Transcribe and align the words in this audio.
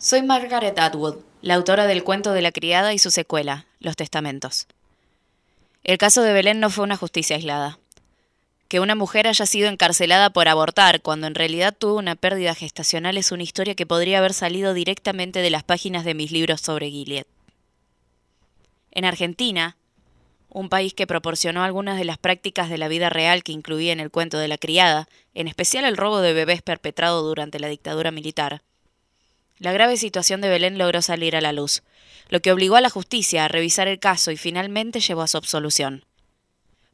Soy 0.00 0.22
Margaret 0.22 0.78
Atwood, 0.78 1.16
la 1.42 1.56
autora 1.56 1.88
del 1.88 2.04
cuento 2.04 2.32
de 2.32 2.40
la 2.40 2.52
criada 2.52 2.94
y 2.94 3.00
su 3.00 3.10
secuela, 3.10 3.66
Los 3.80 3.96
Testamentos. 3.96 4.68
El 5.82 5.98
caso 5.98 6.22
de 6.22 6.32
Belén 6.32 6.60
no 6.60 6.70
fue 6.70 6.84
una 6.84 6.96
justicia 6.96 7.34
aislada. 7.34 7.80
Que 8.68 8.78
una 8.78 8.94
mujer 8.94 9.26
haya 9.26 9.44
sido 9.44 9.68
encarcelada 9.68 10.30
por 10.30 10.46
abortar 10.46 11.02
cuando 11.02 11.26
en 11.26 11.34
realidad 11.34 11.74
tuvo 11.76 11.96
una 11.96 12.14
pérdida 12.14 12.54
gestacional 12.54 13.16
es 13.16 13.32
una 13.32 13.42
historia 13.42 13.74
que 13.74 13.86
podría 13.86 14.18
haber 14.18 14.34
salido 14.34 14.72
directamente 14.72 15.40
de 15.40 15.50
las 15.50 15.64
páginas 15.64 16.04
de 16.04 16.14
mis 16.14 16.30
libros 16.30 16.60
sobre 16.60 16.90
Gilead. 16.90 17.26
En 18.92 19.04
Argentina, 19.04 19.76
un 20.48 20.68
país 20.68 20.94
que 20.94 21.08
proporcionó 21.08 21.64
algunas 21.64 21.98
de 21.98 22.04
las 22.04 22.18
prácticas 22.18 22.70
de 22.70 22.78
la 22.78 22.86
vida 22.86 23.10
real 23.10 23.42
que 23.42 23.50
incluía 23.50 23.94
en 23.94 23.98
el 23.98 24.12
cuento 24.12 24.38
de 24.38 24.46
la 24.46 24.58
criada, 24.58 25.08
en 25.34 25.48
especial 25.48 25.84
el 25.84 25.96
robo 25.96 26.20
de 26.20 26.34
bebés 26.34 26.62
perpetrado 26.62 27.22
durante 27.22 27.58
la 27.58 27.66
dictadura 27.66 28.12
militar, 28.12 28.62
la 29.58 29.72
grave 29.72 29.96
situación 29.96 30.40
de 30.40 30.48
Belén 30.48 30.78
logró 30.78 31.02
salir 31.02 31.36
a 31.36 31.40
la 31.40 31.52
luz, 31.52 31.82
lo 32.28 32.40
que 32.40 32.52
obligó 32.52 32.76
a 32.76 32.80
la 32.80 32.90
justicia 32.90 33.44
a 33.44 33.48
revisar 33.48 33.88
el 33.88 33.98
caso 33.98 34.30
y 34.30 34.36
finalmente 34.36 35.00
llevó 35.00 35.22
a 35.22 35.28
su 35.28 35.36
absolución. 35.36 36.04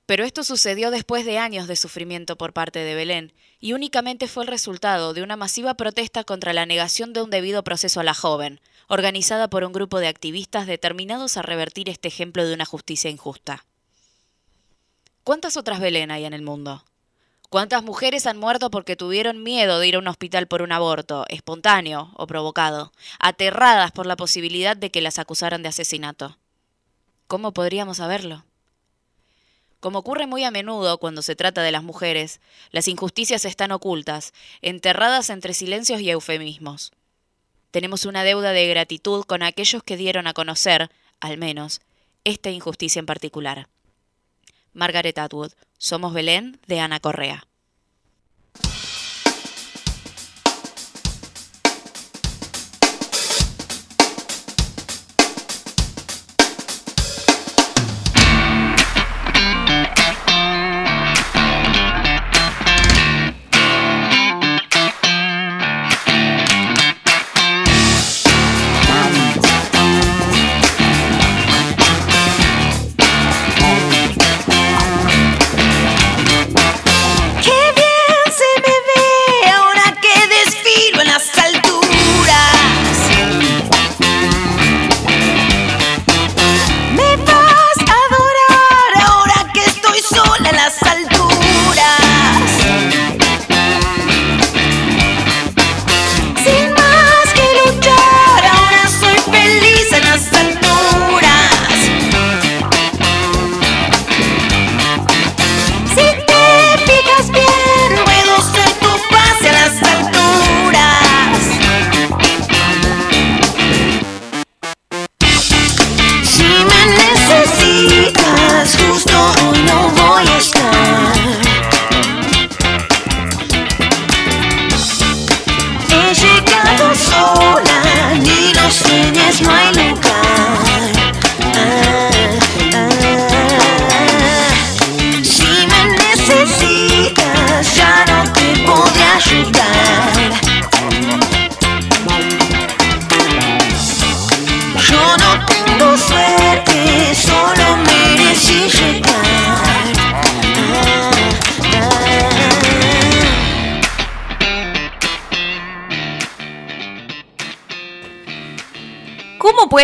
Pero 0.07 0.25
esto 0.25 0.45
sucedió 0.45 0.91
después 0.91 1.25
de 1.25 1.39
años 1.39 1.67
de 1.67 1.77
sufrimiento 1.77 2.37
por 2.37 2.53
parte 2.53 2.81
de 2.81 2.95
Belén, 2.95 3.33
y 3.59 3.73
únicamente 3.73 4.29
fue 4.29 4.45
el 4.45 4.49
resultado 4.49 5.15
de 5.15 5.23
una 5.23 5.37
masiva 5.37 5.75
protesta 5.75 6.25
contra 6.25 6.53
la 6.53 6.67
negación 6.67 7.15
de 7.15 7.23
un 7.23 7.31
debido 7.31 7.65
proceso 7.65 8.01
a 8.01 8.05
la 8.05 8.13
joven, 8.13 8.61
organizada 8.89 9.49
por 9.49 9.65
un 9.65 9.73
grupo 9.73 9.99
de 10.01 10.09
activistas 10.09 10.67
determinados 10.67 11.37
a 11.39 11.43
revertir 11.43 11.89
este 11.89 12.09
ejemplo 12.09 12.47
de 12.47 12.53
una 12.53 12.67
justicia 12.67 13.09
injusta. 13.09 13.65
¿Cuántas 15.23 15.57
otras 15.57 15.81
Belén 15.81 16.11
hay 16.11 16.27
en 16.27 16.35
el 16.35 16.43
mundo? 16.43 16.85
¿Cuántas 17.55 17.85
mujeres 17.85 18.27
han 18.27 18.37
muerto 18.37 18.69
porque 18.69 18.97
tuvieron 18.97 19.45
miedo 19.45 19.79
de 19.79 19.87
ir 19.87 19.95
a 19.95 20.01
un 20.01 20.09
hospital 20.09 20.49
por 20.49 20.61
un 20.61 20.73
aborto, 20.73 21.25
espontáneo 21.29 22.11
o 22.17 22.27
provocado, 22.27 22.93
aterradas 23.21 23.93
por 23.93 24.07
la 24.07 24.17
posibilidad 24.17 24.77
de 24.77 24.91
que 24.91 25.01
las 25.01 25.21
acusaran 25.21 25.63
de 25.63 25.69
asesinato? 25.69 26.37
¿Cómo 27.29 27.53
podríamos 27.53 27.99
saberlo? 27.99 28.45
Como 29.79 30.01
ocurre 30.01 30.27
muy 30.27 30.43
a 30.43 30.51
menudo 30.51 30.99
cuando 30.99 31.23
se 31.23 31.37
trata 31.37 31.63
de 31.63 31.71
las 31.71 31.85
mujeres, 31.85 32.41
las 32.73 32.89
injusticias 32.89 33.45
están 33.45 33.71
ocultas, 33.71 34.33
enterradas 34.61 35.31
entre 35.31 35.55
silencios 35.55 36.01
y 36.01 36.11
eufemismos. 36.11 36.91
Tenemos 37.71 38.05
una 38.05 38.25
deuda 38.25 38.51
de 38.51 38.67
gratitud 38.67 39.23
con 39.23 39.45
aquellos 39.45 39.85
que 39.85 39.97
dieron 39.97 40.27
a 40.27 40.35
conocer, 40.35 40.91
al 41.21 41.39
menos, 41.39 41.83
esta 42.25 42.51
injusticia 42.51 42.99
en 42.99 43.07
particular. 43.07 43.69
Margaret 44.75 45.17
Atwood, 45.19 45.53
Somos 45.79 46.13
Belén, 46.13 46.59
de 46.67 46.81
Ana 46.81 46.99
Correa. 46.99 47.47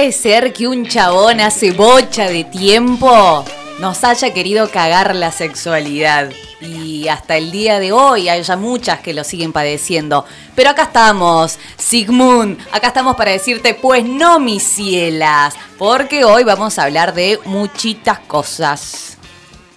Puede 0.01 0.13
ser 0.13 0.55
que 0.55 0.67
un 0.67 0.87
chabón 0.87 1.41
hace 1.41 1.73
bocha 1.73 2.27
de 2.27 2.45
tiempo 2.45 3.45
nos 3.81 4.03
haya 4.03 4.33
querido 4.33 4.71
cagar 4.71 5.15
la 5.15 5.31
sexualidad? 5.31 6.33
Y 6.63 7.09
hasta 7.09 7.37
el 7.37 7.51
día 7.51 7.79
de 7.79 7.93
hoy 7.93 8.31
haya 8.31 8.57
muchas 8.57 9.01
que 9.01 9.13
lo 9.13 9.25
siguen 9.25 9.53
padeciendo. 9.53 10.25
Pero 10.57 10.71
acá 10.71 10.85
estamos, 10.85 11.59
Sigmund, 11.77 12.59
acá 12.73 12.87
estamos 12.87 13.15
para 13.15 13.33
decirte, 13.33 13.75
pues 13.75 14.03
no, 14.03 14.41
mis 14.41 14.63
cielas, 14.63 15.53
porque 15.77 16.25
hoy 16.25 16.45
vamos 16.45 16.79
a 16.79 16.85
hablar 16.85 17.13
de 17.13 17.39
muchitas 17.45 18.21
cosas. 18.21 19.19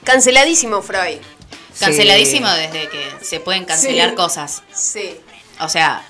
Canceladísimo, 0.05 0.81
Freud. 0.81 1.19
Canceladísimo 1.81 2.47
desde 2.47 2.87
que 2.87 3.11
se 3.21 3.41
pueden 3.41 3.65
cancelar 3.65 4.15
cosas. 4.15 4.63
Sí. 4.73 5.19
O 5.59 5.67
sea, 5.67 6.01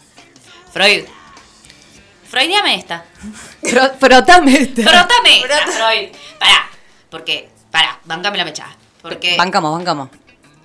Freud. 0.72 1.06
Freudiame 2.34 2.74
esta. 2.74 3.06
frotame 4.00 4.58
esta. 4.58 4.82
Frotame 4.82 5.38
esta, 5.38 5.68
Freud. 5.68 6.10
Pará, 6.40 6.68
porque, 7.12 7.50
pará, 7.70 8.00
bancame 8.06 8.40
la 8.40 8.46
mecha. 8.46 8.76
Porque 9.04 9.38
bancamos, 9.38 9.72
bancamos. 9.72 10.10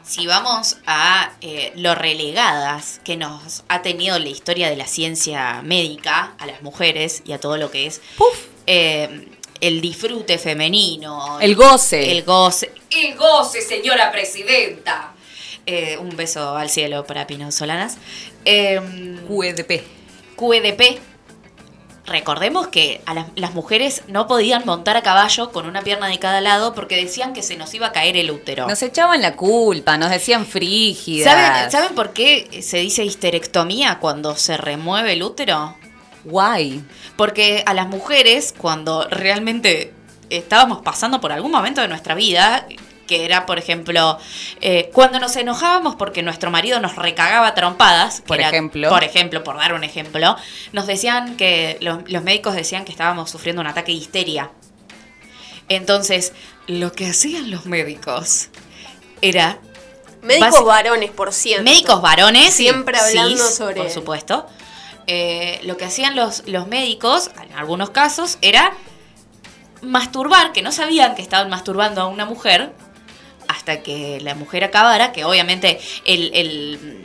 Si 0.03 0.27
vamos 0.27 0.79
a 0.87 1.33
eh, 1.43 1.75
lo 1.77 1.95
relegadas 1.95 3.03
que 3.05 3.19
nos 3.19 3.65
ha 3.69 3.83
tenido 3.83 4.19
la 4.19 4.31
historia 4.31 4.71
de 4.71 4.77
la 4.77 4.87
ciencia 4.87 5.61
médica 5.63 6.33
a 6.39 6.47
las 6.47 6.63
mujeres 6.63 7.21
y 7.27 7.33
a 7.33 7.39
todo 7.39 7.59
lo 7.59 7.71
que 7.71 7.85
es 7.85 8.01
eh, 8.67 9.29
el 9.61 9.83
disfrute 9.83 10.39
femenino. 10.39 11.39
El 11.39 11.55
goce. 11.55 12.13
El 12.13 12.25
goce. 12.25 12.73
El 12.89 13.15
goce, 13.15 13.61
señora 13.61 14.11
presidenta. 14.11 15.13
Eh, 15.67 15.99
un 15.99 16.17
beso 16.17 16.57
al 16.57 16.71
cielo 16.71 17.05
para 17.05 17.27
Pino 17.27 17.53
Solanas. 17.53 17.99
QEDP. 18.47 19.83
QEDP 20.35 21.08
recordemos 22.09 22.69
que 22.69 23.01
a 23.07 23.15
las, 23.15 23.55
mujeres 23.55 24.03
no 24.09 24.27
podían 24.27 24.65
montar 24.65 24.97
a 24.97 25.03
caballo 25.03 25.53
con 25.53 25.67
una 25.67 25.83
pierna 25.83 26.09
de 26.09 26.19
cada 26.19 26.41
lado 26.41 26.75
porque 26.75 26.97
decían 26.97 27.33
que 27.33 27.43
se 27.43 27.57
nos 27.57 27.73
iba 27.75 27.89
a 27.89 27.93
caer 27.93 28.17
el 28.17 28.31
útero. 28.31 28.67
Nos 28.67 28.83
echaban 28.83 29.23
la 29.23 29.37
culpa, 29.37 29.97
nos 29.97 30.11
decían 30.11 30.47
frígidas. 30.47 31.71
¿Saben, 31.71 31.95
por 31.95 32.13
qué 32.13 32.63
se 32.63 32.79
dice 32.79 33.05
histerectomía 33.05 33.99
cuando 34.01 34.37
se 34.37 34.57
remueve 34.57 35.13
el 35.15 35.23
útero? 35.23 35.77
Guay. 36.25 36.83
Porque 37.17 37.63
a 37.67 37.75
las 37.75 37.89
mujeres, 37.89 38.55
cuando 38.57 39.07
realmente 39.09 39.95
estábamos 40.31 40.83
pasando 40.83 41.21
por 41.21 41.33
algún 41.33 41.51
momento 41.51 41.81
de 41.81 41.89
nuestra 41.89 42.15
vida, 42.15 42.67
que 43.09 43.25
era, 43.25 43.47
por 43.47 43.59
ejemplo, 43.59 44.19
eh, 44.61 44.91
cuando 44.93 45.19
nos 45.19 45.35
enojábamos 45.35 45.97
porque 45.97 46.23
nuestro 46.23 46.53
marido 46.53 46.79
nos 46.79 46.95
recagaba 46.95 47.55
trompadas, 47.55 48.21
por 48.21 48.41
ejemplo, 48.41 48.89
por 48.89 49.03
ejemplo, 49.03 49.43
por 49.43 49.57
dar 49.57 49.75
un 49.75 49.83
ejemplo, 49.83 50.37
nos 50.73 50.87
decían 50.87 51.37
que 51.37 51.79
los, 51.81 52.23
médicos 52.23 52.55
decían 52.55 52.85
que 52.85 52.93
estábamos 52.93 53.31
sufriendo 53.31 53.61
un 53.61 53.67
ataque 53.67 53.91
de 53.91 53.99
histeria. 53.99 54.51
Entonces, 55.69 56.33
lo 56.69 56.93
que 56.93 57.09
hacían 57.09 57.51
los 57.51 57.67
médicos 57.67 58.49
era 59.21 59.59
médicos 60.23 60.65
varones, 60.65 61.11
por 61.11 61.33
cierto. 61.33 61.65
Médicos 61.65 62.01
varones, 62.01 62.55
siempre 62.55 62.97
hablando 62.97 63.45
sobre 63.51 63.83
por 63.83 63.91
supuesto. 63.91 64.47
eh, 65.07 65.61
lo 65.65 65.77
que 65.77 65.87
hacían 65.87 66.15
los, 66.15 66.43
los 66.47 66.69
médicos, 66.69 67.31
en 67.43 67.53
algunos 67.55 67.91
casos, 67.91 68.39
era 68.43 68.73
masturbar, 69.83 70.53
que 70.53 70.63
no 70.63 70.73
sabían 70.73 71.15
que 71.15 71.23
estaban 71.23 71.49
masturbando 71.51 72.01
a 72.01 72.07
una 72.07 72.25
mujer, 72.25 72.73
hasta 73.49 73.83
que 73.83 74.21
la 74.21 74.35
mujer 74.35 74.63
acabara, 74.65 75.13
que 75.13 75.25
obviamente 75.25 75.81
el, 76.05 76.31
el- 76.35 77.05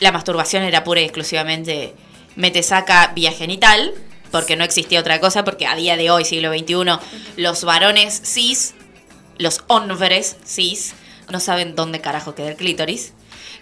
la 0.00 0.12
masturbación 0.12 0.64
era 0.64 0.84
pura 0.84 1.00
y 1.00 1.04
exclusivamente 1.04 1.94
mete 2.36 2.62
saca 2.62 3.12
vía 3.14 3.32
genital, 3.32 3.92
porque 4.32 4.56
no 4.56 4.64
existía 4.64 4.98
otra 5.00 5.20
cosa, 5.20 5.44
porque 5.44 5.66
a 5.66 5.76
día 5.76 5.96
de 5.96 6.10
hoy, 6.10 6.24
siglo 6.24 6.52
XXI, 6.52 6.98
los 7.36 7.62
varones 7.64 8.20
cis, 8.24 8.74
los 9.38 9.62
hombres 9.68 10.36
cis, 10.44 10.94
no 11.30 11.38
saben 11.40 11.76
dónde 11.76 12.00
carajo 12.00 12.34
queda 12.34 12.48
el 12.50 12.56
clítoris. 12.56 13.12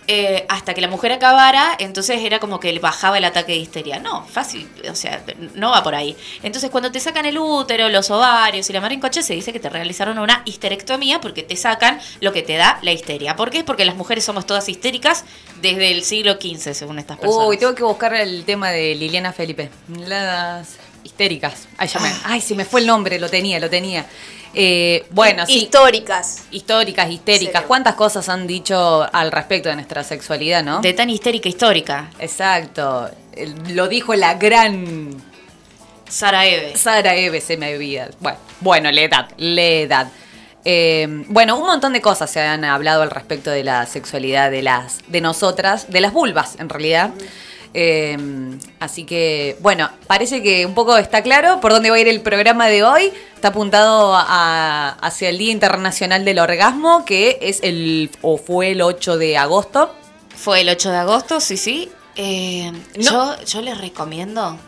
Eh, 0.08 0.44
hasta 0.49 0.75
que 0.75 0.81
la 0.81 0.88
mujer 0.88 1.12
acabara, 1.12 1.76
entonces 1.78 2.20
era 2.22 2.38
como 2.40 2.58
que 2.60 2.76
bajaba 2.81 3.19
el 3.19 3.25
ataque 3.25 3.52
de 3.52 3.58
histeria. 3.58 3.99
No, 4.00 4.26
fácil, 4.26 4.69
o 4.90 4.94
sea, 4.94 5.22
no 5.54 5.70
va 5.70 5.82
por 5.82 5.94
ahí. 5.94 6.16
Entonces, 6.43 6.70
cuando 6.70 6.90
te 6.90 6.99
sacan 7.00 7.25
el 7.26 7.38
útero, 7.38 7.88
los 7.88 8.10
ovarios 8.10 8.69
y 8.69 8.72
la 8.72 8.81
madre 8.81 8.94
en 8.94 9.00
coche, 9.00 9.22
se 9.22 9.34
dice 9.34 9.52
que 9.52 9.60
te 9.60 9.69
realizaron 9.70 10.19
una 10.19 10.43
histerectomía 10.44 11.20
porque 11.20 11.43
te 11.43 11.56
sacan 11.56 12.00
lo 12.20 12.32
que 12.32 12.43
te 12.43 12.56
da 12.56 12.78
la 12.82 12.93
histeria. 12.93 13.37
¿Por 13.37 13.50
qué? 13.50 13.62
Porque 13.64 13.84
las 13.84 13.94
mujeres 13.94 14.25
somos 14.25 14.44
todas 14.46 14.69
histéricas 14.69 15.25
desde 15.60 15.90
el 15.93 16.02
siglo 16.02 16.32
XV, 16.40 16.75
según 16.75 16.99
estas 16.99 17.19
personas. 17.19 17.46
Uy, 17.49 17.56
tengo 17.58 17.75
que 17.75 17.84
buscar 17.84 18.12
el 18.14 18.44
tema 18.44 18.70
de 18.70 18.94
Liliana 18.96 19.32
Felipe. 19.32 19.70
Las 20.06 20.76
histéricas. 21.04 21.69
Ay, 21.78 21.88
ya 21.88 22.00
me- 22.00 22.08
Ah. 22.08 22.20
Ay, 22.25 22.40
se 22.40 22.54
me 22.54 22.64
fue 22.64 22.81
el 22.81 22.87
nombre, 22.87 23.19
lo 23.19 23.28
tenía, 23.28 23.58
lo 23.60 23.69
tenía. 23.70 24.06
Eh, 24.54 25.06
bueno, 25.10 25.46
sí. 25.46 25.64
Históricas. 25.64 26.44
Históricas, 26.50 27.10
histéricas. 27.10 27.62
¿Cuántas 27.62 27.94
cosas 27.94 28.28
han 28.28 28.46
dicho 28.46 29.06
al 29.12 29.32
respecto 29.32 29.69
de 29.69 29.76
nuestra 29.76 30.04
sexualidad, 30.04 30.62
no? 30.62 30.81
De 30.81 30.93
tan 30.93 31.10
histérica 31.10 31.49
histórica. 31.49 32.10
Exacto. 32.19 33.10
Lo 33.69 33.88
dijo 33.88 34.14
la 34.14 34.34
gran 34.34 35.10
Sara 36.08 36.46
Eve. 36.46 36.76
Sara 36.76 37.14
Eve 37.14 37.40
se 37.40 37.56
me 37.56 37.75
olvida. 37.75 38.08
Bueno, 38.20 38.38
bueno, 38.60 38.90
la 38.90 39.00
edad, 39.00 39.28
la 39.38 39.62
edad. 39.62 40.08
Eh, 40.64 41.25
bueno, 41.28 41.56
un 41.56 41.66
montón 41.66 41.93
de 41.93 42.00
cosas 42.00 42.31
se 42.31 42.40
han 42.40 42.64
hablado 42.64 43.02
al 43.02 43.10
respecto 43.10 43.50
de 43.50 43.64
la 43.64 43.87
sexualidad 43.87 44.50
de 44.50 44.62
las, 44.62 45.00
de 45.08 45.20
nosotras, 45.20 45.90
de 45.90 46.00
las 46.00 46.12
vulvas, 46.12 46.56
en 46.58 46.69
realidad. 46.69 47.10
Eh, 47.74 48.16
así 48.80 49.04
que, 49.04 49.56
bueno, 49.60 49.90
parece 50.06 50.42
que 50.42 50.66
un 50.66 50.74
poco 50.74 50.96
está 50.98 51.22
claro 51.22 51.60
por 51.60 51.72
dónde 51.72 51.88
va 51.90 51.96
a 51.96 52.00
ir 52.00 52.08
el 52.08 52.20
programa 52.20 52.66
de 52.69 52.82
hoy. 52.84 53.12
Está 53.34 53.48
apuntado 53.48 54.14
a- 54.14 54.90
hacia 55.00 55.28
el 55.30 55.38
Día 55.38 55.52
Internacional 55.52 56.24
del 56.24 56.38
Orgasmo, 56.38 57.04
que 57.04 57.38
es 57.40 57.60
el, 57.62 58.10
o 58.22 58.36
fue 58.38 58.72
el 58.72 58.82
8 58.82 59.16
de 59.19 59.36
agosto. 59.38 59.94
Fue 60.36 60.60
el 60.60 60.69
8 60.69 60.90
de 60.90 60.96
agosto, 60.98 61.40
sí, 61.40 61.56
sí. 61.56 61.90
Eh, 62.16 62.70
No. 62.96 63.36
yo, 63.38 63.44
yo 63.44 63.62
les 63.62 63.78
recomiendo 63.78 64.58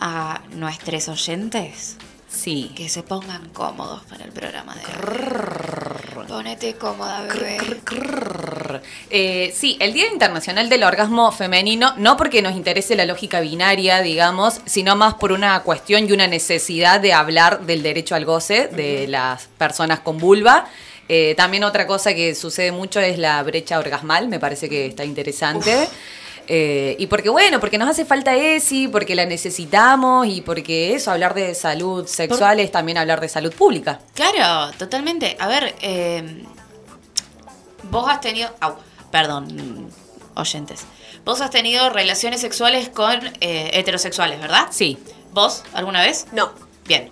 a 0.00 0.40
nuestros 0.52 1.08
oyentes 1.08 1.96
Sí. 2.44 2.70
que 2.76 2.90
se 2.90 3.02
pongan 3.02 3.48
cómodos 3.54 4.02
para 4.04 4.26
el 4.26 4.30
programa 4.30 4.74
de 4.74 4.82
hoy. 4.82 6.26
Ponete 6.28 6.74
cómoda, 6.74 7.22
bebé. 7.22 7.56
Eh, 9.08 9.50
sí, 9.56 9.78
el 9.80 9.94
Día 9.94 10.12
Internacional 10.12 10.68
del 10.68 10.84
Orgasmo 10.84 11.32
Femenino, 11.32 11.94
no 11.96 12.18
porque 12.18 12.42
nos 12.42 12.54
interese 12.54 12.96
la 12.96 13.06
lógica 13.06 13.40
binaria, 13.40 14.02
digamos, 14.02 14.60
sino 14.66 14.94
más 14.94 15.14
por 15.14 15.32
una 15.32 15.62
cuestión 15.62 16.06
y 16.06 16.12
una 16.12 16.26
necesidad 16.26 17.00
de 17.00 17.14
hablar 17.14 17.62
del 17.64 17.82
derecho 17.82 18.14
al 18.14 18.26
goce 18.26 18.68
de 18.68 19.08
las 19.08 19.46
personas 19.56 20.00
con 20.00 20.18
vulva. 20.18 20.66
Eh, 21.08 21.34
también 21.38 21.64
otra 21.64 21.86
cosa 21.86 22.12
que 22.12 22.34
sucede 22.34 22.72
mucho 22.72 23.00
es 23.00 23.16
la 23.18 23.42
brecha 23.42 23.78
orgasmal, 23.78 24.28
me 24.28 24.38
parece 24.38 24.68
que 24.68 24.84
está 24.84 25.04
interesante. 25.06 25.88
Eh, 26.46 26.96
y 26.98 27.06
porque, 27.06 27.28
bueno, 27.30 27.60
porque 27.60 27.78
nos 27.78 27.88
hace 27.88 28.04
falta 28.04 28.34
ESI, 28.36 28.88
porque 28.88 29.14
la 29.14 29.26
necesitamos 29.26 30.26
y 30.26 30.40
porque 30.40 30.94
eso, 30.94 31.10
hablar 31.10 31.34
de 31.34 31.54
salud 31.54 32.06
sexual 32.06 32.60
es 32.60 32.70
también 32.70 32.98
hablar 32.98 33.20
de 33.20 33.28
salud 33.28 33.52
pública. 33.54 34.00
Claro, 34.14 34.72
totalmente. 34.78 35.36
A 35.40 35.48
ver, 35.48 35.74
eh, 35.80 36.44
vos 37.90 38.08
has 38.08 38.20
tenido... 38.20 38.50
au, 38.60 38.76
perdón, 39.10 39.90
oyentes. 40.34 40.84
Vos 41.24 41.40
has 41.40 41.50
tenido 41.50 41.88
relaciones 41.90 42.40
sexuales 42.40 42.90
con 42.90 43.26
eh, 43.40 43.70
heterosexuales, 43.72 44.40
¿verdad? 44.40 44.66
Sí. 44.70 44.98
¿Vos 45.32 45.62
alguna 45.72 46.02
vez? 46.02 46.26
No. 46.32 46.52
Bien. 46.86 47.10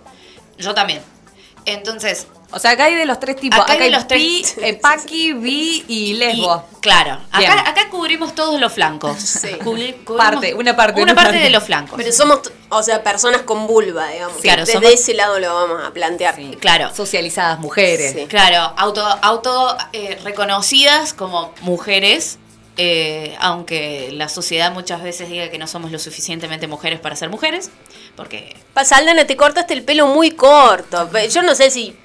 Yo 0.57 0.75
también. 0.75 1.01
Entonces, 1.65 2.27
O 2.53 2.59
sea, 2.59 2.71
acá 2.71 2.85
hay 2.85 2.95
de 2.95 3.05
los 3.05 3.19
tres 3.19 3.35
tipos. 3.35 3.59
Acá 3.59 3.73
Acá, 3.73 3.83
hay 3.83 3.89
de 3.89 3.95
los 3.95 4.07
tres- 4.07 4.57
eh, 4.61 4.73
paqui, 4.75 5.33
bi 5.33 5.83
y 5.87 6.13
lesbo. 6.13 6.65
Y, 6.71 6.75
claro, 6.81 7.19
acá, 7.31 7.69
acá 7.69 7.89
cubrimos 7.89 8.35
todos 8.35 8.59
los 8.59 8.71
flancos. 8.73 9.17
Sí. 9.43 9.47
Cubri- 9.63 9.95
cubrimos 10.03 10.17
Parte, 10.17 10.53
una 10.53 10.75
parte, 10.75 11.01
Una 11.01 11.11
una 11.13 11.15
parte 11.15 11.31
parte. 11.33 11.43
de 11.43 11.49
los 11.49 11.63
flancos. 11.63 11.95
Pero 11.97 12.11
somos, 12.11 12.39
o 12.69 12.83
sea, 12.83 13.03
personas 13.03 13.41
con 13.41 13.67
vulva, 13.67 14.07
digamos. 14.09 14.37
Claro, 14.41 14.61
Desde 14.65 14.73
somos- 14.73 14.89
ese 14.91 15.13
lado 15.13 15.39
lo 15.39 15.53
vamos 15.53 15.81
a 15.83 15.91
plantear. 15.91 16.35
Sí. 16.35 16.55
Claro. 16.59 16.93
Socializadas 16.95 17.59
mujeres. 17.59 18.13
Sí. 18.13 18.25
Claro, 18.27 18.73
auto, 18.77 19.03
auto 19.21 19.75
eh, 19.93 20.19
reconocidas 20.23 21.13
como 21.13 21.53
mujeres, 21.61 22.37
eh, 22.77 23.35
aunque 23.39 24.09
la 24.13 24.29
sociedad 24.29 24.71
muchas 24.71 25.03
veces 25.03 25.29
diga 25.29 25.49
que 25.49 25.57
no 25.57 25.67
somos 25.67 25.91
lo 25.91 25.99
suficientemente 25.99 26.67
mujeres 26.67 26.99
para 26.99 27.15
ser 27.15 27.29
mujeres, 27.29 27.69
porque 28.15 28.55
Pasa, 28.73 28.97
Aldana, 28.97 29.25
te 29.25 29.35
cortaste 29.37 29.73
el 29.75 29.83
pelo 29.83 30.07
muy 30.07 30.31
corto. 30.31 31.09
Yo 31.29 31.43
no 31.43 31.53
sé 31.55 31.69
si 31.69 31.95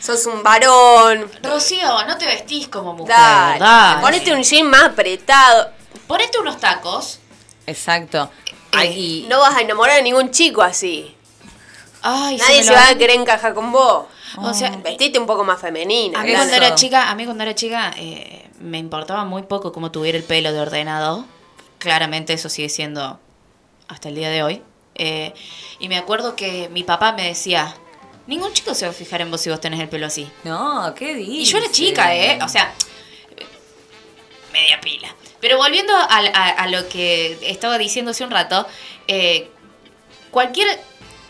sos 0.00 0.26
un 0.26 0.42
varón. 0.42 1.30
Rocío, 1.42 2.04
no 2.06 2.16
te 2.18 2.26
vestís 2.26 2.68
como 2.68 2.94
mujer, 2.94 3.14
Dale. 3.16 3.58
dale. 3.60 4.00
Ponete 4.00 4.32
un 4.32 4.42
jean 4.42 4.66
más 4.68 4.84
apretado. 4.84 5.70
Ponete 6.06 6.38
unos 6.38 6.58
tacos. 6.58 7.18
Exacto. 7.66 8.30
Eh, 8.46 8.52
Ay, 8.72 9.22
y- 9.24 9.26
No 9.28 9.40
vas 9.40 9.56
a 9.56 9.60
enamorar 9.60 9.98
a 9.98 10.02
ningún 10.02 10.30
chico 10.30 10.62
así. 10.62 11.14
Ay, 12.02 12.36
Nadie 12.36 12.62
se 12.64 12.72
va 12.72 12.86
han- 12.88 12.94
a 12.94 12.98
querer 12.98 13.16
encajar 13.16 13.54
con 13.54 13.72
vos. 13.72 14.06
O 14.36 14.54
sea, 14.54 14.70
Vestite 14.70 15.18
un 15.18 15.26
poco 15.26 15.42
más 15.44 15.60
femenina. 15.60 16.20
A 16.20 16.22
mí 16.22 16.32
cuando 16.34 16.54
era 16.54 16.74
chica, 16.74 17.10
a 17.10 17.14
mí 17.14 17.24
cuando 17.24 17.42
era 17.42 17.54
chica 17.54 17.92
eh, 17.96 18.48
me 18.60 18.78
importaba 18.78 19.24
muy 19.24 19.42
poco 19.42 19.72
cómo 19.72 19.90
tuviera 19.90 20.16
el 20.18 20.24
pelo 20.24 20.52
de 20.52 20.60
ordenado. 20.60 21.24
Claramente 21.78 22.32
eso 22.34 22.48
sigue 22.48 22.68
siendo 22.68 23.18
hasta 23.88 24.08
el 24.10 24.14
día 24.16 24.28
de 24.30 24.42
hoy. 24.42 24.62
Eh, 24.94 25.32
y 25.78 25.88
me 25.88 25.96
acuerdo 25.96 26.36
que 26.36 26.68
mi 26.68 26.84
papá 26.84 27.12
me 27.12 27.24
decía, 27.24 27.74
ningún 28.28 28.52
chico 28.52 28.72
se 28.74 28.84
va 28.86 28.92
a 28.92 28.94
fijar 28.94 29.20
en 29.22 29.30
vos 29.32 29.40
si 29.40 29.50
vos 29.50 29.60
tenés 29.60 29.80
el 29.80 29.88
pelo 29.88 30.06
así. 30.06 30.30
No, 30.44 30.94
¿qué 30.94 31.14
dices? 31.14 31.34
Y 31.34 31.44
yo 31.46 31.58
era 31.58 31.70
chica, 31.72 32.14
¿eh? 32.14 32.38
O 32.42 32.48
sea, 32.48 32.72
media 34.52 34.80
pila. 34.80 35.08
Pero 35.40 35.56
volviendo 35.56 35.92
a, 35.94 36.04
a- 36.04 36.48
a 36.50 36.66
lo 36.68 36.88
que 36.88 37.38
estaba 37.42 37.78
diciendo 37.78 38.10
hace 38.10 38.24
un 38.24 38.30
rato, 38.30 38.66
eh, 39.06 39.50
cualquier 40.30 40.68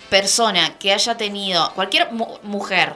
persona 0.08 0.78
que 0.78 0.92
haya 0.92 1.16
tenido, 1.16 1.72
cualquier 1.74 2.10
mu- 2.12 2.38
mujer 2.42 2.94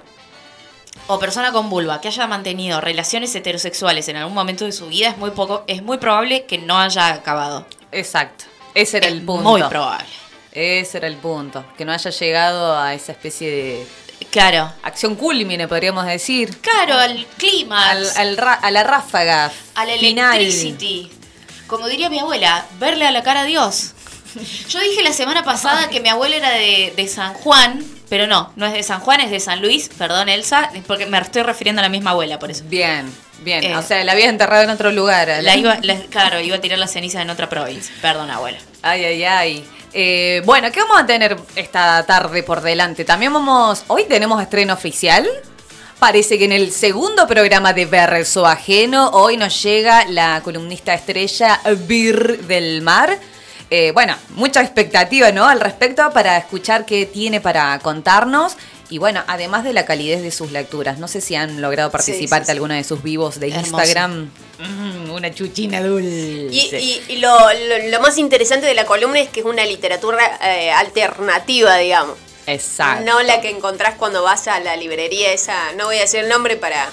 o 1.09 1.19
persona 1.19 1.53
con 1.53 1.69
vulva 1.69 2.01
que 2.01 2.09
haya 2.09 2.27
mantenido 2.27 2.81
relaciones 2.81 3.35
heterosexuales 3.35 4.09
en 4.09 4.17
algún 4.17 4.35
momento 4.35 4.65
de 4.65 4.73
su 4.73 4.87
vida 4.89 5.09
es 5.09 5.19
muy 5.19 5.31
poco, 5.33 5.65
es 5.67 5.83
muy 5.83 5.99
probable 5.99 6.47
que 6.47 6.59
no 6.59 6.79
haya 6.79 7.09
acabado. 7.09 7.67
Exacto. 7.91 8.45
Ese 8.75 8.99
era 8.99 9.09
Es 9.09 9.13
el 9.13 9.23
punto. 9.23 9.43
muy 9.51 9.63
probable. 9.65 10.07
Ese 10.53 10.99
era 10.99 11.07
el 11.07 11.17
punto. 11.17 11.65
Que 11.79 11.85
no 11.85 11.93
haya 11.93 12.11
llegado 12.11 12.79
a 12.79 12.95
esa 12.95 13.13
especie 13.13 13.51
de 13.51 13.87
Claro. 14.31 14.73
acción 14.83 15.17
culmine, 15.17 15.67
podríamos 15.67 16.07
decir. 16.07 16.57
Claro, 16.61 16.95
al 16.95 17.27
clima, 17.39 17.91
Al, 17.91 18.07
al 18.17 18.39
a 18.39 18.71
la 18.71 18.85
ráfaga 18.85 19.51
a 19.75 19.85
la 19.85 19.95
final. 19.95 20.37
electricity. 20.41 21.11
Como 21.67 21.89
diría 21.89 22.09
mi 22.11 22.19
abuela, 22.19 22.65
verle 22.79 23.07
a 23.07 23.11
la 23.11 23.23
cara 23.23 23.41
a 23.41 23.45
Dios. 23.45 23.93
Yo 24.69 24.81
dije 24.81 25.03
la 25.03 25.13
semana 25.13 25.43
pasada 25.45 25.89
que 25.91 26.01
mi 26.01 26.09
abuela 26.09 26.37
era 26.37 26.51
de, 26.51 26.93
de 26.97 27.09
San 27.09 27.35
Juan, 27.35 27.85
pero 28.09 28.27
no, 28.27 28.53
no 28.57 28.65
es 28.67 28.73
de 28.73 28.83
San 28.83 29.01
Juan, 29.01 29.21
es 29.21 29.31
de 29.31 29.41
San 29.41 29.61
Luis, 29.61 29.91
perdón 29.99 30.29
Elsa, 30.29 30.71
es 30.75 30.83
porque 30.85 31.05
me 31.07 31.19
estoy 31.19 31.43
refiriendo 31.43 31.81
a 31.81 31.83
la 31.83 31.89
misma 31.91 32.11
abuela, 32.13 32.39
por 32.39 32.51
eso. 32.51 32.63
Bien, 32.67 33.13
bien. 33.43 33.63
Eh, 33.65 33.77
o 33.77 33.83
sea, 33.83 34.03
la 34.05 34.13
habías 34.13 34.29
enterrado 34.31 34.63
en 34.63 34.71
otro 34.71 34.91
lugar. 34.93 35.29
La 35.43 35.57
iba, 35.57 35.79
la- 35.83 36.01
claro, 36.11 36.41
iba 36.41 36.57
a 36.57 36.61
tirar 36.61 36.79
las 36.79 36.93
cenizas 36.93 37.21
en 37.23 37.29
otra 37.31 37.49
provincia. 37.51 37.95
Perdón, 38.01 38.31
abuela. 38.31 38.59
Ay, 38.83 39.05
ay, 39.05 39.25
ay. 39.25 39.65
Eh, 39.95 40.41
bueno, 40.47 40.73
¿qué 40.73 40.81
vamos 40.81 41.01
a 41.01 41.07
tener 41.07 41.37
esta 41.55 42.05
tarde 42.07 42.43
por 42.43 42.63
delante? 42.63 43.05
También 43.05 43.33
vamos. 43.33 43.85
Hoy 43.89 44.05
tenemos 44.05 44.41
estreno 44.41 44.73
oficial. 44.73 45.29
Parece 45.99 46.39
que 46.39 46.47
en 46.47 46.53
el 46.53 46.73
segundo 46.73 47.27
programa 47.29 47.73
de 47.73 47.87
Verso 47.87 48.47
Ajeno, 48.47 49.11
hoy 49.11 49.37
nos 49.37 49.63
llega 49.63 50.05
la 50.07 50.41
columnista 50.43 50.95
estrella 50.95 51.61
Bir 51.87 52.47
del 52.47 52.83
Mar. 52.83 53.19
Eh, 53.71 53.93
bueno, 53.93 54.17
mucha 54.31 54.63
expectativa, 54.63 55.31
¿no? 55.31 55.47
Al 55.47 55.61
respecto 55.61 56.11
para 56.13 56.37
escuchar 56.39 56.85
qué 56.85 57.07
tiene 57.07 57.41
para 57.41 57.79
contarnos. 57.79 58.57
Y 58.93 58.99
bueno, 58.99 59.25
además 59.27 59.65
de 59.65 59.73
la 59.73 59.87
calidez 59.87 60.21
de 60.21 60.31
sus 60.31 60.51
lecturas, 60.53 60.99
no 60.99 61.09
sé 61.09 61.23
si 61.23 61.35
han 61.35 61.63
logrado 61.63 61.91
participar 61.91 62.41
sí, 62.41 62.45
sí. 62.45 62.47
de 62.49 62.53
alguna 62.53 62.75
de 62.77 62.85
sus 62.85 63.03
vivos 63.03 63.41
de 63.41 63.49
Hermoso. 63.49 63.69
Instagram. 63.83 64.31
Mm, 64.59 65.11
una 65.11 65.35
chuchina 65.35 65.81
dulce. 65.83 66.49
Y, 66.51 66.69
y- 66.77 67.03
y 67.09 67.17
lo, 67.17 67.35
lo- 67.55 67.89
lo 67.91 68.01
más 68.01 68.19
interesante 68.19 68.67
de 68.67 68.75
la 68.75 68.85
columna 68.85 69.19
es 69.21 69.31
que 69.31 69.41
es 69.41 69.47
una 69.47 69.65
literatura 69.65 70.39
eh, 70.43 70.71
alternativa, 70.71 71.77
digamos. 71.79 72.19
Exacto. 72.47 73.05
No 73.07 73.23
la 73.23 73.41
que 73.41 73.49
encontrás 73.49 73.95
cuando 73.97 74.23
vas 74.23 74.47
a 74.47 74.61
la 74.61 74.77
librería 74.77 75.33
esa, 75.33 75.73
no 75.79 75.87
voy 75.87 75.97
a 75.97 76.01
decir 76.03 76.21
el 76.21 76.29
nombre 76.29 76.57
para, 76.57 76.87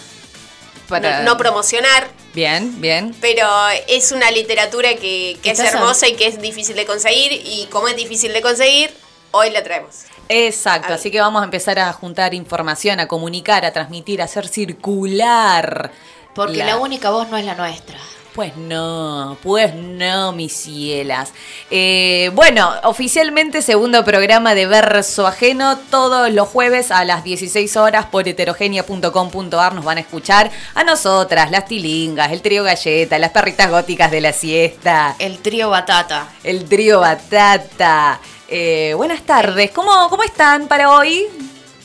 Para- 0.88 1.20
no, 1.24 1.32
no 1.34 1.38
promocionar, 1.38 2.08
Bien, 2.34 2.80
bien. 2.80 3.14
Pero 3.20 3.46
es 3.90 4.12
una 4.14 4.30
literatura 4.32 4.96
que, 4.96 5.38
que 5.44 5.52
es 5.52 5.60
hermosa 5.60 6.08
y 6.08 6.14
que 6.16 6.28
es 6.28 6.40
difícil 6.40 6.76
de 6.78 6.86
conseguir. 6.86 7.34
Y 7.34 7.68
como 7.72 7.88
es 7.90 7.96
difícil 7.98 8.32
de 8.32 8.42
conseguir, 8.42 8.92
hoy 9.32 9.50
la 9.50 9.64
traemos. 9.64 9.96
Exacto, 10.30 10.94
así 10.94 11.10
que 11.10 11.20
vamos 11.20 11.42
a 11.42 11.46
empezar 11.46 11.80
a 11.80 11.92
juntar 11.92 12.36
información, 12.36 13.00
a 13.00 13.08
comunicar, 13.08 13.66
a 13.66 13.74
transmitir, 13.74 14.22
a 14.22 14.26
hacer 14.26 14.48
circular. 14.48 15.92
Porque 16.36 16.64
la 16.64 16.78
única 16.78 17.10
voz 17.10 17.28
no 17.30 17.38
es 17.38 17.46
la 17.46 17.56
nuestra. 17.56 17.98
Pues 18.36 18.56
no, 18.56 19.38
pues 19.42 19.74
no, 19.74 20.32
mis 20.34 20.54
cielas. 20.54 21.34
Eh, 21.72 22.30
bueno, 22.36 22.72
oficialmente 22.84 23.64
segundo 23.64 24.06
programa 24.06 24.54
de 24.54 24.68
Verso 24.68 25.26
Ajeno, 25.26 25.78
todos 25.90 26.32
los 26.32 26.48
jueves 26.48 26.92
a 26.92 27.04
las 27.06 27.24
16 27.24 27.76
horas 27.76 28.06
por 28.06 28.28
heterogenia.com.ar 28.28 29.74
nos 29.74 29.84
van 29.84 29.98
a 29.98 30.02
escuchar 30.02 30.52
a 30.76 30.84
nosotras, 30.84 31.50
las 31.50 31.66
tilingas, 31.66 32.32
el 32.32 32.44
trío 32.44 32.64
galleta, 32.64 33.18
las 33.18 33.32
perritas 33.32 33.70
góticas 33.72 34.12
de 34.12 34.22
la 34.22 34.32
siesta, 34.32 35.16
El 35.18 35.40
trío 35.40 35.72
Batata. 35.72 36.28
el 36.44 36.66
trío 36.66 37.00
batata. 37.00 38.20
Eh, 38.52 38.94
buenas 38.96 39.24
tardes, 39.26 39.70
¿Cómo, 39.72 40.10
¿cómo 40.10 40.24
están 40.24 40.68
para 40.68 40.92
hoy? 40.92 41.28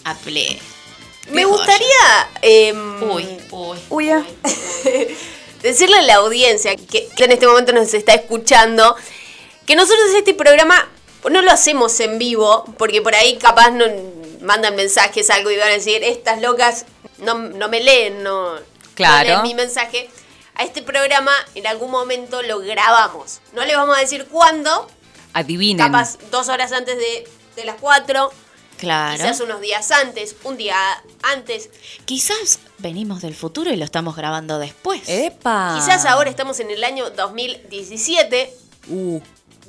A 0.04 0.14
ple. 0.14 0.58
Me 1.30 1.44
gustaría 1.44 2.30
em, 2.42 3.02
Uy, 3.02 3.38
uy. 3.50 3.78
Uy, 3.90 4.10
ah. 4.10 4.24
decirle 5.62 5.98
a 5.98 6.02
la 6.02 6.14
audiencia 6.16 6.74
que, 6.76 7.08
que 7.16 7.24
en 7.24 7.32
este 7.32 7.46
momento 7.46 7.72
nos 7.72 7.92
está 7.92 8.14
escuchando 8.14 8.96
que 9.66 9.76
nosotros 9.76 10.08
este 10.16 10.32
programa 10.34 10.88
no 11.30 11.40
lo 11.42 11.50
hacemos 11.50 11.98
en 12.00 12.18
vivo, 12.18 12.64
porque 12.78 13.00
por 13.02 13.14
ahí 13.14 13.36
capaz 13.36 13.70
no 13.70 13.84
mandan 14.42 14.74
mensajes, 14.76 15.30
algo 15.30 15.50
y 15.50 15.56
van 15.56 15.68
a 15.68 15.72
decir, 15.72 16.02
estas 16.02 16.40
locas 16.42 16.84
no, 17.18 17.34
no 17.34 17.68
me 17.68 17.80
leen, 17.82 18.22
no, 18.22 18.54
no 18.54 18.60
Claro. 18.94 19.28
leen 19.28 19.42
mi 19.42 19.54
mensaje. 19.54 20.08
A 20.54 20.64
este 20.64 20.82
programa 20.82 21.32
en 21.54 21.66
algún 21.66 21.90
momento 21.90 22.42
lo 22.42 22.60
grabamos. 22.60 23.40
No 23.54 23.64
le 23.64 23.74
vamos 23.74 23.96
a 23.96 24.00
decir 24.00 24.26
cuándo, 24.30 24.86
Adivinen. 25.34 25.86
capaz 25.86 26.16
dos 26.30 26.48
horas 26.48 26.72
antes 26.72 26.96
de, 26.96 27.28
de 27.56 27.64
las 27.64 27.76
cuatro, 27.80 28.32
Claro. 28.78 29.16
quizás 29.16 29.40
unos 29.40 29.60
días 29.60 29.90
antes, 29.92 30.34
un 30.44 30.56
día 30.56 30.76
antes. 31.22 31.70
Quizás 32.06 32.58
venimos 32.78 33.22
del 33.22 33.34
futuro 33.34 33.70
y 33.72 33.76
lo 33.76 33.84
estamos 33.84 34.16
grabando 34.16 34.58
después. 34.58 35.02
¡Epa! 35.06 35.74
Quizás 35.78 36.04
ahora 36.06 36.28
estamos 36.30 36.58
en 36.60 36.70
el 36.70 36.82
año 36.84 37.10
2017, 37.10 38.52
Uh, 38.88 39.20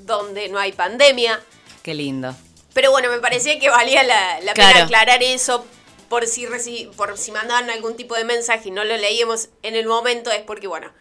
donde 0.05 0.50
no 0.50 0.60
hay 0.60 0.72
pandemia. 0.74 1.41
qué 1.84 1.93
lindo. 1.93 2.36
Pero 2.74 2.91
bueno, 2.91 3.10
me 3.10 3.19
parecía 3.19 3.57
que 3.60 3.69
valía 3.69 4.03
la, 4.03 4.41
la 4.41 4.53
Claro. 4.53 4.74
pena 4.74 4.86
aclarar 4.86 5.24
eso 5.24 5.65
por 6.10 6.27
si, 6.27 6.45
reci- 6.45 6.91
por 6.91 7.17
si 7.17 7.31
mandaban 7.31 7.69
algún 7.69 7.95
tipo 7.95 8.15
de 8.15 8.25
mensaje 8.25 8.67
y 8.69 8.72
no 8.72 8.84
lo 8.84 8.98
leíamos 8.98 9.48
en 9.63 9.75
el 9.75 9.86
momento, 9.88 10.29
es 10.31 10.41
porque, 10.41 10.67
bueno, 10.67 10.91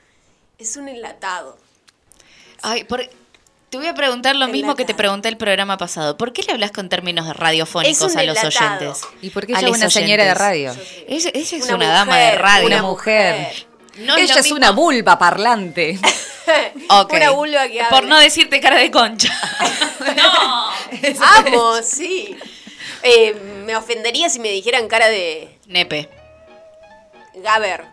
es 0.59 0.77
un 0.77 0.89
enlatado. 0.89 1.59
Ay, 2.63 2.85
por- 2.85 3.09
Te 3.75 3.79
voy 3.79 3.89
a 3.89 3.95
preguntar 3.95 4.37
lo 4.37 4.47
mismo 4.47 4.77
que 4.77 4.85
te 4.85 4.95
pregunté 4.95 5.29
el 5.29 5.37
programa 5.37 5.77
pasado. 5.77 6.17
¿Por 6.17 6.33
qué 6.33 6.45
le 6.45 6.53
hablas 6.53 6.71
con 6.71 6.89
términos 6.89 7.37
radiofónicos 7.37 8.15
a 8.15 8.23
los 8.23 8.39
enlatado. 8.39 8.77
oyentes? 8.93 9.03
¿Y 9.21 9.31
por 9.31 9.47
qué 9.47 9.53
ella 9.53 9.67
es 9.69 9.77
una 9.77 9.91
señora 9.91 10.23
de 10.23 10.31
oyentes. 10.31 10.39
radio? 10.39 10.77
Ella, 11.09 11.31
ella 11.35 11.57
es 11.59 11.65
Una 11.65 11.75
una, 11.75 11.89
dama 11.89 12.17
de 12.17 12.31
radio. 12.37 12.67
Una 12.69 12.83
mujer. 12.83 13.67
No 13.99 14.15
es 14.17 14.31
ella 14.31 14.35
es 14.39 14.45
mismo- 14.45 14.59
una 14.59 14.71
vulva 14.71 15.19
parlante. 15.19 15.99
Ok. 16.89 17.15
Una 17.15 17.31
vulva 17.31 17.67
que 17.67 17.83
Por 17.91 18.05
no 18.05 18.17
decirte 18.21 18.61
cara 18.61 18.77
de 18.77 18.93
concha. 18.93 19.37
no. 20.17 20.71
¡Amo! 21.39 21.83
Sí. 21.83 22.37
Eh, 23.03 23.35
me 23.65 23.75
ofendería 23.75 24.29
si 24.29 24.39
me 24.39 24.51
dijeran 24.51 24.87
cara 24.87 25.09
de 25.09 25.59
Nepe. 25.67 26.09
Gaber. 27.43 27.87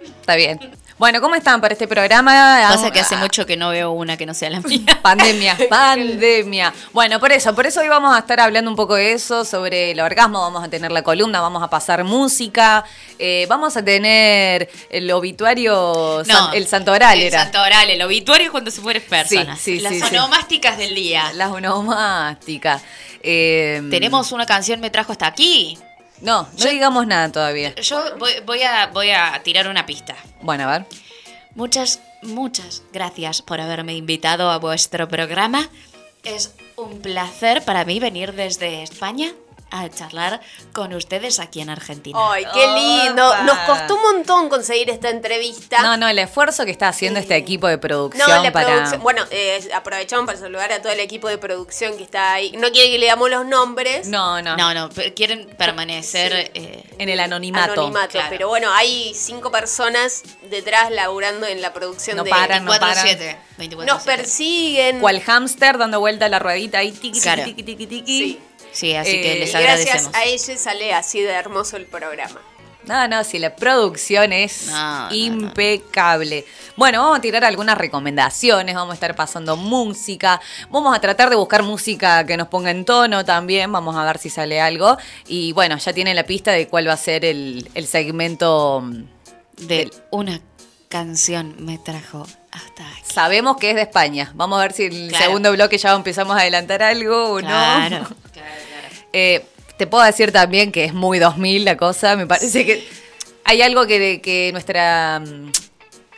Está 0.00 0.36
bien. 0.36 0.60
Bueno, 0.96 1.20
¿cómo 1.20 1.34
están 1.34 1.60
para 1.60 1.72
este 1.72 1.88
programa? 1.88 2.66
Pasa 2.70 2.92
que 2.92 3.00
hace 3.00 3.16
Ah, 3.16 3.18
mucho 3.18 3.44
que 3.46 3.56
no 3.56 3.70
veo 3.70 3.90
una 3.90 4.16
que 4.16 4.26
no 4.26 4.32
sea 4.32 4.48
la 4.50 4.60
mía. 4.62 5.00
Pandemia, 5.02 5.56
pandemia. 5.68 6.72
Bueno, 6.92 7.18
por 7.18 7.32
eso, 7.32 7.52
por 7.52 7.66
eso 7.66 7.80
hoy 7.80 7.88
vamos 7.88 8.14
a 8.14 8.20
estar 8.20 8.38
hablando 8.38 8.70
un 8.70 8.76
poco 8.76 8.94
de 8.94 9.12
eso, 9.12 9.44
sobre 9.44 9.90
el 9.90 9.98
orgasmo, 10.00 10.40
vamos 10.40 10.62
a 10.62 10.68
tener 10.68 10.92
la 10.92 11.02
columna, 11.02 11.40
vamos 11.40 11.64
a 11.64 11.68
pasar 11.68 12.04
música, 12.04 12.84
eh, 13.18 13.44
vamos 13.48 13.76
a 13.76 13.84
tener 13.84 14.70
el 14.88 15.10
obituario, 15.10 16.22
san- 16.24 16.54
el 16.54 16.66
santo 16.68 16.92
oral 16.92 17.18
el 17.18 17.24
era. 17.26 17.42
santo 17.42 17.60
oral, 17.60 17.90
el 17.90 18.00
obituario 18.00 18.46
es 18.46 18.50
cuando 18.52 18.70
se 18.70 18.80
mueren 18.80 19.02
personas. 19.02 19.58
sí, 19.58 19.80
Las 19.80 19.94
sí. 19.94 20.02
onomásticas 20.16 20.78
del 20.78 20.94
día. 20.94 21.32
Las 21.34 21.50
onomásticas. 21.50 22.82
Eh, 23.20 23.82
Tenemos 23.90 24.30
una 24.30 24.46
canción 24.46 24.78
me 24.80 24.90
trajo 24.90 25.10
hasta 25.10 25.26
aquí. 25.26 25.76
No, 26.20 26.42
no 26.42 26.48
Yo- 26.56 26.70
digamos 26.70 27.06
nada 27.06 27.30
todavía. 27.30 27.74
Yo 27.76 28.16
voy, 28.18 28.32
voy 28.46 28.62
a, 28.62 28.86
voy 28.88 29.10
a 29.10 29.40
tirar 29.44 29.68
una 29.68 29.84
pista. 29.86 30.16
Bueno, 30.42 30.64
a 30.68 30.78
ver. 30.78 30.86
Muchas, 31.54 32.00
muchas 32.22 32.82
gracias 32.92 33.42
por 33.42 33.60
haberme 33.60 33.94
invitado 33.94 34.50
a 34.50 34.58
vuestro 34.58 35.08
programa. 35.08 35.68
Es 36.24 36.54
un 36.76 37.00
placer 37.00 37.62
para 37.64 37.84
mí 37.84 38.00
venir 38.00 38.32
desde 38.32 38.82
España 38.82 39.32
a 39.76 39.88
charlar 39.90 40.40
con 40.72 40.92
ustedes 40.94 41.40
aquí 41.40 41.60
en 41.60 41.68
Argentina. 41.70 42.16
¡Ay, 42.32 42.44
qué 42.54 42.66
lindo! 42.66 43.26
Opa. 43.28 43.42
Nos 43.42 43.58
costó 43.60 43.96
un 43.96 44.02
montón 44.02 44.48
conseguir 44.48 44.88
esta 44.90 45.10
entrevista. 45.10 45.82
No, 45.82 45.96
no, 45.96 46.06
el 46.08 46.18
esfuerzo 46.20 46.64
que 46.64 46.70
está 46.70 46.88
haciendo 46.88 47.18
este 47.18 47.34
Eh, 47.34 47.38
equipo 47.38 47.66
de 47.66 47.78
producción 47.78 48.28
No, 48.30 48.42
la 48.42 48.52
para. 48.52 48.66
producción. 48.68 49.02
Bueno, 49.02 49.24
eh, 49.30 49.68
aprovechamos 49.74 50.26
para 50.26 50.38
saludar 50.38 50.70
a 50.72 50.80
todo 50.80 50.92
el 50.92 51.00
equipo 51.00 51.28
de 51.28 51.38
producción 51.38 51.96
que 51.96 52.04
está 52.04 52.34
ahí. 52.34 52.52
No 52.52 52.70
quiere 52.70 52.90
que 52.92 52.98
le 52.98 53.06
damos 53.06 53.28
los 53.30 53.44
nombres. 53.46 54.06
No, 54.06 54.40
no. 54.42 54.56
No, 54.56 54.72
no, 54.74 54.88
quieren 55.16 55.48
permanecer... 55.58 56.50
eh, 56.54 56.84
En 56.98 57.08
el 57.08 57.18
anonimato. 57.18 57.72
Anonimato, 57.72 58.10
claro. 58.12 58.28
pero 58.30 58.48
bueno, 58.48 58.70
hay 58.72 59.12
cinco 59.14 59.50
personas 59.50 60.22
detrás 60.48 60.90
laburando 60.92 61.46
en 61.46 61.60
la 61.60 61.72
producción 61.72 62.16
No 62.16 62.22
de. 62.24 62.30
paran, 62.30 62.64
no 62.64 62.72
24/7, 62.72 63.36
24/7. 63.58 63.84
Nos 63.86 64.02
persiguen. 64.04 65.00
Cual 65.00 65.20
hámster 65.20 65.78
dando 65.78 65.98
vuelta 66.00 66.26
a 66.26 66.28
la 66.28 66.38
ruedita 66.38 66.78
ahí, 66.78 66.92
tiqui, 66.92 67.20
tiqui, 67.20 67.44
tiqui, 67.44 67.62
tiqui, 67.64 67.86
tiqui. 67.86 68.18
Sí. 68.18 68.40
Sí, 68.74 68.94
así 68.94 69.12
Eh, 69.16 69.22
que 69.22 69.36
Y 69.36 69.38
les 69.40 69.52
gracias 69.52 69.62
agradecemos. 70.06 70.14
a 70.14 70.24
ella 70.24 70.58
sale 70.58 70.92
así 70.94 71.20
de 71.22 71.30
hermoso 71.30 71.78
el 71.78 71.86
programa. 71.86 72.40
No, 72.86 73.08
no, 73.08 73.24
si 73.24 73.38
la 73.38 73.56
producción 73.56 74.30
es 74.34 74.66
No, 74.66 75.08
no, 75.08 75.14
impecable. 75.14 76.44
Bueno, 76.76 77.00
vamos 77.02 77.16
a 77.18 77.20
tirar 77.22 77.42
algunas 77.44 77.78
recomendaciones, 77.78 78.74
vamos 78.74 78.90
a 78.90 78.94
estar 78.94 79.16
pasando 79.16 79.56
música, 79.56 80.38
vamos 80.68 80.94
a 80.94 81.00
tratar 81.00 81.30
de 81.30 81.36
buscar 81.36 81.62
música 81.62 82.26
que 82.26 82.36
nos 82.36 82.48
ponga 82.48 82.70
en 82.70 82.84
tono 82.84 83.24
también, 83.24 83.72
vamos 83.72 83.96
a 83.96 84.04
ver 84.04 84.18
si 84.18 84.28
sale 84.28 84.60
algo. 84.60 84.98
Y 85.26 85.52
bueno, 85.52 85.78
ya 85.78 85.94
tienen 85.94 86.14
la 86.14 86.24
pista 86.26 86.52
de 86.52 86.68
cuál 86.68 86.86
va 86.86 86.92
a 86.92 86.98
ser 86.98 87.24
el, 87.24 87.70
el 87.72 87.86
segmento. 87.86 88.82
mm, 88.82 89.04
De 89.66 89.76
del- 89.78 89.92
una 90.10 90.40
canción 90.90 91.56
me 91.60 91.78
trajo 91.78 92.26
hasta 92.54 92.88
aquí. 92.88 93.02
Sabemos 93.12 93.56
que 93.58 93.70
es 93.70 93.76
de 93.76 93.82
España. 93.82 94.32
Vamos 94.34 94.58
a 94.58 94.62
ver 94.62 94.72
si 94.72 94.84
el 94.84 95.08
Claro. 95.08 95.24
segundo 95.24 95.52
bloque 95.52 95.78
ya 95.78 95.92
empezamos 95.92 96.36
a 96.36 96.40
adelantar 96.40 96.82
algo 96.82 97.34
o 97.34 97.38
Claro. 97.38 98.00
no. 98.08 98.16
Eh, 99.12 99.44
te 99.76 99.86
puedo 99.86 100.04
decir 100.04 100.32
también 100.32 100.72
que 100.72 100.84
es 100.84 100.94
muy 100.94 101.18
2000 101.18 101.64
la 101.64 101.76
cosa. 101.76 102.16
Me 102.16 102.26
parece 102.26 102.64
que 102.64 102.88
hay 103.44 103.62
algo 103.62 103.86
que, 103.86 104.20
que 104.22 104.50
nuestra, 104.52 105.20
mm, 105.20 105.52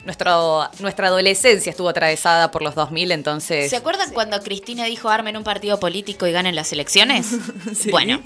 nuestro, 0.05 0.69
nuestra 0.81 1.09
adolescencia 1.09 1.71
estuvo 1.71 1.89
atravesada 1.89 2.51
por 2.51 2.63
los 2.63 2.75
2000, 2.75 3.13
entonces... 3.13 3.69
¿Se 3.71 3.77
acuerdan 3.77 4.13
cuando 4.13 4.41
Cristina 4.43 4.85
dijo 4.85 5.09
armen 5.09 5.37
un 5.37 5.43
partido 5.45 5.81
político 5.81 6.27
y 6.27 6.33
ganen 6.33 6.55
las 6.55 6.73
elecciones? 6.73 7.27
Bueno, 7.91 8.23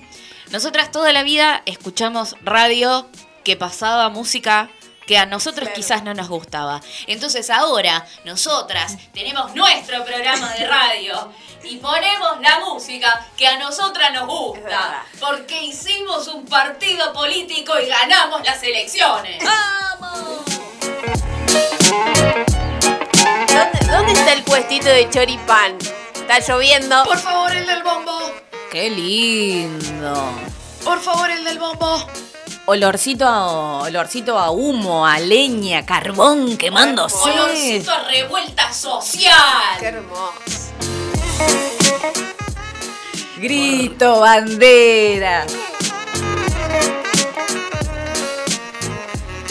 nosotras 0.53 0.91
toda 0.91 1.13
la 1.13 1.23
vida 1.23 1.63
escuchamos 1.67 2.37
radio 2.43 3.07
que 3.45 3.57
pasaba 3.57 4.09
música 4.11 4.69
que 5.11 5.19
a 5.19 5.27
nosotros 5.27 5.65
Claro. 5.69 5.75
quizás 5.75 6.05
no 6.05 6.15
nos 6.15 6.29
gustaba. 6.29 6.81
Entonces 7.09 7.51
ahora 7.51 8.07
nosotras 8.25 8.97
tenemos 9.13 9.53
nuestro 9.57 10.05
programa 10.05 10.53
de 10.53 10.69
radio 10.69 11.33
y 11.65 11.79
ponemos 11.79 12.41
la 12.41 12.61
música 12.61 13.27
que 13.37 13.45
a 13.49 13.59
nosotras 13.59 14.13
nos 14.13 14.29
gusta. 14.29 15.05
Porque 15.19 15.65
hicimos 15.65 16.29
un 16.29 16.45
partido 16.47 17.13
político 17.13 17.73
y 17.81 17.87
ganamos 17.89 18.45
las 18.47 18.63
elecciones. 18.63 19.43
¡Vamos! 19.45 20.45
¿Dónde, 23.49 23.93
dónde 23.93 24.13
está 24.13 24.33
el 24.33 24.45
puestito 24.45 24.87
de 24.91 25.11
choripán? 25.11 25.77
Está 26.15 26.39
lloviendo. 26.39 27.03
Por 27.03 27.19
favor, 27.19 27.51
el 27.51 27.67
del 27.67 27.83
bombo. 27.83 28.17
¡Qué 28.71 28.89
lindo! 28.91 30.33
Por 30.85 31.01
favor, 31.01 31.29
el 31.33 31.43
del 31.43 31.59
bombo. 31.59 32.07
Olorcito 32.73 33.27
a, 33.27 33.81
olorcito 33.83 34.39
a 34.39 34.53
humo, 34.53 35.05
a 35.05 35.19
leña, 35.19 35.85
carbón 35.85 36.57
quemándose. 36.57 37.29
Olorcito 37.29 37.91
a 37.91 38.05
revuelta 38.05 38.73
social. 38.73 39.35
Qué 39.81 39.87
hermoso. 39.87 40.71
Grito, 43.39 44.21
bandera. 44.21 45.47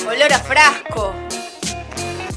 Olor 0.08 0.32
a 0.32 0.40
frasco. 0.40 1.14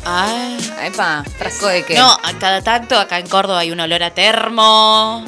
Ah. 0.04 0.56
Epa, 0.82 1.22
frasco 1.38 1.68
de 1.68 1.84
qué? 1.84 1.94
No, 1.94 2.10
a 2.10 2.32
cada 2.40 2.60
tanto 2.60 2.98
acá 2.98 3.20
en 3.20 3.28
Córdoba 3.28 3.60
hay 3.60 3.70
un 3.70 3.78
olor 3.78 4.02
a 4.02 4.10
termo. 4.10 5.24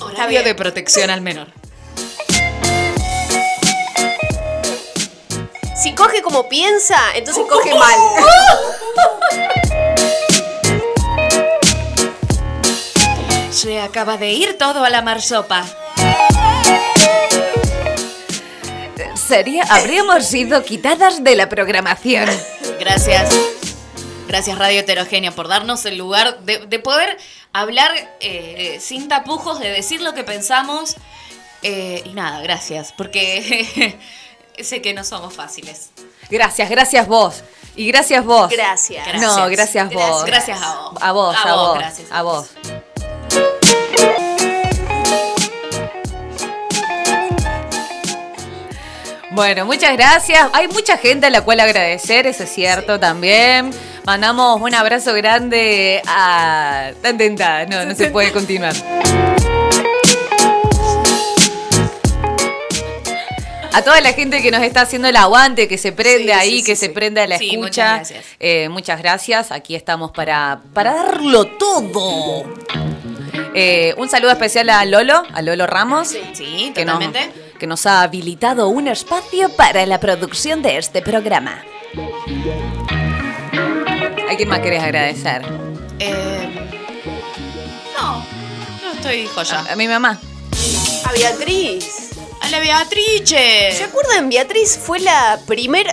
Horario 0.00 0.28
bien. 0.30 0.44
de 0.44 0.54
protección 0.54 1.10
al 1.10 1.20
menor. 1.20 1.59
Si 5.80 5.94
coge 5.94 6.20
como 6.20 6.46
piensa, 6.46 6.98
entonces 7.14 7.42
coge 7.48 7.74
mal. 7.74 7.98
Se 13.50 13.80
acaba 13.80 14.18
de 14.18 14.30
ir 14.32 14.58
todo 14.58 14.84
a 14.84 14.90
la 14.90 15.00
marsopa. 15.00 15.64
Sería, 19.14 19.64
habríamos 19.70 20.26
sido 20.26 20.62
quitadas 20.64 21.24
de 21.24 21.34
la 21.34 21.48
programación. 21.48 22.28
Gracias. 22.78 23.34
Gracias 24.28 24.58
Radio 24.58 24.80
Heterogénea 24.80 25.32
por 25.32 25.48
darnos 25.48 25.86
el 25.86 25.96
lugar 25.96 26.40
de, 26.40 26.58
de 26.66 26.78
poder 26.78 27.16
hablar 27.52 27.90
eh, 28.20 28.78
sin 28.80 29.08
tapujos, 29.08 29.58
de 29.58 29.70
decir 29.70 30.02
lo 30.02 30.12
que 30.12 30.24
pensamos. 30.24 30.96
Eh, 31.62 32.02
y 32.04 32.10
nada, 32.10 32.40
gracias, 32.40 32.92
porque 32.96 33.98
sé 34.60 34.82
que 34.82 34.92
no 34.94 35.04
somos 35.04 35.34
fáciles. 35.34 35.90
Gracias, 36.30 36.68
gracias 36.70 37.06
vos. 37.06 37.42
Y 37.76 37.86
gracias 37.86 38.24
vos. 38.24 38.50
Gracias. 38.50 39.06
No, 39.20 39.48
gracias 39.48 39.92
vos. 39.92 40.24
Gracias 40.24 40.60
a 40.60 40.74
vos. 40.74 40.98
A 41.00 41.12
vos, 41.12 41.36
a, 41.36 41.42
A 41.42 41.54
vos, 41.54 41.68
vos. 41.68 41.78
gracias. 41.78 42.08
A 42.10 42.22
vos. 42.22 42.46
Bueno, 49.32 49.64
muchas 49.64 49.96
gracias. 49.96 50.48
Hay 50.52 50.66
mucha 50.68 50.96
gente 50.98 51.26
a 51.26 51.30
la 51.30 51.42
cual 51.42 51.60
agradecer, 51.60 52.26
eso 52.26 52.42
es 52.44 52.50
cierto 52.50 52.98
también. 52.98 53.70
Mandamos 54.04 54.60
un 54.60 54.74
abrazo 54.74 55.14
grande 55.14 56.02
a... 56.06 56.90
Tan 57.00 57.16
tentada, 57.16 57.64
no, 57.66 57.84
no 57.84 57.94
se 57.94 58.10
puede 58.10 58.32
continuar. 58.34 58.74
A 63.72 63.82
toda 63.82 64.00
la 64.00 64.12
gente 64.12 64.42
que 64.42 64.50
nos 64.50 64.62
está 64.62 64.82
haciendo 64.82 65.08
el 65.08 65.16
aguante, 65.16 65.68
que 65.68 65.78
se 65.78 65.92
prende 65.92 66.24
Sí, 66.24 66.30
ahí, 66.32 66.58
sí, 66.58 66.64
que 66.64 66.76
sí, 66.76 66.86
se 66.86 66.90
prende 66.92 67.20
a 67.20 67.26
la 67.26 67.36
escucha. 67.36 67.56
muchas 67.58 67.96
gracias. 68.10 68.24
Eh, 68.40 68.68
muchas 68.68 68.98
gracias. 69.00 69.52
Aquí 69.52 69.74
estamos 69.74 70.10
para, 70.10 70.60
para 70.74 70.92
darlo 70.94 71.46
todo. 71.46 72.44
Eh, 73.54 73.94
un 73.96 74.08
saludo 74.08 74.32
especial 74.32 74.68
a 74.70 74.84
Lolo, 74.84 75.22
a 75.32 75.42
Lolo 75.42 75.66
Ramos. 75.66 76.08
Sí, 76.32 76.72
que 76.74 76.84
nos, 76.84 76.98
totalmente. 77.00 77.32
que 77.58 77.66
nos 77.66 77.86
ha 77.86 78.02
habilitado 78.02 78.68
un 78.68 78.88
espacio 78.88 79.48
para 79.50 79.86
la 79.86 79.98
producción 80.00 80.62
de 80.62 80.76
este 80.78 81.00
programa. 81.02 81.62
¿A 84.30 84.36
quién 84.36 84.48
más 84.48 84.60
querés 84.60 84.82
agradecer? 84.82 85.42
Eh, 85.98 86.48
no, 88.00 88.24
no 88.82 88.92
estoy 88.94 89.26
joya. 89.26 89.60
A, 89.68 89.72
a 89.72 89.76
mi 89.76 89.88
mamá. 89.88 90.18
A 91.04 91.12
Beatriz. 91.12 92.09
La 92.50 92.58
Beatrice. 92.60 93.72
¿Se 93.72 93.84
acuerdan? 93.84 94.28
Beatriz 94.28 94.76
fue 94.78 94.98
la 95.00 95.38
primer, 95.46 95.86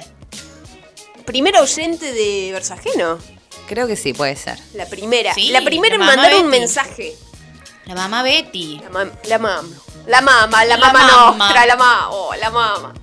primera 1.25 1.61
oyente 1.61 2.11
de 2.11 2.49
Versajeno. 2.51 3.19
Creo 3.67 3.85
que 3.87 3.95
sí, 3.95 4.13
puede 4.13 4.35
ser. 4.35 4.57
La 4.73 4.85
primera. 4.87 5.33
Sí, 5.33 5.49
la 5.51 5.61
primera 5.61 5.95
en 5.95 6.01
mandar 6.01 6.33
un 6.35 6.49
Betty. 6.49 6.59
mensaje. 6.59 7.15
La 7.85 7.95
mamá 7.95 8.23
Betty. 8.23 8.79
La, 8.83 8.89
mam- 8.89 9.11
la 9.25 9.37
mamá. 9.37 9.67
La 10.07 10.21
mamá, 10.21 10.65
la, 10.65 10.77
La 10.77 10.87
mamá 10.87 10.99
mamá. 11.11 11.37
nostra, 11.37 11.65
la 11.65 11.75
mamá. 11.75 12.09
Oh, 12.11 12.33
la 12.35 12.49
mamá. 12.49 12.93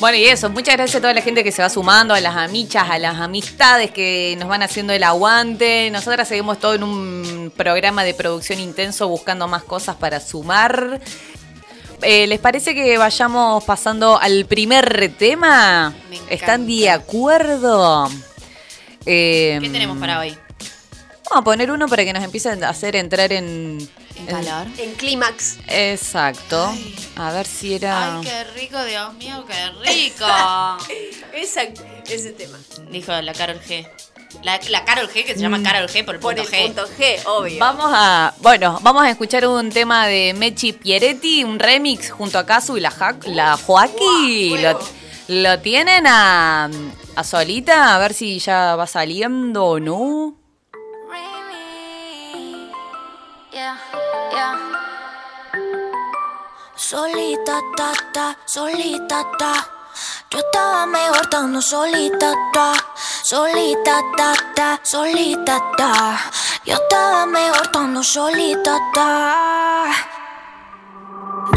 Bueno, 0.00 0.16
y 0.16 0.26
eso, 0.26 0.48
muchas 0.48 0.76
gracias 0.76 0.96
a 0.96 1.00
toda 1.00 1.12
la 1.12 1.22
gente 1.22 1.42
que 1.42 1.50
se 1.50 1.60
va 1.60 1.68
sumando, 1.68 2.14
a 2.14 2.20
las 2.20 2.36
amichas, 2.36 2.88
a 2.88 3.00
las 3.00 3.16
amistades 3.16 3.90
que 3.90 4.36
nos 4.38 4.48
van 4.48 4.62
haciendo 4.62 4.92
el 4.92 5.02
aguante. 5.02 5.90
Nosotras 5.90 6.28
seguimos 6.28 6.60
todo 6.60 6.74
en 6.74 6.84
un 6.84 7.52
programa 7.56 8.04
de 8.04 8.14
producción 8.14 8.60
intenso 8.60 9.08
buscando 9.08 9.48
más 9.48 9.64
cosas 9.64 9.96
para 9.96 10.20
sumar. 10.20 11.00
Eh, 12.02 12.28
¿Les 12.28 12.38
parece 12.38 12.76
que 12.76 12.96
vayamos 12.96 13.64
pasando 13.64 14.20
al 14.20 14.44
primer 14.46 15.12
tema? 15.18 15.92
¿Están 16.30 16.64
de 16.68 16.90
acuerdo? 16.90 18.08
Eh, 19.04 19.58
¿Qué 19.60 19.68
tenemos 19.68 19.98
para 19.98 20.20
hoy? 20.20 20.30
Vamos 21.28 21.40
a 21.40 21.42
poner 21.42 21.72
uno 21.72 21.88
para 21.88 22.04
que 22.04 22.12
nos 22.12 22.22
empiecen 22.22 22.62
a 22.62 22.68
hacer 22.68 22.94
entrar 22.94 23.32
en... 23.32 23.78
En 24.18 24.26
calor. 24.26 24.66
En 24.78 24.94
clímax. 24.94 25.58
Exacto. 25.68 26.66
Ay. 26.68 26.94
A 27.16 27.32
ver 27.32 27.46
si 27.46 27.74
era... 27.74 28.16
Ay, 28.18 28.24
qué 28.24 28.44
rico, 28.58 28.82
Dios 28.84 29.14
mío, 29.14 29.44
qué 29.46 29.70
rico. 29.90 30.26
Exacto, 31.34 31.82
ese 32.06 32.32
tema. 32.32 32.58
Dijo 32.90 33.12
la 33.22 33.32
Carol 33.32 33.60
G. 33.60 33.88
La, 34.42 34.60
la 34.68 34.84
Carol 34.84 35.08
G, 35.08 35.24
que 35.24 35.34
se 35.34 35.40
llama 35.40 35.62
Carol 35.62 35.88
G 35.88 36.04
por 36.04 36.14
el 36.16 36.20
Por 36.20 36.34
punto 36.36 36.42
el 36.42 36.48
G. 36.54 36.66
punto 36.66 36.86
G, 36.98 37.20
obvio. 37.26 37.58
Vamos 37.58 37.90
a, 37.94 38.34
bueno, 38.40 38.78
vamos 38.82 39.02
a 39.04 39.10
escuchar 39.10 39.46
un 39.46 39.70
tema 39.70 40.06
de 40.06 40.34
Mechi 40.36 40.72
Pieretti, 40.74 41.44
un 41.44 41.58
remix 41.58 42.10
junto 42.10 42.38
a 42.38 42.44
Kazu 42.44 42.76
y 42.76 42.80
la, 42.80 42.90
Ja- 42.90 43.16
la 43.26 43.56
Joaquí. 43.56 44.50
Wow, 44.50 44.58
lo, 44.58 44.78
lo 45.52 45.58
tienen 45.60 46.06
a, 46.06 46.68
a 47.16 47.24
Solita, 47.24 47.94
a 47.94 47.98
ver 47.98 48.12
si 48.12 48.38
ya 48.38 48.76
va 48.76 48.86
saliendo 48.86 49.64
o 49.64 49.80
no. 49.80 50.34
Yeah, 53.50 53.76
Solita, 56.76 57.60
ta, 57.76 57.92
ta, 58.14 58.36
solita, 58.46 59.22
ta. 59.36 59.52
Yo 60.30 60.38
estaba 60.38 60.86
mejor 60.86 61.22
estando 61.22 61.60
solita, 61.60 62.32
ta. 62.52 62.72
Solita, 63.22 64.00
ta, 64.16 64.32
ta, 64.54 64.80
solita, 64.82 65.60
ta. 65.76 66.18
Yo 66.64 66.74
estaba 66.74 67.26
mejor 67.26 67.62
estando 67.62 68.02
solita, 68.02 68.78
ta. 68.94 69.90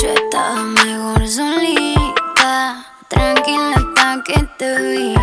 Yo 0.02 0.10
estaba 0.10 0.56
mejor 0.56 1.28
solita. 1.28 2.86
Tranquila 3.08 3.76
hasta 3.76 4.24
que 4.24 4.44
te 4.58 4.78
vi. 4.82 5.16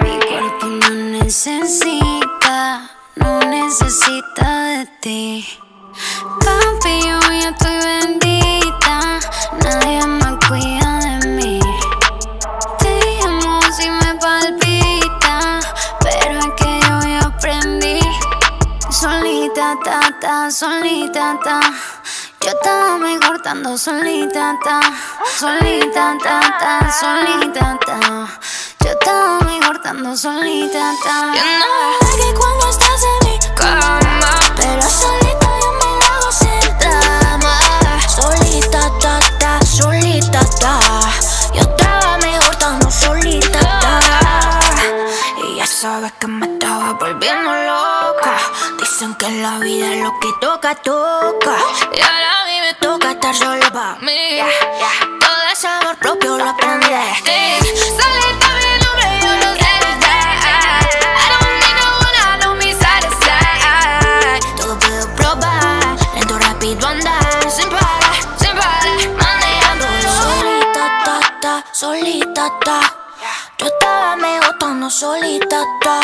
Mi 0.00 0.18
cuerpo 0.26 0.66
no 0.66 0.90
necesita, 1.18 2.88
no 3.16 3.40
necesita 3.40 4.62
de 4.62 4.86
ti. 5.00 5.65
Papi, 6.44 7.00
yo 7.02 7.20
ya 7.32 7.48
estoy 7.50 7.76
bendita, 7.76 9.20
nadie 9.62 10.06
más 10.06 10.34
cuida 10.48 10.98
de 11.00 11.28
mí. 11.28 11.60
Te 12.78 13.00
llamo 13.20 13.60
si 13.72 13.90
me 13.90 14.14
palpita, 14.14 15.60
pero 16.00 16.38
es 16.38 16.46
que 16.56 16.80
yo 16.80 17.00
ya 17.02 17.20
aprendí. 17.20 18.00
Solita, 18.90 19.76
ta, 19.84 20.00
ta, 20.20 20.50
solita, 20.50 21.38
ta. 21.42 21.60
Yo 22.40 22.50
estaba 22.50 22.98
mejor 22.98 23.36
estando 23.36 23.76
solita, 23.76 24.54
ta. 24.62 24.80
Solita, 25.38 26.16
ta, 26.22 26.40
ta, 26.60 26.92
solita, 26.92 27.78
ta. 27.84 27.98
Yo 28.84 28.90
estaba 28.90 29.40
mejor 29.40 29.76
estando 29.76 30.16
solita, 30.16 30.92
ta. 31.04 31.32
Yo 31.34 31.42
no 31.58 32.16
que 32.16 32.34
cuando 32.38 32.68
estás 32.70 33.02
en 33.02 33.28
mi 33.28 33.38
cama, 33.56 34.38
pero 34.56 34.82
solita 34.82 35.25
Solita, 38.66 38.98
ta, 38.98 39.20
ta, 39.38 39.64
solita, 39.64 40.40
ta. 40.58 40.80
Yo 41.54 41.60
estaba 41.60 42.18
mejor 42.18 42.50
estando 42.50 42.90
solita, 42.90 43.60
ta. 43.60 44.00
Y 45.44 45.56
ya 45.58 45.66
sabes 45.66 46.10
que 46.18 46.26
me 46.26 46.46
estaba 46.46 46.94
volviendo 46.94 47.52
loca. 47.52 48.36
Dicen 48.80 49.14
que 49.14 49.30
la 49.30 49.58
vida 49.60 49.94
es 49.94 50.02
lo 50.02 50.18
que 50.18 50.28
toca, 50.40 50.74
toca. 50.74 51.56
Y 51.94 52.00
ahora 52.00 52.42
a 52.42 52.46
mí 52.46 52.60
me 52.60 52.74
toca 52.80 53.12
estar 53.12 53.36
sola 53.36 53.70
para 53.70 53.98
mí. 54.00 54.40
Todo 55.20 55.42
ese 55.52 55.68
amor 55.68 55.96
propio 55.98 56.36
lo 56.36 56.48
aprendí 56.48 56.86
estando 74.86 74.90
solita, 74.90 75.64
ta, 75.82 76.00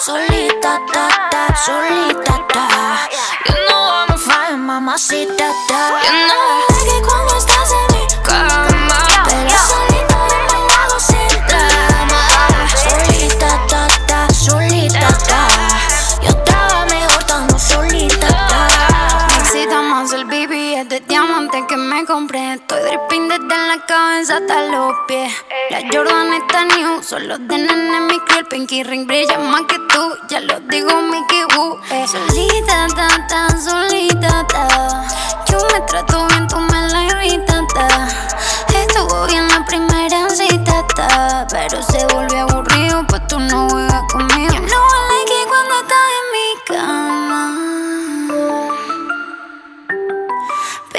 solita, 0.00 0.80
ta, 0.92 1.08
ta, 1.30 1.54
solita, 1.56 2.46
ta. 2.52 3.08
You 3.46 3.54
know 3.68 3.90
I'm 3.92 4.10
a 4.10 4.16
fire, 4.16 4.56
mamacita, 4.56 5.52
ta. 5.68 6.00
You 6.02 6.26
know 6.28 6.66
que 6.84 7.06
cuando 7.06 7.36
estás 7.36 7.70
en 7.70 7.96
mi 7.96 8.06
cama, 8.22 8.73
Estoy 22.54 22.82
dripping 22.82 23.28
desde 23.28 23.48
la 23.48 23.84
cabeza 23.84 24.36
hasta 24.36 24.66
los 24.68 24.92
pies. 25.08 25.32
La 25.70 25.80
eh. 25.80 25.88
Jordan 25.92 26.32
está 26.34 26.64
new, 26.64 27.02
solo 27.02 27.36
de 27.36 27.58
nene 27.58 28.00
mi 28.02 28.20
crew. 28.20 28.46
Pinky 28.48 28.84
ring 28.84 29.08
brilla 29.08 29.40
más 29.40 29.62
que 29.62 29.76
tú, 29.92 30.16
ya 30.28 30.38
lo 30.38 30.60
digo 30.60 31.02
Mickey 31.02 31.42
Woo. 31.56 31.80
Eh. 31.90 32.06
Solita, 32.06 32.86
ta, 32.94 33.26
ta, 33.26 33.48
solita, 33.58 34.46
ta. 34.46 35.04
Yo 35.50 35.58
me 35.72 35.80
trato 35.80 36.28
bien, 36.28 36.46
tú 36.46 36.60
me 36.60 36.88
la 36.92 37.24
irritas, 37.24 37.62
ta. 37.74 38.08
Estuvo 38.72 39.26
bien 39.26 39.48
la 39.48 39.64
primera 39.64 40.30
cita, 40.30 40.86
ta. 40.94 41.48
Pero 41.50 41.82
se 41.82 42.06
volvió 42.14 42.42
aburrido, 42.42 43.04
pues 43.08 43.26
tú 43.26 43.40
no 43.40 43.66
voy 43.66 43.82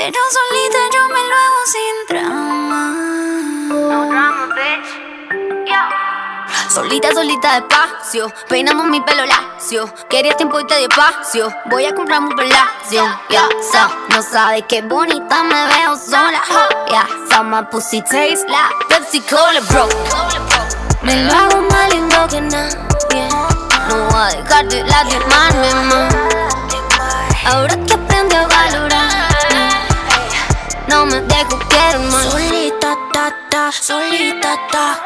Pero 0.06 0.20
solita 0.30 0.78
yo 0.94 1.02
me 1.08 1.22
lo 1.30 1.36
hago 1.36 1.62
sin 1.66 1.96
drama. 2.10 2.82
No 3.70 4.54
bitch. 4.54 4.90
Solita, 6.70 7.12
solita, 7.12 7.60
despacio. 7.60 8.32
Peinamos 8.48 8.86
mi 8.86 9.02
pelo 9.02 9.26
lacio. 9.26 9.92
Quería 10.08 10.38
tiempo 10.38 10.60
y 10.60 10.68
te 10.68 10.78
di. 10.78 10.88
Voy 11.72 11.86
a 11.88 11.96
comprarme 11.96 12.28
un 12.28 12.36
palacio. 12.36 13.04
Ya. 13.30 13.50
No 14.10 14.22
sabes 14.22 14.66
qué 14.70 14.84
bonita 14.84 15.42
me 15.42 15.68
veo 15.74 15.98
sola. 15.98 16.40
Ya, 16.92 17.08
so. 17.32 17.44
My 17.44 17.64
pussy 17.72 18.02
taste 18.04 18.48
la 18.48 18.70
Pepsi 18.88 19.22
Cola, 19.22 19.60
bro. 19.70 19.88
Me 21.02 21.24
lo 21.24 21.34
hago 21.34 21.62
más 21.64 21.92
lindo 21.92 22.28
que 22.30 22.42
nadie. 22.42 22.78
No 23.90 24.06
voy 24.12 24.22
a 24.22 24.28
dejar 24.28 24.68
de 24.68 24.84
lastimarme 24.84 25.74
más. 25.86 26.16
Ahora 27.48 27.76
te 27.88 27.94
aprendo 27.96 28.38
a 28.38 28.46
valorar. 28.46 28.95
No 30.96 31.06
me 31.08 31.20
dejo 31.20 31.60
más. 32.10 32.32
Solita, 32.32 32.96
ta, 33.12 33.36
ta, 33.50 33.70
solita, 33.70 34.56
ta. 34.72 34.98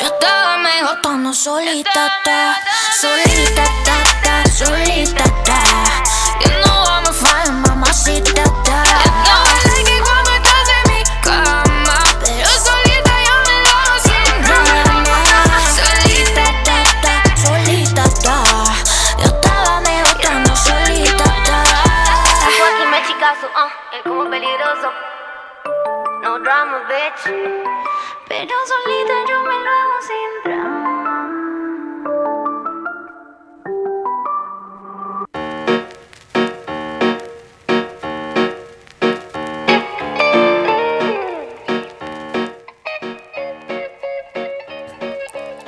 Yo 0.00 0.06
estaba 0.06 0.58
mejor 0.58 0.96
estando 0.96 1.32
solita, 1.32 2.10
ta. 2.24 2.56
Solita, 3.00 3.62
ta, 3.84 3.96
ta, 4.24 4.50
solita, 4.50 5.22
ta. 5.44 5.62
You 6.40 6.50
know 6.64 6.84
I'm 6.84 7.06
a 7.06 7.12
fine 7.12 7.62
mamacita, 7.62 8.42
ta. 8.64 9.09
No 26.30 26.38
drama, 26.38 26.78
bitch. 26.86 27.24
Pero 28.28 28.54
solita 28.72 29.14
yo 29.28 29.42
me 29.42 29.54
lo 29.64 29.68
hago 29.68 30.00
sin 30.00 30.52
drama. 30.52 31.26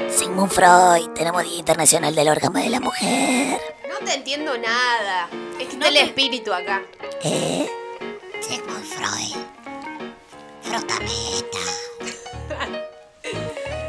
Sigmund 0.09 0.51
Freud, 0.51 1.09
tenemos 1.15 1.43
Día 1.45 1.59
Internacional 1.59 2.15
del 2.15 2.29
Órgano 2.29 2.59
de 2.61 2.71
la 2.71 2.81
Mujer. 2.81 3.61
No 3.89 4.05
te 4.05 4.15
entiendo 4.15 4.57
nada. 4.59 5.29
Es 5.59 5.69
que 5.69 5.77
No 5.77 5.87
está 5.87 5.89
el 5.89 5.95
te- 5.95 6.01
espíritu 6.05 6.53
acá. 6.53 6.83
¿Eh? 7.25 7.69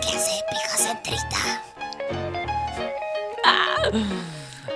¿Qué 0.01 0.09
hace, 0.17 0.43
pija 0.49 0.77
centrista? 0.77 1.63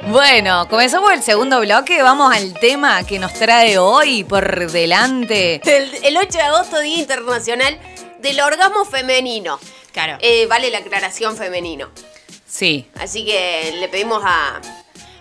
Bueno, 0.04 0.67
comenzamos 0.70 1.12
el 1.12 1.22
segundo 1.22 1.60
bloque. 1.60 2.02
Vamos 2.02 2.34
al 2.34 2.54
tema 2.54 3.04
que 3.04 3.20
nos 3.20 3.34
trae 3.34 3.78
hoy 3.78 4.24
por 4.24 4.72
delante. 4.72 5.62
El, 5.65 5.93
el 6.06 6.15
8 6.17 6.30
de 6.30 6.41
agosto, 6.43 6.80
Día 6.80 7.00
Internacional 7.00 7.78
del 8.20 8.39
Orgasmo 8.39 8.86
Femenino. 8.86 9.60
Claro. 9.91 10.17
Eh, 10.22 10.46
vale 10.48 10.72
la 10.72 10.78
aclaración 10.78 11.36
femenino. 11.36 11.89
Sí. 12.48 12.88
Así 13.02 13.26
que 13.26 13.76
le 13.80 13.89
pedimos 13.89 14.22
a, 14.26 14.62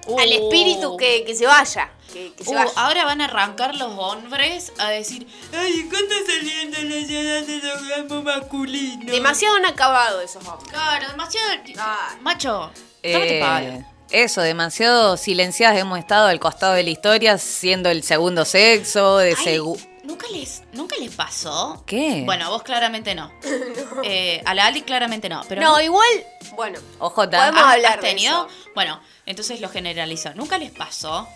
Uh. 0.08 0.20
al 0.20 0.32
espíritu 0.32 0.96
que, 0.96 1.24
que 1.24 1.34
se 1.34 1.46
vaya. 1.46 1.90
Que, 2.16 2.32
que 2.32 2.44
se 2.44 2.50
Uh, 2.50 2.54
vaya. 2.54 2.70
ahora 2.76 3.04
van 3.04 3.20
a 3.20 3.26
arrancar 3.26 3.74
los 3.74 3.92
hombres 3.98 4.72
a 4.78 4.88
decir, 4.88 5.26
ay, 5.52 5.86
¿cuándo 5.90 6.14
saliendo 6.26 6.78
la 6.82 7.06
ciudad 7.06 7.42
del 7.42 7.70
orgasmo 7.70 8.22
masculino? 8.22 9.12
Demasiado 9.12 9.56
han 9.56 9.66
acabado 9.66 10.22
esos 10.22 10.42
hombres. 10.46 10.72
Claro, 10.72 11.08
demasiado. 11.10 11.46
Ah. 11.78 12.16
Macho, 12.22 12.70
Eh, 13.02 13.84
eso, 14.10 14.40
demasiado 14.40 15.18
silenciadas 15.18 15.76
hemos 15.78 15.98
estado 15.98 16.28
al 16.28 16.40
costado 16.40 16.72
de 16.72 16.84
la 16.84 16.90
historia, 16.90 17.36
siendo 17.36 17.90
el 17.90 18.02
segundo 18.02 18.46
sexo, 18.46 19.18
de 19.18 19.34
Ay, 19.38 19.44
segu- 19.58 19.88
¿nunca 20.04 20.26
les, 20.28 20.62
¿Nunca 20.72 20.96
les 20.96 21.14
pasó? 21.14 21.82
¿Qué? 21.86 22.22
Bueno, 22.24 22.46
a 22.46 22.48
vos 22.48 22.62
claramente 22.62 23.14
no. 23.14 23.30
Eh, 24.04 24.40
a 24.46 24.54
la 24.54 24.66
Ali 24.66 24.82
claramente 24.82 25.28
no. 25.28 25.42
Pero 25.48 25.60
no, 25.60 25.80
igual, 25.80 26.08
bueno. 26.54 26.78
OJ. 26.98 27.14
Podemos 27.14 27.60
¿Has- 27.60 27.74
hablar 27.74 27.96
has 27.96 28.00
de 28.02 28.08
tenido? 28.08 28.46
eso. 28.46 28.72
Bueno, 28.74 29.00
entonces 29.26 29.60
lo 29.60 29.68
generalizo. 29.68 30.32
¿Nunca 30.34 30.56
les 30.58 30.70
pasó 30.70 31.28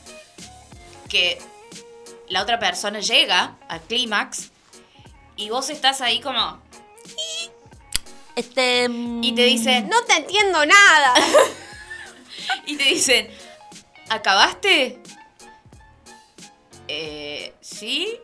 que 1.10 1.38
la 2.28 2.42
otra 2.42 2.58
persona 2.58 3.00
llega 3.00 3.56
al 3.68 3.80
clímax 3.82 4.50
y 5.36 5.50
vos 5.50 5.68
estás 5.68 6.00
ahí 6.00 6.20
como 6.20 6.62
Este. 8.36 8.86
y 9.22 9.32
te 9.34 9.44
dicen 9.44 9.88
No 9.88 10.02
te 10.04 10.14
entiendo 10.14 10.64
nada. 10.64 11.14
y 12.66 12.76
te 12.76 12.84
dicen 12.84 13.28
¿acabaste? 14.08 15.00
Eh, 16.88 17.54
sí. 17.60 18.18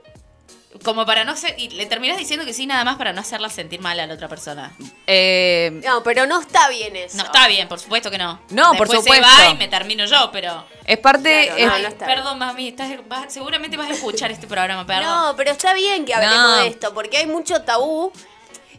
Como 0.83 1.07
para 1.07 1.25
no 1.25 1.37
ser 1.37 1.55
y 1.59 1.69
le 1.71 1.87
terminas 1.87 2.19
diciendo 2.19 2.45
que 2.45 2.53
sí 2.53 2.67
nada 2.67 2.85
más 2.85 2.97
para 2.97 3.13
no 3.13 3.21
hacerla 3.21 3.49
sentir 3.49 3.81
mal 3.81 3.99
a 4.01 4.07
la 4.07 4.15
otra 4.15 4.29
persona. 4.29 4.73
Eh, 5.07 5.81
No, 5.85 6.03
pero 6.03 6.27
no 6.27 6.41
está 6.41 6.69
bien 6.69 6.95
eso. 6.97 7.17
No 7.17 7.25
está 7.25 7.49
bien, 7.49 7.69
por 7.69 7.79
supuesto 7.81 8.11
que 8.11 8.19
no. 8.19 8.41
No, 8.51 8.73
por 8.75 8.89
Después 8.89 9.01
supuesto. 9.01 9.27
Se 9.37 9.45
va 9.45 9.51
y 9.51 9.57
me 9.57 9.69
termino 9.69 10.05
yo, 10.05 10.31
pero 10.33 10.65
es 10.85 10.99
parte. 10.99 11.47
Claro, 11.47 11.59
es- 11.61 11.67
no, 11.67 11.79
no 11.79 11.89
está 11.89 12.07
bien. 12.07 12.19
perdón, 12.19 12.39
mami, 12.39 12.69
estás, 12.69 12.91
vas- 13.09 13.33
seguramente 13.33 13.77
vas 13.77 13.89
a 13.91 13.93
escuchar 13.95 14.31
este 14.31 14.47
programa, 14.47 14.85
perdón. 14.87 15.05
No, 15.05 15.35
pero 15.37 15.51
está 15.53 15.73
bien 15.75 16.05
que 16.05 16.15
hablemos 16.15 16.37
No. 16.37 16.57
de 16.59 16.69
esto, 16.69 16.93
porque 16.95 17.19
hay 17.19 17.27
mucho 17.27 17.63
tabú. 17.63 18.13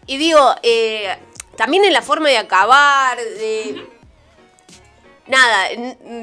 Y 0.06 0.18
digo, 0.18 0.56
eh, 0.64 1.18
también 1.58 1.84
en 1.84 1.94
la 1.94 2.02
forma 2.02 2.30
de 2.30 2.38
acabar, 2.38 3.18
de... 3.18 3.88
Nada, 5.26 5.68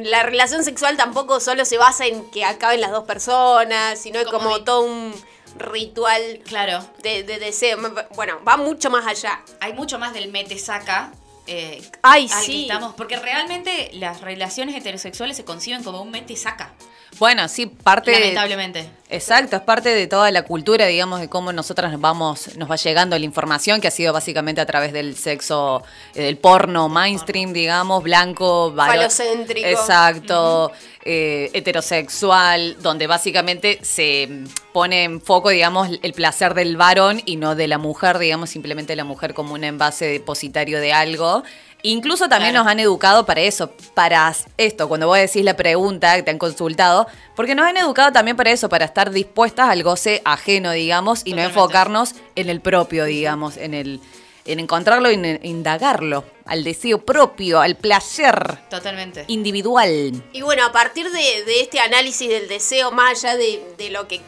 la 0.03 0.23
relación 0.23 0.65
sexual 0.65 0.97
tampoco 0.97 1.39
solo 1.39 1.67
se 1.67 1.77
basa 1.77 2.07
en 2.07 2.31
que 2.31 2.43
acaben 2.47 2.81
las 2.81 2.91
dos 2.91 3.05
personas, 3.05 3.99
sino 3.99 4.19
es 4.19 4.25
Como 4.27 4.39
como 4.39 4.65
todo 4.65 4.81
un 4.81 5.15
ritual 5.59 6.41
Claro, 6.45 6.85
de, 7.03 7.23
de 7.23 7.39
deseo. 7.39 7.79
Bueno, 8.15 8.41
va 8.47 8.57
mucho 8.57 8.91
más 8.91 9.07
allá. 9.07 9.43
hay 9.61 9.73
mucho 9.73 9.99
más 9.99 10.13
del 10.15 10.31
mete-saca. 10.31 11.13
Eh, 11.47 11.83
Ay, 12.03 12.29
al 12.33 12.41
que 12.41 12.47
sí. 12.47 12.63
estamos, 12.63 12.95
porque 12.95 13.17
realmente 13.17 13.91
las 13.93 14.23
relaciones 14.23 14.75
heterosexuales 14.77 15.37
se 15.37 15.45
conciben 15.45 15.83
como 15.85 16.01
un 16.01 16.11
mete-saca. 16.11 16.73
Bueno, 17.19 17.49
sí, 17.49 17.67
parte. 17.67 18.13
Lamentablemente. 18.13 18.89
Exacto, 19.11 19.57
es 19.57 19.63
parte 19.63 19.91
de 19.91 20.07
toda 20.07 20.31
la 20.31 20.43
cultura, 20.43 20.87
digamos, 20.87 21.21
de 21.21 21.29
cómo 21.29 21.53
nosotras 21.53 21.93
nos 21.93 22.01
vamos, 22.01 22.57
nos 22.57 22.69
va 22.69 22.77
llegando 22.77 23.17
la 23.17 23.25
información 23.25 23.81
que 23.81 23.87
ha 23.87 23.91
sido 23.91 24.13
básicamente 24.13 24.61
a 24.61 24.67
través 24.67 24.93
del 24.93 25.15
sexo, 25.15 25.83
del 26.15 26.37
porno 26.37 26.89
mainstream, 26.89 27.53
digamos, 27.53 28.03
blanco, 28.03 28.73
Falocéntrico. 28.75 29.69
Exacto, 29.69 30.73
eh, 31.05 31.51
heterosexual, 31.53 32.77
donde 32.81 33.07
básicamente 33.07 33.79
se 33.83 34.29
pone 34.73 35.05
en 35.05 35.21
foco, 35.21 35.51
digamos, 35.51 35.91
el 36.03 36.13
placer 36.13 36.55
del 36.55 36.77
varón 36.77 37.23
y 37.25 37.37
no 37.37 37.55
de 37.55 37.69
la 37.69 37.79
mujer, 37.79 38.19
digamos, 38.19 38.51
simplemente 38.51 38.97
la 38.97 39.05
mujer 39.05 39.35
como 39.35 39.55
un 39.55 39.63
envase 39.63 40.07
depositario 40.07 40.81
de 40.81 40.93
algo. 40.93 41.45
Incluso 41.87 42.29
también 42.31 42.53
Claro. 42.53 42.65
nos 42.65 42.73
han 42.73 42.81
educado 42.81 43.27
para 43.27 43.43
eso, 43.43 43.71
para 43.93 44.35
esto, 44.57 44.89
cuando 44.89 45.07
vos 45.07 45.19
decís 45.19 45.45
la 45.45 45.55
pregunta 45.55 46.17
que 46.17 46.23
te 46.23 46.31
han 46.31 46.39
consultado, 46.39 47.07
porque 47.37 47.55
nos 47.55 47.67
han 47.67 47.77
educado 47.77 48.11
también 48.11 48.39
para 48.39 48.51
eso, 48.51 48.71
para 48.71 48.87
estar 48.87 49.11
dispuestas 49.11 49.69
al 49.69 49.83
goce 49.83 50.23
ajeno, 50.25 50.71
digamos, 50.73 51.21
y 51.27 51.35
no 51.35 51.43
enfocarnos 51.43 52.15
en 52.37 52.49
el 52.49 52.63
propio, 52.63 53.05
digamos, 53.05 53.59
en 53.59 53.75
el 53.75 54.01
en 54.47 54.61
encontrarlo 54.61 55.11
y 55.11 55.15
en 55.15 55.41
indagarlo, 55.43 56.23
al 56.45 56.65
deseo 56.65 56.99
propio, 57.03 57.61
al 57.61 57.77
placer 57.77 58.59
Totalmente. 58.69 59.25
individual. 59.29 60.23
Y 60.35 60.43
bueno, 60.43 60.65
a 60.67 60.71
partir 60.73 61.11
de, 61.11 61.45
de 61.45 61.61
este 61.63 61.81
análisis 61.81 62.29
del 62.29 62.47
deseo, 62.49 62.93
más 62.93 63.25
allá 63.25 63.37
de, 63.39 63.63
de 63.79 63.89
lo 63.91 64.07
que 64.07 64.21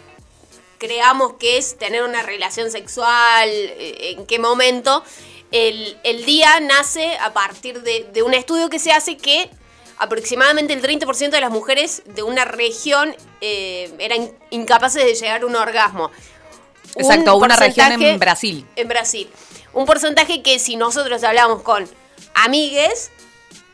creamos 0.78 1.34
que 1.34 1.58
es 1.58 1.76
tener 1.78 2.02
una 2.02 2.22
relación 2.22 2.70
sexual, 2.70 3.48
eh, 3.50 4.14
en 4.16 4.26
qué 4.26 4.38
momento, 4.38 5.02
el, 5.52 5.98
el 6.04 6.24
día 6.24 6.60
nace 6.60 7.16
a 7.18 7.32
partir 7.32 7.82
de, 7.82 8.08
de 8.12 8.22
un 8.22 8.34
estudio 8.34 8.68
que 8.68 8.78
se 8.78 8.92
hace 8.92 9.16
que 9.16 9.50
aproximadamente 9.98 10.72
el 10.72 10.82
30% 10.82 11.30
de 11.30 11.40
las 11.40 11.50
mujeres 11.50 12.02
de 12.06 12.22
una 12.22 12.44
región 12.44 13.14
eh, 13.40 13.92
eran 13.98 14.30
incapaces 14.50 15.04
de 15.04 15.14
llegar 15.14 15.42
a 15.42 15.46
un 15.46 15.56
orgasmo. 15.56 16.10
Un 16.94 17.04
Exacto, 17.04 17.36
una 17.36 17.56
región 17.56 18.02
en 18.02 18.18
Brasil. 18.18 18.66
En 18.76 18.88
Brasil. 18.88 19.28
Un 19.72 19.86
porcentaje 19.86 20.42
que 20.42 20.58
si 20.58 20.76
nosotros 20.76 21.22
hablamos 21.24 21.62
con 21.62 21.88
amigues, 22.34 23.10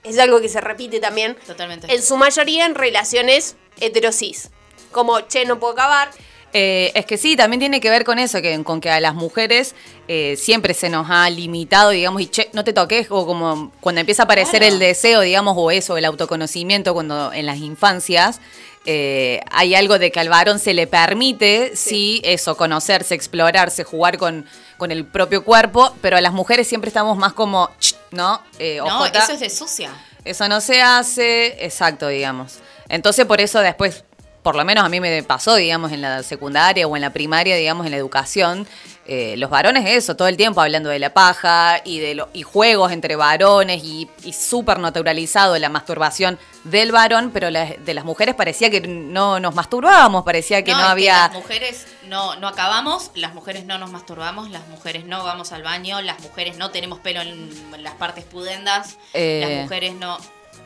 es 0.03 0.19
algo 0.19 0.41
que 0.41 0.49
se 0.49 0.61
repite 0.61 0.99
también, 0.99 1.37
Totalmente. 1.47 1.93
en 1.93 2.03
su 2.03 2.17
mayoría 2.17 2.67
en 2.67 2.75
relaciones 2.75 3.57
heterosis. 3.81 4.51
Como, 4.91 5.21
che, 5.23 5.45
no 5.45 5.59
puedo 5.59 5.73
acabar. 5.73 6.11
Eh, 6.55 6.93
es 6.95 7.07
que 7.07 7.17
sí, 7.17 7.35
también 7.35 7.61
tiene 7.61 7.81
que 7.81 7.88
ver 7.88 8.05
con 8.05 8.19
eso, 8.19 8.43
que, 8.43 8.62
con 8.62 8.81
que 8.81 8.91
a 8.91 9.01
las 9.01 9.15
mujeres 9.15 9.75
eh, 10.07 10.37
siempre 10.37 10.75
se 10.75 10.91
nos 10.91 11.07
ha 11.09 11.31
limitado, 11.31 11.91
digamos, 11.91 12.21
y 12.21 12.27
che, 12.27 12.51
no 12.53 12.62
te 12.62 12.73
toques, 12.75 13.07
o 13.11 13.25
como 13.25 13.73
cuando 13.81 14.01
empieza 14.03 14.23
a 14.23 14.25
aparecer 14.25 14.61
Claro. 14.61 14.75
el 14.75 14.79
deseo, 14.79 15.21
digamos, 15.23 15.55
o 15.57 15.71
eso, 15.71 15.97
el 15.97 16.05
autoconocimiento, 16.05 16.93
cuando 16.93 17.33
en 17.33 17.47
las 17.47 17.57
infancias 17.59 18.41
eh, 18.85 19.41
hay 19.51 19.75
algo 19.75 19.99
de 19.99 20.11
que 20.12 20.21
al 20.21 20.29
varón 20.29 20.59
se 20.59 20.75
le 20.75 20.87
permite, 20.87 21.73
sí, 21.75 22.21
eso, 22.25 22.57
conocerse, 22.57 23.15
explorarse, 23.15 23.85
jugar 23.85 24.19
con, 24.19 24.45
con 24.77 24.91
el 24.91 25.07
propio 25.07 25.45
cuerpo, 25.45 25.95
pero 26.03 26.17
a 26.17 26.21
las 26.21 26.33
mujeres 26.35 26.67
siempre 26.69 26.88
estamos 26.88 27.17
más 27.17 27.33
como, 27.33 27.71
"Ch, 27.79 27.95
¿no? 28.11 28.43
No, 28.59 29.07
eso 29.07 29.33
es 29.33 29.41
de 29.41 29.49
sucia. 29.51 29.91
eso 30.25 30.49
no 30.49 30.61
se 30.61 30.83
hace, 30.83 31.65
exacto, 31.65 32.09
digamos. 32.09 32.59
Entonces, 32.88 33.25
por 33.25 33.41
eso 33.41 33.61
después, 33.61 34.05
por 34.42 34.57
lo 34.57 34.64
menos 34.64 34.85
a 34.85 34.88
mí 34.88 34.98
me 35.00 35.22
pasó, 35.22 35.55
digamos, 35.55 35.92
en 35.92 36.02
la 36.02 36.22
secundaria 36.22 36.87
o 36.88 36.96
en 36.96 37.02
la 37.02 37.11
primaria, 37.11 37.55
digamos, 37.57 37.87
en 37.87 37.92
la 37.92 37.98
educación, 37.98 38.66
eh, 39.07 39.35
los 39.37 39.50
varones 39.50 39.85
eso, 39.88 40.16
todo 40.16 40.28
el 40.28 40.37
tiempo 40.37 40.61
hablando 40.61 40.88
de 40.88 40.98
la 40.98 41.12
paja 41.14 41.81
y 41.85 41.98
de 42.00 42.14
lo- 42.14 42.28
y 42.33 42.42
juegos 42.42 42.92
entre 42.92 43.14
varones 43.16 43.83
y, 43.85 44.09
y 44.24 44.33
súper 44.33 44.78
naturalizado 44.78 45.59
la 45.59 45.68
masturbación 45.68 46.38
del 46.64 46.92
varón, 46.92 47.31
pero 47.33 47.50
la- 47.50 47.66
de 47.66 47.94
las 47.94 48.05
mujeres 48.05 48.35
parecía 48.35 48.70
que 48.70 48.81
no 48.81 49.38
nos 49.40 49.55
masturbábamos, 49.55 50.24
parecía 50.24 50.62
que 50.64 50.72
no, 50.72 50.78
había... 50.78 51.18
las 51.28 51.33
mujeres 51.35 51.87
no, 52.09 52.37
no 52.37 52.48
acabamos, 52.48 53.11
las 53.14 53.35
mujeres 53.35 53.64
no 53.64 53.78
nos 53.78 53.90
masturbamos, 53.90 54.50
las 54.50 54.66
mujeres 54.68 55.05
no 55.05 55.24
vamos 55.24 55.52
al 55.52 55.62
baño, 55.62 56.00
las 56.02 56.20
mujeres 56.20 56.57
no 56.59 56.70
tenemos 56.70 56.98
pelo 57.00 57.20
en 57.22 57.50
las 57.83 57.94
partes 57.94 58.24
pudendas, 58.24 58.96
Eh. 59.14 59.44
las 59.48 59.62
mujeres 59.62 59.94
no... 59.94 60.18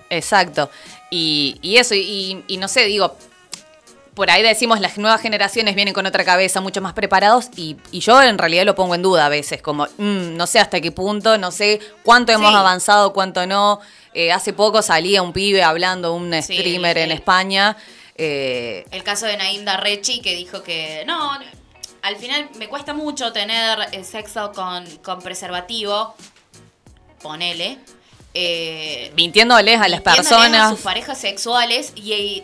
Exacto. 0.09 0.71
Y, 1.11 1.59
y 1.63 1.79
eso, 1.79 1.95
y, 1.95 2.45
y 2.47 2.57
no 2.59 2.69
sé, 2.69 2.85
digo, 2.85 3.17
por 4.17 4.31
ahí 4.31 4.43
decimos 4.43 4.81
las 4.81 4.99
nuevas 4.99 5.21
generaciones 5.21 5.77
vienen 5.77 5.95
con 5.95 6.07
otra 6.07 6.25
cabeza, 6.25 6.61
mucho 6.61 6.81
más 6.81 6.95
preparados, 6.95 7.51
y, 7.55 7.77
y 7.93 8.01
yo 8.01 8.21
en 8.21 8.39
realidad 8.39 8.65
lo 8.65 8.75
pongo 8.75 8.97
en 8.97 9.03
duda 9.03 9.27
a 9.27 9.29
veces, 9.29 9.63
como 9.63 9.85
mm, 9.99 10.35
no 10.37 10.47
sé 10.49 10.59
hasta 10.59 10.81
qué 10.81 10.91
punto, 10.91 11.39
no 11.39 11.53
sé 11.53 11.79
cuánto 12.03 12.33
hemos 12.33 12.51
Sí. 12.51 12.57
avanzado, 12.57 13.13
cuánto 13.13 13.47
no. 13.47 13.79
Eh, 14.15 14.33
hace 14.33 14.53
poco 14.55 14.81
salía 14.83 15.21
un 15.23 15.33
pibe 15.33 15.63
hablando, 15.63 16.15
un 16.15 16.33
Sí, 16.43 16.43
streamer 16.55 16.99
en 16.99 17.13
España. 17.13 17.77
eh, 18.17 18.85
El 18.91 19.03
caso 19.05 19.27
de 19.27 19.37
Naim 19.37 19.65
Darrechi 19.65 20.21
que 20.23 20.35
dijo 20.35 20.63
que 20.63 21.05
no, 21.07 21.39
al 22.03 22.17
final 22.17 22.49
me 22.59 22.67
cuesta 22.69 22.95
mucho 22.95 23.33
tener 23.33 23.79
eh, 23.93 24.03
sexo 24.05 24.53
con, 24.53 24.87
con 25.05 25.21
preservativo, 25.21 26.15
ponele. 27.23 27.79
Eh, 28.39 29.13
mintiéndoles 29.17 29.81
a 29.81 29.89
las 29.89 30.03
personas. 30.03 30.67
a 30.67 30.71
sus 30.71 30.81
parejas 30.81 31.19
sexuales 31.19 31.93
y 31.95 32.43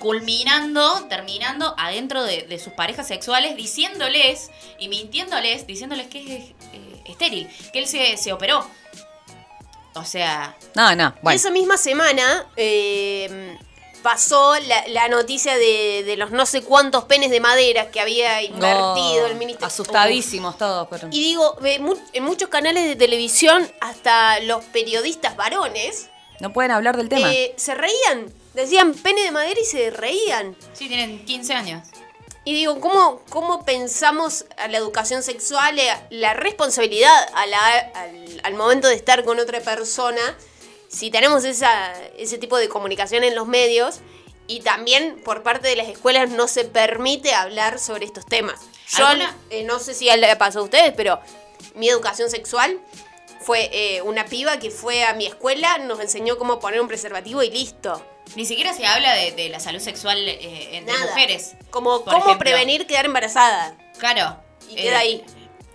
culminando, 0.00 1.06
terminando 1.08 1.74
adentro 1.78 2.24
de, 2.24 2.42
de 2.42 2.58
sus 2.58 2.72
parejas 2.72 3.06
sexuales, 3.06 3.54
diciéndoles 3.56 4.50
y 4.80 4.88
mintiéndoles, 4.88 5.66
diciéndoles 5.68 6.08
que 6.08 6.18
es 6.36 6.44
eh, 6.72 7.02
estéril, 7.04 7.48
que 7.72 7.78
él 7.78 7.86
se, 7.86 8.16
se 8.16 8.32
operó. 8.32 8.66
O 9.94 10.04
sea, 10.04 10.56
No, 10.74 10.94
no, 10.96 11.14
bueno. 11.22 11.36
esa 11.36 11.50
misma 11.50 11.76
semana 11.76 12.46
eh, 12.56 13.56
pasó 14.02 14.54
la, 14.60 14.84
la 14.88 15.08
noticia 15.08 15.56
de, 15.56 16.02
de 16.04 16.16
los 16.16 16.30
no 16.30 16.46
sé 16.46 16.62
cuántos 16.62 17.04
penes 17.04 17.30
de 17.30 17.40
madera 17.40 17.90
que 17.90 18.00
había 18.00 18.40
invertido 18.42 19.24
Oh, 19.24 19.26
el 19.26 19.34
ministerio. 19.34 19.66
Asustadísimos 19.66 20.56
todos. 20.56 20.88
Pero... 20.90 21.08
Y 21.10 21.20
digo, 21.22 21.56
en 21.62 22.24
muchos 22.24 22.48
canales 22.48 22.86
de 22.86 22.96
televisión, 22.96 23.70
hasta 23.80 24.40
los 24.40 24.64
periodistas 24.66 25.36
varones 25.36 26.08
No 26.40 26.52
pueden 26.52 26.70
hablar 26.70 26.96
del 26.96 27.08
tema. 27.08 27.30
eh, 27.32 27.52
se 27.56 27.74
reían. 27.74 28.32
Decían 28.54 28.94
pene 28.94 29.22
de 29.22 29.30
madera 29.30 29.60
y 29.60 29.64
se 29.64 29.90
reían. 29.90 30.56
sí, 30.72 30.88
tienen 30.88 31.24
15 31.24 31.54
años. 31.54 31.86
Y 32.44 32.54
digo, 32.54 32.80
¿cómo, 32.80 33.20
cómo 33.28 33.64
pensamos 33.64 34.46
a 34.56 34.66
la 34.68 34.78
educación 34.78 35.22
sexual, 35.22 35.78
eh, 35.78 35.92
la 36.10 36.32
responsabilidad 36.34 37.12
a 37.34 37.46
la- 37.46 37.78
al, 37.94 38.40
al 38.42 38.54
momento 38.54 38.88
de 38.88 38.94
estar 38.94 39.24
con 39.24 39.38
otra 39.38 39.60
persona, 39.60 40.20
si 40.88 41.10
tenemos 41.10 41.44
esa, 41.44 41.92
ese 42.16 42.38
tipo 42.38 42.56
de 42.56 42.68
comunicación 42.68 43.24
en 43.24 43.34
los 43.34 43.46
medios? 43.46 44.00
Y 44.46 44.60
también 44.60 45.20
por 45.22 45.42
parte 45.44 45.68
de 45.68 45.76
las 45.76 45.88
escuelas 45.88 46.30
no 46.30 46.48
se 46.48 46.64
permite 46.64 47.34
hablar 47.34 47.78
sobre 47.78 48.06
estos 48.06 48.26
temas. 48.26 48.58
Yo 48.98 49.04
eh, 49.50 49.62
no 49.62 49.78
sé 49.78 49.94
si 49.94 50.06
le 50.06 50.34
pasó 50.36 50.58
a 50.60 50.62
ustedes, 50.62 50.92
pero 50.96 51.20
mi 51.76 51.88
educación 51.88 52.30
sexual 52.30 52.80
fue 53.42 53.68
eh, 53.72 54.02
una 54.02 54.24
piba 54.24 54.58
que 54.58 54.70
fue 54.70 55.04
a 55.04 55.12
mi 55.14 55.26
escuela, 55.26 55.78
nos 55.78 56.00
enseñó 56.00 56.36
cómo 56.36 56.58
poner 56.58 56.80
un 56.80 56.88
preservativo 56.88 57.42
y 57.44 57.50
listo. 57.50 58.02
Ni 58.36 58.44
siquiera 58.46 58.72
se 58.72 58.86
habla 58.86 59.12
de, 59.14 59.32
de 59.32 59.48
la 59.48 59.60
salud 59.60 59.80
sexual 59.80 60.18
eh, 60.28 60.76
entre 60.76 60.92
Nada. 60.94 61.06
mujeres. 61.06 61.52
Como 61.70 62.02
cómo 62.04 62.16
ejemplo. 62.18 62.38
prevenir 62.38 62.86
quedar 62.86 63.04
embarazada. 63.06 63.76
Claro. 63.98 64.36
Y 64.70 64.76
queda 64.76 64.98
ahí. 65.00 65.22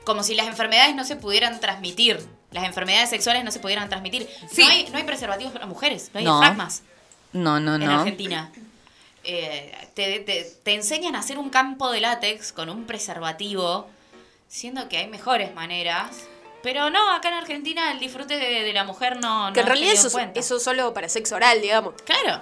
Como 0.06 0.24
si 0.24 0.36
las 0.36 0.48
enfermedades 0.48 0.96
no 0.96 1.04
se 1.04 1.16
pudieran 1.16 1.60
transmitir. 1.60 2.26
Las 2.52 2.64
enfermedades 2.64 3.10
sexuales 3.10 3.44
no 3.44 3.52
se 3.52 3.60
pudieran 3.60 3.90
transmitir. 3.90 4.30
Sí. 4.52 4.62
No, 4.64 4.70
hay, 4.70 4.88
no 4.90 4.98
hay 4.98 5.04
preservativos 5.04 5.52
para 5.52 5.66
mujeres, 5.66 6.10
no 6.14 6.20
hay 6.20 6.26
No. 6.26 6.40
diafragmas 6.40 6.84
No, 7.34 7.60
no, 7.60 7.76
en 7.76 7.82
no. 7.86 8.00
Argentina. 8.00 8.52
Eh, 9.26 9.76
te, 9.94 10.20
te- 10.20 10.44
te 10.64 10.74
enseñan 10.74 11.16
a 11.16 11.20
hacer 11.20 11.38
un 11.40 11.50
campo 11.50 11.92
de 11.92 12.00
látex 12.00 12.52
con 12.54 12.70
un 12.70 12.86
preservativo, 12.86 13.90
siendo 14.48 14.88
que 14.88 14.98
hay 15.00 15.08
mejores 15.08 15.54
maneras. 15.54 16.12
Pero 16.66 16.90
no, 16.90 17.14
acá 17.14 17.28
en 17.30 17.36
Argentina 17.36 17.92
el 17.92 18.00
disfrute 18.00 18.38
de, 18.38 18.64
de 18.64 18.74
la 18.74 18.84
mujer 18.84 19.18
no, 19.22 19.48
no 19.50 19.54
Que 19.54 19.60
en 19.62 19.68
realidad 19.68 19.94
eso, 19.94 20.20
en 20.20 20.32
eso 20.36 20.60
solo 20.60 20.94
para 20.96 21.08
sexo 21.08 21.36
oral, 21.36 21.62
digamos. 21.62 21.94
Claro. 22.04 22.42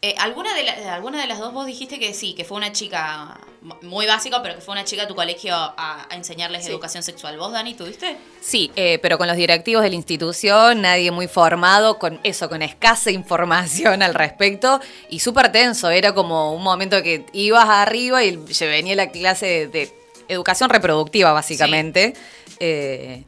Eh, 0.00 0.14
¿alguna, 0.18 0.54
de 0.54 0.62
la- 0.62 0.94
¿Alguna 0.94 1.20
de 1.20 1.26
las 1.26 1.40
dos 1.40 1.52
vos 1.52 1.66
dijiste 1.66 1.98
que 1.98 2.14
sí, 2.14 2.34
que 2.34 2.44
fue 2.44 2.56
una 2.56 2.70
chica 2.70 3.36
muy 3.82 4.06
básica, 4.06 4.40
pero 4.44 4.54
que 4.54 4.60
fue 4.60 4.70
una 4.72 4.84
chica 4.84 5.02
a 5.02 5.08
tu 5.08 5.16
colegio 5.16 5.52
a, 5.56 6.06
a 6.08 6.14
enseñarles 6.14 6.64
Sí. 6.66 6.70
educación 6.70 7.02
sexual? 7.02 7.36
¿Vos, 7.36 7.50
Dani, 7.50 7.74
tuviste? 7.74 8.16
Sí, 8.40 8.70
eh, 8.76 9.00
pero 9.02 9.18
con 9.18 9.26
los 9.26 9.36
directivos 9.36 9.82
de 9.82 9.88
la 9.88 9.96
institución, 9.96 10.82
nadie 10.82 11.10
muy 11.10 11.26
formado, 11.26 11.98
con 11.98 12.20
eso, 12.22 12.48
con 12.48 12.62
escasa 12.62 13.10
información 13.10 14.02
al 14.04 14.14
respecto 14.14 14.78
y 15.08 15.18
súper 15.18 15.50
tenso. 15.50 15.90
Era 15.90 16.14
como 16.14 16.52
un 16.52 16.62
momento 16.62 17.02
que 17.02 17.26
ibas 17.32 17.68
arriba 17.68 18.22
y 18.22 18.38
se 18.54 18.66
venía 18.68 18.94
la 18.94 19.08
clase 19.10 19.46
de, 19.46 19.66
de 19.66 19.97
educación 20.28 20.70
reproductiva, 20.70 21.32
básicamente. 21.32 22.14
Eh, 22.60 23.24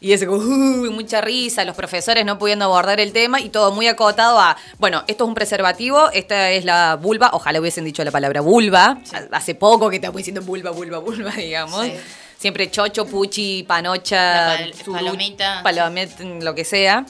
y 0.00 0.12
eso, 0.12 0.26
como, 0.26 0.38
"Uy", 0.42 0.90
mucha 0.90 1.20
risa, 1.22 1.64
los 1.64 1.74
profesores 1.76 2.24
no 2.26 2.38
pudiendo 2.38 2.66
abordar 2.66 3.00
el 3.00 3.12
tema 3.12 3.40
y 3.40 3.48
todo 3.48 3.72
muy 3.72 3.86
acotado 3.88 4.38
a, 4.38 4.56
bueno, 4.78 5.02
esto 5.06 5.24
es 5.24 5.28
un 5.28 5.34
preservativo, 5.34 6.10
esta 6.12 6.50
es 6.50 6.64
la 6.66 6.96
vulva, 6.96 7.30
ojalá 7.32 7.58
hubiesen 7.60 7.84
dicho 7.86 8.04
la 8.04 8.10
palabra 8.10 8.42
vulva, 8.42 8.98
hace 9.32 9.54
poco 9.54 9.88
que 9.88 9.96
estamos 9.96 10.18
diciendo 10.18 10.42
vulva, 10.42 10.70
vulva, 10.72 10.98
vulva, 10.98 11.30
digamos. 11.36 11.86
Sí. 11.86 11.94
Siempre 12.36 12.70
chocho, 12.70 13.06
puchi, 13.06 13.62
panocha, 13.62 14.58
pal- 14.58 14.74
palomita. 14.92 15.60
palometa, 15.62 16.22
lo 16.22 16.54
que 16.54 16.64
sea. 16.66 17.06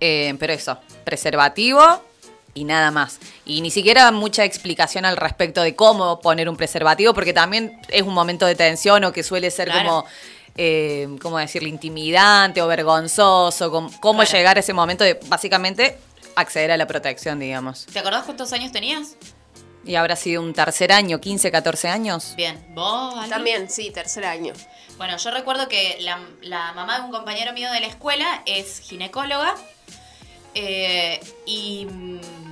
Eh, 0.00 0.34
pero 0.40 0.52
eso, 0.52 0.78
preservativo 1.04 2.02
y 2.56 2.64
nada 2.64 2.90
más. 2.90 3.20
Y 3.44 3.60
ni 3.60 3.70
siquiera 3.70 4.10
mucha 4.10 4.42
explicación 4.44 5.04
al 5.04 5.16
respecto 5.16 5.62
de 5.62 5.76
cómo 5.76 6.20
poner 6.20 6.48
un 6.48 6.56
preservativo, 6.56 7.14
porque 7.14 7.32
también 7.32 7.80
es 7.88 8.02
un 8.02 8.14
momento 8.14 8.46
de 8.46 8.54
tensión 8.56 9.04
o 9.04 9.12
que 9.12 9.22
suele 9.22 9.50
ser 9.52 9.68
Claro. 9.68 9.88
como, 9.88 10.04
eh, 10.56 11.06
¿cómo 11.22 11.38
decirlo?, 11.38 11.68
intimidante 11.68 12.62
o 12.62 12.66
vergonzoso, 12.66 13.70
cómo 13.70 13.90
Claro. 14.22 14.30
llegar 14.32 14.56
a 14.56 14.60
ese 14.60 14.72
momento 14.72 15.04
de 15.04 15.20
básicamente 15.26 15.98
acceder 16.34 16.72
a 16.72 16.76
la 16.76 16.86
protección, 16.86 17.38
digamos. 17.38 17.86
¿Te 17.92 17.98
acordás 17.98 18.24
cuántos 18.24 18.52
años 18.52 18.72
tenías? 18.72 19.16
Y 19.84 19.94
habrá 19.94 20.16
sido 20.16 20.42
un 20.42 20.52
tercer 20.52 20.90
año, 20.92 21.20
15, 21.20 21.50
14 21.52 21.88
años. 21.88 22.34
Bien, 22.36 22.58
¿vos, 22.74 23.14
Ali? 23.18 23.30
También, 23.30 23.70
sí, 23.70 23.90
tercer 23.92 24.24
año. 24.24 24.52
Bueno, 24.96 25.16
yo 25.18 25.30
recuerdo 25.30 25.68
que 25.68 25.98
la, 26.00 26.18
la 26.42 26.72
mamá 26.72 26.98
de 26.98 27.04
un 27.04 27.10
compañero 27.12 27.52
mío 27.52 27.70
de 27.70 27.80
la 27.80 27.86
escuela 27.86 28.42
es 28.46 28.80
ginecóloga 28.80 29.54
eh, 30.54 31.20
y 31.44 31.84
mm, 31.84 32.45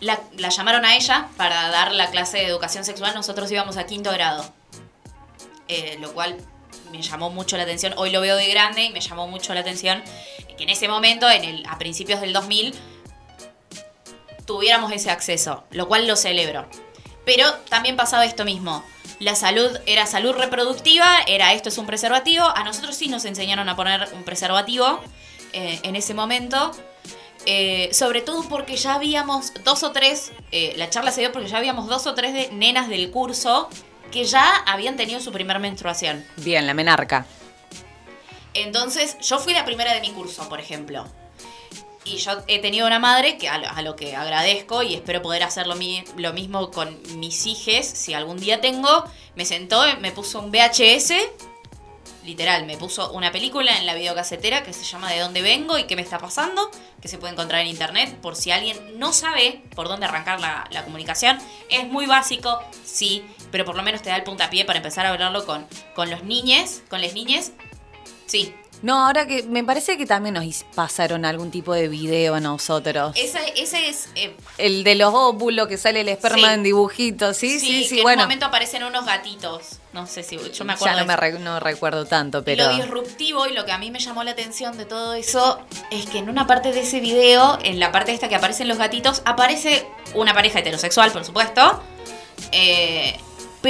la, 0.00 0.20
la 0.36 0.48
llamaron 0.48 0.84
a 0.84 0.96
ella 0.96 1.28
para 1.36 1.68
dar 1.70 1.92
la 1.92 2.10
clase 2.10 2.38
de 2.38 2.46
educación 2.46 2.84
sexual. 2.84 3.14
Nosotros 3.14 3.50
íbamos 3.50 3.76
a 3.76 3.86
quinto 3.86 4.10
grado, 4.12 4.44
Eh, 5.68 5.96
lo 6.00 6.12
cual 6.12 6.36
me 6.92 7.02
llamó 7.02 7.30
mucho 7.30 7.56
la 7.56 7.64
atención. 7.64 7.92
Hoy 7.96 8.10
lo 8.10 8.20
veo 8.20 8.36
de 8.36 8.48
grande 8.48 8.84
y 8.84 8.90
me 8.90 9.00
llamó 9.00 9.26
mucho 9.26 9.52
la 9.52 9.60
atención 9.60 10.00
que 10.56 10.62
en 10.62 10.70
ese 10.70 10.86
momento, 10.88 11.28
en 11.28 11.44
el, 11.44 11.66
a 11.66 11.76
principios 11.76 12.20
del 12.20 12.32
2000, 12.32 12.72
tuviéramos 14.46 14.92
ese 14.92 15.10
acceso, 15.10 15.64
lo 15.70 15.88
cual 15.88 16.06
lo 16.06 16.16
celebro. 16.16 16.66
Pero 17.24 17.52
también 17.68 17.96
pasaba 17.96 18.24
esto 18.24 18.44
mismo. 18.44 18.84
La 19.18 19.34
salud 19.34 19.70
era 19.86 20.06
salud 20.06 20.34
reproductiva, 20.36 21.18
era 21.26 21.52
esto 21.52 21.68
es 21.68 21.78
un 21.78 21.86
preservativo. 21.86 22.44
A 22.46 22.62
nosotros 22.62 22.94
sí 22.94 23.08
nos 23.08 23.24
enseñaron 23.24 23.68
a 23.68 23.74
poner 23.74 24.08
un 24.12 24.22
preservativo 24.22 25.00
eh, 25.52 25.80
en 25.82 25.96
ese 25.96 26.14
momento. 26.14 26.70
Eh, 27.46 27.90
sobre 27.92 28.22
todo 28.22 28.42
porque 28.48 28.76
ya 28.76 28.94
habíamos 28.94 29.52
dos 29.64 29.82
o 29.84 29.92
tres, 29.92 30.32
eh, 30.50 30.74
la 30.76 30.90
charla 30.90 31.12
se 31.12 31.20
dio 31.20 31.30
porque 31.32 31.48
ya 31.48 31.58
habíamos 31.58 31.86
dos 31.88 32.06
o 32.08 32.14
tres 32.14 32.32
de 32.32 32.48
nenas 32.52 32.88
del 32.88 33.10
curso 33.12 33.68
que 34.10 34.24
ya 34.24 34.44
habían 34.66 34.96
tenido 34.96 35.20
su 35.20 35.30
primer 35.32 35.58
menstruación. 35.60 36.24
Bien, 36.38 36.66
la 36.66 36.74
menarca. 36.74 37.24
Entonces, 38.54 39.16
yo 39.20 39.38
fui 39.38 39.52
la 39.52 39.64
primera 39.64 39.92
de 39.94 40.00
mi 40.00 40.10
curso, 40.10 40.48
por 40.48 40.60
ejemplo. 40.60 41.06
Y 42.04 42.18
yo 42.18 42.32
he 42.46 42.60
tenido 42.60 42.86
una 42.86 42.98
madre 43.00 43.36
que 43.36 43.48
a 43.48 43.58
lo, 43.58 43.68
a 43.68 43.82
lo 43.82 43.96
que 43.96 44.14
agradezco 44.14 44.82
y 44.82 44.94
espero 44.94 45.22
poder 45.22 45.42
hacer 45.42 45.66
lo, 45.66 45.74
mi- 45.74 46.04
lo 46.16 46.32
mismo 46.32 46.70
con 46.70 46.96
mis 47.18 47.46
hijes, 47.46 47.86
si 47.86 48.14
algún 48.14 48.38
día 48.38 48.60
tengo. 48.60 49.04
Me 49.34 49.44
sentó, 49.44 49.82
me 50.00 50.12
puso 50.12 50.38
un 50.40 50.50
VHS, 50.52 51.12
literal, 52.24 52.66
me 52.66 52.76
puso 52.76 53.12
una 53.12 53.32
película 53.32 53.76
en 53.78 53.86
la 53.86 53.94
videocasetera 53.94 54.62
que 54.62 54.72
se 54.72 54.84
llama 54.84 55.10
De 55.10 55.20
dónde 55.20 55.42
vengo 55.42 55.78
y 55.78 55.84
qué 55.84 55.96
me 55.96 56.02
está 56.02 56.18
pasando, 56.18 56.70
que 57.00 57.08
se 57.08 57.18
puede 57.18 57.32
encontrar 57.32 57.60
en 57.60 57.68
internet 57.68 58.16
por 58.20 58.36
si 58.36 58.50
alguien 58.50 58.98
no 58.98 59.12
sabe 59.12 59.62
por 59.74 59.88
dónde 59.88 60.06
arrancar 60.06 60.40
la, 60.40 60.66
la 60.70 60.84
comunicación. 60.84 61.38
Es 61.70 61.86
muy 61.86 62.06
básico, 62.06 62.60
sí, 62.84 63.24
pero 63.50 63.64
por 63.64 63.76
lo 63.76 63.82
menos 63.82 64.02
te 64.02 64.10
da 64.10 64.16
el 64.16 64.24
puntapié 64.24 64.64
para 64.64 64.78
empezar 64.78 65.06
a 65.06 65.10
hablarlo 65.10 65.46
con, 65.46 65.66
con 65.94 66.10
los 66.10 66.24
niñes, 66.24 66.82
con 66.88 67.00
las 67.00 67.12
niñes 67.12 67.52
Sí. 68.26 68.52
No, 68.82 69.06
ahora 69.06 69.26
que 69.26 69.42
me 69.44 69.64
parece 69.64 69.96
que 69.96 70.06
también 70.06 70.34
nos 70.34 70.64
pasaron 70.74 71.24
algún 71.24 71.50
tipo 71.50 71.72
de 71.72 71.88
video 71.88 72.34
a 72.34 72.40
nosotros. 72.40 73.12
Ese, 73.16 73.38
ese 73.56 73.88
es. 73.88 74.08
eh, 74.14 74.36
El 74.58 74.84
de 74.84 74.94
los 74.94 75.12
óvulos 75.14 75.66
que 75.66 75.78
sale 75.78 76.02
el 76.02 76.08
esperma 76.08 76.48
Sí. 76.48 76.54
en 76.54 76.62
dibujitos, 76.62 77.36
sí, 77.36 77.58
sí, 77.58 77.84
sí, 77.84 77.98
en 77.98 78.02
bueno. 78.02 78.22
un 78.22 78.26
momento 78.26 78.46
aparecen 78.46 78.84
unos 78.84 79.04
gatitos. 79.06 79.78
No 79.92 80.06
sé 80.06 80.22
si. 80.22 80.36
Yo 80.36 80.64
me 80.64 80.72
ya 80.74 80.76
acuerdo. 80.76 80.92
no 80.94 80.98
de 81.00 81.04
me 81.06 81.16
re- 81.16 81.38
no 81.38 81.58
recuerdo 81.58 82.04
tanto, 82.04 82.44
pero... 82.44 82.66
Lo 82.66 82.76
disruptivo 82.76 83.46
y 83.46 83.52
lo 83.54 83.64
que 83.64 83.72
a 83.72 83.78
mí 83.78 83.90
me 83.90 83.98
llamó 83.98 84.22
la 84.24 84.32
atención 84.32 84.76
de 84.76 84.84
todo 84.84 85.14
eso 85.14 85.58
es 85.90 86.06
que 86.06 86.18
en 86.18 86.28
una 86.28 86.46
parte 86.46 86.72
de 86.72 86.80
ese 86.80 87.00
video, 87.00 87.58
en 87.62 87.80
la 87.80 87.92
parte 87.92 88.12
esta 88.12 88.28
que 88.28 88.34
aparecen 88.34 88.68
los 88.68 88.76
gatitos, 88.78 89.22
aparece 89.24 89.86
una 90.14 90.34
pareja 90.34 90.58
heterosexual, 90.58 91.10
por 91.12 91.24
supuesto. 91.24 91.82
eh, 92.52 93.18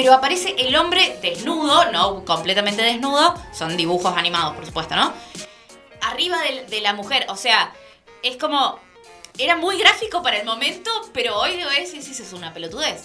pero 0.03 0.13
aparece 0.13 0.55
el 0.59 0.77
hombre 0.77 1.19
desnudo, 1.23 1.91
no 1.91 2.25
completamente 2.25 2.83
desnudo, 2.83 3.35
son 3.53 3.77
dibujos 3.77 4.15
animados, 4.17 4.55
por 4.55 4.67
supuesto, 4.67 4.95
¿no? 4.95 5.13
Arriba 6.03 6.39
de, 6.69 6.81
la 6.83 6.93
mujer, 6.93 7.25
o 7.31 7.37
sea, 7.37 7.73
es 8.23 8.37
como. 8.37 8.79
Era 9.39 9.57
muy 9.57 9.79
gráfico 9.79 10.23
para 10.23 10.39
el 10.39 10.45
momento, 10.47 10.91
pero 11.15 11.39
hoy 11.39 11.59
lo 11.61 11.69
ves 11.69 11.93
y 11.95 11.99
dices, 11.99 12.21
es 12.21 12.33
una 12.35 12.53
pelotudez. 12.53 13.05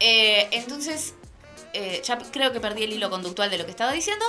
Eh, 0.00 0.48
entonces, 0.52 1.14
eh, 1.72 2.00
ya 2.04 2.18
creo 2.18 2.52
que 2.52 2.60
perdí 2.60 2.84
el 2.84 2.92
hilo 2.94 3.10
conductual 3.10 3.50
de 3.50 3.58
lo 3.58 3.64
que 3.64 3.70
estaba 3.70 3.92
diciendo. 3.92 4.24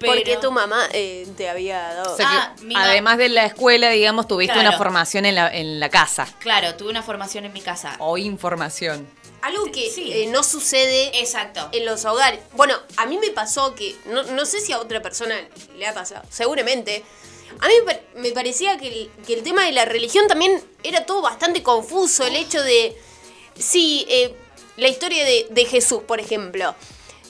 Pero... 0.00 0.12
Porque 0.14 0.36
tu 0.36 0.50
mamá 0.50 0.88
eh, 0.92 1.26
te 1.36 1.48
había 1.48 1.78
dado. 1.94 2.12
O 2.14 2.16
sea 2.16 2.28
que, 2.28 2.36
Ah, 2.36 2.54
mi 2.62 2.74
ma- 2.74 2.84
además 2.84 3.16
de 3.18 3.28
la 3.28 3.44
escuela, 3.46 3.90
digamos, 3.90 4.26
tuviste 4.28 4.52
Claro. 4.54 4.68
una 4.68 4.76
formación 4.78 5.24
en 5.24 5.34
la, 5.36 5.48
en 5.54 5.78
la 5.80 5.88
casa. 5.88 6.26
Claro, 6.40 6.74
tuve 6.74 6.90
una 6.90 7.02
formación 7.02 7.44
en 7.44 7.52
mi 7.52 7.60
casa. 7.60 7.96
O 7.98 8.18
información. 8.18 9.06
Algo 9.44 9.70
que 9.70 9.90
Sí. 9.90 10.10
eh, 10.12 10.26
no 10.28 10.42
sucede 10.42 11.20
Exacto. 11.20 11.68
en 11.72 11.84
los 11.84 12.04
hogares. 12.06 12.40
Bueno, 12.52 12.74
a 12.96 13.04
mí 13.06 13.18
me 13.18 13.30
pasó 13.30 13.74
que, 13.74 13.94
no, 14.06 14.22
no 14.22 14.46
sé 14.46 14.60
si 14.60 14.72
a 14.72 14.78
otra 14.80 15.02
persona 15.02 15.36
le 15.76 15.86
ha 15.86 15.92
pasado, 15.92 16.22
seguramente. 16.30 17.04
A 17.60 17.68
mí 17.68 17.74
me 17.84 17.94
pa- 17.94 18.00
me 18.16 18.30
parecía 18.32 18.78
que 18.78 18.88
el, 18.88 19.10
que 19.26 19.34
el 19.34 19.42
tema 19.42 19.64
de 19.66 19.72
la 19.72 19.84
religión 19.84 20.26
también 20.28 20.62
era 20.82 21.04
todo 21.04 21.20
bastante 21.20 21.62
confuso. 21.62 22.24
El 22.26 22.36
hecho 22.36 22.62
de, 22.62 22.96
sí, 23.58 24.06
eh, 24.08 24.34
la 24.76 24.88
historia 24.88 25.24
de, 25.24 25.46
de 25.50 25.64
Jesús, 25.66 26.02
por 26.06 26.20
ejemplo. 26.20 26.74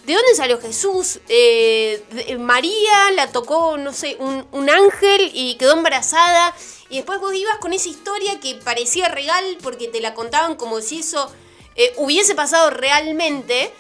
¿De 0.07 0.13
dónde 0.15 0.35
salió 0.37 0.61
Jesús? 0.61 1.19
Eh, 1.29 2.03
de- 2.11 2.39
María 2.39 3.11
la 3.13 3.33
tocó, 3.33 3.77
no 3.77 3.93
sé, 3.93 4.17
un, 4.21 4.47
un 4.53 4.71
ángel 4.71 5.31
y 5.35 5.57
quedó 5.57 5.73
embarazada. 5.73 6.55
Y 6.91 6.97
después 6.99 7.19
vos 7.21 7.35
ibas 7.35 7.57
con 7.59 7.73
esa 7.73 7.89
historia 7.89 8.39
que 8.39 8.55
parecía 8.55 9.09
real 9.09 9.59
porque 9.63 9.89
te 9.89 10.01
la 10.01 10.15
contaban 10.15 10.55
como 10.57 10.81
si 10.81 11.01
eso 11.01 11.31
eh, 11.77 11.93
hubiese 11.97 12.35
pasado 12.35 12.71
realmente. 12.71 13.71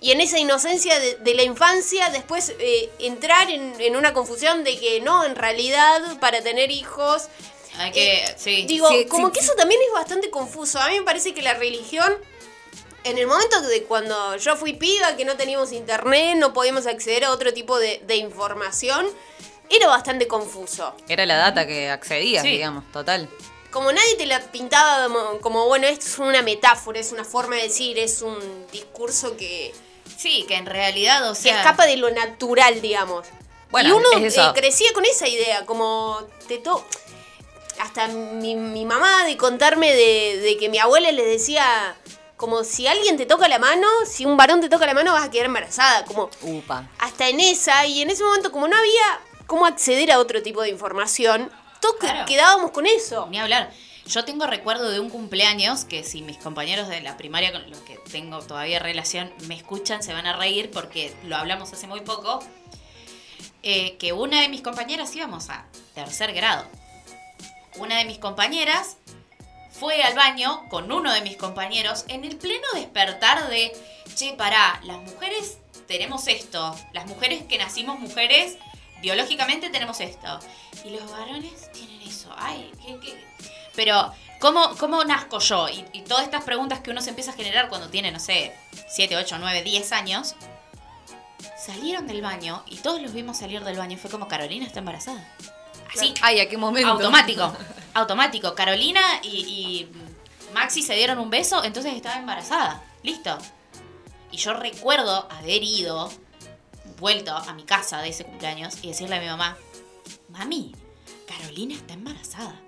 Y 0.00 0.12
en 0.12 0.20
esa 0.20 0.38
inocencia 0.38 0.98
de, 1.00 1.14
de 1.16 1.34
la 1.34 1.44
infancia, 1.44 2.10
después 2.10 2.52
eh, 2.58 2.90
entrar 2.98 3.50
en, 3.50 3.74
en 3.80 3.96
una 3.96 4.12
confusión 4.12 4.62
de 4.62 4.78
que 4.78 5.00
no, 5.00 5.24
en 5.24 5.34
realidad, 5.34 6.18
para 6.20 6.42
tener 6.42 6.70
hijos. 6.70 7.28
Hay 7.78 7.90
que. 7.90 8.16
eh, 8.24 8.34
sí. 8.36 8.66
Digo, 8.66 8.86
Sí, 8.88 9.06
como 9.06 9.28
sí, 9.28 9.32
que 9.32 9.40
eso 9.40 9.54
también 9.54 9.80
es 9.86 9.92
bastante 9.94 10.28
confuso. 10.30 10.78
A 10.78 10.88
mí 10.90 10.98
me 10.98 11.04
parece 11.04 11.32
que 11.32 11.40
la 11.40 11.54
religión 11.54 12.14
en 13.04 13.18
el 13.18 13.26
momento 13.26 13.60
de 13.62 13.82
cuando 13.84 14.36
yo 14.36 14.56
fui 14.56 14.72
piba, 14.74 15.14
que 15.16 15.24
no 15.24 15.36
teníamos 15.36 15.72
internet, 15.72 16.36
no 16.36 16.52
podíamos 16.52 16.86
acceder 16.86 17.24
a 17.24 17.30
otro 17.32 17.52
tipo 17.52 17.78
de, 17.78 18.00
de 18.06 18.16
información, 18.16 19.06
era 19.70 19.88
bastante 19.88 20.26
confuso. 20.26 20.94
Era 21.08 21.24
la 21.26 21.36
data 21.36 21.66
que 21.66 21.90
accedías, 21.90 22.42
Sí. 22.42 22.50
digamos, 22.50 22.84
total. 22.92 23.28
Como 23.74 23.90
nadie 23.90 24.14
te 24.16 24.24
la 24.26 24.40
pintaba 24.40 25.08
como, 25.08 25.40
como, 25.40 25.66
bueno, 25.66 25.88
esto 25.88 26.06
es 26.06 26.18
una 26.20 26.42
metáfora, 26.42 27.00
es 27.00 27.10
una 27.10 27.24
forma 27.24 27.56
de 27.56 27.62
decir, 27.62 27.98
es 27.98 28.22
un 28.22 28.38
discurso 28.70 29.36
que, 29.36 29.74
Sí, 30.16 30.44
que 30.46 30.54
en 30.54 30.66
realidad, 30.66 31.28
o 31.28 31.34
que 31.34 31.40
sea. 31.40 31.56
escapa 31.58 31.84
de 31.84 31.96
lo 31.96 32.08
natural, 32.12 32.80
digamos. 32.80 33.26
Bueno, 33.72 33.88
y 33.88 33.92
uno 33.92 34.08
es 34.18 34.32
eso. 34.34 34.48
eh, 34.48 34.52
crecía 34.54 34.92
con 34.92 35.04
esa 35.04 35.26
idea, 35.26 35.66
como 35.66 36.20
te 36.46 36.58
to 36.58 36.86
hasta 37.80 38.06
mi, 38.06 38.54
mi 38.54 38.84
mamá 38.84 39.24
de 39.24 39.36
contarme 39.36 39.92
de, 39.92 40.38
de 40.40 40.56
que 40.56 40.68
mi 40.68 40.78
abuela 40.78 41.10
le 41.10 41.24
decía 41.24 41.96
como 42.36 42.62
si 42.62 42.86
alguien 42.86 43.16
te 43.16 43.26
toca 43.26 43.48
la 43.48 43.58
mano, 43.58 43.88
si 44.06 44.24
un 44.24 44.36
varón 44.36 44.60
te 44.60 44.68
toca 44.68 44.86
la 44.86 44.94
mano 44.94 45.12
vas 45.12 45.24
a 45.24 45.30
quedar 45.32 45.46
embarazada, 45.46 46.04
como 46.04 46.30
Upa. 46.42 46.88
hasta 46.98 47.28
en 47.28 47.40
esa 47.40 47.84
y 47.86 48.02
en 48.02 48.10
ese 48.10 48.22
momento 48.22 48.52
como 48.52 48.68
no 48.68 48.76
había 48.76 49.20
cómo 49.48 49.66
acceder 49.66 50.12
a 50.12 50.20
otro 50.20 50.40
tipo 50.42 50.62
de 50.62 50.68
información, 50.68 51.50
todos 51.84 51.96
que- 52.00 52.06
Claro. 52.06 52.26
quedábamos 52.26 52.70
con 52.72 52.86
eso. 52.86 53.26
Ni 53.30 53.38
hablar. 53.38 53.70
Yo 54.06 54.24
tengo 54.24 54.46
recuerdo 54.46 54.90
de 54.90 55.00
un 55.00 55.08
cumpleaños 55.08 55.84
que 55.84 56.04
si 56.04 56.20
mis 56.22 56.36
compañeros 56.36 56.88
de 56.88 57.00
la 57.00 57.16
primaria 57.16 57.52
con 57.52 57.68
los 57.70 57.78
que 57.80 57.96
tengo 58.10 58.40
todavía 58.42 58.78
relación 58.78 59.32
me 59.46 59.54
escuchan 59.54 60.02
se 60.02 60.12
van 60.12 60.26
a 60.26 60.36
reír 60.36 60.70
porque 60.70 61.14
lo 61.24 61.36
hablamos 61.36 61.72
hace 61.72 61.86
muy 61.86 62.00
poco. 62.00 62.40
eh, 63.66 63.96
que 63.98 64.12
una 64.12 64.42
de 64.42 64.50
mis 64.50 64.60
compañeras 64.60 65.16
íbamos 65.16 65.48
a 65.48 65.64
tercer 65.94 66.34
grado. 66.34 66.66
Una 67.76 67.96
de 67.96 68.04
mis 68.04 68.18
compañeras 68.18 68.98
fue 69.72 70.02
al 70.02 70.14
baño 70.14 70.68
con 70.68 70.92
uno 70.92 71.10
de 71.12 71.22
mis 71.22 71.38
compañeros 71.38 72.04
en 72.08 72.24
el 72.26 72.36
pleno 72.36 72.66
despertar 72.74 73.48
de, 73.48 73.72
che, 74.14 74.34
pará, 74.34 74.80
las 74.84 74.98
mujeres 74.98 75.56
tenemos 75.88 76.28
esto, 76.28 76.76
las 76.92 77.06
mujeres 77.06 77.42
que 77.48 77.56
nacimos 77.56 77.98
mujeres, 77.98 78.58
biológicamente 79.04 79.70
tenemos 79.70 80.00
esto, 80.00 80.40
y 80.84 80.90
los 80.90 81.10
varones 81.10 81.70
tienen 81.72 82.00
eso, 82.02 82.34
ay, 82.36 82.72
qué, 82.84 82.98
qué? 83.00 83.24
Pero, 83.76 84.12
¿cómo, 84.40 84.74
cómo 84.76 85.04
nazco 85.04 85.38
yo? 85.40 85.68
Y, 85.68 85.84
y 85.92 86.02
todas 86.02 86.24
estas 86.24 86.44
preguntas 86.44 86.80
que 86.80 86.90
uno 86.90 87.00
se 87.00 87.10
empieza 87.10 87.32
a 87.32 87.34
generar 87.34 87.68
cuando 87.68 87.88
tiene, 87.90 88.10
no 88.10 88.18
sé, 88.18 88.54
7, 88.88 89.16
8, 89.16 89.36
9, 89.38 89.62
10 89.62 89.92
años, 89.92 90.34
salieron 91.58 92.06
del 92.06 92.22
baño 92.22 92.62
y 92.66 92.76
todos 92.76 93.00
los 93.02 93.12
vimos 93.12 93.38
salir 93.38 93.62
del 93.62 93.76
baño, 93.76 93.98
fue 93.98 94.10
como 94.10 94.26
Carolina 94.26 94.66
está 94.66 94.78
embarazada. 94.78 95.26
Así, 95.94 96.14
Ay, 96.22 96.40
¿a 96.40 96.48
qué 96.48 96.56
momento? 96.56 96.90
Automático, 96.90 97.52
automático. 97.94 98.54
Carolina 98.54 99.00
y, 99.22 99.28
y 99.28 100.52
Maxi 100.52 100.82
se 100.82 100.94
dieron 100.94 101.18
un 101.18 101.30
beso, 101.30 101.62
entonces 101.62 101.94
estaba 101.94 102.16
embarazada. 102.16 102.82
Listo. 103.02 103.36
Y 104.30 104.38
yo 104.38 104.54
recuerdo 104.54 105.28
haber 105.30 105.62
ido, 105.62 106.10
vuelto 107.04 107.36
a 107.36 107.52
mi 107.52 107.64
casa 107.64 108.00
de 108.00 108.08
ese 108.08 108.24
cumpleaños 108.24 108.78
y 108.80 108.88
decirle 108.88 109.16
a 109.16 109.20
mi 109.20 109.26
mamá, 109.26 109.58
mami, 110.30 110.74
Carolina 111.28 111.74
está 111.74 111.92
embarazada. 111.92 112.58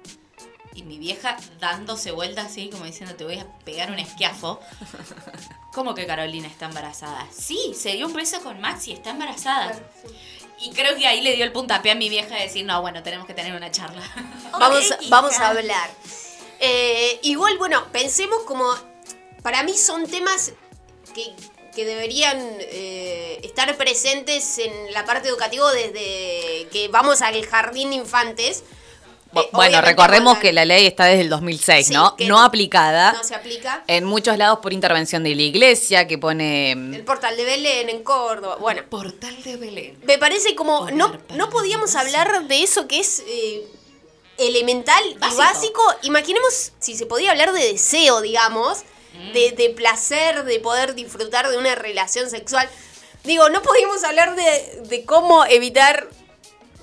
Y 0.74 0.82
mi 0.82 0.98
vieja 0.98 1.38
dándose 1.58 2.10
vuelta 2.10 2.42
así, 2.42 2.68
como 2.68 2.84
diciendo, 2.84 3.16
te 3.16 3.24
voy 3.24 3.38
a 3.38 3.46
pegar 3.64 3.90
un 3.90 3.98
esquiafo. 3.98 4.60
¿Cómo 5.72 5.94
que 5.94 6.06
Carolina 6.06 6.48
está 6.48 6.66
embarazada? 6.66 7.26
Sí, 7.32 7.72
se 7.74 7.92
dio 7.92 8.08
un 8.08 8.12
beso 8.12 8.42
con 8.42 8.60
Maxi, 8.60 8.92
está 8.92 9.12
embarazada. 9.12 9.72
Y 10.60 10.68
creo 10.72 10.94
que 10.96 11.06
ahí 11.06 11.22
le 11.22 11.34
dio 11.34 11.46
el 11.46 11.52
puntapié 11.52 11.92
a 11.92 11.94
mi 11.94 12.10
vieja 12.10 12.34
de 12.34 12.42
decir, 12.42 12.66
no, 12.66 12.82
bueno, 12.82 13.02
tenemos 13.02 13.26
que 13.26 13.32
tener 13.32 13.56
una 13.56 13.70
charla. 13.70 14.02
Vamos, 14.52 14.84
vamos 15.08 15.32
a 15.38 15.48
hablar. 15.48 15.90
Eh, 16.60 17.20
igual, 17.22 17.56
bueno, 17.56 17.90
pensemos 17.90 18.42
como. 18.42 18.66
Para 19.42 19.62
mí 19.62 19.72
son 19.72 20.06
temas 20.06 20.52
que, 21.14 21.34
que 21.76 21.84
deberían 21.84 22.38
eh, 22.60 23.38
estar 23.44 23.76
presentes 23.76 24.58
en 24.58 24.92
la 24.92 25.04
parte 25.04 25.28
educativa 25.28 25.70
desde 25.72 26.66
que 26.72 26.88
vamos 26.90 27.22
al 27.22 27.44
jardín 27.46 27.90
de 27.90 27.96
infantes. 27.96 28.64
Eh, 29.34 29.48
bueno, 29.52 29.82
recordemos 29.82 30.38
que 30.38 30.52
la 30.54 30.64
ley 30.64 30.86
está 30.86 31.04
desde 31.04 31.20
el 31.20 31.28
2006, 31.28 31.88
Sí, 31.88 31.92
¿no? 31.92 32.16
No 32.20 32.40
aplicada. 32.40 33.12
No 33.12 33.22
se 33.22 33.34
aplica. 33.34 33.84
En 33.86 34.04
muchos 34.04 34.38
lados 34.38 34.60
por 34.62 34.72
intervención 34.72 35.22
de 35.22 35.34
la 35.34 35.42
iglesia, 35.42 36.06
que 36.08 36.16
pone... 36.16 36.72
El 36.72 37.04
portal 37.04 37.36
de 37.36 37.44
Belén 37.44 37.90
en 37.90 38.02
Córdoba. 38.02 38.56
Bueno, 38.58 38.82
Portal 38.88 39.36
de 39.44 39.56
Belén. 39.56 39.98
me 40.04 40.16
parece 40.16 40.54
como. 40.54 40.90
No, 40.90 41.12
no 41.34 41.50
podíamos 41.50 41.94
hablar 41.96 42.48
de 42.48 42.62
eso 42.62 42.88
que 42.88 43.00
es. 43.00 43.22
eh, 43.28 43.62
elemental 44.38 45.02
Básico. 45.18 45.34
y 45.34 45.38
básico. 45.38 45.82
Imaginemos 46.02 46.72
si 46.78 46.94
se 46.96 47.06
podía 47.06 47.30
hablar 47.30 47.52
de 47.52 47.72
deseo, 47.72 48.20
digamos, 48.20 48.78
Mm. 48.78 48.95
De, 49.32 49.52
de 49.52 49.70
placer, 49.70 50.44
de 50.44 50.60
poder 50.60 50.94
disfrutar 50.94 51.48
de 51.48 51.58
una 51.58 51.74
relación 51.74 52.28
sexual. 52.30 52.68
Digo, 53.24 53.48
no 53.48 53.60
podíamos 53.62 54.04
hablar 54.04 54.36
de, 54.36 54.82
de 54.88 55.04
cómo 55.04 55.44
evitar, 55.46 56.08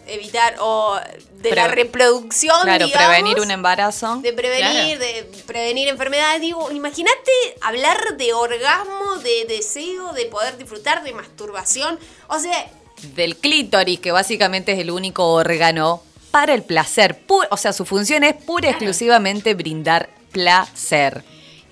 evitar, 0.08 0.56
o 0.60 1.00
de 1.36 1.52
la 1.56 1.68
reproducción, 1.70 2.62
Claro, 2.64 2.86
digamos, 2.86 3.08
prevenir 3.08 3.40
un 3.40 3.52
embarazo. 3.52 4.18
de 4.22 4.34
prevenir, 4.34 5.00
de 5.00 5.24
prevenir 5.46 5.88
enfermedades. 5.88 6.42
Digo, 6.42 6.70
imagínate 6.72 7.32
hablar 7.62 8.18
de 8.18 8.34
orgasmo, 8.34 9.16
de 9.24 9.46
deseo, 9.46 10.14
de 10.14 10.26
poder 10.26 10.58
disfrutar, 10.58 11.04
de 11.04 11.14
masturbación. 11.14 11.98
O 12.28 12.40
sea, 12.40 12.70
Del 13.16 13.38
clítoris, 13.38 14.00
que 14.00 14.12
básicamente 14.12 14.74
es 14.74 14.80
el 14.80 14.92
único 14.92 15.34
órgano 15.34 16.02
para 16.32 16.54
el 16.54 16.64
placer. 16.64 17.26
Pu- 17.28 17.48
o 17.50 17.58
sea, 17.58 17.72
su 17.74 17.86
función 17.86 18.24
es 18.24 18.34
pura 18.36 18.68
y 18.68 18.72
exclusivamente 18.72 19.54
brindar 19.54 20.10
placer. 20.32 21.24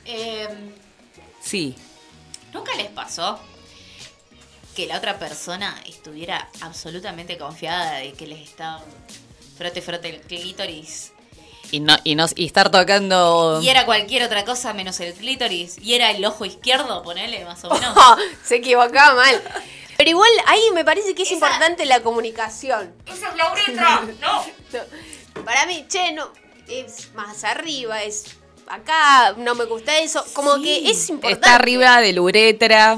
Eh, 0.05 0.47
Sí. 1.41 1.75
¿Nunca 2.53 2.75
les 2.75 2.87
pasó 2.89 3.39
que 4.75 4.85
la 4.85 4.97
otra 4.97 5.17
persona 5.17 5.75
estuviera 5.87 6.49
absolutamente 6.61 7.37
confiada 7.37 7.95
de 7.95 8.13
que 8.13 8.27
les 8.27 8.47
estaba 8.47 8.81
frote, 9.57 9.81
frote 9.81 10.09
el 10.09 10.21
clítoris? 10.21 11.13
Y, 11.71 11.79
no, 11.79 11.95
y, 12.03 12.15
nos, 12.15 12.33
y 12.35 12.45
estar 12.45 12.69
tocando... 12.69 13.59
Y 13.63 13.69
era 13.69 13.85
cualquier 13.85 14.23
otra 14.23 14.43
cosa 14.45 14.73
menos 14.73 14.99
el 14.99 15.13
clítoris. 15.13 15.77
Y 15.79 15.93
era 15.95 16.11
el 16.11 16.23
ojo 16.25 16.43
izquierdo, 16.45 17.01
ponele, 17.01 17.43
más 17.45 17.63
o 17.63 17.69
menos. 17.73 17.95
se 18.45 18.57
equivocaba 18.57 19.15
mal. 19.15 19.41
Pero 19.97 20.09
igual 20.09 20.29
ahí 20.47 20.61
me 20.73 20.83
parece 20.83 21.15
que 21.15 21.23
es 21.23 21.31
importante 21.31 21.85
la 21.85 22.01
comunicación. 22.01 22.93
¡Esa 23.05 23.29
es 23.29 23.35
la 23.35 23.51
uretra! 23.51 24.01
¡No! 24.21 24.43
No, 25.33 25.43
Para 25.45 25.65
mí, 25.65 25.85
che, 25.87 26.11
no, 26.11 26.29
es 26.67 27.13
más 27.13 27.43
arriba, 27.45 28.03
es 28.03 28.25
acá, 28.67 29.33
no 29.37 29.55
me 29.55 29.65
gusta 29.65 29.97
eso. 29.99 30.23
Como 30.33 30.61
que 30.61 30.89
es 30.89 31.09
importante. 31.09 31.33
Está 31.35 31.55
arriba 31.55 32.01
de 32.01 32.13
la 32.13 32.21
uretra. 32.21 32.97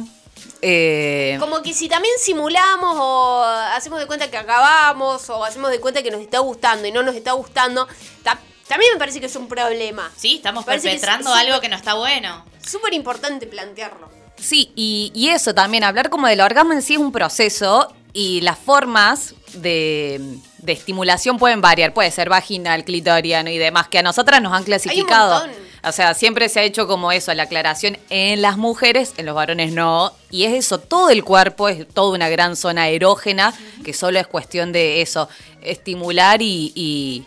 eh, 0.61 1.38
Como 1.39 1.61
que 1.61 1.74
si 1.74 1.89
también 1.89 2.14
simulamos 2.20 2.95
o 2.99 3.43
hacemos 3.43 3.99
de 3.99 4.07
cuenta 4.07 4.30
que 4.30 4.38
acabamos 4.38 5.30
o 5.30 5.43
hacemos 5.43 5.72
de 5.72 5.80
cuenta 5.80 6.01
que 6.03 6.11
nos 6.11 6.22
está 6.22 6.39
gustando 6.39 6.88
y 6.88 6.91
no 6.91 7.03
nos 7.03 7.16
está 7.16 7.34
gustando, 7.34 7.88
ta- 8.24 8.39
también 8.68 8.93
me 8.93 8.99
parece 8.99 9.20
que 9.20 9.26
es 9.26 9.36
un 9.36 9.47
problema. 9.47 10.11
Sí, 10.16 10.36
estamos 10.38 10.64
Parece 10.66 10.89
que 10.89 10.95
es 10.95 11.01
perpetrando 11.01 11.34
algo 11.34 11.59
que 11.59 11.70
no 11.70 11.76
está 11.76 11.95
bueno. 11.95 12.45
Súper 12.66 12.93
importante 12.93 13.45
plantearlo. 13.47 14.09
Sí, 14.38 14.72
y, 14.76 15.11
y 15.14 15.30
eso 15.30 15.53
también, 15.53 15.84
hablar 15.84 16.09
como 16.09 16.28
del 16.28 16.41
orgasmo 16.41 16.74
en 16.74 16.82
sí 16.82 16.93
es 16.93 16.99
un 16.99 17.11
proceso 17.11 17.93
y 18.14 18.41
las 18.41 18.57
formas 18.57 19.36
de, 19.54 20.20
de 20.60 20.72
estimulación 20.74 21.38
pueden 21.38 21.62
variar. 21.62 21.93
Puede 21.93 22.12
ser 22.12 22.30
vaginal, 22.30 22.84
clitoriano 22.84 23.49
y 23.49 23.58
demás, 23.58 23.88
que 23.88 23.99
a 23.99 24.04
nosotras 24.04 24.41
nos 24.41 24.54
han 24.54 24.64
clasificado. 24.64 25.47
O 25.86 25.91
sea, 25.91 26.14
siempre 26.14 26.47
se 26.47 26.62
ha 26.62 26.64
hecho 26.64 26.88
como 26.88 27.12
eso, 27.12 27.34
la 27.34 27.43
aclaración 27.43 27.97
en 28.10 28.41
las 28.41 28.56
mujeres, 28.58 29.14
en 29.18 29.26
los 29.26 29.36
varones 29.36 29.74
no. 29.74 30.14
Y 30.32 30.45
es 30.45 30.54
eso, 30.54 30.80
todo 30.80 31.10
el 31.10 31.24
cuerpo 31.26 31.68
es 31.68 31.88
toda 31.88 32.16
una 32.16 32.30
gran 32.30 32.56
zona 32.56 32.88
erógena, 32.88 33.54
que 33.84 33.93
solo 33.93 34.18
es 34.20 34.28
cuestión 34.28 34.72
de 34.72 35.01
eso, 35.01 35.28
estimular 35.62 36.41
y... 36.41 36.72
y- 36.76 37.26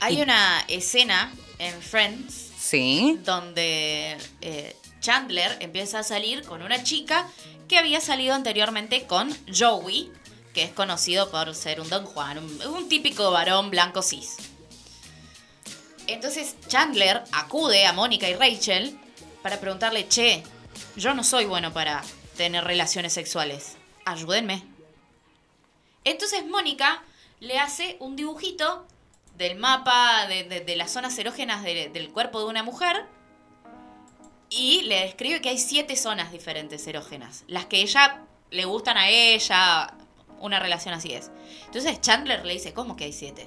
Hay 0.00 0.18
Y- 0.18 0.22
una 0.22 0.64
escena 0.66 1.32
en 1.60 1.80
Friends 1.80 2.50
sí. 2.58 3.20
donde 3.24 4.16
eh, 4.40 4.74
Chandler 5.00 5.56
empieza 5.60 6.00
a 6.00 6.02
salir 6.02 6.42
con 6.42 6.62
una 6.62 6.82
chica 6.82 7.28
que 7.68 7.78
había 7.78 8.00
salido 8.00 8.34
anteriormente 8.34 9.04
con 9.06 9.30
Joey, 9.56 10.10
que 10.54 10.62
es 10.64 10.70
conocido 10.72 11.30
por 11.30 11.54
ser 11.54 11.80
un 11.80 11.88
Don 11.88 12.06
Juan, 12.06 12.38
un, 12.38 12.88
típico 12.88 13.30
varón 13.30 13.70
blanco 13.70 14.02
cis. 14.02 14.36
Entonces 16.06 16.56
Chandler 16.68 17.22
acude 17.32 17.86
a 17.86 17.92
Mónica 17.92 18.28
y 18.28 18.34
Rachel 18.34 18.98
para 19.42 19.60
preguntarle, 19.60 20.08
che, 20.08 20.42
yo 20.96 21.14
no 21.14 21.24
soy 21.24 21.44
bueno 21.44 21.72
para 21.72 22.02
tener 22.36 22.64
relaciones 22.64 23.12
sexuales, 23.12 23.76
ayúdenme. 24.04 24.64
Entonces 26.04 26.44
Mónica 26.46 27.02
le 27.40 27.58
hace 27.58 27.96
un 28.00 28.16
dibujito 28.16 28.86
del 29.36 29.56
mapa 29.56 30.26
de, 30.26 30.76
las 30.76 30.92
zonas 30.92 31.16
erógenas 31.18 31.62
de- 31.62 31.88
del 31.88 32.10
cuerpo 32.10 32.40
de 32.40 32.46
una 32.46 32.62
mujer 32.62 33.06
y 34.50 34.82
le 34.82 35.00
describe 35.00 35.40
que 35.40 35.48
hay 35.48 35.58
siete 35.58 35.96
zonas 35.96 36.30
diferentes 36.30 36.86
erógenas. 36.86 37.44
Las 37.46 37.66
que 37.66 37.80
ella 37.80 38.22
le 38.50 38.66
gustan 38.66 38.98
a 38.98 39.08
ella, 39.08 39.94
una 40.42 40.58
relación 40.58 40.92
así 40.92 41.14
es. 41.14 41.30
Entonces 41.64 42.00
Chandler 42.00 42.44
le 42.44 42.52
dice, 42.52 42.74
¿cómo 42.74 42.96
que 42.96 43.04
hay 43.04 43.12
siete? 43.12 43.46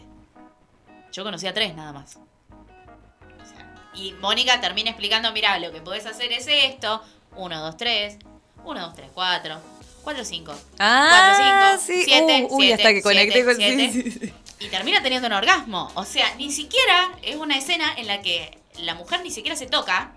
Yo 1.11 1.23
conocía 1.23 1.53
tres 1.53 1.75
nada 1.75 1.93
más. 1.93 2.15
O 2.15 3.45
sea, 3.45 3.91
y 3.93 4.13
Mónica 4.13 4.59
termina 4.59 4.89
explicando, 4.89 5.31
mira, 5.31 5.59
lo 5.59 5.71
que 5.71 5.81
podés 5.81 6.05
hacer 6.05 6.31
es 6.31 6.47
esto. 6.47 7.01
Uno, 7.35 7.61
dos, 7.61 7.77
tres. 7.77 8.17
Uno, 8.63 8.81
dos, 8.81 8.95
tres, 8.95 9.09
cuatro. 9.13 9.59
Cuatro, 10.03 10.23
cinco. 10.23 10.55
Ah, 10.79 11.35
cuatro, 11.37 11.85
cinco. 11.85 12.05
Siete, 12.05 12.47
uy, 12.49 12.71
hasta 12.71 12.93
que 12.93 13.01
conecté 13.01 13.33
siete, 13.33 13.45
con... 13.45 13.55
siete. 13.55 13.91
sí, 13.91 14.01
sí, 14.01 14.11
sí. 14.11 14.33
Y 14.59 14.67
termina 14.67 15.03
teniendo 15.03 15.27
un 15.27 15.33
orgasmo. 15.33 15.91
O 15.95 16.05
sea, 16.05 16.33
ni 16.35 16.51
siquiera 16.51 17.11
es 17.21 17.35
una 17.35 17.57
escena 17.57 17.93
en 17.97 18.07
la 18.07 18.21
que 18.21 18.57
la 18.79 18.95
mujer 18.95 19.21
ni 19.21 19.31
siquiera 19.31 19.55
se 19.55 19.67
toca 19.67 20.11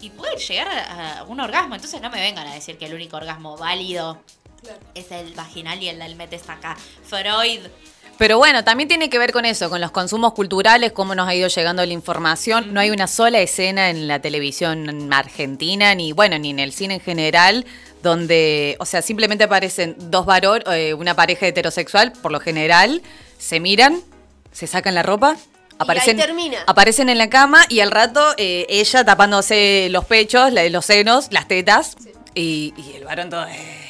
y 0.00 0.10
puede 0.10 0.36
llegar 0.36 0.68
a 0.68 1.24
un 1.24 1.40
orgasmo. 1.40 1.74
Entonces 1.74 2.00
no 2.00 2.10
me 2.10 2.20
vengan 2.20 2.46
a 2.46 2.54
decir 2.54 2.78
que 2.78 2.86
el 2.86 2.94
único 2.94 3.16
orgasmo 3.16 3.56
válido 3.56 4.18
es 4.94 5.10
el 5.12 5.34
vaginal 5.34 5.82
y 5.82 5.88
el 5.88 5.98
del 5.98 6.40
acá. 6.48 6.76
Freud. 7.04 7.60
Pero 8.18 8.38
bueno, 8.38 8.64
también 8.64 8.88
tiene 8.88 9.10
que 9.10 9.18
ver 9.18 9.30
con 9.30 9.44
eso, 9.44 9.68
con 9.68 9.80
los 9.80 9.90
consumos 9.90 10.32
culturales, 10.32 10.92
cómo 10.92 11.14
nos 11.14 11.28
ha 11.28 11.34
ido 11.34 11.48
llegando 11.48 11.84
la 11.84 11.92
información. 11.92 12.72
No 12.72 12.80
hay 12.80 12.88
una 12.90 13.08
sola 13.08 13.40
escena 13.40 13.90
en 13.90 14.08
la 14.08 14.20
televisión 14.20 15.12
argentina, 15.12 15.94
ni 15.94 16.12
bueno, 16.12 16.38
ni 16.38 16.50
en 16.50 16.58
el 16.58 16.72
cine 16.72 16.94
en 16.94 17.00
general, 17.00 17.66
donde, 18.02 18.76
o 18.80 18.86
sea, 18.86 19.02
simplemente 19.02 19.44
aparecen 19.44 19.96
dos 19.98 20.24
varones, 20.24 20.94
una 20.94 21.14
pareja 21.14 21.46
heterosexual, 21.46 22.12
por 22.12 22.32
lo 22.32 22.40
general, 22.40 23.02
se 23.38 23.60
miran, 23.60 24.00
se 24.50 24.66
sacan 24.66 24.94
la 24.94 25.02
ropa. 25.02 25.36
Aparecen, 25.78 26.18
ahí 26.18 26.26
termina. 26.26 26.58
aparecen 26.66 27.08
en 27.08 27.18
la 27.18 27.28
cama 27.28 27.64
y 27.68 27.80
al 27.80 27.90
rato 27.90 28.34
eh, 28.36 28.66
ella 28.68 29.04
tapándose 29.04 29.88
los 29.90 30.04
pechos, 30.04 30.50
los 30.70 30.84
senos, 30.84 31.28
las 31.30 31.48
tetas 31.48 31.96
y, 32.34 32.72
y 32.76 32.96
el 32.96 33.04
varón 33.04 33.30
todo... 33.30 33.46
eh, 33.46 33.82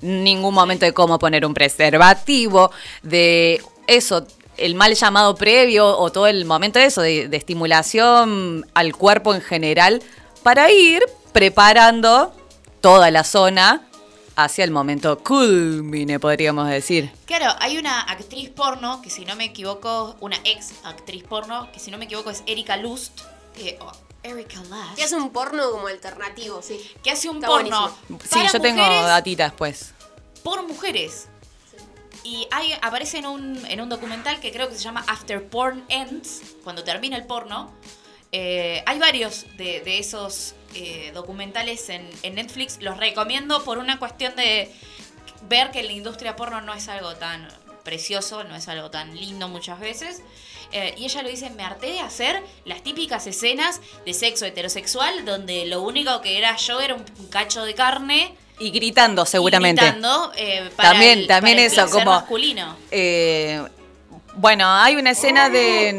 ningún 0.00 0.52
momento 0.52 0.84
de 0.84 0.92
cómo 0.92 1.18
poner 1.18 1.46
un 1.46 1.54
preservativo, 1.54 2.72
de 3.02 3.62
eso, 3.86 4.26
el 4.56 4.74
mal 4.74 4.94
llamado 4.94 5.36
previo 5.36 5.96
o 5.96 6.10
todo 6.10 6.26
el 6.26 6.44
momento 6.44 6.78
de 6.80 6.86
eso, 6.86 7.02
de, 7.02 7.28
de 7.28 7.36
estimulación 7.36 8.66
al 8.74 8.96
cuerpo 8.96 9.32
en 9.32 9.40
general, 9.40 10.02
para 10.42 10.72
ir 10.72 11.04
preparando 11.32 12.34
toda 12.80 13.12
la 13.12 13.22
zona 13.22 13.82
hacia 14.44 14.64
el 14.64 14.70
momento 14.70 15.18
culmine, 15.18 16.18
podríamos 16.20 16.68
decir. 16.68 17.10
Claro, 17.26 17.54
hay 17.60 17.78
una 17.78 18.00
actriz 18.02 18.50
porno, 18.50 19.00
que 19.02 19.10
si 19.10 19.24
no 19.24 19.36
me 19.36 19.44
equivoco, 19.44 20.16
una 20.20 20.36
ex 20.44 20.72
actriz 20.84 21.24
porno, 21.24 21.70
que 21.72 21.80
si 21.80 21.90
no 21.90 21.98
me 21.98 22.04
equivoco 22.06 22.30
es 22.30 22.42
Erika 22.46 22.76
Lust. 22.76 23.20
Que, 23.54 23.78
o 23.80 23.92
Erika 24.22 24.60
Lust. 24.62 24.96
Que 24.96 25.04
hace 25.04 25.16
un 25.16 25.30
porno 25.30 25.70
como 25.70 25.86
alternativo, 25.88 26.62
sí. 26.62 26.80
que 27.02 27.10
hace 27.10 27.28
un 27.28 27.36
Está 27.36 27.48
porno. 27.48 27.80
buenísimo. 27.80 28.18
Sí, 28.22 28.28
para 28.30 28.52
yo 28.52 28.60
tengo 28.60 28.82
datitas 28.82 29.50
después. 29.50 29.92
por 30.42 30.66
mujeres. 30.66 31.28
Y 32.24 32.46
hay, 32.52 32.72
aparece 32.82 33.18
en 33.18 33.26
un, 33.26 33.66
en 33.66 33.80
un 33.80 33.88
documental 33.88 34.38
que 34.38 34.52
creo 34.52 34.68
que 34.68 34.76
se 34.76 34.80
llama 34.82 35.04
After 35.08 35.44
Porn 35.48 35.84
Ends, 35.88 36.40
cuando 36.62 36.84
termina 36.84 37.16
el 37.16 37.26
porno. 37.26 37.72
Eh, 38.30 38.82
hay 38.86 38.98
varios 38.98 39.44
de, 39.58 39.80
de 39.80 39.98
esos 39.98 40.54
eh, 40.74 41.10
documentales 41.14 41.88
en, 41.88 42.08
en 42.22 42.34
Netflix. 42.34 42.78
Los 42.80 42.96
recomiendo 42.98 43.62
por 43.64 43.78
una 43.78 43.98
cuestión 43.98 44.34
de 44.36 44.70
ver 45.48 45.70
que 45.70 45.82
la 45.82 45.92
industria 45.92 46.36
porno 46.36 46.60
no 46.60 46.72
es 46.74 46.88
algo 46.88 47.14
tan 47.16 47.48
precioso, 47.84 48.44
no 48.44 48.54
es 48.54 48.68
algo 48.68 48.90
tan 48.90 49.14
lindo 49.16 49.48
muchas 49.48 49.80
veces. 49.80 50.22
Eh, 50.70 50.94
y 50.96 51.04
ella 51.04 51.22
lo 51.22 51.28
dice, 51.28 51.50
me 51.50 51.64
harté 51.64 51.88
de 51.88 52.00
hacer 52.00 52.42
las 52.64 52.82
típicas 52.82 53.26
escenas 53.26 53.80
de 54.06 54.14
sexo 54.14 54.46
heterosexual 54.46 55.24
donde 55.26 55.66
lo 55.66 55.82
único 55.82 56.20
que 56.22 56.38
era 56.38 56.56
yo 56.56 56.80
era 56.80 56.94
un, 56.94 57.04
cacho 57.28 57.64
de 57.64 57.74
carne 57.74 58.34
Y 58.58 58.70
gritando, 58.70 59.26
seguramente. 59.26 59.82
y 59.82 59.84
gritando, 59.84 60.32
eh, 60.36 60.70
para 60.76 60.90
También- 60.92 61.18
el- 61.18 61.26
también 61.26 61.56
para 61.58 61.66
el 61.66 61.72
eso, 61.72 61.90
como- 61.90 62.12
masculino. 62.12 62.76
Eh, 62.90 63.62
bueno, 64.36 64.66
hay 64.66 64.96
una 64.96 65.10
escena 65.10 65.50
de 65.50 65.90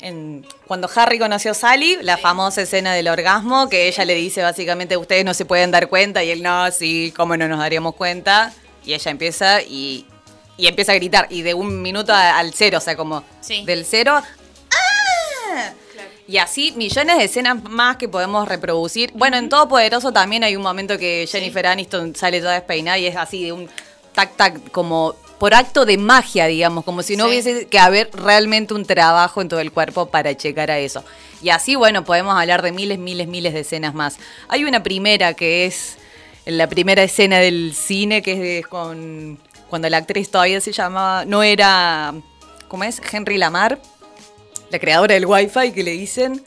en- 0.00 0.46
cuando 0.66 0.88
Harry 0.94 1.18
conoció 1.18 1.50
a 1.52 1.54
Sally, 1.54 1.98
la 2.02 2.16
famosa 2.16 2.62
escena 2.62 2.92
del 2.94 3.08
orgasmo, 3.08 3.68
que 3.68 3.88
ella 3.88 4.04
le 4.04 4.14
dice 4.14 4.42
básicamente 4.42 4.96
ustedes 4.96 5.24
no 5.24 5.34
se 5.34 5.44
pueden 5.44 5.70
dar 5.70 5.88
cuenta 5.88 6.22
y 6.24 6.30
él 6.30 6.42
no, 6.42 6.70
sí, 6.70 7.12
cómo 7.16 7.36
no 7.36 7.46
nos 7.48 7.58
daríamos 7.58 7.94
cuenta. 7.94 8.52
Y 8.84 8.94
ella 8.94 9.10
empieza 9.10 9.60
y, 9.62 10.06
y 10.56 10.66
empieza 10.66 10.92
a 10.92 10.94
gritar 10.94 11.26
y 11.30 11.42
de 11.42 11.54
un 11.54 11.82
minuto 11.82 12.12
a- 12.12 12.38
al 12.38 12.52
cero, 12.54 12.78
o 12.78 12.80
sea, 12.80 12.96
como 12.96 13.22
Sí. 13.40 13.64
del 13.64 13.84
cero. 13.84 14.20
¡ah! 14.72 15.72
Y 16.26 16.38
así 16.38 16.72
millones 16.76 17.18
de 17.18 17.24
escenas 17.24 17.62
más 17.64 17.96
que 17.96 18.08
podemos 18.08 18.46
reproducir. 18.48 19.10
Bueno, 19.14 19.36
en 19.36 19.48
Todopoderoso 19.48 20.12
también 20.12 20.44
hay 20.44 20.54
un 20.56 20.62
momento 20.62 20.96
que 20.96 21.28
Jennifer 21.30 21.66
Aniston 21.66 22.14
sale 22.14 22.40
toda 22.40 22.54
despeinada 22.54 22.98
y 22.98 23.06
es 23.06 23.16
así 23.16 23.44
de 23.44 23.52
un 23.52 23.68
tac 24.14 24.36
tac 24.36 24.70
como 24.70 25.14
por 25.40 25.54
acto 25.54 25.84
de 25.86 25.96
magia, 25.96 26.46
digamos, 26.46 26.84
como 26.84 27.02
si 27.02 27.16
no 27.16 27.24
Sí. 27.24 27.30
hubiese 27.30 27.66
que 27.66 27.78
haber 27.80 28.10
realmente 28.12 28.74
un 28.74 28.84
trabajo 28.84 29.40
en 29.40 29.48
todo 29.48 29.58
el 29.58 29.72
cuerpo 29.72 30.06
para 30.06 30.36
checar 30.36 30.70
a 30.70 30.78
eso. 30.78 31.02
Y 31.42 31.48
así, 31.48 31.74
bueno, 31.74 32.04
podemos 32.04 32.38
hablar 32.38 32.60
de 32.62 32.70
miles, 32.72 32.98
miles, 32.98 33.26
miles 33.26 33.54
de 33.54 33.60
escenas 33.60 33.94
más. 33.94 34.18
Hay 34.48 34.64
una 34.64 34.82
primera 34.82 35.32
que 35.34 35.64
es 35.66 35.96
la 36.44 36.68
primera 36.68 37.02
escena 37.02 37.38
del 37.38 37.72
cine, 37.74 38.20
que 38.22 38.58
es 38.58 38.66
con 38.66 39.38
cuando 39.70 39.88
la 39.88 39.96
actriz 39.98 40.30
todavía 40.30 40.60
se 40.60 40.72
llamaba, 40.72 41.24
no 41.24 41.42
era, 41.42 42.12
¿cómo 42.68 42.84
es? 42.84 43.00
Henry 43.12 43.38
Lamar, 43.38 43.80
la 44.70 44.78
creadora 44.78 45.14
del 45.14 45.26
Wi-Fi, 45.26 45.72
que 45.72 45.82
le 45.82 45.92
dicen. 45.92 46.44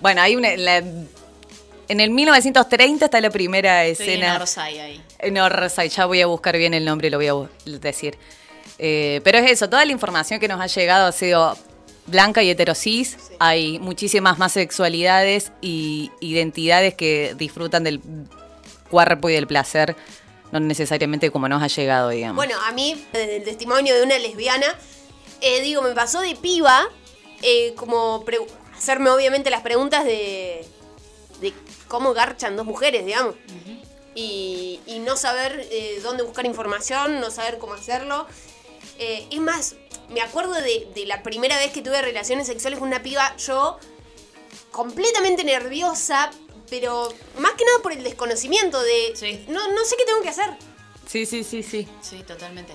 Bueno, 0.00 0.20
hay 0.20 0.36
una. 0.36 0.54
la- 0.56 0.82
en 1.88 2.00
el 2.00 2.10
1930 2.10 3.04
está 3.04 3.20
la 3.20 3.30
primera 3.30 3.84
Estoy 3.84 4.06
en 4.06 4.12
escena. 4.14 4.36
Orsay 4.36 4.78
ahí. 4.78 5.02
En 5.18 5.38
Orsay, 5.38 5.88
ya 5.88 6.06
voy 6.06 6.20
a 6.20 6.26
buscar 6.26 6.56
bien 6.56 6.74
el 6.74 6.84
nombre 6.84 7.08
y 7.08 7.10
lo 7.10 7.18
voy 7.18 7.28
a 7.28 7.78
decir. 7.78 8.18
Eh, 8.78 9.20
pero 9.24 9.38
es 9.38 9.50
eso, 9.50 9.68
toda 9.68 9.84
la 9.84 9.92
información 9.92 10.40
que 10.40 10.48
nos 10.48 10.60
ha 10.60 10.66
llegado 10.66 11.06
ha 11.06 11.12
sido 11.12 11.56
blanca 12.06 12.42
y 12.42 12.50
heterosis. 12.50 13.16
Hay 13.38 13.78
muchísimas 13.78 14.38
más 14.38 14.52
sexualidades 14.52 15.52
y 15.60 16.10
identidades 16.20 16.94
que 16.94 17.34
disfrutan 17.36 17.84
del 17.84 18.00
cuerpo 18.90 19.28
y 19.28 19.34
del 19.34 19.46
placer, 19.46 19.96
no 20.52 20.60
necesariamente 20.60 21.30
como 21.30 21.48
nos 21.48 21.62
ha 21.62 21.68
llegado, 21.68 22.10
digamos. 22.10 22.36
Bueno, 22.36 22.56
a 22.64 22.72
mí, 22.72 23.02
desde 23.12 23.36
el 23.36 23.44
testimonio 23.44 23.94
de 23.94 24.02
una 24.02 24.18
lesbiana, 24.18 24.66
eh, 25.40 25.60
digo, 25.62 25.82
me 25.82 25.90
pasó 25.94 26.20
de 26.20 26.36
piba, 26.36 26.86
eh, 27.42 27.74
como 27.76 28.24
hacerme 28.76 29.10
obviamente 29.10 29.50
las 29.50 29.62
preguntas 29.62 30.04
de, 30.04 30.64
de 31.40 31.52
cómo 31.88 32.12
garchan 32.14 32.56
dos 32.56 32.66
mujeres, 32.66 33.04
digamos. 33.04 33.34
y, 34.14 34.80
y 34.86 34.98
no 35.00 35.16
saber 35.16 35.66
eh, 35.70 36.00
dónde 36.02 36.22
buscar 36.22 36.46
información, 36.46 37.20
no 37.20 37.30
saber 37.30 37.58
cómo 37.58 37.74
hacerlo. 37.74 38.26
Eh, 38.98 39.26
es 39.30 39.40
más, 39.40 39.74
me 40.10 40.20
acuerdo 40.20 40.52
de, 40.54 40.88
de 40.94 41.06
la 41.06 41.22
primera 41.22 41.56
vez 41.56 41.72
que 41.72 41.82
tuve 41.82 42.00
relaciones 42.00 42.46
sexuales 42.46 42.78
con 42.78 42.88
una 42.88 43.02
piba, 43.02 43.36
yo 43.38 43.78
completamente 44.70 45.42
nerviosa, 45.44 46.30
pero 46.70 47.12
más 47.38 47.52
que 47.52 47.64
nada 47.64 47.78
por 47.82 47.92
el 47.92 48.04
desconocimiento 48.04 48.80
de... 48.82 49.12
Sí. 49.16 49.44
No, 49.48 49.66
no 49.72 49.84
sé 49.84 49.96
qué 49.96 50.04
tengo 50.04 50.22
que 50.22 50.28
hacer. 50.28 50.50
Sí, 51.06 51.26
sí, 51.26 51.44
sí, 51.44 51.62
sí. 51.62 51.88
Sí, 52.00 52.22
totalmente. 52.22 52.72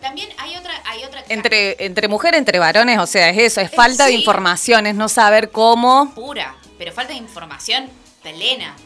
También 0.00 0.28
hay 0.38 0.56
otra, 0.56 0.72
hay 0.86 1.04
otra 1.04 1.24
Entre, 1.28 1.84
entre 1.84 2.08
mujer, 2.08 2.34
entre 2.34 2.58
varones, 2.58 2.98
o 2.98 3.06
sea, 3.06 3.30
es 3.30 3.38
eso, 3.38 3.60
es 3.60 3.70
falta 3.70 4.06
de 4.06 4.12
información, 4.12 4.86
es 4.86 4.94
no 4.94 5.08
saber 5.08 5.50
cómo. 5.50 6.12
pura, 6.14 6.56
pero 6.78 6.92
falta 6.92 7.12
de 7.12 7.18
información 7.18 7.90
plena. 8.22 8.76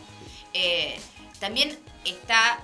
Eh, 0.55 0.99
también 1.39 1.79
está 2.05 2.61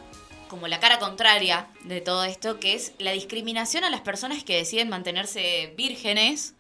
como 0.49 0.67
la 0.67 0.81
cara 0.81 0.99
contraria 0.99 1.69
de 1.85 2.01
todo 2.01 2.25
esto, 2.25 2.59
que 2.59 2.75
es 2.75 2.93
la 2.99 3.13
discriminación 3.13 3.85
a 3.85 3.91
las 3.91 4.01
personas 4.01 4.43
que 4.43 4.57
deciden 4.57 4.89
mantenerse 4.89 5.75
vírgenes 5.77 6.55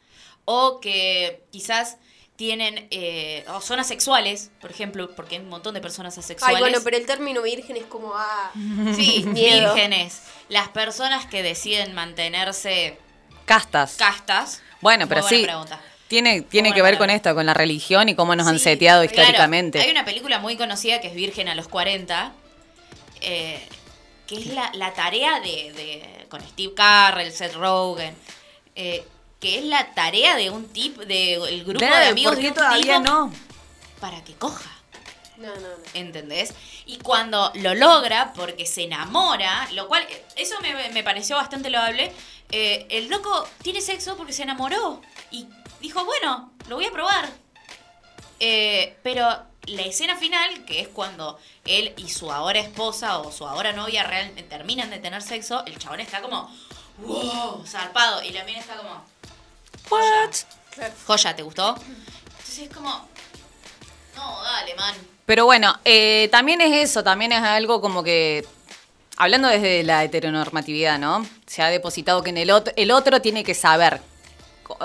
o 0.44 0.80
que 0.80 1.42
quizás 1.50 1.96
tienen 2.36 2.86
eh, 2.92 3.44
o 3.48 3.60
son 3.60 3.80
asexuales, 3.80 4.52
por 4.60 4.70
ejemplo, 4.70 5.14
porque 5.16 5.36
hay 5.36 5.42
un 5.42 5.48
montón 5.48 5.74
de 5.74 5.80
personas 5.80 6.16
asexuales. 6.18 6.56
Ay, 6.56 6.62
bueno, 6.62 6.78
pero 6.84 6.96
el 6.96 7.04
término 7.04 7.42
virgen 7.42 7.76
es 7.76 7.86
como... 7.86 8.12
Ah, 8.14 8.52
Sí, 8.94 9.24
Miedo. 9.26 9.74
vírgenes. 9.74 10.22
Las 10.48 10.68
personas 10.68 11.26
que 11.26 11.42
deciden 11.42 11.94
mantenerse 11.94 12.96
Castas. 13.44 13.96
castas. 13.96 14.62
Bueno, 14.80 15.08
pero 15.08 15.22
buena 15.22 15.36
sí. 15.36 15.42
pregunta. 15.42 15.80
Tiene, 16.08 16.40
tiene 16.42 16.72
que 16.72 16.80
ver 16.82 16.96
con 16.98 17.10
esto, 17.10 17.34
con 17.34 17.44
la 17.46 17.54
religión 17.54 18.08
y 18.08 18.14
cómo 18.14 18.34
nos 18.34 18.46
han 18.46 18.58
seteado 18.58 19.02
claro. 19.06 19.20
históricamente. 19.20 19.80
Hay 19.80 19.90
una 19.90 20.04
película 20.04 20.38
muy 20.38 20.56
conocida 20.56 21.00
que 21.00 21.08
es 21.08 21.14
Virgen 21.14 21.48
a 21.48 21.54
los 21.54 21.68
40, 21.68 22.32
eh, 23.20 23.68
que 24.26 24.36
es 24.38 24.46
la, 24.46 24.70
la 24.74 24.92
tarea 24.94 25.40
de, 25.40 25.72
de- 25.72 26.26
con 26.28 26.40
Steve 26.42 26.72
Carell, 26.74 27.32
Seth 27.32 27.54
Rogen, 27.54 28.14
eh, 28.74 29.04
que 29.40 29.58
es 29.58 29.64
la 29.64 29.92
tarea 29.94 30.34
de 30.36 30.50
un 30.50 30.68
tip, 30.68 30.96
del 30.98 31.64
grupo 31.64 31.84
de 31.84 32.06
amigos 32.08 32.32
¿por 32.32 32.36
de 32.36 32.42
qué 32.42 32.48
un 32.48 32.54
todavía 32.54 32.98
no? 33.00 33.32
para 34.00 34.22
que 34.24 34.32
coja. 34.34 34.70
no, 35.36 35.48
no, 35.54 35.60
no. 35.60 35.68
¿Entendés? 35.94 36.52
Y 36.86 36.98
cuando 36.98 37.50
lo 37.56 37.74
logra, 37.74 38.32
porque 38.34 38.64
se 38.66 38.84
enamora, 38.84 39.68
lo 39.72 39.88
cual, 39.88 40.06
eso 40.36 40.56
me, 40.62 40.88
me 40.90 41.02
pareció 41.02 41.36
bastante 41.36 41.70
loable, 41.70 42.12
eh, 42.50 42.86
el 42.90 43.08
loco 43.08 43.46
tiene 43.62 43.80
sexo 43.82 44.16
porque 44.16 44.32
se 44.32 44.42
enamoró 44.42 45.02
y 45.30 45.46
dijo, 45.80 46.04
bueno, 46.04 46.52
lo 46.68 46.76
voy 46.76 46.86
a 46.86 46.92
probar. 46.92 47.28
Eh, 48.40 48.96
pero 49.02 49.28
la 49.66 49.82
escena 49.82 50.16
final, 50.16 50.64
que 50.64 50.80
es 50.80 50.88
cuando 50.88 51.38
él 51.64 51.92
y 51.96 52.08
su 52.08 52.30
ahora 52.30 52.60
esposa 52.60 53.18
o 53.18 53.32
su 53.32 53.46
ahora 53.46 53.72
novia 53.72 54.04
realmente 54.04 54.42
terminan 54.42 54.90
de 54.90 54.98
tener 54.98 55.22
sexo, 55.22 55.64
el 55.66 55.78
chabón 55.78 56.00
está 56.00 56.22
como, 56.22 56.50
wow, 56.98 57.64
zarpado, 57.66 58.22
y 58.22 58.30
la 58.30 58.44
mina 58.44 58.60
está 58.60 58.76
como, 58.76 59.04
What? 59.90 60.34
joya, 61.06 61.34
¿te 61.34 61.42
gustó? 61.42 61.76
Entonces 61.76 62.58
es 62.58 62.70
como, 62.70 63.08
no, 64.16 64.42
dale, 64.42 64.74
man. 64.74 64.94
Pero 65.26 65.44
bueno, 65.44 65.78
eh, 65.84 66.28
también 66.30 66.60
es 66.60 66.90
eso, 66.90 67.02
también 67.02 67.32
es 67.32 67.42
algo 67.42 67.80
como 67.80 68.02
que, 68.02 68.46
hablando 69.16 69.48
desde 69.48 69.82
la 69.82 70.04
heteronormatividad, 70.04 70.98
¿no? 70.98 71.26
Se 71.46 71.62
ha 71.62 71.68
depositado 71.68 72.22
que 72.22 72.30
en 72.30 72.38
el 72.38 72.50
otro, 72.50 72.72
el 72.76 72.90
otro 72.90 73.20
tiene 73.20 73.44
que 73.44 73.54
saber, 73.54 74.00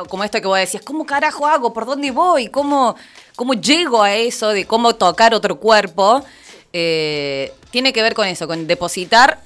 como 0.09 0.23
esto 0.23 0.39
que 0.41 0.47
vos 0.47 0.57
decías, 0.57 0.83
¿cómo 0.83 1.05
carajo 1.05 1.45
hago? 1.45 1.73
¿Por 1.73 1.85
dónde 1.85 2.11
voy? 2.11 2.47
¿Cómo, 2.47 2.95
cómo 3.35 3.53
llego 3.53 4.03
a 4.03 4.13
eso 4.13 4.49
de 4.49 4.65
cómo 4.65 4.95
tocar 4.95 5.33
otro 5.33 5.59
cuerpo? 5.59 6.23
Eh, 6.71 7.53
tiene 7.71 7.93
que 7.93 8.01
ver 8.01 8.13
con 8.13 8.27
eso, 8.27 8.47
con 8.47 8.65
depositar 8.67 9.39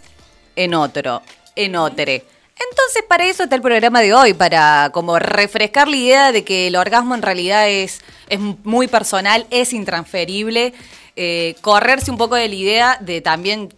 en 0.55 0.73
otro, 0.73 1.21
en 1.55 1.75
otre. 1.75 2.25
Entonces, 2.59 3.03
para 3.07 3.25
eso 3.25 3.43
está 3.43 3.55
el 3.55 3.61
programa 3.61 4.01
de 4.01 4.13
hoy, 4.13 4.33
para 4.33 4.89
como 4.93 5.19
refrescar 5.19 5.87
la 5.87 5.95
idea 5.95 6.31
de 6.31 6.43
que 6.43 6.67
el 6.67 6.75
orgasmo 6.75 7.13
en 7.13 7.21
realidad 7.21 7.69
es, 7.69 8.01
es 8.29 8.39
muy 8.39 8.87
personal, 8.87 9.45
es 9.51 9.73
intransferible, 9.73 10.73
eh, 11.15 11.55
correrse 11.61 12.09
un 12.09 12.17
poco 12.17 12.35
de 12.35 12.47
la 12.47 12.55
idea 12.55 12.97
de 12.99 13.21
también 13.21 13.73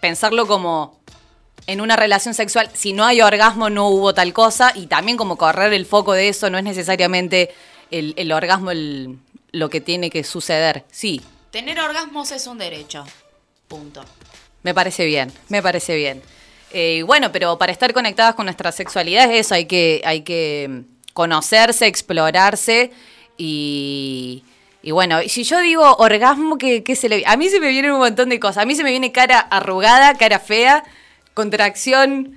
pensarlo 0.00 0.46
como 0.46 0.99
en 1.66 1.80
una 1.80 1.96
relación 1.96 2.34
sexual, 2.34 2.70
si 2.74 2.92
no 2.92 3.04
hay 3.04 3.20
orgasmo 3.20 3.70
no 3.70 3.88
hubo 3.88 4.12
tal 4.14 4.32
cosa, 4.32 4.72
y 4.74 4.86
también 4.86 5.16
como 5.16 5.36
correr 5.36 5.72
el 5.72 5.86
foco 5.86 6.12
de 6.14 6.28
eso, 6.28 6.50
no 6.50 6.58
es 6.58 6.64
necesariamente 6.64 7.50
el, 7.90 8.14
el 8.16 8.32
orgasmo 8.32 8.70
el- 8.70 9.18
lo 9.52 9.68
que 9.70 9.80
tiene 9.80 10.10
que 10.10 10.24
suceder. 10.24 10.84
Sí, 10.90 11.20
Tener 11.50 11.80
orgasmos 11.80 12.30
es 12.30 12.46
un 12.46 12.58
derecho. 12.58 13.04
Punto. 13.66 14.04
Me 14.62 14.72
parece 14.72 15.04
bien, 15.06 15.32
me 15.48 15.60
parece 15.62 15.96
bien. 15.96 16.22
Eh, 16.72 17.02
bueno, 17.04 17.32
pero 17.32 17.58
para 17.58 17.72
estar 17.72 17.92
conectadas 17.92 18.36
con 18.36 18.44
nuestra 18.46 18.70
sexualidad 18.70 19.24
es 19.32 19.46
eso, 19.46 19.54
hay 19.56 19.64
que, 19.64 20.00
hay 20.04 20.20
que 20.22 20.82
conocerse, 21.12 21.86
explorarse 21.88 22.92
y, 23.36 24.44
y 24.82 24.90
bueno, 24.92 25.18
si 25.26 25.42
yo 25.42 25.58
digo 25.60 25.96
orgasmo, 25.96 26.56
¿qué, 26.58 26.84
qué 26.84 26.94
se 26.94 27.08
le 27.08 27.24
A 27.26 27.36
mí 27.36 27.48
se 27.48 27.58
me 27.58 27.68
vienen 27.68 27.90
un 27.92 27.98
montón 27.98 28.28
de 28.28 28.38
cosas. 28.38 28.58
A 28.62 28.66
mí 28.66 28.74
se 28.76 28.84
me 28.84 28.90
viene 28.90 29.10
cara 29.10 29.40
arrugada, 29.40 30.14
cara 30.14 30.38
fea, 30.38 30.84
contracción. 31.34 32.36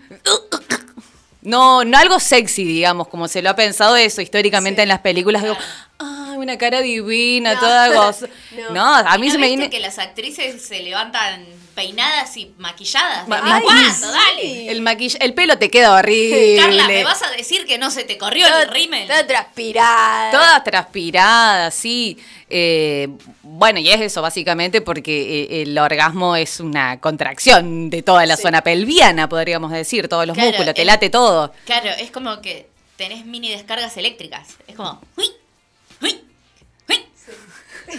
No, 1.41 1.83
no 1.83 1.97
algo 1.97 2.19
sexy, 2.19 2.63
digamos, 2.63 3.09
como 3.09 3.27
se 3.27 3.41
lo 3.41 3.49
ha 3.49 3.55
pensado 3.55 3.97
eso 3.97 4.21
históricamente 4.21 4.81
en 4.81 4.87
las 4.87 4.99
películas. 4.99 5.43
Digo, 5.43 5.57
ay, 5.99 6.22
una 6.43 6.57
cara 6.57 6.81
divina, 6.81 7.53
No. 7.55 7.59
toda 7.59 7.87
gozosa. 7.93 8.27
No. 8.55 8.69
No. 8.71 8.95
a 8.95 9.17
mí 9.17 9.27
¿No 9.27 9.33
se 9.33 9.39
me 9.39 9.47
viene... 9.47 9.69
que 9.69 9.79
las 9.79 9.97
actrices 9.99 10.65
se 10.65 10.81
levantan 10.83 11.45
peinadas 11.75 12.37
y 12.37 12.53
maquilladas? 12.57 13.27
Ma-. 13.27 13.41
Dale. 13.41 14.69
El 14.69 14.81
maquillaje, 14.81 15.25
el 15.25 15.33
pelo 15.33 15.57
te 15.57 15.69
queda 15.71 15.93
horrible. 15.95 16.57
Carla, 16.59 16.87
¿me 16.87 17.03
vas 17.03 17.23
a 17.23 17.31
decir 17.31 17.65
que 17.65 17.77
no 17.77 17.89
se 17.89 18.03
te 18.03 18.17
corrió 18.17 18.45
el 18.59 18.67
rímel? 18.69 19.07
Toda 19.07 19.25
transpirada. 19.25 20.31
Todas 20.31 20.63
transpiradas, 20.63 21.73
sí. 21.73 22.17
Eh, 22.49 23.07
bueno, 23.41 23.79
y 23.79 23.89
es 23.89 23.99
eso 24.01 24.21
básicamente 24.21 24.81
porque 24.81 25.43
eh, 25.49 25.61
el 25.63 25.77
orgasmo 25.77 26.35
es 26.35 26.59
una 26.59 26.99
contracción 26.99 27.89
de 27.89 28.03
toda 28.03 28.25
la 28.27 28.35
Sí. 28.35 28.43
zona 28.43 28.61
pelviana, 28.61 29.27
podríamos 29.27 29.71
decir, 29.71 30.07
todos 30.07 30.27
los 30.27 30.35
Claro, 30.35 30.49
músculos, 30.49 30.75
te 30.75 30.81
el- 30.81 30.87
late 30.87 31.09
todo. 31.09 31.53
Claro, 31.65 31.89
es 31.97 32.11
como 32.11 32.39
que 32.41 32.67
tenés 32.97 33.25
mini 33.25 33.49
descargas 33.49 33.97
eléctricas. 33.97 34.49
Es 34.67 34.75
como... 34.75 35.01
¡uy! 35.17 35.25
¡uy! 36.03 36.21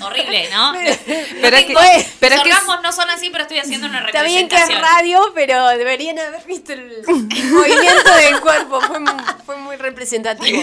Horrible, 0.03 0.49
¿no? 0.53 0.73
Pero 0.75 1.57
es 1.57 1.65
que, 1.65 1.75
tengo- 1.75 1.81
pero 2.21 2.35
Mis 2.37 2.39
es 2.39 2.43
que 2.43 2.51
orgasmos 2.53 2.83
no 2.83 2.93
son 2.93 3.11
así, 3.11 3.31
pero 3.31 3.43
estoy 3.43 3.59
haciendo 3.59 3.87
una 3.87 4.05
Está 4.07 4.23
bien 4.23 4.49
que 4.49 4.57
es 4.57 4.61
representación. 4.63 4.97
radio, 4.97 5.21
pero 5.35 5.69
deberían 5.69 6.19
haber 6.19 6.45
visto 6.47 6.73
el 6.73 7.03
movimiento 7.07 8.15
del 8.17 8.41
cuerpo. 8.41 8.81
Fue, 8.81 8.99
mu- 9.01 9.23
fue 9.47 9.57
muy 9.59 9.77
representativo. 9.77 10.63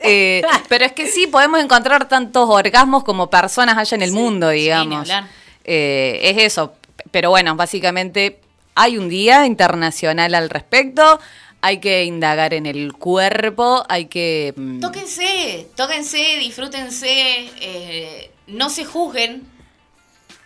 eh, 0.00 0.42
pero 0.68 0.84
es 0.84 0.92
que 0.92 1.06
sí, 1.08 1.26
podemos 1.26 1.60
encontrar 1.60 2.08
tantos 2.08 2.48
orgasmos 2.48 3.04
como 3.04 3.28
personas 3.30 3.76
allá 3.76 3.94
en 3.96 4.02
el 4.02 4.10
Sí, 4.10 4.14
mundo, 4.16 4.50
sí, 4.50 4.56
digamos. 4.56 5.00
hablar. 5.00 5.24
Eh, 5.64 6.20
es 6.22 6.42
eso. 6.52 6.74
Pero 7.10 7.30
bueno, 7.30 7.56
básicamente 7.56 8.40
hay 8.74 8.98
un 8.98 9.08
día 9.08 9.46
internacional 9.46 10.34
al 10.34 10.50
respecto. 10.50 11.18
Hay 11.60 11.78
que 11.78 12.04
indagar 12.04 12.52
en 12.52 12.66
el 12.66 12.92
cuerpo, 12.92 13.86
hay 13.88 14.04
que... 14.04 14.52
mm, 14.54 14.80
Tóquense, 14.80 15.66
tóquense, 15.74 16.36
disfrútense, 16.38 17.50
eh, 17.58 18.30
no 18.46 18.70
se 18.70 18.84
juzguen 18.84 19.46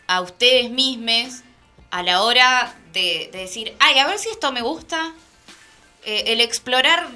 a 0.07 0.21
ustedes 0.21 0.71
mismos 0.71 1.43
a 1.91 2.03
la 2.03 2.23
hora 2.23 2.75
de, 2.93 3.29
de 3.33 3.39
decir, 3.41 3.75
ay, 3.79 3.99
a 3.99 4.07
ver 4.07 4.19
si 4.19 4.29
esto 4.29 4.53
me 4.53 4.63
gusta. 4.63 5.15
Eh, 6.05 6.33
el 6.33 6.41
explorar 6.41 7.09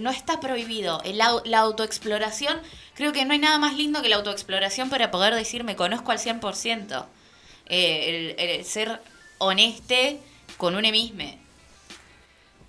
no 0.00 0.10
está 0.10 0.38
prohibido. 0.38 1.02
El 1.02 1.18
la 1.18 1.58
autoexploración, 1.58 2.60
creo 2.94 3.12
que 3.12 3.24
no 3.24 3.32
hay 3.32 3.38
nada 3.38 3.58
más 3.58 3.74
lindo 3.74 4.02
que 4.02 4.08
la 4.08 4.16
autoexploración 4.16 4.90
para 4.90 5.10
poder 5.10 5.34
decir 5.34 5.64
me 5.64 5.76
conozco 5.76 6.12
al 6.12 6.18
100%. 6.18 7.06
Eh, 7.66 8.34
el, 8.38 8.48
el 8.50 8.64
ser 8.64 9.00
honeste 9.38 10.20
con 10.56 10.76
uno 10.76 10.90
mismo. 10.90 11.24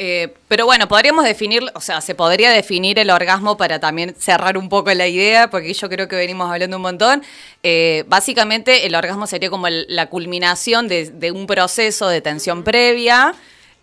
Eh, 0.01 0.33
pero 0.47 0.65
bueno, 0.65 0.87
podríamos 0.87 1.25
definir, 1.25 1.61
o 1.75 1.81
sea, 1.81 1.99
se 1.99 2.15
podría 2.15 2.51
definir 2.51 2.97
el 2.99 3.09
orgasmo 3.09 3.57
para 3.57 3.81
también 3.81 4.15
cerrar 4.17 4.57
un 4.57 4.69
poco 4.69 4.93
la 4.93 5.07
idea, 5.09 5.49
porque 5.49 5.73
yo 5.73 5.89
creo 5.89 6.07
que 6.07 6.15
venimos 6.15 6.49
hablando 6.49 6.77
un 6.77 6.83
montón. 6.83 7.21
Eh, 7.63 8.05
básicamente, 8.07 8.87
el 8.87 8.95
orgasmo 8.95 9.27
sería 9.27 9.49
como 9.49 9.67
el- 9.67 9.85
la 9.89 10.05
culminación 10.07 10.87
de, 10.87 11.11
de 11.11 11.31
un 11.31 11.45
proceso 11.47 12.07
de 12.07 12.21
tensión 12.21 12.63
previa, 12.63 13.33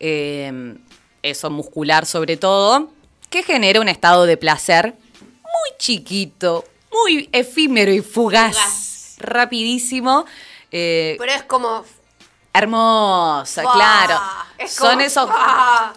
eh, 0.00 0.76
eso 1.22 1.50
muscular 1.50 2.06
sobre 2.06 2.38
todo, 2.38 2.90
que 3.28 3.42
genera 3.42 3.78
un 3.82 3.88
estado 3.88 4.24
de 4.24 4.38
placer 4.38 4.94
muy 5.42 5.76
chiquito, 5.78 6.64
muy 7.04 7.28
efímero 7.32 7.92
y 7.92 8.00
fugaz, 8.00 8.56
Fugaz. 8.56 9.14
rapidísimo. 9.18 10.24
eh, 10.72 11.16
Pero 11.18 11.32
es 11.32 11.42
como. 11.42 11.84
Hermosa, 12.58 13.62
claro. 13.62 14.20
Es 14.58 14.72
Son 14.72 14.90
como- 14.90 15.00
esos. 15.02 15.28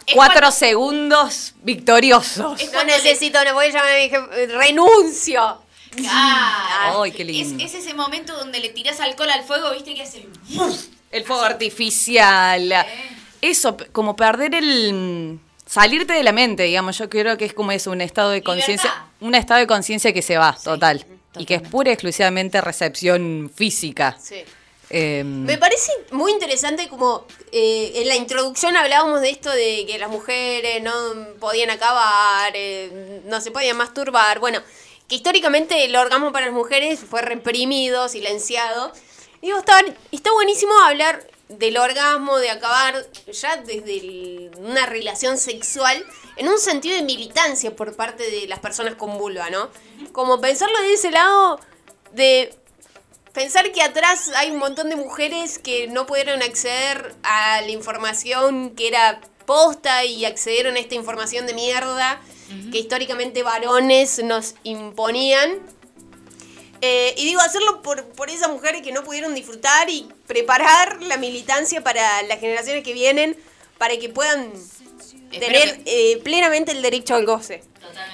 Es 0.06 0.16
cuatro 0.16 0.34
cuando- 0.40 0.52
segundos 0.52 1.54
victoriosos. 1.64 2.60
Es 2.62 2.72
No 2.74 2.84
necesito, 2.84 3.44
no 3.46 3.54
voy 3.54 3.68
a 3.68 3.70
llamar 3.70 3.90
a 3.92 3.96
mi 3.96 4.10
jefe. 4.10 4.48
Renuncio. 4.58 5.62
Claro. 5.96 7.02
Ay, 7.04 7.12
qué 7.12 7.24
lindo. 7.24 7.64
Es, 7.64 7.74
es 7.76 7.84
ese 7.84 7.94
momento 7.94 8.36
donde 8.38 8.60
le 8.60 8.70
tirás 8.70 9.00
alcohol 9.00 9.30
al 9.32 9.44
fuego, 9.44 9.72
viste 9.72 9.96
que 9.96 10.04
hace. 10.04 10.28
El 11.12 11.24
fuego 11.26 11.42
artificial. 11.44 12.86
Eso, 13.42 13.78
como 13.92 14.16
perder 14.16 14.56
el. 14.56 15.40
salirte 15.66 16.14
de 16.14 16.24
la 16.24 16.32
mente, 16.32 16.64
digamos. 16.64 16.98
Yo 16.98 17.10
creo 17.10 17.38
que 17.38 17.46
es 17.46 17.54
como 17.54 17.72
eso, 17.72 17.92
un 17.92 18.02
estado 18.02 18.30
de 18.32 18.44
conciencia. 18.44 18.94
Un 19.22 19.36
estado 19.36 19.60
de 19.62 19.68
conciencia 19.68 20.14
que 20.14 20.22
se 20.22 20.38
va, 20.38 20.56
total. 20.64 21.06
Y 21.38 21.46
que 21.46 21.56
es 21.56 21.62
pura 21.62 21.90
y 21.90 21.94
exclusivamente 21.94 22.60
recepción 22.62 23.52
física. 23.56 24.18
Sí. 24.22 24.36
Eh, 24.90 25.24
Me 25.24 25.58
parece 25.58 25.92
muy 26.12 26.32
interesante 26.32 26.88
como 26.88 27.26
eh, 27.52 27.92
en 27.96 28.08
la 28.08 28.16
introducción 28.16 28.76
hablábamos 28.76 29.22
de 29.22 29.30
esto 29.30 29.52
de 29.52 29.86
que 29.88 30.00
las 30.00 30.10
mujeres 30.10 30.82
no 30.82 30.92
podían 31.40 31.70
acabar, 31.70 32.52
eh, 32.56 33.22
no 33.26 33.40
se 33.40 33.52
podían 33.52 33.78
masturbar, 33.78 34.40
bueno, 34.40 34.62
que 35.08 35.16
históricamente 35.16 35.86
el 35.86 35.96
orgasmo 35.96 36.32
para 36.32 36.48
las 36.48 36.56
mujeres 36.56 37.00
fue 37.00 37.22
reprimido, 37.22 38.10
silenciado. 38.10 38.92
Digo, 39.42 39.60
está, 39.60 39.80
está 40.12 40.32
buenísimo 40.34 40.78
hablar 40.80 41.26
del 41.50 41.78
orgasmo, 41.78 42.38
de 42.38 42.50
acabar 42.50 43.08
ya 43.32 43.58
desde 43.58 44.52
una 44.58 44.86
relación 44.86 45.38
sexual 45.38 46.04
en 46.38 46.48
un 46.48 46.60
sentido 46.60 46.96
de 46.96 47.04
militancia 47.04 47.76
por 47.76 47.96
parte 47.96 48.30
de 48.30 48.48
las 48.48 48.60
personas 48.60 48.96
con 48.96 49.18
vulva, 49.18 49.50
¿no? 49.50 49.70
Como 50.12 50.40
pensarlo 50.42 50.80
de 50.82 50.94
ese 50.94 51.10
lado 51.10 51.60
de 52.12 52.54
Pensar 53.34 53.72
que 53.72 53.82
atrás 53.82 54.32
hay 54.36 54.52
un 54.52 54.58
montón 54.58 54.90
de 54.90 54.96
mujeres 54.96 55.60
que 55.60 55.88
no 55.88 56.06
pudieron 56.06 56.42
acceder 56.42 57.16
a 57.24 57.62
la 57.62 57.70
información 57.70 58.72
que 58.72 58.88
era 58.88 59.22
posta 59.46 60.04
y 60.04 60.26
accedieron 60.26 60.76
a 60.76 60.80
esta 60.80 60.96
información 60.96 61.46
de 61.46 61.54
mierda 61.54 62.22
que 62.72 62.80
históricamente 62.80 63.44
varones 63.44 64.24
nos 64.24 64.56
imponían. 64.64 65.60
Eh, 66.82 67.14
y 67.18 67.26
digo, 67.26 67.42
hacerlo 67.42 67.82
por, 67.82 68.06
por 68.10 68.30
esas 68.30 68.50
mujeres 68.50 68.82
que 68.82 68.92
no 68.92 69.04
pudieron 69.04 69.36
disfrutar 69.36 69.90
y 69.90 70.08
preparar 70.26 71.02
la 71.04 71.18
militancia 71.18 71.84
para 71.84 72.24
las 72.24 72.40
generaciones 72.40 72.84
que 72.84 72.94
vienen 72.94 73.38
para 73.78 73.98
que 73.98 74.10
puedan 74.10 74.52
tener 75.30 75.84
que- 75.84 76.14
eh, 76.14 76.18
plenamente 76.24 76.72
el 76.72 76.82
derecho 76.82 77.16
al 77.16 77.26
goce. 77.26 77.64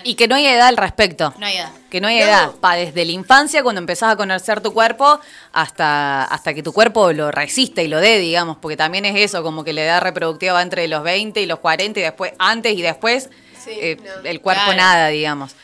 y 0.03 0.13
que 0.15 0.27
no 0.27 0.35
hay 0.35 0.45
edad 0.45 0.67
al 0.67 0.77
respecto. 0.77 1.33
No 1.39 1.45
hay 1.47 1.57
edad. 1.57 1.71
Que 1.89 1.99
no 1.99 2.07
hay 2.07 2.19
No. 2.19 2.25
edad. 2.25 2.51
Pa, 2.61 2.75
desde 2.75 3.03
la 3.03 3.11
infancia, 3.11 3.63
cuando 3.63 3.79
empezás 3.79 4.13
a 4.13 4.15
conocer 4.15 4.61
tu 4.61 4.71
cuerpo, 4.73 5.19
hasta, 5.51 6.23
hasta 6.25 6.53
que 6.53 6.61
tu 6.63 6.71
cuerpo 6.71 7.11
lo 7.11 7.31
resiste 7.31 7.83
y 7.83 7.87
lo 7.87 7.99
dé, 7.99 8.19
digamos. 8.19 8.57
Porque 8.61 8.77
también 8.77 9.05
es 9.05 9.15
eso, 9.19 9.41
como 9.43 9.63
que 9.63 9.73
la 9.73 9.83
edad 9.83 10.01
reproductiva 10.01 10.53
va 10.53 10.61
entre 10.61 10.87
los 10.87 11.03
20 11.03 11.41
y 11.41 11.45
los 11.47 11.59
40 11.59 11.99
y 11.99 12.03
después, 12.03 12.33
antes 12.37 12.73
y 12.77 12.81
después, 12.83 13.29
Sí, 13.63 13.71
eh, 13.73 13.97
no. 14.01 14.29
el 14.29 14.39
cuerpo 14.41 14.61
Claro. 14.65 14.77
nada, 14.77 15.07
digamos. 15.09 15.55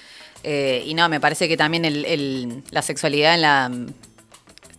Eh, 0.43 0.83
y 0.85 0.93
no, 0.95 1.07
me 1.07 1.19
parece 1.19 1.47
que 1.47 1.55
también 1.55 1.85
el- 1.85 2.03
el- 2.05 2.63
la 2.71 2.81
sexualidad 2.81 3.35
en 3.35 3.41
la 3.41 3.71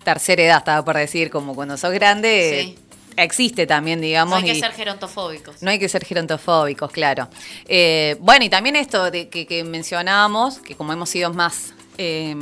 tercera 0.05 0.43
edad, 0.43 0.59
estaba 0.59 0.85
por 0.85 0.97
decir, 0.97 1.31
como 1.31 1.55
cuando 1.55 1.77
sos 1.77 1.93
grande, 1.93 2.75
Sí. 2.77 2.79
Existe 3.17 3.67
también, 3.67 4.01
No 4.01 4.05
digamos. 4.07 4.39
hay 4.39 4.45
que 4.45 4.57
y- 4.57 4.61
ser 4.61 4.73
gerontofóbicos. 4.73 5.63
no 5.63 5.71
hay 5.71 5.79
que 5.79 5.89
ser 5.89 6.05
gerontofóbicos, 6.05 6.91
claro. 6.91 7.29
Eh, 7.69 8.17
bueno, 8.21 8.45
y 8.45 8.49
también 8.49 8.77
esto 8.77 9.11
de 9.11 9.29
que, 9.29 9.47
que 9.47 9.65
mencionábamos, 9.65 10.59
que 10.59 10.75
como 10.75 10.93
hemos 10.93 11.09
sido 11.11 11.33
más 11.33 11.75
eh, 11.99 12.35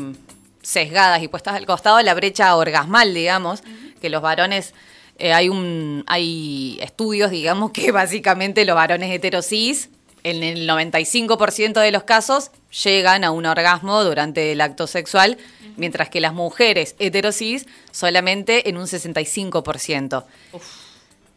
sesgadas 0.63 1.23
y 1.23 1.29
puestas 1.29 1.55
al 1.55 1.67
costado, 1.67 2.01
la 2.03 2.15
brecha 2.15 2.55
orgasmal, 2.57 3.15
digamos, 3.15 3.63
que 4.01 4.11
los 4.11 4.23
varones, 4.23 4.75
eh, 5.19 5.33
hay 5.33 5.49
un 5.49 6.05
hay 6.07 6.79
estudios, 6.83 7.31
digamos, 7.31 7.71
que 7.73 7.91
básicamente 7.93 8.65
los 8.65 8.77
varones 8.77 9.11
heterosis, 9.15 9.89
en 10.23 10.43
el 10.43 10.69
95% 10.69 11.81
de 11.81 11.91
los 11.93 12.03
casos, 12.03 12.51
llegan 12.85 13.25
a 13.25 13.31
un 13.31 13.47
orgasmo 13.47 14.05
durante 14.05 14.53
el 14.53 14.61
acto 14.61 14.87
sexual, 14.87 15.39
mientras 15.77 16.09
que 16.09 16.21
las 16.21 16.33
mujeres 16.33 16.97
heterosis 16.99 17.67
solamente 17.91 18.69
en 18.69 18.77
un 18.77 18.87
65%. 18.87 20.25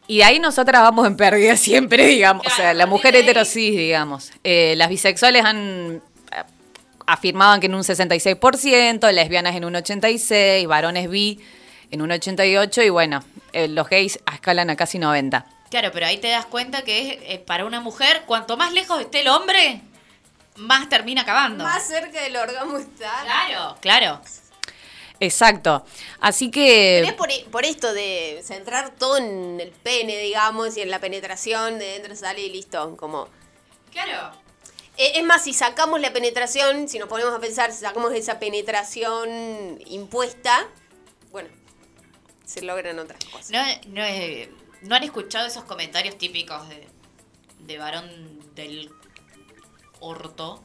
Y 0.07 0.17
de 0.17 0.23
ahí 0.23 0.39
nosotras 0.39 0.81
vamos 0.81 1.07
en 1.07 1.15
pérdida 1.15 1.55
siempre, 1.57 2.05
digamos. 2.07 2.45
o 2.45 2.49
sea, 2.49 2.73
la 2.73 2.85
mujer 2.85 3.15
heterosis, 3.15 3.75
digamos. 3.75 4.31
Eh, 4.43 4.75
las 4.77 4.89
bisexuales 4.89 5.45
han 5.45 6.01
eh, 6.31 6.43
afirmaban 7.05 7.59
que 7.59 7.67
en 7.67 7.75
un 7.75 7.83
66%, 7.83 9.11
lesbianas 9.11 9.55
en 9.55 9.65
un 9.65 9.73
86%, 9.73 10.67
varones 10.67 11.09
bi 11.09 11.39
en 11.91 12.01
un 12.01 12.09
88% 12.09 12.85
y 12.85 12.89
bueno, 12.89 13.23
eh, 13.53 13.67
los 13.67 13.87
gays 13.87 14.19
escalan 14.33 14.69
a 14.71 14.75
casi 14.75 14.97
90%. 14.97 15.43
Claro, 15.69 15.89
pero 15.91 16.05
ahí 16.05 16.17
te 16.17 16.27
das 16.27 16.45
cuenta 16.45 16.83
que 16.83 17.01
es 17.01 17.17
eh, 17.21 17.39
para 17.39 17.65
una 17.65 17.79
mujer, 17.79 18.23
cuanto 18.25 18.57
más 18.57 18.73
lejos 18.73 18.99
esté 19.01 19.21
el 19.21 19.27
hombre, 19.27 19.81
más 20.55 20.89
termina 20.89 21.21
acabando. 21.21 21.63
Más 21.63 21.87
cerca 21.87 22.21
del 22.21 22.35
orgasmo 22.35 22.77
está. 22.77 23.21
Claro, 23.23 23.77
claro. 23.81 24.21
Exacto. 25.19 25.85
Así 26.19 26.49
Pero 26.49 27.05
es 27.05 27.11
que 27.11 27.17
por, 27.17 27.51
por 27.51 27.65
esto 27.65 27.93
de 27.93 28.41
centrar 28.43 28.91
todo 28.95 29.17
en 29.17 29.59
el 29.59 29.71
pene, 29.71 30.17
digamos, 30.17 30.75
y 30.75 30.81
en 30.81 30.89
la 30.89 30.99
penetración, 30.99 31.79
de 31.79 31.85
dentro 31.85 32.15
sale 32.15 32.41
y 32.41 32.49
listo. 32.49 32.97
Como. 32.97 33.29
Claro. 33.91 34.35
Eh, 34.97 35.13
Es 35.15 35.23
más, 35.23 35.43
si 35.43 35.53
sacamos 35.53 36.01
la 36.01 36.11
penetración, 36.11 36.87
si 36.87 36.99
nos 36.99 37.07
ponemos 37.07 37.33
a 37.33 37.39
pensar, 37.39 37.71
si 37.71 37.79
sacamos 37.79 38.11
esa 38.13 38.39
penetración 38.39 39.79
impuesta, 39.85 40.67
bueno, 41.31 41.49
se 42.45 42.61
logran 42.61 42.99
otras 42.99 43.23
cosas. 43.25 43.51
No, 43.51 43.63
no, 43.87 44.03
eh, 44.03 44.51
¿no 44.81 44.95
han 44.95 45.03
escuchado 45.03 45.47
esos 45.47 45.63
comentarios 45.63 46.17
típicos 46.17 46.67
de, 46.69 46.87
de 47.59 47.77
varón 47.77 48.53
del 48.55 48.91
orto? 50.03 50.63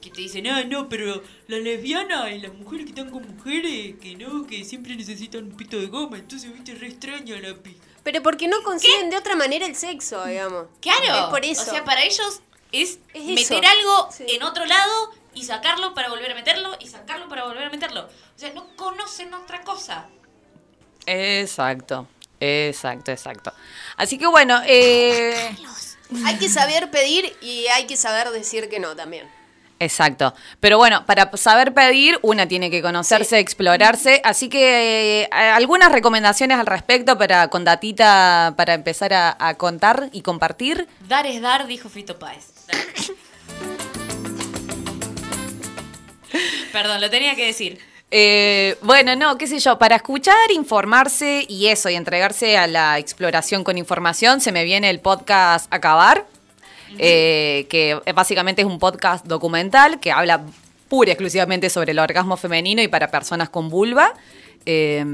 Que 0.00 0.10
te 0.10 0.20
dicen, 0.20 0.46
ah, 0.46 0.62
no, 0.64 0.88
pero 0.88 1.22
las 1.48 1.60
lesbianas 1.60 2.30
y 2.30 2.38
las 2.38 2.54
mujeres 2.54 2.84
que 2.86 2.90
están 2.90 3.10
con 3.10 3.26
mujeres, 3.36 3.96
que 4.00 4.14
no, 4.16 4.46
que 4.46 4.64
siempre 4.64 4.94
necesitan 4.94 5.44
un 5.44 5.56
pito 5.56 5.76
de 5.78 5.86
goma, 5.86 6.18
entonces, 6.18 6.52
viste, 6.52 6.74
re 6.76 6.86
extraña 6.88 7.36
la 7.40 7.54
pi. 7.56 7.76
Pero 8.04 8.22
porque 8.22 8.46
no 8.48 8.62
consiguen 8.62 9.10
de 9.10 9.16
otra 9.16 9.34
manera 9.34 9.66
el 9.66 9.74
sexo, 9.74 10.24
digamos. 10.24 10.66
Claro. 10.80 11.24
Es 11.24 11.30
por 11.30 11.44
eso. 11.44 11.62
O 11.62 11.64
sea, 11.64 11.84
para 11.84 12.04
ellos 12.04 12.40
es, 12.72 13.00
Es 13.12 13.24
meter 13.24 13.66
algo 13.66 14.08
Sí. 14.12 14.24
en 14.28 14.42
otro 14.44 14.64
lado 14.66 15.10
y 15.34 15.44
sacarlo 15.44 15.94
para 15.94 16.08
volver 16.08 16.30
a 16.30 16.34
meterlo 16.34 16.76
y 16.80 16.86
sacarlo 16.86 17.28
para 17.28 17.44
volver 17.44 17.64
a 17.64 17.70
meterlo. 17.70 18.02
O 18.02 18.38
sea, 18.38 18.52
no 18.54 18.74
conocen 18.76 19.34
otra 19.34 19.62
cosa. 19.62 20.08
exacto. 21.06 22.06
Exacto, 22.40 23.10
exacto. 23.10 23.52
Así 23.96 24.16
que 24.16 24.28
bueno, 24.28 24.60
eh, 24.64 25.56
Hay 26.24 26.36
que 26.36 26.48
saber 26.48 26.90
pedir 26.90 27.36
y 27.40 27.66
hay 27.68 27.86
que 27.86 27.96
saber 27.96 28.30
decir 28.30 28.68
que 28.68 28.80
no 28.80 28.96
también. 28.96 29.26
Exacto. 29.80 30.34
Pero 30.60 30.76
bueno, 30.76 31.06
para 31.06 31.30
saber 31.36 31.72
pedir, 31.72 32.18
una 32.22 32.48
tiene 32.48 32.70
que 32.70 32.82
conocerse, 32.82 33.38
explorarse. 33.38 34.20
Así 34.24 34.48
que 34.48 35.22
eh, 35.22 35.28
algunas 35.32 35.92
recomendaciones 35.92 36.58
al 36.58 36.66
respecto 36.66 37.16
para 37.16 37.48
con 37.48 37.64
datita 37.64 38.54
para 38.56 38.74
empezar 38.74 39.14
a, 39.14 39.36
a 39.38 39.54
contar 39.54 40.08
y 40.12 40.22
compartir. 40.22 40.88
Dar 41.06 41.26
es 41.26 41.40
dar, 41.40 41.66
dijo 41.66 41.88
Fito 41.88 42.18
Páez. 42.18 42.46
Perdón, 46.72 47.00
lo 47.00 47.08
tenía 47.10 47.36
que 47.36 47.46
decir. 47.46 47.78
Eh, 48.10 48.76
bueno, 48.82 49.14
no, 49.16 49.36
qué 49.36 49.46
sé 49.46 49.58
yo, 49.58 49.78
para 49.78 49.96
escuchar, 49.96 50.50
informarse 50.54 51.44
y 51.48 51.66
eso, 51.66 51.90
y 51.90 51.94
entregarse 51.94 52.56
a 52.56 52.66
la 52.66 52.98
exploración 52.98 53.64
con 53.64 53.76
información, 53.76 54.40
se 54.40 54.50
me 54.50 54.64
viene 54.64 54.88
el 54.88 55.00
podcast 55.00 55.66
Acabar, 55.72 56.26
eh, 56.98 57.66
que 57.68 58.00
básicamente 58.14 58.62
es 58.62 58.66
un 58.66 58.78
podcast 58.78 59.26
documental 59.26 60.00
que 60.00 60.10
habla 60.10 60.42
pura 60.88 61.10
y 61.10 61.12
exclusivamente 61.12 61.68
sobre 61.68 61.92
el 61.92 61.98
orgasmo 61.98 62.38
femenino 62.38 62.80
y 62.80 62.88
para 62.88 63.10
personas 63.10 63.50
con 63.50 63.68
vulva, 63.68 64.14
eh, 64.64 65.04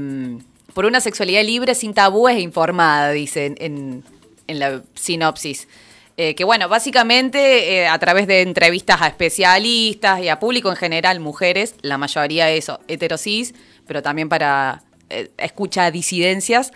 por 0.73 0.85
una 0.85 1.01
sexualidad 1.01 1.43
libre, 1.43 1.75
sin 1.75 1.93
tabúes 1.93 2.37
e 2.37 2.39
informada, 2.39 3.11
dice 3.11 3.45
en, 3.47 3.55
en- 3.59 4.03
en 4.47 4.59
la 4.59 4.83
sinopsis. 4.93 5.67
Eh, 6.17 6.33
que 6.33 6.45
bueno, 6.45 6.69
básicamente 6.69 7.75
eh, 7.75 7.87
a 7.87 7.99
través 7.99 8.25
de 8.25 8.41
entrevistas 8.41 9.01
a 9.01 9.07
especialistas 9.07 10.21
y 10.21 10.29
a 10.29 10.39
público 10.39 10.69
en 10.69 10.77
general, 10.77 11.19
mujeres, 11.19 11.75
la 11.81 11.97
mayoría 11.97 12.49
eso, 12.51 12.79
heterosis, 12.87 13.53
pero 13.85 14.01
también 14.01 14.29
para 14.29 14.83
eh, 15.09 15.31
escucha 15.37 15.91
disidencias. 15.91 16.71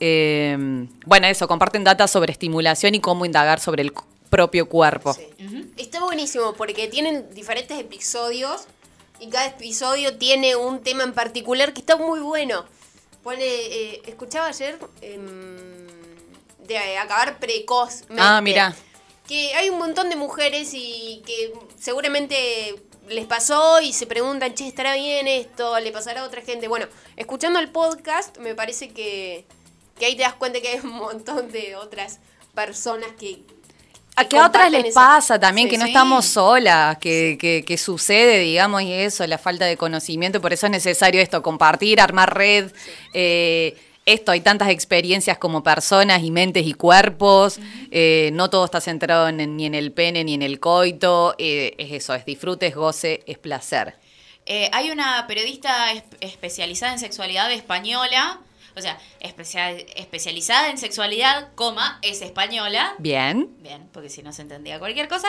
eh, 0.00 0.56
bueno, 1.04 1.26
eso, 1.26 1.46
comparten 1.48 1.84
datos 1.84 2.10
sobre 2.10 2.32
estimulación 2.32 2.94
y 2.94 3.00
cómo 3.00 3.26
indagar 3.26 3.60
sobre 3.60 3.82
el 3.82 3.92
propio 4.30 4.68
cuerpo. 4.68 5.14
Sí. 5.14 5.28
Está 5.76 6.00
buenísimo 6.00 6.54
porque 6.54 6.88
tienen 6.88 7.32
diferentes 7.34 7.78
episodios 7.78 8.66
y 9.20 9.28
cada 9.28 9.46
episodio 9.46 10.16
tiene 10.16 10.56
un 10.56 10.80
tema 10.80 11.04
en 11.04 11.12
particular 11.12 11.72
que 11.72 11.80
está 11.80 11.96
muy 11.96 12.20
bueno. 12.20 12.64
Pone, 13.22 13.44
eh, 13.44 14.02
escuchaba 14.06 14.46
ayer 14.48 14.78
em, 15.02 15.77
de 16.68 16.98
acabar 16.98 17.38
precozmente. 17.38 18.22
Ah, 18.24 18.40
mirá. 18.40 18.74
Que 19.26 19.54
hay 19.54 19.68
un 19.70 19.78
montón 19.78 20.08
de 20.10 20.16
mujeres 20.16 20.70
y 20.74 21.22
que 21.26 21.52
seguramente 21.78 22.76
les 23.08 23.26
pasó 23.26 23.80
y 23.80 23.92
se 23.92 24.06
preguntan, 24.06 24.54
che, 24.54 24.66
¿estará 24.68 24.94
bien 24.94 25.26
esto? 25.28 25.78
¿Le 25.80 25.90
pasará 25.92 26.20
a 26.22 26.24
otra 26.24 26.42
gente? 26.42 26.68
Bueno, 26.68 26.86
escuchando 27.16 27.58
el 27.58 27.70
podcast 27.70 28.36
me 28.38 28.54
parece 28.54 28.90
que, 28.90 29.44
que 29.98 30.06
ahí 30.06 30.16
te 30.16 30.22
das 30.22 30.34
cuenta 30.34 30.60
que 30.60 30.68
hay 30.68 30.80
un 30.80 30.90
montón 30.90 31.50
de 31.50 31.74
otras 31.76 32.20
personas 32.54 33.08
que... 33.18 33.40
A 34.16 34.24
que 34.28 34.36
a 34.36 34.46
otras 34.46 34.70
les 34.72 34.92
pasa 34.94 35.38
también, 35.38 35.68
Sí, 35.68 35.72
que 35.72 35.78
no 35.78 35.84
sí. 35.84 35.90
estamos 35.92 36.26
solas, 36.26 36.98
que, 36.98 37.36
que- 37.40 37.64
que 37.64 37.78
sucede, 37.78 38.40
digamos, 38.40 38.82
y 38.82 38.92
eso, 38.92 39.24
la 39.28 39.38
falta 39.38 39.64
de 39.64 39.76
conocimiento, 39.76 40.40
por 40.40 40.52
eso 40.52 40.66
es 40.66 40.72
necesario 40.72 41.20
esto, 41.20 41.40
compartir, 41.40 42.00
armar 42.00 42.36
red, 42.36 42.72
eh, 43.14 43.76
esto, 44.12 44.32
hay 44.32 44.40
tantas 44.40 44.68
experiencias 44.70 45.38
como 45.38 45.62
personas 45.62 46.22
y 46.22 46.30
mentes 46.30 46.66
y 46.66 46.72
cuerpos, 46.74 47.58
eh, 47.90 48.30
no 48.32 48.50
todo 48.50 48.64
está 48.64 48.80
centrado 48.80 49.28
en- 49.28 49.56
ni 49.56 49.66
en 49.66 49.74
el 49.74 49.92
pene 49.92 50.24
ni 50.24 50.34
en 50.34 50.42
el 50.42 50.58
coito, 50.60 51.34
eh, 51.38 51.74
es 51.78 51.92
eso, 51.92 52.14
es 52.14 52.24
disfrute, 52.24 52.66
es 52.66 52.74
goce, 52.74 53.22
es 53.26 53.38
placer. 53.38 53.94
Eh, 54.46 54.70
hay 54.72 54.90
una 54.90 55.26
periodista 55.26 55.92
es- 55.92 56.02
especializada 56.20 56.92
en 56.92 56.98
sexualidad 56.98 57.52
española, 57.52 58.40
o 58.76 58.80
sea, 58.80 58.98
especia- 59.20 59.70
especializada 59.96 60.70
en 60.70 60.78
sexualidad, 60.78 61.48
coma, 61.54 61.98
es 62.02 62.22
española. 62.22 62.94
Bien, 62.98 63.48
Bien, 63.60 63.88
porque 63.92 64.08
si 64.08 64.22
no 64.22 64.32
se 64.32 64.42
entendía 64.42 64.78
cualquier 64.78 65.08
cosa. 65.08 65.28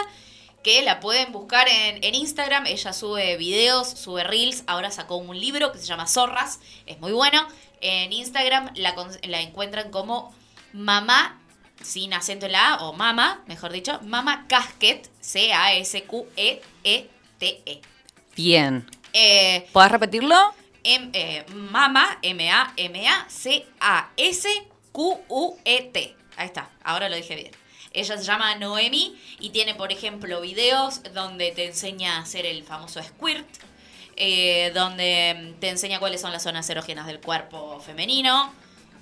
Que 0.62 0.82
la 0.82 1.00
pueden 1.00 1.32
buscar 1.32 1.70
en, 1.70 2.04
en 2.04 2.16
Instagram. 2.16 2.66
Ella 2.68 2.92
sube 2.92 3.38
videos, 3.38 3.88
sube 3.90 4.26
reels. 4.26 4.64
Ahora 4.68 4.92
sacó 4.92 5.16
un 5.16 5.40
libro 5.40 5.72
que 5.72 5.78
se 5.80 5.86
llama 5.86 6.06
Zorras. 6.06 6.60
Es 6.86 7.00
muy 7.00 7.14
bueno. 7.14 7.48
En 7.82 8.12
Instagram 8.14 8.72
la, 8.76 8.96
la 9.24 9.42
encuentran 9.42 9.92
como 9.92 10.34
Mamá, 10.74 11.40
sin 11.82 12.14
acento 12.14 12.46
en 12.48 12.52
la 12.54 12.74
A, 12.74 12.84
o 12.88 12.94
Mama, 12.94 13.42
mejor 13.48 13.72
dicho, 13.72 14.00
Mama 14.04 14.46
Casket, 14.48 15.10
C-A-S-Q-E-E-T-E. 15.22 17.82
bien. 18.36 18.90
Eh, 19.14 19.68
¿Podés 19.74 19.92
repetirlo? 19.92 20.54
M- 20.84 21.10
eh, 21.14 21.46
Mama, 21.54 22.18
M-A-M-A-C-A-S-Q-U-E-T. 25.02 26.16
Ahí 26.38 26.46
está, 26.46 26.70
ahora 26.84 27.10
lo 27.10 27.16
dije 27.16 27.36
bien. 27.36 27.52
Ella 27.92 28.18
se 28.18 28.24
llama 28.24 28.56
Noemi 28.56 29.20
y 29.40 29.50
tiene, 29.50 29.74
por 29.76 29.92
ejemplo, 29.92 30.42
videos 30.42 31.02
donde 31.14 31.52
te 31.52 31.66
enseña 31.66 32.18
a 32.18 32.22
hacer 32.22 32.46
el 32.46 32.64
famoso 32.64 33.02
squirt, 33.02 33.48
eh, 34.22 34.72
donde 34.74 35.56
te 35.62 35.70
enseña 35.70 35.98
cuáles 36.00 36.20
son 36.20 36.34
las 36.34 36.44
zonas 36.44 36.70
erógenas 36.70 37.08
del 37.08 37.22
cuerpo 37.22 37.80
femenino, 37.80 38.54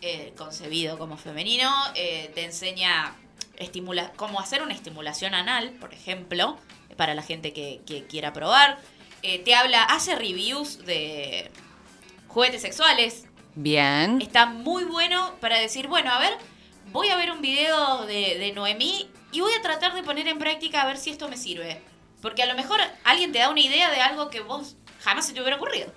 eh, 0.02 0.32
concebido 0.38 1.00
como 1.00 1.18
femenino, 1.18 1.72
eh, 1.96 2.32
te 2.36 2.46
enseña 2.46 3.16
estimula 3.58 4.12
cómo 4.16 4.40
hacer 4.40 4.62
una 4.62 4.76
estimulación 4.76 5.34
anal, 5.34 5.72
por 5.80 5.92
ejemplo, 5.92 6.60
para 6.96 7.16
la 7.16 7.24
gente 7.24 7.52
que, 7.52 7.82
que 7.88 8.06
quiera 8.06 8.32
probar. 8.32 8.78
Te 9.22 9.56
habla, 9.56 9.84
hace 9.84 10.16
reviews 10.16 10.86
de 10.86 11.52
juguetes 12.28 12.62
sexuales. 12.62 13.26
Bien. 13.56 14.22
Está 14.22 14.46
muy 14.46 14.84
bueno 14.84 15.34
para 15.42 15.58
decir, 15.60 15.88
bueno, 15.88 16.12
a 16.12 16.20
ver, 16.20 16.38
voy 16.92 17.10
a 17.10 17.18
ver 17.18 17.32
un 17.32 17.42
video 17.42 18.06
de, 18.06 18.38
de 18.38 18.52
Noemí 18.54 19.10
y 19.32 19.42
voy 19.42 19.52
a 19.54 19.62
tratar 19.64 19.96
de 19.96 20.04
poner 20.04 20.28
en 20.28 20.38
práctica 20.38 20.84
a 20.84 20.86
ver 20.86 20.98
si 20.98 21.10
esto 21.10 21.28
me 21.28 21.38
sirve. 21.38 21.82
Porque 22.22 22.44
a 22.44 22.46
lo 22.46 22.54
mejor 22.54 22.80
alguien 23.04 23.32
te 23.32 23.40
da 23.40 23.50
una 23.50 23.62
idea 23.62 23.90
de 23.90 24.02
algo 24.02 24.30
que 24.30 24.42
vos 24.42 24.76
jamás 25.08 25.26
se 25.26 25.34
te 25.34 25.42
hubiera 25.42 25.58
ocurrido. 25.58 25.88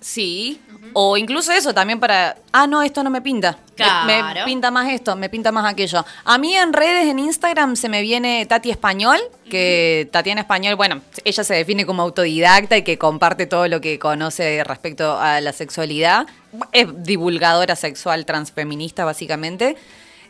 Sí, 0.00 0.60
o 0.92 1.16
incluso 1.16 1.50
eso 1.50 1.74
también 1.74 1.98
para, 1.98 2.36
ah, 2.52 2.68
no, 2.68 2.82
esto 2.82 3.02
no 3.02 3.10
me 3.10 3.20
pinta. 3.20 3.58
Me- 3.76 3.84
Me, 4.06 4.18
Claro. 4.20 4.44
pinta 4.44 4.70
más 4.70 4.88
esto, 4.92 5.16
me 5.16 5.28
pinta 5.28 5.50
más 5.50 5.66
aquello. 5.70 6.04
A 6.24 6.38
mí 6.38 6.54
en 6.54 6.72
redes, 6.72 7.08
en 7.08 7.18
Instagram, 7.18 7.74
se 7.74 7.88
me 7.88 8.00
viene 8.00 8.46
Tati 8.46 8.70
Español, 8.70 9.18
que 9.50 10.08
Tatiana 10.12 10.42
Español, 10.42 10.76
bueno, 10.76 11.00
ella 11.24 11.42
se 11.42 11.54
define 11.54 11.84
como 11.84 12.02
autodidacta 12.02 12.76
y 12.76 12.82
que 12.82 12.96
comparte 12.96 13.46
todo 13.46 13.66
lo 13.66 13.80
que 13.80 13.98
conoce 13.98 14.62
respecto 14.62 15.18
a 15.18 15.40
la 15.40 15.52
sexualidad. 15.52 16.28
Es 16.70 16.86
divulgadora 17.02 17.74
sexual 17.74 18.24
transfeminista, 18.24 19.04
básicamente. 19.04 19.76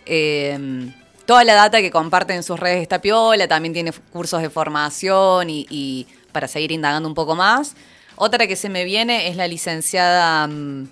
Eh, 0.06 0.90
toda 1.26 1.44
la 1.44 1.54
data 1.54 1.80
que 1.82 1.90
comparte 1.90 2.34
en 2.34 2.42
sus 2.42 2.58
redes 2.58 2.80
está 2.80 3.02
piola, 3.02 3.46
también 3.46 3.74
tiene 3.74 3.92
cursos 3.92 4.40
de 4.40 4.48
formación 4.48 5.50
y, 5.50 5.66
y 5.68 6.06
para 6.32 6.48
seguir 6.48 6.72
indagando 6.72 7.08
un 7.08 7.14
poco 7.14 7.34
más. 7.34 7.74
Otra 8.16 8.46
que 8.46 8.56
se 8.56 8.68
me 8.68 8.84
viene 8.84 9.28
es 9.28 9.36
la 9.36 9.46
licenciada 9.46 10.46
mm, 10.46 10.88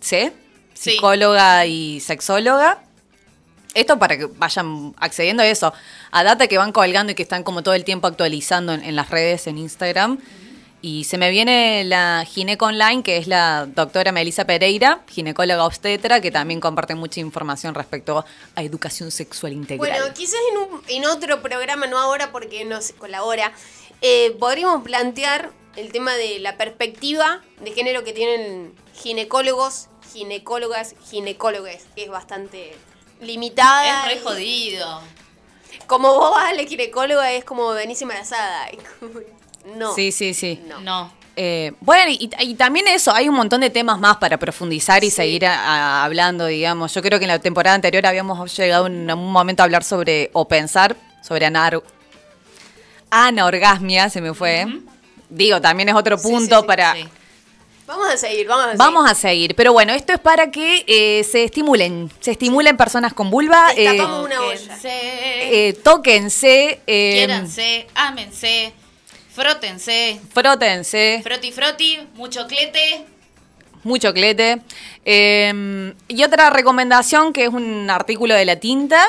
C, 0.00 0.32
Sí. 0.74 0.92
psicóloga 0.92 1.66
y 1.66 2.00
sexóloga. 2.00 2.82
Esto 3.74 3.98
para 3.98 4.16
que 4.16 4.26
vayan 4.26 4.94
accediendo 4.98 5.42
a 5.42 5.46
eso, 5.46 5.72
a 6.10 6.24
data 6.24 6.46
que 6.46 6.56
van 6.58 6.72
colgando 6.72 7.12
y 7.12 7.14
que 7.14 7.22
están 7.22 7.42
como 7.42 7.62
todo 7.62 7.74
el 7.74 7.84
tiempo 7.84 8.06
actualizando 8.06 8.72
en, 8.72 8.82
en 8.84 8.96
las 8.96 9.10
redes, 9.10 9.46
en 9.46 9.58
Instagram. 9.58 10.18
Y 10.80 11.04
se 11.04 11.18
me 11.18 11.30
viene 11.30 11.82
la 11.84 12.24
gineco 12.26 12.66
online, 12.66 13.02
que 13.02 13.16
es 13.16 13.26
la 13.26 13.66
doctora 13.66 14.12
Melissa 14.12 14.44
Pereira, 14.44 15.00
ginecóloga 15.08 15.64
obstetra, 15.64 16.20
que 16.20 16.30
también 16.30 16.60
comparte 16.60 16.94
mucha 16.94 17.18
información 17.18 17.74
respecto 17.74 18.24
a 18.54 18.62
educación 18.62 19.10
sexual 19.10 19.52
integral. 19.54 19.90
Bueno, 20.00 20.14
quizás 20.14 20.38
en, 20.52 20.58
un- 20.58 20.80
en 20.86 21.04
otro 21.06 21.42
programa, 21.42 21.88
no 21.88 21.98
ahora 21.98 22.30
porque 22.30 22.64
nos 22.64 22.92
colabora, 22.92 23.52
eh, 24.02 24.36
podríamos 24.38 24.82
plantear 24.82 25.50
el 25.76 25.92
tema 25.92 26.14
de 26.14 26.38
la 26.40 26.56
perspectiva 26.56 27.40
de 27.60 27.72
género 27.72 28.04
que 28.04 28.12
tienen 28.12 28.74
ginecólogos, 28.94 29.88
ginecólogas, 30.12 30.94
ginecólogues, 31.08 31.84
que 31.94 32.04
es 32.04 32.10
bastante 32.10 32.74
limitada. 33.20 34.06
es 34.10 34.14
re 34.14 34.20
y- 34.20 34.24
jodido. 34.24 35.00
Como 35.86 36.14
vos 36.14 36.32
vas 36.32 36.50
a 36.50 36.54
la 36.54 36.64
ginecóloga 36.64 37.32
es 37.32 37.44
como 37.44 37.70
venís 37.70 38.00
embarazada. 38.02 38.68
No. 39.76 39.94
Sí, 39.94 40.12
sí, 40.12 40.32
sí. 40.32 40.62
No. 40.66 40.80
No. 40.80 41.12
Eh, 41.36 41.72
bueno, 41.80 42.10
y, 42.10 42.30
y 42.40 42.54
también 42.54 42.88
eso, 42.88 43.12
hay 43.12 43.28
un 43.28 43.34
montón 43.34 43.60
de 43.60 43.68
temas 43.68 43.98
más 43.98 44.16
para 44.16 44.38
profundizar 44.38 45.04
y 45.04 45.10
Sí. 45.10 45.16
seguir 45.16 45.44
a- 45.44 45.58
a- 46.00 46.04
hablando, 46.04 46.46
digamos. 46.46 46.94
Yo 46.94 47.02
creo 47.02 47.18
que 47.18 47.26
en 47.26 47.28
la 47.28 47.38
temporada 47.38 47.74
anterior 47.74 48.06
habíamos 48.06 48.56
llegado 48.56 48.86
en 48.86 49.10
un 49.10 49.30
momento 49.30 49.62
a 49.62 49.64
hablar 49.64 49.84
sobre, 49.84 50.30
o 50.32 50.48
pensar 50.48 50.96
sobre 51.22 51.44
anar, 51.44 51.82
anorgasmia, 53.10 54.10
se 54.10 54.20
me 54.20 54.34
fue. 54.34 54.66
Digo, 55.28 55.60
también 55.60 55.88
es 55.88 55.94
otro 55.94 56.16
punto 56.20 56.56
sí, 56.56 56.60
sí, 56.60 56.66
para... 56.66 56.94
Sí. 56.94 57.08
Vamos 57.86 58.12
a 58.12 58.16
seguir, 58.18 58.46
vamos 58.46 58.64
a 58.64 58.66
seguir. 58.66 58.78
Vamos 58.78 59.10
a 59.10 59.14
seguir, 59.14 59.54
pero 59.54 59.72
bueno, 59.72 59.94
esto 59.94 60.12
es 60.12 60.18
para 60.18 60.50
que 60.50 60.84
eh, 60.86 61.24
se 61.24 61.44
estimulen, 61.44 62.10
se 62.20 62.32
estimulen 62.32 62.76
personas 62.76 63.14
con 63.14 63.30
vulva, 63.30 63.70
eh, 63.74 64.02
una 64.04 64.42
olla. 64.42 64.58
Tóquense, 64.58 65.68
eh, 65.68 65.72
tóquense, 65.82 66.80
eh, 66.86 67.12
quiéranse, 67.14 67.86
ámense, 67.94 68.74
frótense, 69.34 70.20
frótense, 70.34 71.20
froti 71.24 71.50
froti, 71.50 71.98
mucho 72.14 72.46
clete. 72.46 73.06
mucho 73.84 74.12
clete. 74.12 74.60
Eh, 75.06 75.94
y 76.08 76.24
otra 76.24 76.50
recomendación 76.50 77.32
que 77.32 77.44
es 77.44 77.48
un 77.48 77.88
artículo 77.88 78.34
de 78.34 78.44
La 78.44 78.56
Tinta, 78.56 79.02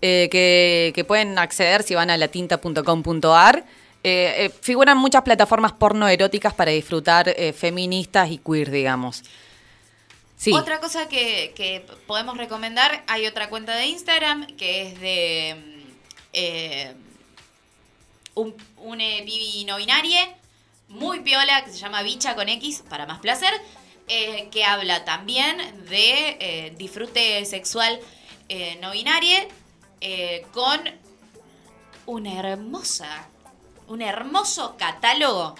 eh, 0.00 0.28
que, 0.30 1.04
pueden 1.04 1.38
acceder 1.38 1.82
si 1.82 1.94
van 1.94 2.10
a 2.10 2.16
latinta.com.ar. 2.16 3.64
Eh, 4.04 4.34
eh, 4.44 4.50
figuran 4.60 4.96
muchas 4.96 5.22
plataformas 5.22 5.72
porno 5.72 6.08
eróticas 6.08 6.54
para 6.54 6.70
disfrutar 6.70 7.34
feministas 7.54 8.30
y 8.30 8.38
queer, 8.38 8.70
digamos. 8.70 9.22
Otra 10.52 10.78
cosa 10.78 11.08
que, 11.08 11.84
podemos 12.06 12.36
recomendar, 12.36 13.02
hay 13.08 13.26
otra 13.26 13.48
cuenta 13.48 13.74
de 13.74 13.86
Instagram 13.86 14.46
que 14.56 14.82
es 14.82 15.00
de 15.00 16.94
mm, 16.94 18.40
un, 18.40 18.54
un 18.76 18.98
pibi 18.98 19.64
no 19.66 19.78
binarie, 19.78 20.28
muy 20.88 21.20
piola, 21.20 21.64
que 21.64 21.72
se 21.72 21.78
llama 21.78 22.02
Bicha 22.02 22.36
con 22.36 22.48
X, 22.48 22.84
para 22.88 23.04
más 23.04 23.18
placer, 23.18 23.52
que 24.06 24.64
habla 24.64 25.04
también 25.04 25.58
de 25.90 26.72
disfrute 26.78 27.44
sexual 27.44 28.00
eh, 28.48 28.78
no 28.80 28.92
binarie, 28.92 29.46
eh, 30.00 30.44
con 30.52 30.80
una 32.06 32.38
hermosa, 32.38 33.26
un 33.88 34.02
hermoso 34.02 34.76
catálogo 34.78 35.54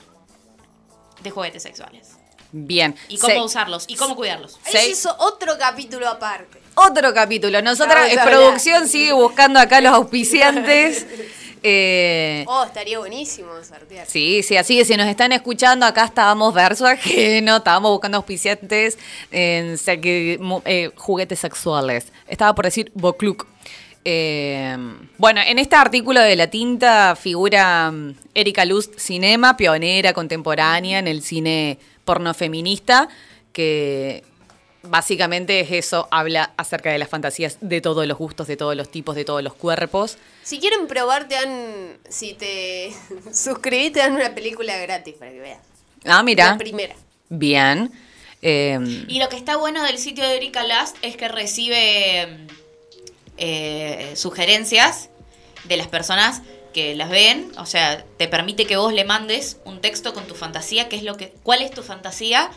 de 1.23 1.31
juguetes 1.31 1.63
sexuales. 1.63 2.11
Bien. 2.51 2.95
Y 3.09 3.19
cómo 3.19 3.35
Se- 3.35 3.41
usarlos, 3.41 3.85
y 3.89 3.97
cómo 3.97 4.17
cuidarlos. 4.17 4.59
Ahí 4.65 4.73
se 4.73 4.89
hizo 4.89 5.15
otro 5.19 5.59
capítulo 5.59 6.09
aparte. 6.09 6.59
Otro 6.75 7.13
capítulo. 7.13 7.61
Nosotras, 7.61 8.11
producción, 8.25 8.89
sigue 8.89 9.13
buscando 9.13 9.61
acá 9.61 9.81
los 9.81 9.93
auspiciantes. 9.93 11.07
Eh, 11.63 12.45
Oh, 12.47 12.63
estaría 12.63 13.01
buenísimo 13.01 13.49
sortear. 13.65 14.07
Sí, 14.07 14.45
sí, 14.45 14.57
así 14.57 14.79
que 14.79 14.85
si 14.85 14.97
nos 14.97 15.09
están 15.09 15.33
escuchando, 15.33 15.87
acá 15.87 16.05
estábamos 16.05 16.55
verso 16.55 16.87
ajeno, 16.87 17.57
estábamos 17.57 17.91
buscando 17.91 18.19
auspiciantes 18.19 18.97
en 19.33 19.77
eh, 20.65 20.91
juguetes 20.95 21.41
sexuales. 21.41 22.13
Estaba 22.29 22.55
por 22.55 22.65
decir 22.65 22.93
Bocluc. 22.95 23.45
Eh, 24.11 24.75
bueno, 25.19 25.43
en 25.47 25.59
este 25.59 25.77
artículo 25.77 26.23
de 26.23 26.35
La 26.35 26.47
Tinta 26.47 27.15
figura 27.15 27.91
mm, 27.91 28.15
Erika 28.33 28.65
Luz 28.65 28.89
Cinema, 28.97 29.59
pionera 29.59 30.15
contemporánea 30.15 30.99
en 30.99 31.07
el 31.07 31.21
cine 31.21 31.79
porno 32.07 32.33
feminista, 32.33 33.11
que 33.53 34.25
básicamente 34.83 35.61
es 35.61 35.73
eso, 35.73 36.09
habla 36.11 36.55
acerca 36.57 36.91
de 36.91 36.97
las 36.97 37.11
fantasías 37.11 37.59
de 37.61 37.83
todos 37.83 38.07
los 38.07 38.17
gustos, 38.17 38.47
de 38.47 38.57
todos 38.57 38.75
los 38.75 38.91
tipos, 38.91 39.15
de 39.15 39.27
todos 39.27 39.43
los 39.43 39.53
cuerpos. 39.53 40.17
Si 40.43 40.59
quieren 40.59 40.87
probar, 40.87 41.29
te 41.29 41.35
dan. 41.35 41.99
Si 42.09 42.33
te 42.33 42.91
suscribís, 43.31 43.93
te 43.93 43.99
dan 43.99 44.15
una 44.15 44.35
película 44.35 44.75
gratis 44.79 45.17
para 45.19 45.33
que 45.33 45.41
veas. 45.41 45.61
Ah, 46.07 46.23
mira. 46.23 46.53
La 46.53 46.57
primera. 46.57 46.95
Bien. 47.29 47.93
Eh, 48.41 49.05
Y 49.07 49.19
lo 49.19 49.29
que 49.29 49.37
está 49.37 49.57
bueno 49.57 49.83
del 49.83 49.99
sitio 49.99 50.25
de 50.25 50.37
Erika 50.37 50.63
Last 50.63 50.97
es 51.03 51.15
que 51.19 51.29
recibe 51.29 52.47
eh, 53.39 54.13
sugerencias 54.17 55.09
de 55.65 55.77
las 55.77 55.87
personas 55.89 56.43
que 56.75 56.95
las 56.95 57.09
ven, 57.11 57.51
o 57.59 57.67
sea, 57.67 58.05
te 58.19 58.29
permite 58.29 58.67
que 58.67 58.77
vos 58.77 58.93
le 58.93 59.05
mandes 59.05 59.59
un 59.65 59.81
texto 59.81 60.13
con 60.15 60.27
tu 60.27 60.35
fantasía, 60.35 60.89
qué 60.89 60.97
es 60.97 61.03
lo 61.03 61.17
que, 61.17 61.33
cuál 61.43 61.63
es 61.63 61.71
tu 61.71 61.83
fantasía, 61.83 62.51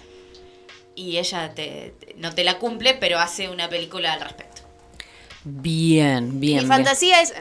y 0.96 1.18
ella 1.18 1.54
te- 1.56 1.94
te- 2.00 2.14
no 2.18 2.34
te 2.36 2.44
la 2.44 2.58
cumple, 2.60 2.94
pero 2.94 3.18
hace 3.20 3.50
una 3.50 3.70
película 3.70 4.14
al 4.14 4.20
respecto. 4.22 4.62
Bien, 5.44 6.40
bien. 6.40 6.58
Mi 6.58 6.60
bien. 6.60 6.68
fantasía 6.68 7.22
es. 7.22 7.34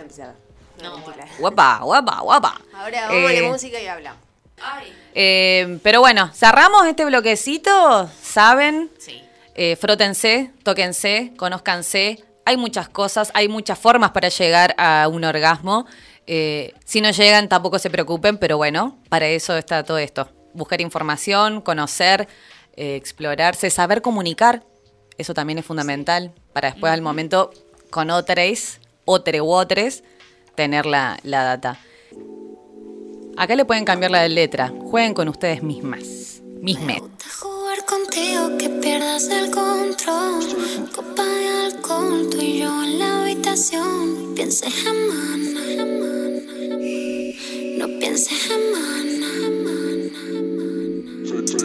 No. 0.83 1.03
Guapa, 1.39 1.81
guapa, 1.83 2.21
guapa. 2.21 2.61
Ahora 2.73 3.09
vamos 3.09 3.31
a 3.31 3.33
Eh, 3.35 3.43
la 3.43 3.49
música 3.49 3.81
y 3.81 3.87
hablamos. 3.87 4.21
eh, 5.15 5.79
pero 5.83 6.01
bueno, 6.01 6.31
cerramos 6.35 6.87
este 6.87 7.05
bloquecito, 7.05 8.09
¿saben? 8.23 8.91
Sí. 8.99 9.21
Eh, 9.55 9.77
frótense, 9.77 10.53
tóquense, 10.63 11.33
conózcanse. 11.37 12.25
Hay 12.51 12.57
muchas 12.57 12.89
cosas, 12.89 13.31
hay 13.35 13.47
muchas 13.47 13.79
formas 13.79 14.11
para 14.11 14.29
llegar 14.29 14.75
a 14.77 15.07
un 15.07 15.23
orgasmo. 15.23 15.87
Eh, 16.27 16.75
si 16.85 17.01
no 17.01 17.13
llegan, 17.13 17.49
tampoco 17.49 17.79
se 17.79 17.91
preocupen, 17.91 18.39
pero 18.39 18.57
bueno, 18.57 18.99
para 19.09 19.29
eso 19.29 19.57
está 19.57 19.85
todo 19.85 19.99
esto. 19.99 20.29
Buscar 20.53 20.81
información, 20.81 21.61
conocer, 21.61 22.27
eh, 22.75 22.97
explorarse, 22.97 23.71
saber 23.71 24.03
comunicar. 24.03 24.65
Eso 25.17 25.33
también 25.33 25.61
es 25.61 25.65
fundamental 25.65 26.33
para 26.53 26.73
después 26.73 26.93
al 26.93 27.03
momento 27.03 27.53
con 27.89 28.11
otros, 28.11 28.81
otre 29.05 29.41
u 29.41 29.53
otres, 29.53 30.03
tener 30.57 30.87
la, 30.87 31.21
la 31.23 31.45
data. 31.45 31.79
Acá 33.37 33.55
le 33.55 33.65
pueden 33.65 33.85
cambiar 33.85 34.11
la 34.11 34.27
letra. 34.27 34.73
Jueguen 34.91 35.15
con 35.15 35.29
ustedes 35.29 35.63
mismas. 35.63 36.43
Mismes. 36.61 37.01
Contigo, 37.91 38.57
que 38.57 38.71
pierdas 38.71 39.29
el 39.29 39.51
control. 39.51 40.47
Copa 40.95 41.25
de 41.25 41.49
alcohol, 41.67 42.29
tú 42.31 42.39
y 42.41 42.61
yo 42.61 42.85
en 42.85 42.99
la 43.01 43.23
habitación. 43.23 44.35
Pienses 44.37 44.73
en 44.87 45.09
mana, 45.09 45.61
no 47.79 47.87
pienses. 47.99 48.39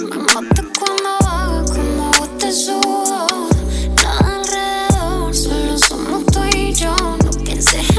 Me 0.09 0.17
mata 0.33 0.63
cuando 0.79 1.09
hago 1.29 1.65
como 1.75 2.11
te 2.39 2.51
subo. 2.51 3.27
Nada 4.03 4.41
alrededor, 4.41 5.35
solo 5.35 5.77
somos 5.77 6.25
tú 6.25 6.39
y 6.57 6.73
yo. 6.73 6.95
No 7.23 7.31
pienses 7.43 7.94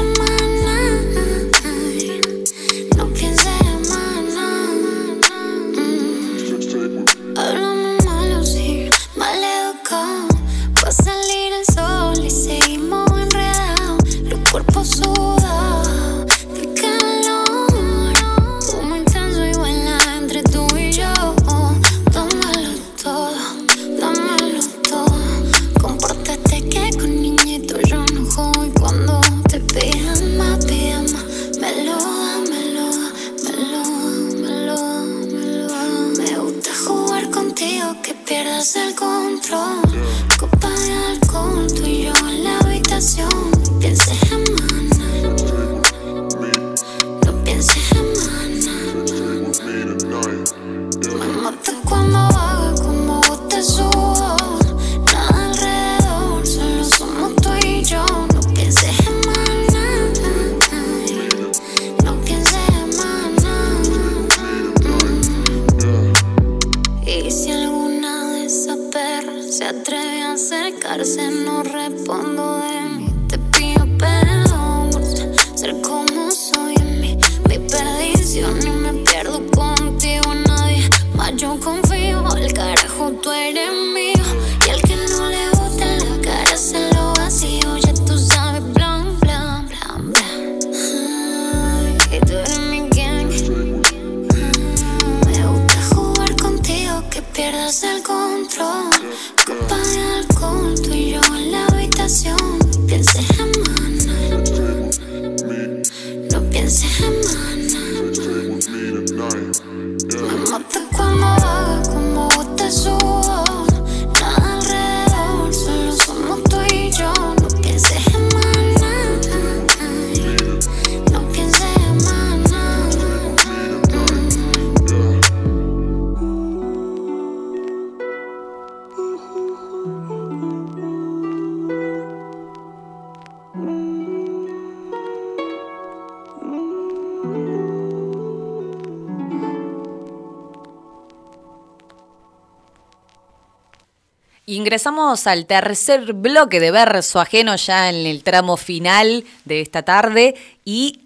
Ingresamos 144.77 145.25
al 145.25 145.47
tercer 145.47 146.13
bloque 146.13 146.59
de 146.59 146.69
verso 146.69 147.19
ajeno 147.19 147.55
ya 147.55 147.89
en 147.89 148.05
el 148.05 148.21
tramo 148.21 148.57
final 148.57 149.23
de 149.43 149.61
esta 149.61 149.81
tarde 149.81 150.35
y 150.65 150.99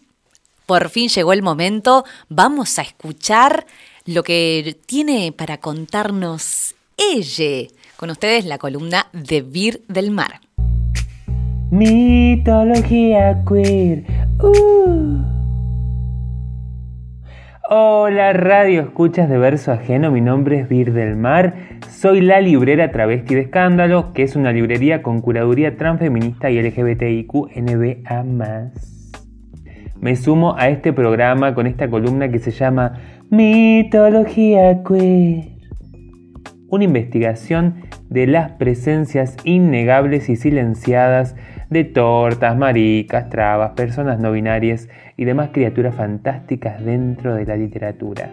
por 0.66 0.90
fin 0.90 1.08
llegó 1.08 1.32
el 1.32 1.42
momento. 1.42 2.04
Vamos 2.28 2.78
a 2.80 2.82
escuchar 2.82 3.66
lo 4.06 4.24
que 4.24 4.76
tiene 4.86 5.32
para 5.32 5.60
contarnos 5.60 6.76
ella. 6.98 7.70
Con 7.96 8.10
ustedes 8.10 8.44
la 8.44 8.58
columna 8.58 9.08
de 9.14 9.42
Vir 9.42 9.84
del 9.88 10.12
Mar. 10.12 10.42
Mitología 11.72 13.42
queer. 13.48 14.04
Uh. 14.44 15.31
Hola 17.74 18.34
radio 18.34 18.82
escuchas 18.82 19.30
de 19.30 19.38
verso 19.38 19.72
ajeno, 19.72 20.12
mi 20.12 20.20
nombre 20.20 20.60
es 20.60 20.68
Vir 20.68 20.92
del 20.92 21.16
Mar, 21.16 21.54
soy 21.90 22.20
la 22.20 22.42
librera 22.42 22.92
travesti 22.92 23.34
de 23.34 23.42
escándalo, 23.44 24.12
que 24.12 24.24
es 24.24 24.36
una 24.36 24.52
librería 24.52 25.02
con 25.02 25.22
curaduría 25.22 25.78
transfeminista 25.78 26.50
y 26.50 26.62
LGBTIQ 26.62 27.34
NBA+. 27.56 28.72
Me 30.02 30.18
sumo 30.18 30.58
a 30.58 30.68
este 30.68 30.92
programa 30.92 31.56
con 31.56 31.66
esta 31.66 31.90
columna 31.90 32.28
que 32.28 32.40
se 32.40 32.52
llama 32.52 33.00
Mitología 33.30 34.84
queer. 34.84 35.52
Una 36.68 36.84
investigación 36.84 37.84
de 38.10 38.28
las 38.28 38.52
presencias 38.52 39.38
innegables 39.46 40.28
y 40.28 40.36
silenciadas 40.36 41.38
de 41.72 41.86
tortas, 41.86 42.58
maricas, 42.58 43.30
trabas, 43.30 43.72
personas 43.72 44.20
no 44.20 44.34
binarias 44.34 44.90
y 45.16 45.24
demás 45.24 45.52
criaturas 45.54 45.96
fantásticas 45.96 46.84
dentro 46.84 47.34
de 47.34 47.46
la 47.46 47.56
literatura. 47.56 48.30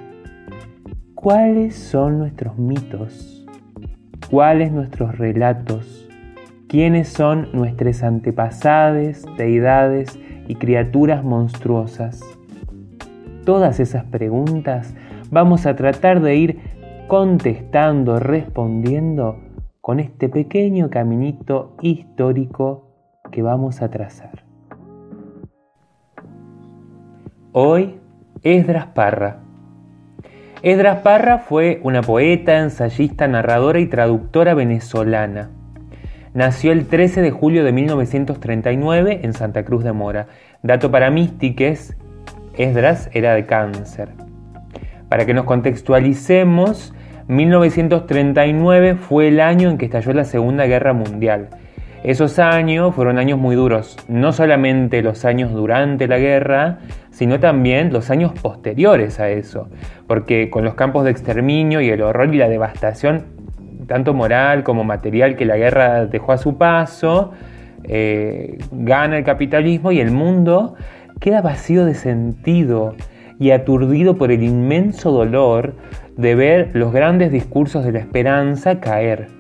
¿Cuáles 1.15 1.77
son 1.77 2.19
nuestros 2.19 2.59
mitos? 2.59 3.47
¿Cuáles 4.29 4.73
nuestros 4.73 5.17
relatos? 5.19 6.09
¿Quiénes 6.67 7.11
son 7.11 7.49
nuestros 7.53 8.03
antepasados, 8.03 9.25
deidades 9.37 10.19
y 10.49 10.57
criaturas 10.57 11.23
monstruosas? 11.23 12.21
Todas 13.45 13.79
esas 13.79 14.05
preguntas 14.07 14.97
vamos 15.31 15.65
a 15.65 15.77
tratar 15.77 16.21
de 16.21 16.35
ir 16.35 16.59
contestando, 17.07 18.19
respondiendo 18.19 19.39
con 19.81 20.01
este 20.01 20.29
pequeño 20.29 20.91
caminito 20.91 21.77
histórico 21.83 22.88
que 23.31 23.43
vamos 23.43 23.83
a 23.83 23.91
trazar. 23.91 24.45
Hoy 27.53 27.99
Esdras 28.43 28.87
Parra. 28.87 29.41
Edras 30.63 31.01
Parra 31.01 31.39
fue 31.39 31.81
una 31.83 32.03
poeta, 32.03 32.59
ensayista, 32.59 33.29
narradora 33.29 33.79
y 33.81 33.87
traductora 33.87 34.55
venezolana. 34.55 35.51
Nació 36.35 36.73
el 36.73 36.87
13 36.87 37.23
de 37.23 37.31
julio 37.31 37.65
de 37.65 37.73
1939 37.73 39.21
en 39.23 39.33
Santa 39.33 39.65
Cruz 39.65 39.83
de 39.85 39.93
Mora. 39.93 40.27
Dato 40.63 40.91
para 40.91 41.11
místiques, 41.11 41.97
Esdras 42.57 43.09
era 43.13 43.35
de 43.35 43.47
cáncer. 43.47 44.11
Para 45.09 45.25
que 45.25 45.35
nos 45.35 45.45
contextualicemos, 45.45 46.93
1939 47.29 48.97
fue 48.97 49.29
el 49.29 49.41
año 49.41 49.71
en 49.71 49.79
que 49.79 49.87
estalló 49.87 50.13
la 50.13 50.25
Segunda 50.25 50.67
Guerra 50.67 50.93
Mundial. 50.93 51.49
Esos 52.05 52.39
años 52.39 52.95
fueron 52.95 53.19
años 53.19 53.39
muy 53.39 53.57
duros, 53.57 53.97
no 54.07 54.33
solamente 54.33 55.03
los 55.03 55.25
años 55.25 55.53
durante 55.53 56.07
la 56.07 56.19
guerra, 56.19 56.79
sino 57.11 57.41
también 57.41 57.93
los 57.93 58.11
años 58.11 58.33
posteriores 58.41 59.19
a 59.19 59.31
eso, 59.31 59.69
porque 60.07 60.49
con 60.49 60.65
los 60.65 60.75
campos 60.75 61.05
de 61.05 61.11
exterminio 61.11 61.81
y 61.81 61.89
el 61.89 62.03
horror 62.03 62.33
y 62.33 62.39
la 62.39 62.49
devastación, 62.49 63.25
tanto 63.89 64.15
moral 64.15 64.63
como 64.63 64.85
material, 64.85 65.35
que 65.35 65.45
la 65.45 65.57
guerra 65.57 66.07
dejó 66.07 66.33
a 66.33 66.39
su 66.39 66.57
paso, 66.57 67.33
eh, 67.83 68.59
gana 68.71 69.19
el 69.19 69.25
capitalismo 69.25 69.91
y 69.91 69.99
el 69.99 70.13
mundo 70.13 70.77
queda 71.21 71.43
vacío 71.43 71.85
de 71.85 71.95
sentido 71.95 72.95
y 73.41 73.51
aturdido 73.51 74.17
por 74.17 74.31
el 74.31 74.45
inmenso 74.45 75.11
dolor 75.11 75.75
de 76.17 76.35
ver 76.37 76.71
los 76.75 76.93
grandes 76.93 77.33
discursos 77.33 77.85
de 77.85 77.93
la 77.93 77.99
esperanza 77.99 78.79
caer. 78.79 79.38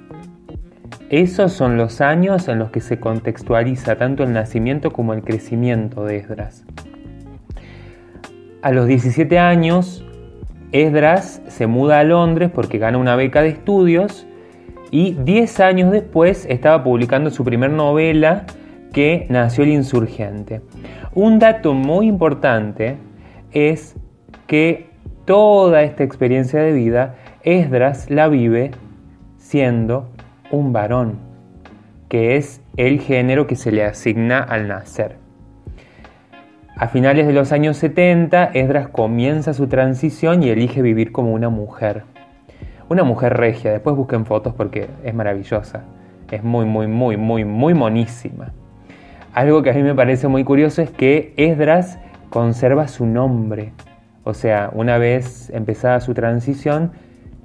Esos 1.10 1.52
son 1.52 1.78
los 1.78 2.02
años 2.02 2.48
en 2.48 2.58
los 2.58 2.70
que 2.70 2.80
se 2.80 3.00
contextualiza 3.00 3.96
tanto 3.96 4.24
el 4.24 4.34
nacimiento 4.34 4.92
como 4.92 5.14
el 5.14 5.22
crecimiento 5.22 6.04
de 6.04 6.18
Esdras. 6.18 6.66
A 8.60 8.72
los 8.72 8.86
17 8.86 9.38
años, 9.38 10.04
Esdras 10.70 11.40
se 11.48 11.66
muda 11.66 12.00
a 12.00 12.04
Londres 12.04 12.50
porque 12.54 12.76
gana 12.76 12.98
una 12.98 13.16
beca 13.16 13.40
de 13.40 13.48
estudios 13.48 14.26
y 14.90 15.14
10 15.14 15.60
años 15.60 15.90
después 15.92 16.44
estaba 16.46 16.84
publicando 16.84 17.30
su 17.30 17.42
primer 17.42 17.70
novela 17.70 18.44
que 18.92 19.24
nació 19.30 19.64
el 19.64 19.70
insurgente. 19.70 20.60
Un 21.14 21.38
dato 21.38 21.72
muy 21.72 22.06
importante 22.06 22.98
es 23.52 23.96
que 24.46 24.90
toda 25.24 25.82
esta 25.84 26.04
experiencia 26.04 26.60
de 26.60 26.72
vida 26.72 27.14
Esdras 27.44 28.10
la 28.10 28.28
vive 28.28 28.72
siendo 29.38 30.10
un 30.50 30.72
varón, 30.72 31.18
que 32.08 32.36
es 32.36 32.60
el 32.76 33.00
género 33.00 33.46
que 33.46 33.56
se 33.56 33.72
le 33.72 33.84
asigna 33.84 34.38
al 34.38 34.68
nacer. 34.68 35.16
A 36.76 36.86
finales 36.86 37.26
de 37.26 37.32
los 37.32 37.50
años 37.50 37.76
70, 37.76 38.52
Esdras 38.54 38.88
comienza 38.88 39.52
su 39.52 39.66
transición 39.66 40.42
y 40.42 40.50
elige 40.50 40.80
vivir 40.80 41.10
como 41.10 41.32
una 41.32 41.48
mujer. 41.48 42.04
Una 42.88 43.02
mujer 43.02 43.34
regia, 43.34 43.72
después 43.72 43.96
busquen 43.96 44.26
fotos 44.26 44.54
porque 44.54 44.88
es 45.02 45.12
maravillosa. 45.12 45.82
Es 46.30 46.44
muy, 46.44 46.66
muy, 46.66 46.86
muy, 46.86 47.16
muy, 47.16 47.44
muy 47.44 47.74
monísima. 47.74 48.52
Algo 49.34 49.62
que 49.62 49.70
a 49.70 49.74
mí 49.74 49.82
me 49.82 49.94
parece 49.94 50.28
muy 50.28 50.44
curioso 50.44 50.80
es 50.80 50.90
que 50.90 51.34
Esdras 51.36 51.98
conserva 52.30 52.86
su 52.86 53.06
nombre. 53.06 53.72
O 54.24 54.32
sea, 54.32 54.70
una 54.72 54.98
vez 54.98 55.50
empezada 55.50 56.00
su 56.00 56.14
transición, 56.14 56.92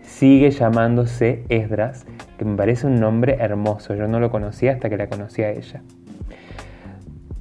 sigue 0.02 0.52
llamándose 0.52 1.44
Esdras, 1.50 2.06
que 2.38 2.46
me 2.46 2.56
parece 2.56 2.88
un 2.88 3.00
nombre 3.00 3.38
hermoso. 3.40 3.96
Yo 3.96 4.08
no 4.08 4.20
lo 4.20 4.32
conocía 4.32 4.72
hasta 4.72 4.90
que 4.90 4.98
la 4.98 5.08
conocí 5.08 5.42
a 5.44 5.52
ella. 5.52 5.82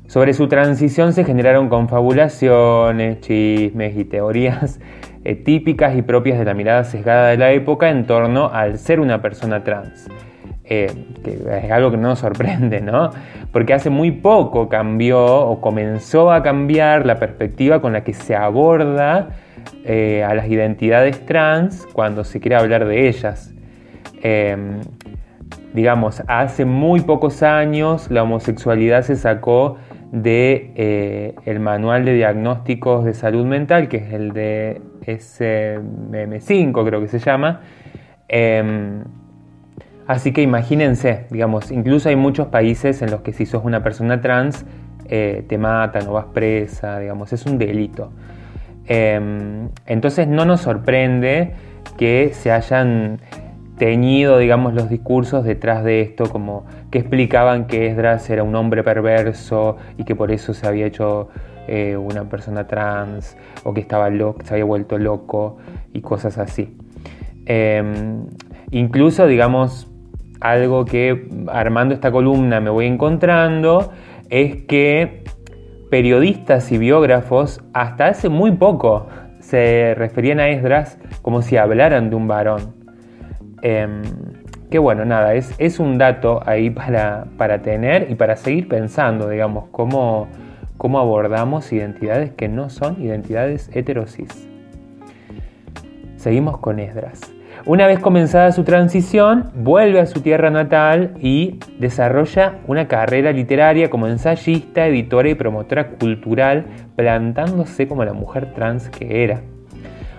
Sobre 0.06 0.34
su 0.34 0.46
transición 0.46 1.14
se 1.14 1.24
generaron 1.24 1.68
confabulaciones, 1.68 3.20
chismes 3.20 3.96
y 3.96 4.04
teorías 4.04 4.78
eh, 5.24 5.36
típicas 5.36 5.96
y 5.96 6.02
propias 6.02 6.38
de 6.38 6.44
la 6.44 6.52
mirada 6.52 6.84
sesgada 6.84 7.28
de 7.28 7.38
la 7.38 7.52
época 7.52 7.88
en 7.88 8.06
torno 8.06 8.50
al 8.52 8.78
ser 8.78 9.00
una 9.00 9.22
persona 9.22 9.64
trans. 9.64 10.08
Eh, 10.64 10.90
que 11.24 11.64
es 11.64 11.70
algo 11.70 11.90
que 11.90 11.96
no 11.96 12.08
nos 12.08 12.20
sorprende, 12.20 12.80
¿no? 12.80 13.10
Porque 13.52 13.74
hace 13.74 13.90
muy 13.90 14.10
poco 14.10 14.68
cambió 14.68 15.24
o 15.24 15.60
comenzó 15.60 16.30
a 16.30 16.42
cambiar 16.42 17.04
la 17.04 17.18
perspectiva 17.18 17.80
con 17.80 17.92
la 17.92 18.04
que 18.04 18.14
se 18.14 18.36
aborda 18.36 19.30
eh, 19.84 20.24
a 20.24 20.34
las 20.34 20.48
identidades 20.48 21.24
trans 21.26 21.86
cuando 21.92 22.24
se 22.24 22.40
quiere 22.40 22.56
hablar 22.56 22.86
de 22.86 23.08
ellas. 23.08 23.52
Em, 24.22 24.80
digamos, 25.74 26.22
hace 26.28 26.64
muy 26.64 27.00
pocos 27.00 27.42
años 27.42 28.10
la 28.10 28.22
homosexualidad 28.22 29.02
se 29.02 29.16
sacó 29.16 29.78
de 30.12 30.72
eh, 30.76 31.34
el 31.46 31.58
manual 31.60 32.04
de 32.04 32.14
diagnósticos 32.14 33.04
de 33.04 33.14
salud 33.14 33.46
mental, 33.46 33.88
que 33.88 33.96
es 33.96 34.12
el 34.12 34.32
de 34.32 34.80
SM5 35.06 36.86
creo 36.86 37.00
que 37.00 37.08
se 37.08 37.18
llama. 37.18 37.62
Em, 38.28 39.04
así 40.06 40.32
que 40.32 40.42
imagínense, 40.42 41.26
digamos, 41.30 41.70
incluso 41.70 42.10
hay 42.10 42.16
muchos 42.16 42.48
países 42.48 43.02
en 43.02 43.10
los 43.10 43.22
que 43.22 43.32
si 43.32 43.46
sos 43.46 43.64
una 43.64 43.82
persona 43.82 44.20
trans 44.20 44.64
eh, 45.08 45.44
te 45.48 45.58
matan 45.58 46.06
o 46.08 46.12
vas 46.12 46.26
presa, 46.26 46.98
digamos, 46.98 47.32
es 47.32 47.46
un 47.46 47.58
delito. 47.58 48.12
Em, 48.86 49.68
entonces 49.86 50.28
no 50.28 50.44
nos 50.44 50.60
sorprende 50.60 51.52
que 51.96 52.32
se 52.34 52.50
hayan 52.50 53.20
teñido, 53.82 54.38
digamos, 54.38 54.74
los 54.74 54.88
discursos 54.88 55.42
detrás 55.42 55.82
de 55.82 56.02
esto, 56.02 56.30
como 56.30 56.64
que 56.92 57.00
explicaban 57.00 57.66
que 57.66 57.88
Esdras 57.88 58.30
era 58.30 58.44
un 58.44 58.54
hombre 58.54 58.84
perverso 58.84 59.76
y 59.98 60.04
que 60.04 60.14
por 60.14 60.30
eso 60.30 60.54
se 60.54 60.68
había 60.68 60.86
hecho 60.86 61.30
eh, 61.66 61.96
una 61.96 62.28
persona 62.28 62.68
trans 62.68 63.36
o 63.64 63.74
que 63.74 63.80
estaba 63.80 64.08
loco, 64.08 64.38
se 64.44 64.54
había 64.54 64.66
vuelto 64.66 64.98
loco 64.98 65.56
y 65.92 66.00
cosas 66.00 66.38
así. 66.38 66.76
Em, 67.44 68.26
incluso, 68.70 69.26
digamos, 69.26 69.90
algo 70.40 70.84
que 70.84 71.28
armando 71.48 71.92
esta 71.92 72.12
columna 72.12 72.60
me 72.60 72.70
voy 72.70 72.86
encontrando 72.86 73.90
es 74.30 74.62
que 74.66 75.24
periodistas 75.90 76.70
y 76.70 76.78
biógrafos 76.78 77.64
hasta 77.72 78.06
hace 78.06 78.28
muy 78.28 78.52
poco 78.52 79.08
se 79.40 79.96
referían 79.96 80.38
a 80.38 80.50
Esdras 80.50 81.00
como 81.20 81.42
si 81.42 81.56
hablaran 81.56 82.10
de 82.10 82.14
un 82.14 82.28
varón. 82.28 82.81
Eh, 83.62 84.02
que 84.72 84.78
bueno, 84.78 85.04
nada, 85.04 85.34
es, 85.34 85.54
es 85.58 85.78
un 85.78 85.98
dato 85.98 86.40
ahí 86.46 86.70
para, 86.70 87.26
para, 87.36 87.60
tener 87.60 88.10
y 88.10 88.14
para 88.14 88.36
seguir 88.36 88.68
pensando, 88.68 89.28
digamos, 89.28 89.66
cómo, 89.70 90.28
cómo 90.78 90.98
abordamos 90.98 91.70
identidades 91.72 92.32
que 92.32 92.48
no 92.48 92.70
son 92.70 93.00
identidades 93.02 93.70
heterosis. 93.74 94.48
Seguimos 96.16 96.56
con 96.58 96.80
Esdras. 96.80 97.20
Una 97.66 97.86
vez 97.86 98.00
comenzada 98.00 98.50
su 98.50 98.64
transición, 98.64 99.50
vuelve 99.54 100.00
a 100.00 100.06
su 100.06 100.20
tierra 100.20 100.50
natal 100.50 101.14
y 101.20 101.60
desarrolla 101.78 102.54
una 102.66 102.88
carrera 102.88 103.30
literaria 103.30 103.90
como 103.90 104.08
ensayista, 104.08 104.86
editora 104.86 105.28
y 105.28 105.34
promotora 105.34 105.90
cultural, 105.90 106.64
plantándose 106.96 107.86
como 107.86 108.04
la 108.04 108.14
mujer 108.14 108.54
trans 108.54 108.88
que 108.88 109.22
era. 109.22 109.42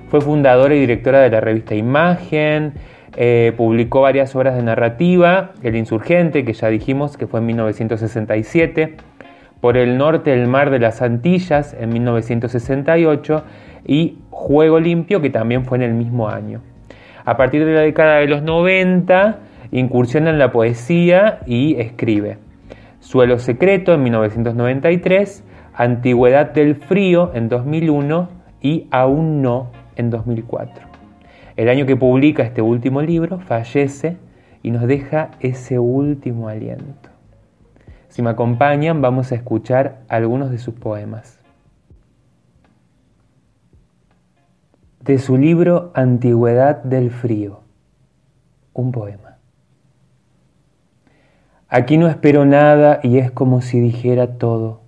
Fue 0.10 0.22
fundadora 0.22 0.76
y 0.76 0.80
directora 0.80 1.22
de 1.22 1.32
la 1.32 1.41
revista 1.41 1.74
Imagen, 1.74 2.76
eh, 3.16 3.53
publicó 3.55 4.01
varias 4.01 4.36
obras 4.36 4.55
de 4.55 4.64
narrativa, 4.64 5.51
El 5.61 5.76
Insurgente, 5.76 6.43
que 6.43 6.53
ya 6.53 6.70
dijimos 6.70 7.18
que 7.18 7.28
fue 7.28 7.39
en 7.39 7.47
1967, 7.47 8.95
Por 9.61 9.78
el 9.78 9.97
Norte 9.97 10.32
del 10.32 10.47
Mar 10.47 10.72
de 10.72 10.80
las 10.80 11.01
Antillas 11.01 11.74
en 11.80 11.89
1968 11.89 13.43
y 13.86 14.18
Juego 14.30 14.80
Limpio, 14.80 15.22
que 15.22 15.30
también 15.30 15.64
fue 15.66 15.78
en 15.78 15.84
el 15.84 15.93
mismo 15.93 16.28
año. 16.28 16.61
A 17.24 17.38
partir 17.38 17.64
de 17.66 17.74
la 17.74 17.82
década 17.82 18.18
de 18.18 18.28
los 18.28 18.41
90 18.41 19.39
incursiona 19.72 20.30
en 20.32 20.39
la 20.39 20.51
poesía 20.51 21.39
y 21.45 21.80
escribe. 21.80 22.38
Suelo 22.99 23.39
Secreto 23.39 23.93
en 23.93 24.03
1993, 24.03 25.43
Antigüedad 25.76 26.51
del 26.51 26.76
Frío 26.76 27.32
en 27.34 27.49
2001 27.49 28.30
y 28.61 28.88
Aún 28.91 29.41
no 29.41 29.72
en 29.95 30.09
2004. 30.09 30.93
El 31.56 31.70
año 31.70 31.86
que 31.86 31.95
publica 31.95 32.43
este 32.43 32.62
último 32.62 33.01
libro 33.01 33.39
fallece 33.39 34.18
y 34.64 34.72
nos 34.72 34.88
deja 34.88 35.32
ese 35.39 35.78
último 35.78 36.47
aliento. 36.47 37.10
Si 38.08 38.22
me 38.22 38.32
acompañan 38.32 39.01
vamos 39.01 39.32
a 39.32 39.36
escuchar 39.36 40.01
algunos 40.08 40.49
de 40.51 40.58
sus 40.58 40.74
poemas. 40.74 41.39
De 45.01 45.20
su 45.20 45.38
libro 45.38 45.91
Antigüedad 45.93 46.82
del 46.84 47.12
Frío, 47.12 47.62
un 48.74 48.91
poema. 48.91 49.38
Aquí 51.68 51.97
no 51.97 52.08
espero 52.08 52.45
nada 52.45 52.99
y 53.04 53.18
es 53.18 53.32
como 53.32 53.62
si 53.62 53.80
dijera 53.80 54.38
todo. 54.38 54.82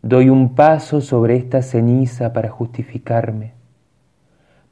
Doy 0.00 0.30
un 0.30 0.54
paso 0.54 1.00
sobre 1.00 1.36
esta 1.36 1.62
ceniza 1.62 2.32
para 2.32 2.48
justificarme, 2.48 3.52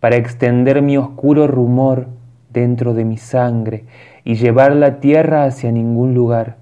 para 0.01 0.17
extender 0.17 0.83
mi 0.83 0.97
oscuro 0.97 1.47
rumor 1.47 2.09
dentro 2.51 2.95
de 2.95 3.05
mi 3.05 3.19
sangre 3.19 3.85
y 4.25 4.35
llevar 4.35 4.75
la 4.75 4.99
tierra 4.99 5.45
hacia 5.45 5.71
ningún 5.71 6.15
lugar, 6.15 6.57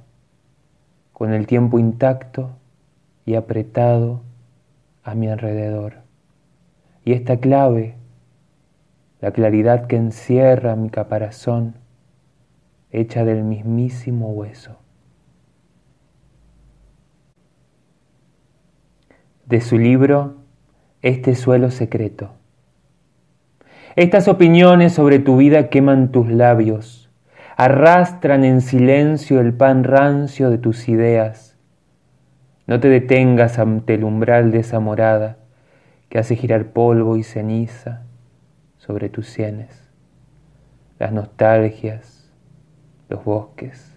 con 1.13 1.33
el 1.33 1.47
tiempo 1.47 1.79
intacto 1.79 2.51
y 3.25 3.35
apretado 3.35 4.21
a 5.03 5.15
mi 5.15 5.29
alrededor. 5.29 5.95
Y 7.05 7.13
esta 7.13 7.39
clave 7.39 7.99
la 9.21 9.33
claridad 9.33 9.87
que 9.87 9.97
encierra 9.97 10.77
mi 10.77 10.91
caparazón, 10.91 11.75
hecha 12.91 13.25
del 13.25 13.43
mismísimo 13.43 14.31
hueso. 14.31 14.79
De 19.47 19.61
su 19.61 19.79
libro, 19.79 20.37
Este 21.01 21.35
suelo 21.35 21.71
secreto. 21.71 22.38
Estas 23.99 24.29
opiniones 24.29 24.93
sobre 24.93 25.19
tu 25.19 25.39
vida 25.39 25.71
queman 25.71 26.13
tus 26.13 26.29
labios, 26.29 27.11
arrastran 27.57 28.45
en 28.45 28.61
silencio 28.61 29.41
el 29.41 29.53
pan 29.53 29.83
rancio 29.83 30.51
de 30.51 30.59
tus 30.59 30.89
ideas. 30.89 31.57
No 32.69 32.79
te 32.79 32.89
detengas 32.91 33.59
ante 33.59 33.95
el 33.95 34.05
umbral 34.05 34.53
de 34.53 34.61
esa 34.61 34.79
morada 34.79 35.39
que 36.11 36.21
hace 36.21 36.37
girar 36.37 36.67
polvo 36.67 37.17
y 37.17 37.25
ceniza 37.25 38.05
sobre 38.77 39.09
tus 39.09 39.27
sienes. 39.27 39.91
Las 41.01 41.11
nostalgias, 41.11 42.33
los 43.09 43.25
bosques, 43.25 43.97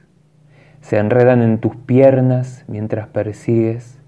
se 0.79 0.97
enredan 0.97 1.43
en 1.43 1.59
tus 1.59 1.75
piernas 1.75 2.65
mientras 2.67 3.07
persigues 3.07 3.99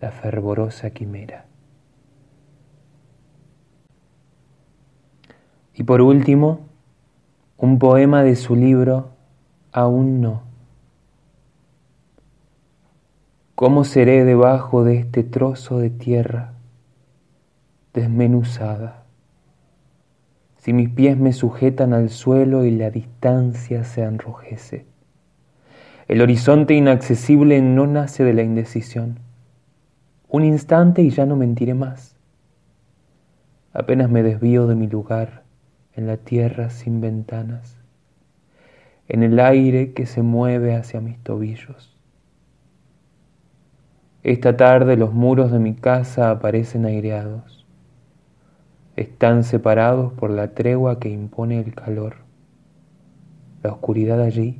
la 0.00 0.12
fervorosa 0.12 0.90
quimera. 0.90 1.49
Y 5.80 5.82
por 5.82 6.02
último, 6.02 6.68
un 7.56 7.78
poema 7.78 8.22
de 8.22 8.36
su 8.36 8.54
libro 8.54 9.12
Aún 9.72 10.20
no. 10.20 10.42
¿Cómo 13.54 13.84
seré 13.84 14.26
debajo 14.26 14.84
de 14.84 14.98
este 14.98 15.22
trozo 15.22 15.78
de 15.78 15.88
tierra 15.88 16.52
desmenuzada? 17.94 19.04
Si 20.58 20.74
mis 20.74 20.90
pies 20.90 21.16
me 21.16 21.32
sujetan 21.32 21.94
al 21.94 22.10
suelo 22.10 22.66
y 22.66 22.72
la 22.72 22.90
distancia 22.90 23.82
se 23.84 24.02
enrojece. 24.02 24.84
El 26.08 26.20
horizonte 26.20 26.74
inaccesible 26.74 27.62
no 27.62 27.86
nace 27.86 28.22
de 28.22 28.34
la 28.34 28.42
indecisión. 28.42 29.18
Un 30.28 30.44
instante 30.44 31.00
y 31.00 31.08
ya 31.08 31.24
no 31.24 31.36
mentiré 31.36 31.72
más. 31.72 32.16
Apenas 33.72 34.10
me 34.10 34.22
desvío 34.22 34.66
de 34.66 34.74
mi 34.74 34.86
lugar 34.86 35.39
en 36.00 36.06
la 36.06 36.16
tierra 36.16 36.70
sin 36.70 37.02
ventanas, 37.02 37.76
en 39.06 39.22
el 39.22 39.38
aire 39.38 39.92
que 39.92 40.06
se 40.06 40.22
mueve 40.22 40.74
hacia 40.74 41.02
mis 41.02 41.18
tobillos. 41.18 41.94
Esta 44.22 44.56
tarde 44.56 44.96
los 44.96 45.12
muros 45.12 45.52
de 45.52 45.58
mi 45.58 45.74
casa 45.74 46.30
aparecen 46.30 46.86
aireados. 46.86 47.66
Están 48.96 49.44
separados 49.44 50.14
por 50.14 50.30
la 50.30 50.54
tregua 50.54 50.98
que 50.98 51.10
impone 51.10 51.60
el 51.60 51.74
calor. 51.74 52.16
La 53.62 53.72
oscuridad 53.72 54.22
allí 54.22 54.58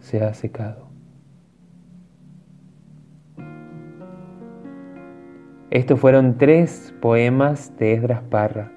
se 0.00 0.24
ha 0.24 0.32
secado. 0.32 0.88
Estos 5.70 6.00
fueron 6.00 6.38
tres 6.38 6.94
poemas 7.02 7.76
de 7.76 7.92
Esdras 7.92 8.22
Parra. 8.22 8.72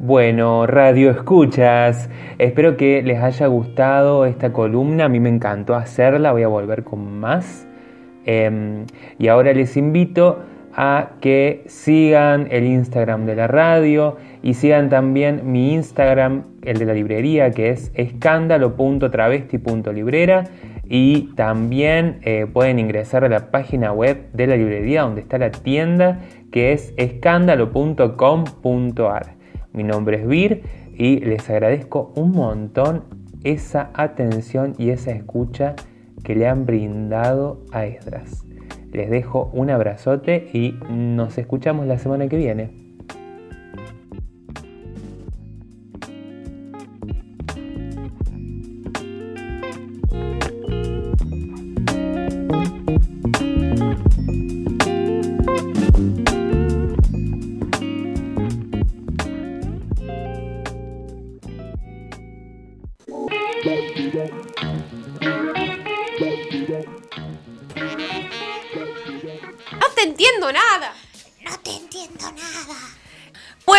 Bueno, 0.00 0.66
radio 0.66 1.12
escuchas, 1.12 2.10
espero 2.38 2.76
que 2.76 3.00
les 3.02 3.22
haya 3.22 3.46
gustado 3.46 4.26
esta 4.26 4.52
columna, 4.52 5.04
a 5.04 5.08
mí 5.08 5.20
me 5.20 5.28
encantó 5.28 5.76
hacerla, 5.76 6.32
voy 6.32 6.42
a 6.42 6.48
volver 6.48 6.82
con 6.82 7.20
más. 7.20 7.68
Em, 8.26 8.86
y 9.20 9.28
ahora 9.28 9.52
les 9.52 9.76
invito 9.76 10.40
a 10.74 11.10
que 11.20 11.62
sigan 11.66 12.48
el 12.50 12.64
Instagram 12.64 13.24
de 13.24 13.36
la 13.36 13.46
radio 13.46 14.16
y 14.42 14.54
sigan 14.54 14.88
también 14.88 15.52
mi 15.52 15.74
Instagram, 15.74 16.42
el 16.62 16.78
de 16.78 16.86
la 16.86 16.94
librería, 16.94 17.52
que 17.52 17.70
es 17.70 17.92
escándalo.travesti.librera 17.94 20.42
y 20.88 21.32
también 21.36 22.18
eh, 22.22 22.48
pueden 22.52 22.80
ingresar 22.80 23.24
a 23.24 23.28
la 23.28 23.52
página 23.52 23.92
web 23.92 24.26
de 24.32 24.48
la 24.48 24.56
librería 24.56 25.02
donde 25.02 25.20
está 25.20 25.38
la 25.38 25.52
tienda, 25.52 26.18
que 26.50 26.72
es 26.72 26.92
escándalo.com.ar. 26.96 29.33
Mi 29.74 29.82
nombre 29.82 30.18
es 30.18 30.26
Vir 30.26 30.62
y 30.96 31.18
les 31.18 31.50
agradezco 31.50 32.12
un 32.14 32.30
montón 32.30 33.02
esa 33.42 33.90
atención 33.92 34.74
y 34.78 34.90
esa 34.90 35.10
escucha 35.10 35.74
que 36.22 36.36
le 36.36 36.46
han 36.46 36.64
brindado 36.64 37.64
a 37.72 37.84
Esdras. 37.84 38.46
Les 38.92 39.10
dejo 39.10 39.50
un 39.52 39.70
abrazote 39.70 40.48
y 40.52 40.78
nos 40.88 41.38
escuchamos 41.38 41.88
la 41.88 41.98
semana 41.98 42.28
que 42.28 42.36
viene. 42.36 42.83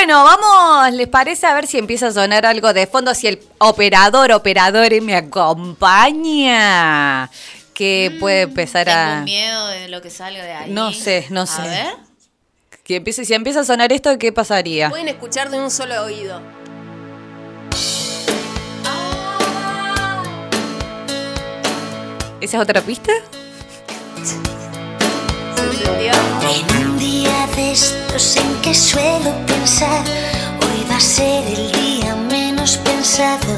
Bueno, 0.05 0.23
vamos, 0.23 0.93
¿les 0.93 1.07
parece 1.07 1.47
a 1.47 1.55
ver 1.55 1.65
si 1.65 1.79
empieza 1.79 2.05
a 2.05 2.11
sonar 2.11 2.45
algo 2.45 2.73
de 2.73 2.85
fondo? 2.85 3.15
Si 3.15 3.25
el 3.25 3.39
operador, 3.57 4.31
operador 4.33 5.01
me 5.01 5.15
acompaña. 5.15 6.07
Que 7.73 8.11
mm, 8.13 8.19
puede 8.19 8.41
empezar 8.41 8.85
tengo 8.85 8.99
a. 8.99 9.21
miedo 9.21 9.67
de 9.69 9.87
lo 9.87 10.03
que 10.03 10.11
salga 10.11 10.43
de 10.43 10.51
ahí. 10.51 10.69
No 10.69 10.91
sé, 10.91 11.25
no 11.31 11.47
sé. 11.47 11.59
A 11.59 11.65
ver. 11.65 11.95
Que 12.83 12.97
empiece, 12.97 13.25
si 13.25 13.33
empieza 13.33 13.61
a 13.61 13.63
sonar 13.63 13.91
esto, 13.91 14.15
¿qué 14.19 14.31
pasaría? 14.31 14.91
Pueden 14.91 15.07
escuchar 15.07 15.49
de 15.49 15.59
un 15.59 15.71
solo 15.71 15.99
oído. 16.03 16.39
¿Esa 22.41 22.57
es 22.57 22.61
otra 22.61 22.81
pista? 22.81 23.11
En 25.83 26.77
un 26.87 26.97
día 26.97 27.47
de 27.55 27.71
estos 27.73 28.37
en 28.37 28.61
que 28.61 28.73
suelo 28.73 29.33
pensar, 29.45 30.05
hoy 30.61 30.85
va 30.89 30.95
a 30.95 30.99
ser 31.01 31.45
el 31.47 31.69
día 31.73 32.15
menos 32.15 32.77
pensado. 32.77 33.53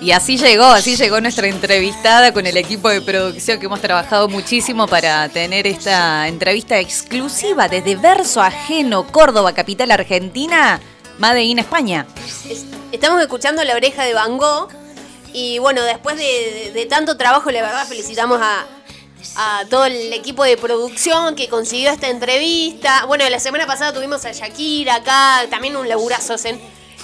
Y 0.00 0.12
así 0.12 0.38
llegó, 0.38 0.64
así 0.64 0.96
llegó 0.96 1.20
nuestra 1.20 1.46
entrevistada 1.46 2.32
con 2.32 2.46
el 2.46 2.56
equipo 2.56 2.88
de 2.88 3.02
producción 3.02 3.58
que 3.60 3.66
hemos 3.66 3.80
trabajado 3.82 4.28
muchísimo 4.28 4.86
para 4.86 5.28
tener 5.28 5.66
esta 5.66 6.26
entrevista 6.26 6.78
exclusiva 6.78 7.68
desde 7.68 7.96
Verso 7.96 8.40
Ajeno, 8.40 9.06
Córdoba, 9.06 9.52
capital 9.52 9.90
argentina, 9.90 10.80
Made 11.18 11.42
in 11.42 11.58
España. 11.58 12.06
Es- 12.48 12.64
Estamos 12.92 13.20
escuchando 13.20 13.62
La 13.64 13.74
Oreja 13.74 14.04
de 14.04 14.14
Van 14.14 14.38
Gogh. 14.38 14.68
Y 15.34 15.58
bueno, 15.58 15.82
después 15.82 16.16
de, 16.16 16.22
de- 16.22 16.70
de 16.72 16.86
tanto 16.86 17.16
trabajo, 17.16 17.50
la 17.50 17.60
verdad 17.60 17.86
felicitamos 17.88 18.38
a, 18.40 18.64
a 19.36 19.64
todo 19.68 19.86
el 19.86 20.12
equipo 20.12 20.44
de 20.44 20.56
producción 20.56 21.34
que 21.34 21.48
consiguió 21.48 21.90
esta 21.90 22.08
entrevista. 22.08 23.04
Bueno, 23.06 23.28
la 23.28 23.40
semana 23.40 23.66
pasada 23.66 23.92
tuvimos 23.92 24.24
a 24.24 24.32
Shakira 24.32 24.96
acá, 24.96 25.46
también 25.50 25.76
un 25.76 25.88
laburazo 25.88 26.34
en 26.44 26.60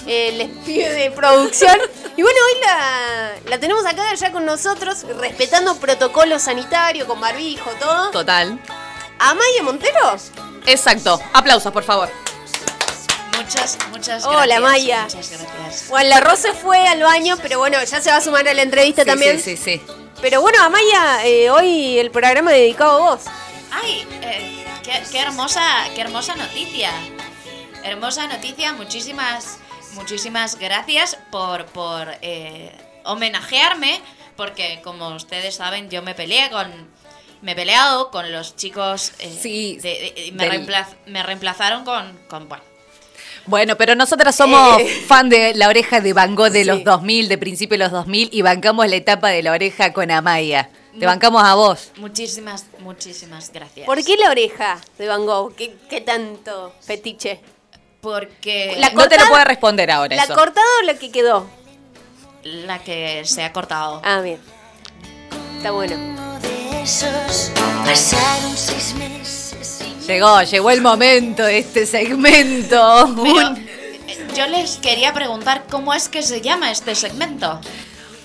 el 0.07 0.41
estudio 0.41 0.91
de 0.91 1.11
producción. 1.11 1.77
Y 2.17 2.23
bueno, 2.23 2.37
hoy 2.45 2.61
la, 2.65 3.31
la 3.51 3.59
tenemos 3.59 3.85
acá 3.85 4.13
ya 4.13 4.33
con 4.33 4.45
nosotros, 4.45 5.05
respetando 5.17 5.75
protocolo 5.77 6.37
sanitario, 6.39 7.07
con 7.07 7.21
barbijo, 7.21 7.69
todo. 7.79 8.11
Total. 8.11 8.59
Amaya 9.17 9.63
Montero. 9.63 10.17
Exacto. 10.65 11.19
Aplausos, 11.31 11.71
por 11.71 11.83
favor. 11.83 12.09
Muchas, 13.37 13.77
muchas 13.91 14.25
Hola, 14.25 14.59
gracias. 14.59 14.61
Maya. 14.61 15.03
Muchas 15.03 15.29
gracias. 15.31 15.85
Juan 15.87 16.09
La 16.09 16.19
Rosa 16.19 16.53
fue 16.53 16.85
al 16.85 17.01
baño, 17.01 17.37
pero 17.41 17.59
bueno, 17.59 17.81
ya 17.83 18.01
se 18.01 18.09
va 18.11 18.17
a 18.17 18.21
sumar 18.21 18.47
a 18.47 18.53
la 18.53 18.61
entrevista 18.61 19.03
Sí, 19.03 19.07
también. 19.07 19.39
Sí, 19.39 19.55
sí, 19.57 19.79
sí. 19.79 19.81
Pero 20.21 20.41
bueno, 20.41 20.61
Amaya, 20.61 21.25
eh, 21.25 21.49
hoy 21.49 21.97
el 21.97 22.11
programa 22.11 22.51
dedicado 22.51 22.91
a 23.03 23.15
vos. 23.15 23.25
Ay, 23.71 24.05
eh, 24.21 24.65
qué, 24.83 25.01
qué 25.11 25.19
hermosa, 25.19 25.61
qué 25.95 26.01
hermosa 26.01 26.35
noticia. 26.35 26.91
Hermosa 27.83 28.27
noticia, 28.27 28.73
muchísimas, 28.73 29.57
muchísimas 29.93 30.57
gracias 30.59 31.17
por, 31.31 31.65
por 31.65 32.07
eh, 32.21 32.71
homenajearme, 33.03 33.99
porque 34.37 34.81
como 34.83 35.09
ustedes 35.15 35.55
saben, 35.55 35.89
yo 35.89 36.03
me 36.03 36.13
peleé 36.13 36.51
con, 36.51 36.69
me 37.41 37.53
he 37.53 37.55
peleado 37.55 38.11
con 38.11 38.31
los 38.31 38.55
chicos. 38.55 39.13
eh, 39.19 39.35
Sí, 39.41 39.77
de- 39.77 40.13
de- 40.15 40.25
y 40.27 40.31
me, 40.33 40.43
del- 40.47 40.67
reemplaz- 40.67 40.95
me 41.07 41.23
reemplazaron 41.23 41.83
con, 41.83 42.15
con 42.29 42.47
bueno, 42.47 42.63
Bueno, 43.47 43.75
pero 43.77 43.95
nosotras 43.95 44.35
somos 44.35 44.79
Eh. 44.79 45.03
fan 45.07 45.29
de 45.29 45.53
la 45.55 45.67
oreja 45.67 45.99
de 45.99 46.13
Van 46.13 46.35
Gogh 46.35 46.51
de 46.51 46.59
Sí. 46.61 46.65
los 46.65 46.83
2000, 46.83 47.27
de 47.27 47.37
principio 47.37 47.75
de 47.77 47.83
los 47.85 47.91
2000, 47.91 48.29
y 48.31 48.41
bancamos 48.43 48.87
la 48.87 48.95
etapa 48.95 49.29
de 49.29 49.41
la 49.43 49.51
oreja 49.51 49.93
con 49.93 50.11
Amaya. 50.11 50.69
Te 50.99 51.05
bancamos 51.05 51.41
a 51.43 51.53
vos. 51.55 51.91
muchísimas, 51.97 52.65
muchísimas 52.79 53.51
gracias. 53.53 53.85
¿Por 53.85 54.03
qué 54.03 54.17
la 54.17 54.29
oreja 54.29 54.79
de 54.97 55.07
Van 55.07 55.25
Gogh? 55.25 55.55
¿Qué, 55.55 55.73
qué 55.89 56.01
tanto 56.01 56.73
fetiche? 56.81 57.39
Porque 58.01 58.75
La 58.77 58.89
no 58.89 59.07
te 59.07 59.17
lo 59.17 59.27
puede 59.27 59.45
responder 59.45 59.89
ahora 59.91 60.15
¿La 60.15 60.23
eso. 60.23 60.33
cortada 60.35 60.65
o 60.81 60.85
la 60.85 60.95
que 60.95 61.11
quedó? 61.11 61.47
la 62.43 62.79
que 62.79 63.21
se 63.25 63.43
ha 63.43 63.53
cortado. 63.53 64.01
Ah, 64.03 64.19
bien. 64.21 64.39
Está 65.57 65.69
bueno. 65.71 65.95
Uno 65.95 66.39
de 66.39 66.81
esos 66.83 67.51
pasaron 67.85 68.57
seis 68.57 68.95
meses 68.95 69.50
Llegó, 70.07 70.41
llegó 70.43 70.69
el 70.71 70.81
momento 70.81 71.43
de 71.43 71.59
este 71.59 71.85
segmento. 71.85 73.15
Pero 73.23 73.55
eh, 73.55 74.27
yo 74.35 74.47
les 74.47 74.77
quería 74.77 75.13
preguntar 75.13 75.63
cómo 75.69 75.93
es 75.93 76.09
que 76.09 76.21
se 76.23 76.41
llama 76.41 76.71
este 76.71 76.95
segmento. 76.95 77.59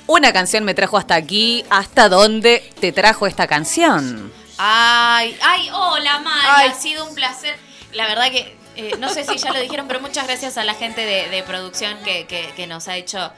una 0.06 0.32
canción 0.32 0.64
me 0.64 0.74
trajo 0.74 0.96
hasta 0.98 1.14
aquí. 1.14 1.64
¿Hasta 1.70 2.08
dónde 2.08 2.70
te 2.80 2.92
trajo 2.92 3.26
esta 3.26 3.46
canción? 3.46 4.32
Ay, 4.58 5.36
ay, 5.42 5.68
hola 5.72 6.18
Mari, 6.20 6.70
ha 6.70 6.74
sido 6.74 7.04
un 7.06 7.14
placer. 7.14 7.56
La 7.92 8.06
verdad 8.06 8.30
que, 8.30 8.56
eh, 8.76 8.92
no 8.98 9.08
sé 9.10 9.24
si 9.24 9.36
ya 9.36 9.52
lo 9.52 9.60
dijeron, 9.60 9.86
pero 9.86 10.00
muchas 10.00 10.26
gracias 10.26 10.56
a 10.56 10.64
la 10.64 10.74
gente 10.74 11.02
de, 11.04 11.28
de 11.28 11.42
producción 11.42 11.96
que, 12.04 12.26
que- 12.26 12.50
que 12.56 12.66
nos 12.66 12.88
ha 12.88 12.96
hecho 12.96 13.30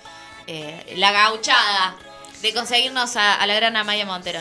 eh, 0.47 0.94
la 0.97 1.10
gauchada 1.12 1.97
de 2.40 2.55
conseguirnos 2.55 3.16
a, 3.16 3.35
a 3.35 3.47
la 3.48 3.55
gran 3.55 3.77
Amaya 3.77 4.06
Montero. 4.06 4.40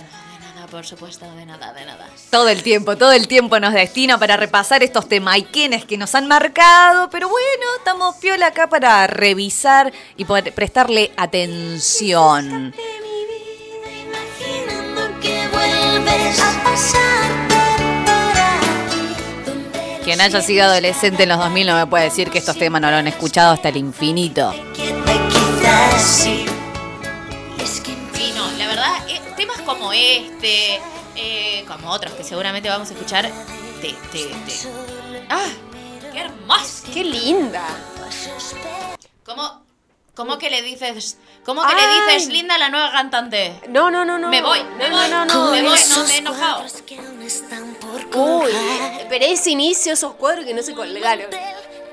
Por 0.71 0.85
supuesto, 0.85 1.25
de 1.35 1.45
nada, 1.45 1.71
de 1.73 1.85
nada. 1.85 2.07
Todo 2.29 2.49
el 2.49 2.61
tiempo, 2.61 2.97
todo 2.97 3.13
el 3.13 3.27
tiempo 3.27 3.59
nos 3.59 3.73
destina 3.73 4.17
para 4.17 4.35
repasar 4.35 4.83
estos 4.83 5.07
temaiquenes 5.07 5.85
que 5.85 5.97
nos 5.97 6.13
han 6.13 6.27
marcado, 6.27 7.09
pero 7.09 7.29
bueno, 7.29 7.65
estamos 7.77 8.15
piola 8.17 8.47
acá 8.47 8.67
para 8.67 9.07
revisar 9.07 9.93
y 10.17 10.25
poder 10.25 10.53
prestarle 10.53 11.11
atención. 11.15 12.73
Quien 20.03 20.21
haya 20.21 20.41
sido 20.41 20.63
adolescente 20.63 21.23
en 21.23 21.29
los 21.29 21.37
2000 21.37 21.67
no 21.67 21.75
me 21.75 21.85
puede 21.85 22.05
decir 22.05 22.29
que 22.29 22.37
estos 22.37 22.57
temas 22.57 22.81
no 22.81 22.89
lo 22.89 22.97
han 22.97 23.07
escuchado 23.07 23.53
hasta 23.53 23.69
el 23.69 23.77
infinito. 23.77 24.53
sí. 25.97 26.46
Como 29.67 29.91
este, 29.91 30.79
eh, 31.17 31.65
como 31.67 31.91
otros 31.91 32.13
que 32.13 32.23
seguramente 32.23 32.69
vamos 32.69 32.89
a 32.89 32.93
escuchar, 32.93 33.29
te, 33.81 33.89
te, 34.11 34.25
te- 34.25 34.69
¡Ah! 35.29 35.45
¡Qué 36.13 36.19
hermoso! 36.21 36.85
¡Qué 36.93 37.03
linda! 37.03 37.63
¿Cómo, 39.25 39.61
cómo 40.15 40.37
que 40.37 40.49
le 40.49 40.61
dices, 40.61 41.17
cómo 41.45 41.61
que 41.67 41.75
le 41.75 41.81
Ay. 41.81 41.99
dices 42.15 42.29
linda 42.31 42.55
a 42.55 42.57
la 42.57 42.69
nueva 42.69 42.91
cantante? 42.93 43.59
No, 43.67 43.91
no, 43.91 44.05
no, 44.05 44.17
no. 44.17 44.29
Me 44.29 44.41
voy, 44.41 44.63
me 44.77 44.89
voy, 44.89 45.09
no, 45.09 45.25
no, 45.25 45.51
me 45.51 45.61
no. 45.61 45.69
voy, 45.69 45.77
esos 45.77 45.97
no 45.97 46.03
me 46.05 46.13
he 46.15 46.17
enojado. 46.19 46.63
Uy, 48.15 48.51
pero 49.09 49.25
ese 49.25 49.49
inicio, 49.51 49.91
esos 49.93 50.13
cuadros 50.15 50.45
que 50.45 50.53
no 50.53 50.63
se 50.63 50.73
colgaron. 50.73 51.27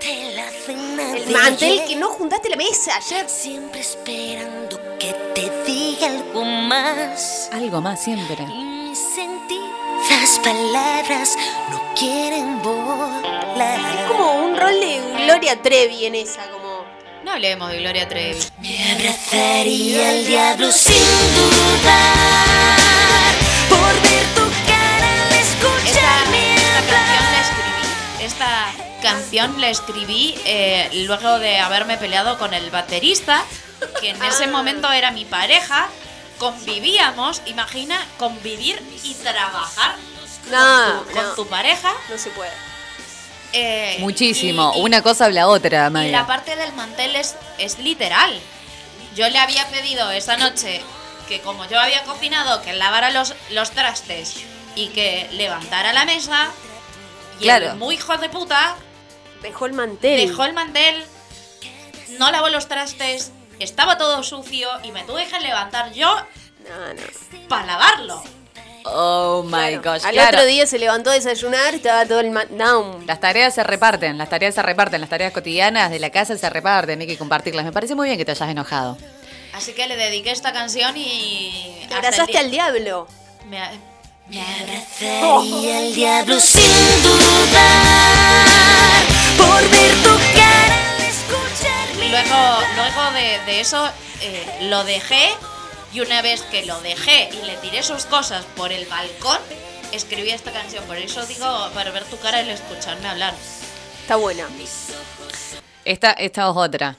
El 0.07 1.33
mantel 1.33 1.83
que 1.89 1.97
no 1.97 2.11
juntaste 2.11 2.51
la 2.51 2.57
mesa 2.57 2.95
ayer. 2.97 3.29
Siempre 3.29 3.81
esperando 3.81 4.79
que 4.99 5.13
te 5.35 5.44
diga 5.75 6.07
algo 6.07 6.45
más. 6.45 7.51
Algo 7.53 7.81
más 7.81 8.03
siempre. 8.03 8.45
Y 8.45 8.65
mis 8.65 8.99
sentidas 8.99 10.41
palabras 10.43 11.37
no 11.71 11.81
quieren 11.99 12.63
volar. 12.63 14.07
Como 14.09 14.45
un 14.45 14.57
rol 14.57 14.81
de 14.81 15.25
Gloria 15.25 15.61
Trevi 15.61 16.07
en 16.07 16.15
esa, 16.15 16.49
como. 16.51 16.85
No 17.25 17.33
hablemos 17.33 17.71
de 17.71 17.79
Gloria 17.79 18.09
Trevi. 18.09 18.39
Me 18.61 18.93
abrazaría 18.93 20.11
al 20.11 20.27
diablo 20.27 20.71
sin 20.71 20.95
dudar. 21.37 22.79
Por 23.69 23.95
ver 24.03 24.27
tu 24.37 24.47
cara 24.69 25.09
al 25.23 25.33
escuchar 25.33 26.29
mi 26.31 26.55
Esta, 26.55 26.79
esta 26.79 26.97
canción 26.97 27.33
la 27.33 27.41
escribí, 27.41 28.25
esta 28.25 28.94
canción 29.05 29.61
la 29.61 29.69
escribí 29.71 30.35
eh, 30.45 30.89
luego 31.07 31.39
de 31.39 31.59
haberme 31.61 31.97
peleado 31.97 32.39
con 32.39 32.55
el 32.55 32.71
baterista, 32.71 33.45
que 34.01 34.11
en 34.11 34.23
ese 34.25 34.47
momento 34.49 34.91
era 34.91 35.11
mi 35.13 35.25
pareja. 35.25 35.87
Convivíamos, 36.39 37.43
imagina 37.47 37.97
convivir 38.19 38.83
y 39.05 39.15
trabajar 39.15 39.95
No, 40.51 40.59
con, 40.99 41.07
tu, 41.09 41.13
con 41.15 41.25
no. 41.25 41.35
tu 41.35 41.47
pareja. 41.47 41.93
No 42.11 42.19
se 42.19 42.31
puede. 42.31 42.51
eh, 43.53 43.97
Muchísimo. 44.01 44.73
y- 44.75 44.79
y- 44.79 44.83
Una 44.83 45.01
cosa 45.03 45.27
habla 45.27 45.47
otra, 45.47 45.91
Y 46.05 46.11
la 46.11 46.27
parte 46.27 46.57
del 46.57 46.73
mantel 46.73 47.15
es, 47.17 47.37
es 47.59 47.79
literal. 47.79 48.39
Yo 49.15 49.29
le 49.31 49.39
había 49.39 49.69
pedido 49.69 50.11
esa 50.11 50.37
noche 50.37 50.83
que 51.29 51.41
como 51.41 51.65
yo 51.69 51.79
había 51.81 52.03
cocinado, 52.05 52.63
que 52.63 52.73
lavara 52.73 53.11
los, 53.13 53.35
los 53.51 53.71
trastes 53.71 54.35
y 54.75 54.89
que 54.89 55.29
levantara 55.33 55.93
la 55.93 56.05
mesa. 56.05 56.51
Y 57.39 57.45
Claro. 57.45 57.71
el 57.71 57.77
muy 57.77 57.95
hijo 57.95 58.17
de 58.19 58.29
puta 58.29 58.75
Dejó 59.45 59.67
el 59.67 59.73
mantel. 59.75 60.27
dejó 60.29 60.45
el 60.45 60.53
mantel, 60.55 61.05
no 62.19 62.31
lavó 62.33 62.49
los 62.49 62.67
trastes, 62.67 63.31
estaba 63.61 63.97
todo 63.99 64.23
sucio 64.25 64.69
y 64.83 64.91
me 64.91 65.05
tuve 65.05 65.27
que 65.29 65.39
levantar 65.39 65.93
yo 65.93 66.09
No, 66.69 66.95
no. 66.95 67.03
para 67.49 67.67
lavarlo. 67.67 68.23
Oh 68.87 69.43
my 69.45 69.51
Claro. 69.51 69.83
gosh. 69.83 70.05
Al 70.05 70.13
claro. 70.13 70.37
otro 70.39 70.45
día 70.47 70.67
se 70.67 70.79
levantó 70.79 71.11
a 71.11 71.15
desayunar, 71.15 71.75
estaba 71.75 72.05
todo 72.05 72.21
el. 72.21 72.33
No. 72.51 72.99
Las 73.07 73.19
tareas 73.21 73.55
se 73.55 73.63
reparten, 73.65 74.19
las 74.19 74.29
tareas 74.29 74.55
se 74.55 74.63
reparten, 74.63 75.01
las 75.01 75.09
tareas 75.09 75.33
cotidianas 75.33 75.91
de 75.91 75.99
la 76.01 76.11
casa 76.11 76.37
se 76.37 76.51
reparten, 76.51 77.01
hay 77.01 77.07
que 77.07 77.17
compartirlas. 77.17 77.65
Me 77.65 77.73
parece 77.73 77.95
muy 77.95 78.09
bien 78.09 78.19
que 78.19 78.25
te 78.27 78.33
hayas 78.33 78.49
enojado. 78.51 78.99
Así 79.55 79.73
que 79.73 79.87
le 79.87 79.97
dediqué 79.97 80.33
esta 80.33 80.53
canción 80.53 80.95
y... 80.97 81.85
Te 81.89 81.95
abrazaste 81.95 82.37
al 82.37 82.51
diablo. 82.51 83.07
Me, 83.49 83.59
me 84.29 84.43
Abrazaría 84.43 85.79
al 85.79 85.95
diablo 85.95 86.41
sin 86.41 86.63
dudar. 87.03 88.94
Por 89.47 89.71
ver 89.71 89.95
tu 90.03 90.15
cara 90.35 90.91
al 90.91 91.01
escuchar 91.03 91.97
mi 91.99 92.09
Luego, 92.09 92.61
luego 92.77 93.11
de, 93.13 93.41
de 93.47 93.61
eso 93.61 93.91
eh, 94.21 94.59
lo 94.63 94.85
dejé 94.85 95.31
y 95.93 96.01
una 96.01 96.23
vez 96.23 96.43
que 96.43 96.67
lo 96.67 96.81
dejé 96.81 97.31
y 97.33 97.47
le 97.47 97.57
tiré 97.59 97.83
sus 97.83 98.05
cosas 98.07 98.45
por 98.57 98.73
el 98.73 98.85
balcón, 98.87 99.39
escribí 99.93 100.31
esta 100.31 100.51
canción. 100.51 100.85
Por 100.85 100.97
eso 100.97 101.25
digo, 101.27 101.71
para 101.73 101.93
ver 101.93 102.05
tu 102.05 102.19
cara 102.19 102.43
y 102.43 102.51
escucharme 102.51 103.09
hablar. 103.09 103.33
Está 104.03 104.17
buena. 104.17 104.49
Esta, 105.85 106.13
esta 106.13 106.51
es 106.51 106.57
otra. 106.57 106.97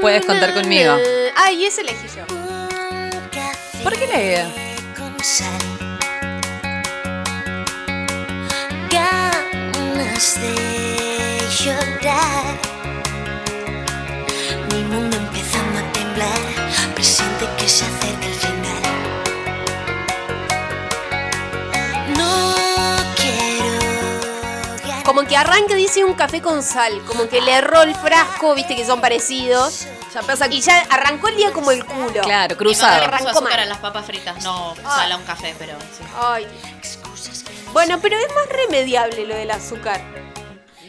Puedes 0.00 0.24
contar 0.24 0.54
conmigo. 0.54 0.96
Ay, 1.34 1.64
ese 1.64 1.80
elegí 1.80 2.06
yo. 2.14 2.26
¿Por 3.82 3.98
qué 3.98 4.06
le.? 4.06 4.64
con 4.96 5.16
sal. 10.18 10.40
Ganas 10.40 10.40
de 10.40 11.64
llorar. 11.64 12.44
Mi 14.72 14.82
mundo 14.84 15.16
empezando 15.16 15.78
a 15.78 15.92
temblar. 15.92 16.94
Presiente 16.94 17.48
que 17.58 17.68
se 17.68 17.84
acerca 17.84 18.26
el 18.26 18.34
final. 18.34 18.82
No 22.16 22.54
quiero 23.16 23.78
ganar. 24.86 25.04
Como 25.04 25.22
que 25.24 25.36
arranca, 25.36 25.74
dice 25.74 26.04
un 26.04 26.14
café 26.14 26.40
con 26.40 26.62
sal. 26.62 27.02
Como 27.06 27.28
que 27.28 27.40
le 27.40 27.52
erró 27.52 27.82
el 27.82 27.94
frasco, 27.94 28.54
viste 28.54 28.76
que 28.76 28.84
son 28.86 29.00
parecidos. 29.00 29.86
Ya 30.12 30.22
pasa 30.22 30.46
Y 30.48 30.60
ya 30.60 30.78
arrancó 30.90 31.26
el 31.26 31.36
día 31.36 31.52
como 31.52 31.72
el 31.72 31.84
culo. 31.84 32.22
Claro, 32.22 32.56
cruzado. 32.56 33.00
le 33.00 33.08
puso 33.08 33.30
azúcar 33.30 33.50
mal. 33.50 33.60
a 33.60 33.64
las 33.64 33.78
papas 33.78 34.06
fritas, 34.06 34.44
no 34.44 34.76
sal 34.76 35.10
a 35.10 35.16
un 35.16 35.24
café, 35.24 35.56
pero 35.58 35.76
sí. 35.98 36.04
Ay. 36.16 36.46
Bueno, 37.74 37.98
pero 38.00 38.16
es 38.16 38.34
más 38.34 38.46
remediable 38.48 39.26
lo 39.26 39.34
del 39.34 39.50
azúcar. 39.50 40.00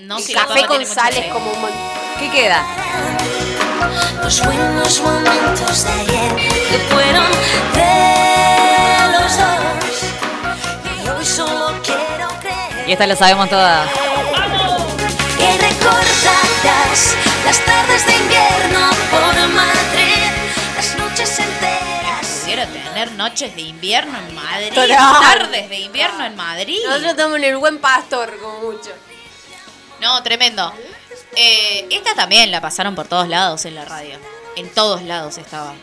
No, 0.02 0.20
si 0.20 0.34
café 0.34 0.66
con 0.68 0.78
tiene 0.78 0.86
mucho 0.86 0.94
sal 0.94 1.08
es 1.10 1.18
aceite. 1.18 1.34
como 1.34 1.52
un 1.52 1.62
mon- 1.62 1.72
¿Qué 2.20 2.30
queda? 2.32 2.64
Los 4.24 4.44
buenos 4.46 5.02
momentos 5.02 5.84
de 5.84 5.92
ayer 5.92 6.36
que 6.70 6.78
fueron 6.90 7.32
de 7.74 9.20
los 9.20 9.38
dos. 9.38 11.04
Y 11.04 11.10
hoy 11.10 11.26
solo 11.26 11.74
quiero 11.84 12.28
creer 12.40 12.88
Y 12.88 12.92
esta 12.94 13.08
la 13.08 13.16
sabemos 13.16 13.50
todas. 13.50 13.90
que 15.38 15.58
recordarás 15.58 17.16
las 17.46 17.60
tardes 17.66 18.06
de 18.06 18.16
invierno 18.16 18.90
Noches 23.14 23.56
de 23.56 23.62
invierno 23.62 24.18
en 24.18 24.36
Madrid, 24.36 24.70
Total. 24.70 24.90
tardes 25.22 25.70
de 25.70 25.80
invierno 25.80 26.26
en 26.26 26.36
Madrid. 26.36 26.78
Nosotros 26.86 27.12
estamos 27.12 27.38
en 27.38 27.44
el 27.46 27.58
buen 27.58 27.78
pastor, 27.80 28.38
como 28.40 28.72
mucho. 28.72 28.92
No, 30.02 30.22
tremendo. 30.24 30.74
Eh, 31.36 31.88
esta 31.90 32.14
también 32.16 32.52
la 32.52 32.62
pasaron 32.62 32.96
por 32.96 33.08
todos 33.08 33.28
lados 33.28 33.66
en 33.66 33.76
la 33.76 33.86
radio. 33.86 34.18
En 34.56 34.70
todos 34.70 35.02
lados 35.04 35.38
estaba. 35.38 35.74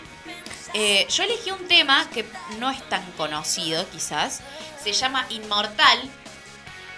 Eh, 0.74 1.06
yo 1.10 1.22
elegí 1.24 1.50
un 1.50 1.66
tema 1.68 2.08
que 2.12 2.24
no 2.58 2.70
es 2.70 2.82
tan 2.88 3.02
conocido, 3.12 3.86
quizás. 3.90 4.40
Se 4.82 4.92
llama 4.92 5.26
Inmortal. 5.30 5.98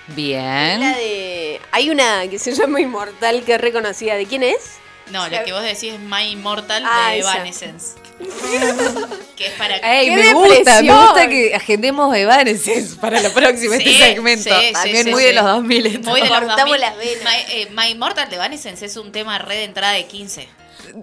La 0.08 0.14
Bien. 0.14 0.80
de. 0.80 1.60
Hay 1.72 1.90
una 1.90 2.28
que 2.28 2.38
se 2.38 2.52
llama 2.54 2.80
Inmortal 2.80 3.42
que 3.44 3.54
es 3.54 3.60
reconocida. 3.60 4.14
¿De 4.14 4.26
quién 4.26 4.42
es? 4.42 4.76
No, 5.10 5.28
lo 5.28 5.44
que 5.44 5.52
vos 5.52 5.62
decís 5.62 5.94
es 5.94 6.00
My 6.00 6.30
Immortal 6.30 6.82
Ah, 6.86 7.10
de 7.10 7.18
esa. 7.20 7.34
Evanescence. 7.34 7.94
que 9.36 9.46
es 9.46 9.52
para 9.54 9.76
Ey, 9.78 10.08
¡Qué 10.08 10.16
me 10.16 10.32
gusta, 10.34 10.82
me 10.82 10.92
gusta 10.92 11.28
que 11.28 11.54
agendemos 11.54 12.14
Evanescence 12.16 12.96
para 13.00 13.20
la 13.20 13.30
próxima, 13.30 13.76
Sí, 13.76 13.82
este 13.88 14.04
segmento. 14.06 14.50
sí, 14.60 14.72
También 14.72 15.04
sí, 15.04 15.10
muy 15.10 15.20
sí. 15.22 15.26
de 15.28 15.32
los 15.34 15.44
2000. 15.44 15.86
esto. 15.86 16.10
Muy 16.10 16.20
de 16.20 16.28
los 16.28 16.38
Cortamos 16.38 16.78
2000. 16.78 16.80
las 16.80 16.96
venas. 16.96 17.24
My, 17.24 17.54
eh, 17.54 17.68
My 17.74 17.86
Immortal 17.90 18.28
de 18.30 18.36
Evanescence 18.36 18.86
es 18.86 18.96
un 18.96 19.12
tema 19.12 19.38
re 19.38 19.56
de 19.56 19.64
entrada 19.64 19.92
de 19.94 20.06
15. 20.06 20.48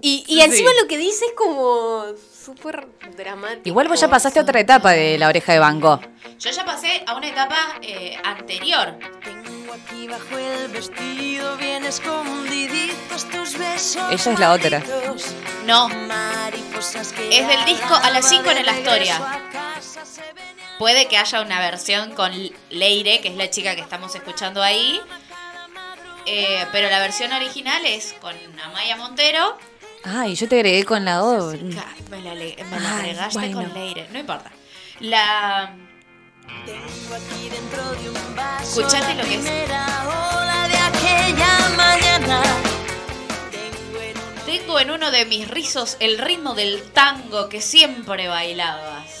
Y, 0.00 0.24
y 0.26 0.40
encima 0.40 0.70
Sí. 0.70 0.76
lo 0.80 0.88
que 0.88 0.96
dice 0.98 1.24
es 1.26 1.32
como 1.36 2.04
súper 2.44 2.88
dramático. 3.16 3.62
Igual 3.64 3.88
vos 3.88 4.00
ya 4.00 4.08
pasaste 4.08 4.38
a 4.38 4.42
otra 4.42 4.60
etapa 4.60 4.90
de 4.92 5.18
la 5.18 5.28
oreja 5.28 5.52
de 5.52 5.58
Van 5.58 5.80
Gogh. 5.80 6.00
Yo 6.38 6.50
ya 6.50 6.64
pasé 6.64 7.04
a 7.06 7.14
una 7.14 7.28
etapa 7.28 7.56
eh, 7.82 8.16
anterior. 8.24 8.98
Tengo 9.22 9.72
aquí 9.74 10.08
bajo 10.08 10.36
el 10.38 10.68
vestido 10.68 11.56
bien 11.56 11.84
escondiditos 11.84 13.28
tus 13.30 13.56
besos. 13.58 14.02
Ella 14.10 14.32
es 14.32 14.38
la 14.38 14.52
otra. 14.52 14.82
No, 15.66 15.88
Es 17.30 17.48
del 17.48 17.64
disco 17.64 17.94
A 17.94 18.10
las 18.10 18.28
cinco 18.28 18.50
en 18.50 18.58
el 18.58 18.64
de 18.64 18.70
Astoria. 18.70 19.18
regreso 19.18 19.24
a 19.26 19.50
casa 19.50 20.04
se 20.04 20.20
venían. 20.34 20.78
puede 20.78 21.06
que 21.06 21.16
haya 21.16 21.40
una 21.40 21.60
versión 21.60 22.12
con 22.14 22.32
Leire, 22.70 23.20
que 23.20 23.28
es 23.28 23.36
la 23.36 23.48
chica 23.50 23.74
que 23.76 23.80
estamos 23.82 24.14
escuchando 24.14 24.62
ahí. 24.62 25.00
Eh, 26.26 26.66
pero 26.72 26.88
la 26.88 27.00
versión 27.00 27.32
original 27.32 27.84
es 27.86 28.14
con 28.20 28.34
Amaya 28.64 28.96
Montero. 28.96 29.56
Ay, 30.04 30.34
yo 30.34 30.48
te 30.48 30.56
agregué 30.56 30.84
con 30.84 31.04
la. 31.04 31.18
Ca- 31.20 31.94
Me 32.10 32.20
la, 32.22 32.34
le- 32.34 32.56
me 32.70 32.80
la 32.80 32.94
Ay, 32.96 33.00
agregaste 33.00 33.38
bueno. 33.38 33.62
con 33.62 33.74
Leire, 33.74 34.08
no 34.10 34.18
importa. 34.18 34.50
La. 35.00 35.74
Tengo 36.66 37.14
aquí 37.14 37.48
dentro 37.48 37.90
de 37.92 38.10
un 38.10 38.36
vaso 38.36 38.80
Escuchate 38.80 39.14
lo 39.14 39.24
que 39.24 39.34
es. 39.36 39.44
Tengo 44.46 44.78
en 44.80 44.90
uno 44.90 45.10
de 45.10 45.24
mis 45.24 45.48
rizos 45.48 45.96
el 46.00 46.18
ritmo 46.18 46.54
del 46.54 46.82
tango 46.92 47.48
que 47.48 47.60
siempre 47.60 48.28
bailabas. 48.28 49.11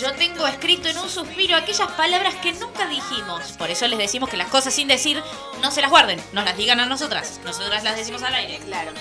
Yo 0.00 0.12
tengo 0.12 0.46
escrito 0.46 0.88
en 0.88 0.96
un 0.98 1.08
suspiro 1.08 1.56
aquellas 1.56 1.90
palabras 1.92 2.36
que 2.36 2.52
nunca 2.52 2.86
dijimos. 2.86 3.52
Por 3.58 3.68
eso 3.68 3.88
les 3.88 3.98
decimos 3.98 4.30
que 4.30 4.36
las 4.36 4.48
cosas 4.48 4.72
sin 4.72 4.86
decir 4.86 5.20
no 5.60 5.72
se 5.72 5.80
las 5.82 5.90
guarden, 5.90 6.22
nos 6.32 6.44
las 6.44 6.56
digan 6.56 6.78
a 6.78 6.86
nosotras. 6.86 7.40
Nosotras 7.44 7.82
las 7.82 7.96
decimos 7.96 8.22
al 8.22 8.34
aire. 8.34 8.58
Claro. 8.58 8.92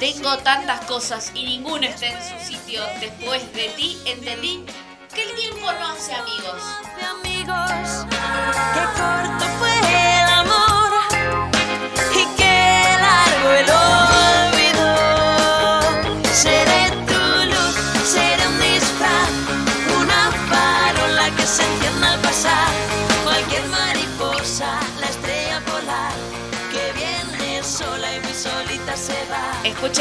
Tengo 0.00 0.36
tantas 0.38 0.84
cosas 0.86 1.30
y 1.34 1.44
ninguno 1.44 1.86
está 1.86 2.06
en 2.06 2.20
su 2.20 2.46
sitio. 2.52 2.82
Después 2.98 3.52
de 3.52 3.68
ti 3.76 3.96
entendí 4.06 4.64
que 5.14 5.22
el 5.22 5.34
tiempo 5.36 5.70
no 5.72 5.88
hace 5.88 6.12
amigos. 6.14 6.62
de 6.98 7.04
amigos. 7.04 8.06
Qué 8.74 9.43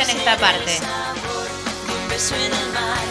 Escuchen 0.03 0.19
esta 0.19 0.37
parte. 0.37 0.77
sabor 0.79 1.47
de 1.87 1.93
un 1.93 2.09
beso 2.09 2.35
en 2.35 2.51
el 2.51 2.69
mar, 2.73 3.05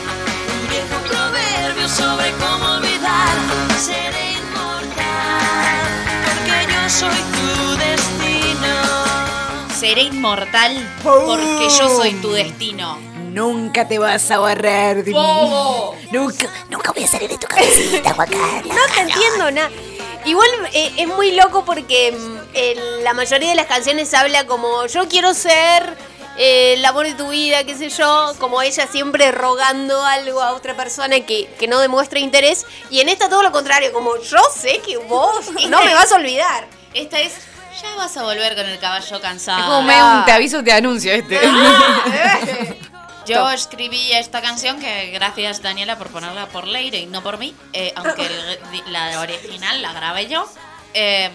un 0.53 0.69
viejo 0.69 0.97
proverbio 1.09 1.89
sobre 1.89 2.31
cómo 2.33 2.73
olvidar. 2.73 3.35
Seré 3.79 4.33
inmortal, 4.33 5.81
porque 6.27 6.67
yo 6.71 6.91
soy 6.91 7.23
tu 7.33 7.77
destino. 7.79 8.75
Seré 9.75 10.03
inmortal 10.03 10.97
porque 11.03 11.69
yo 11.79 11.97
soy 11.97 12.13
tu 12.15 12.33
destino. 12.33 12.99
Nunca 13.31 13.89
te 13.89 13.99
vas 13.99 14.31
a 14.31 14.39
borrar 14.41 15.03
de. 15.03 15.13
Nunca. 16.11 16.47
Nunca 16.69 16.93
voy 16.93 17.05
a 17.05 17.09
salir 17.09 17.31
de 17.31 17.39
tu 17.39 17.47
cabecita, 17.47 18.13
Juan 18.13 18.29
Carlos. 18.29 18.77
No 18.77 18.95
te 18.95 19.01
entiendo 19.01 19.51
nada. 19.51 19.71
Igual 20.27 20.49
eh, 20.75 20.93
es 20.99 21.09
muy 21.09 21.33
loco 21.33 21.65
porque 21.65 22.13
mm, 22.13 22.39
en 22.53 23.05
la 23.05 23.15
mayoría 23.15 23.49
de 23.49 23.55
las 23.57 23.67
canciones 23.67 24.13
habla 24.13 24.47
como 24.47 24.87
yo 24.87 25.09
quiero 25.09 25.33
ser 25.35 26.12
eh, 26.37 26.75
el 26.75 26.85
amor 26.85 27.07
de 27.07 27.15
tu 27.15 27.29
vida, 27.29 27.65
qué 27.65 27.77
sé 27.77 27.89
yo, 27.91 28.33
como 28.39 28.63
ella 28.63 28.87
siempre 28.87 29.31
rogando 29.33 30.05
algo 30.05 30.41
a 30.43 30.53
otra 30.53 30.75
persona 30.77 31.21
que, 31.21 31.47
que 31.59 31.67
no 31.69 31.79
demuestra 31.81 32.19
interés. 32.19 32.67
Y 32.91 33.01
en 33.01 33.09
esta 33.09 33.29
todo 33.29 33.43
lo 33.43 33.53
contrario, 33.53 33.93
como 33.93 34.17
yo 34.19 34.39
sé 34.55 34.81
que 34.81 34.97
vos 34.97 35.35
no 35.69 35.83
me 35.85 35.95
vas 35.95 36.11
a 36.13 36.17
olvidar. 36.17 36.67
Esta 36.95 37.21
es. 37.21 37.35
Ya 37.83 37.95
vas 37.97 38.17
a 38.17 38.23
volver 38.23 38.55
con 38.55 38.67
el 38.67 38.79
caballo 38.79 39.17
Es 39.17 39.23
cansado. 39.23 39.65
como 39.65 39.83
medio 39.83 40.05
un 40.07 40.25
te 40.27 40.33
aviso, 40.33 40.63
te 40.63 40.73
anuncio 40.73 41.13
este. 41.13 41.41
Yo 43.27 43.49
escribí 43.51 44.13
esta 44.13 44.43
canción 44.43 44.81
que 44.81 45.11
gracias 45.13 45.63
Daniela 45.63 45.97
por 45.97 46.09
ponerla 46.09 46.47
por 46.49 46.67
Leire 46.67 46.99
y 46.99 47.07
no 47.07 47.23
por 47.23 47.39
mí, 47.39 47.55
eh, 47.73 47.93
aunque 47.97 48.27
el- 48.27 48.61
la 48.93 49.21
original 49.21 49.81
la 49.81 49.93
grabé 49.93 50.27
yo. 50.27 50.45
Eh, 50.93 51.31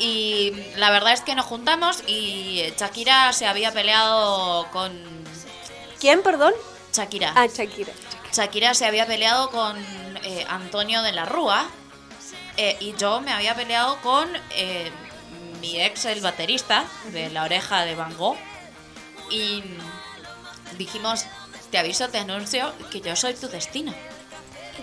y 0.00 0.52
la 0.76 0.90
verdad 0.90 1.12
es 1.12 1.20
que 1.20 1.34
nos 1.34 1.46
juntamos 1.46 2.02
y 2.06 2.64
Shakira 2.78 3.32
se 3.32 3.46
había 3.46 3.72
peleado 3.72 4.66
con... 4.72 4.92
¿Quién, 6.00 6.22
perdón? 6.22 6.54
Shakira. 6.92 7.32
Ah, 7.36 7.46
Shakira. 7.46 7.92
Shakira 8.32 8.74
se 8.74 8.86
había 8.86 9.06
peleado 9.06 9.50
con 9.50 9.76
eh, 10.24 10.46
Antonio 10.48 11.02
de 11.02 11.12
la 11.12 11.26
Rúa 11.26 11.66
eh, 12.56 12.76
y 12.80 12.94
yo 12.96 13.20
me 13.20 13.32
había 13.32 13.54
peleado 13.54 14.00
con 14.00 14.28
eh, 14.56 14.90
mi 15.60 15.80
ex, 15.80 16.06
el 16.06 16.20
baterista 16.20 16.84
de 17.12 17.30
La 17.30 17.44
Oreja 17.44 17.84
de 17.84 17.94
Van 17.94 18.16
Gogh. 18.16 18.36
Y 19.30 19.62
dijimos, 20.78 21.26
te 21.70 21.78
aviso, 21.78 22.08
te 22.08 22.18
anuncio 22.18 22.72
que 22.90 23.00
yo 23.00 23.14
soy 23.16 23.34
tu 23.34 23.48
destino. 23.48 23.94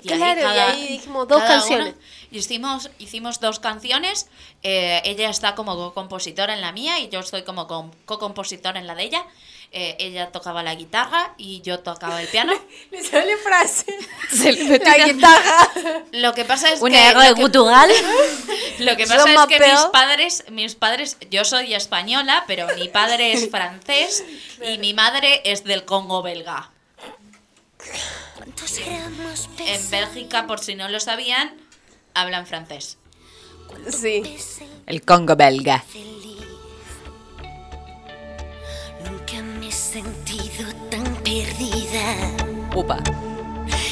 Claro, 0.01 0.41
y 0.41 0.57
ahí 0.57 0.87
dijimos 0.89 1.27
dos 1.27 1.41
canciones. 1.43 1.93
una- 1.95 2.37
hicimos, 2.37 2.89
hicimos 2.99 3.39
dos 3.39 3.59
canciones. 3.59 4.27
eh, 4.63 5.01
ella 5.05 5.29
está 5.29 5.55
como 5.55 5.93
compositora 5.93 6.53
en 6.53 6.61
la 6.61 6.71
mía 6.71 6.99
y 6.99 7.09
yo 7.09 7.19
estoy 7.19 7.43
como 7.43 7.67
com- 7.67 7.91
co-compositora 8.05 8.79
en 8.79 8.87
la 8.87 8.95
de 8.95 9.03
ella. 9.03 9.25
Eh, 9.73 9.97
ella 9.99 10.31
tocaba 10.31 10.63
la 10.63 10.73
guitarra 10.75 11.33
y 11.37 11.59
yo 11.61 11.79
tocaba 11.79 12.21
el 12.21 12.27
piano. 12.29 12.53
Le 12.91 13.03
sale 13.03 13.35
frase. 13.37 13.85
Se 14.31 14.53
le 14.53 14.79
La 14.79 14.97
guitarra. 15.07 16.03
Lo 16.13 16.33
que 16.33 16.45
pasa 16.45 16.71
es 16.71 16.81
una 16.81 16.97
que, 16.97 17.03
de 17.03 17.13
lo 18.79 18.95
que, 18.95 19.03
lo 19.05 19.09
pasa 19.09 19.33
es 19.33 19.45
que 19.47 19.59
mis 19.59 19.79
padres, 19.91 20.43
mis 20.51 20.75
padres, 20.75 21.17
yo 21.29 21.43
soy 21.43 21.73
española, 21.73 22.45
pero 22.47 22.65
mi 22.77 22.87
padre 22.87 23.33
es 23.33 23.49
francés 23.49 24.23
y 24.65 24.77
mi 24.77 24.93
madre 24.93 25.41
es 25.43 25.63
del 25.65 25.83
Congo 25.85 26.21
belga. 26.23 26.71
¿Cuántos 28.37 28.77
éramos 28.77 29.49
En 29.59 29.89
Bélgica, 29.89 30.45
por 30.45 30.59
si 30.59 30.75
no 30.75 30.87
lo 30.89 30.99
sabían, 30.99 31.53
hablan 32.13 32.45
francés. 32.45 32.97
Sí. 33.89 34.37
El 34.85 35.01
Congo 35.01 35.35
belga. 35.35 35.79
feliz? 35.81 36.37
Nunca 39.03 39.41
me 39.41 39.67
he 39.67 39.71
sentido 39.71 40.71
tan 40.89 41.03
perdida. 41.23 42.35
Upa. 42.75 42.99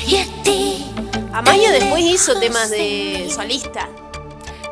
Y 0.07 0.17
a 0.17 0.43
ti. 0.43 0.85
Amaya 1.34 1.72
después 1.72 2.03
hizo 2.03 2.39
temas 2.39 2.69
de 2.69 3.30
solista. 3.34 3.89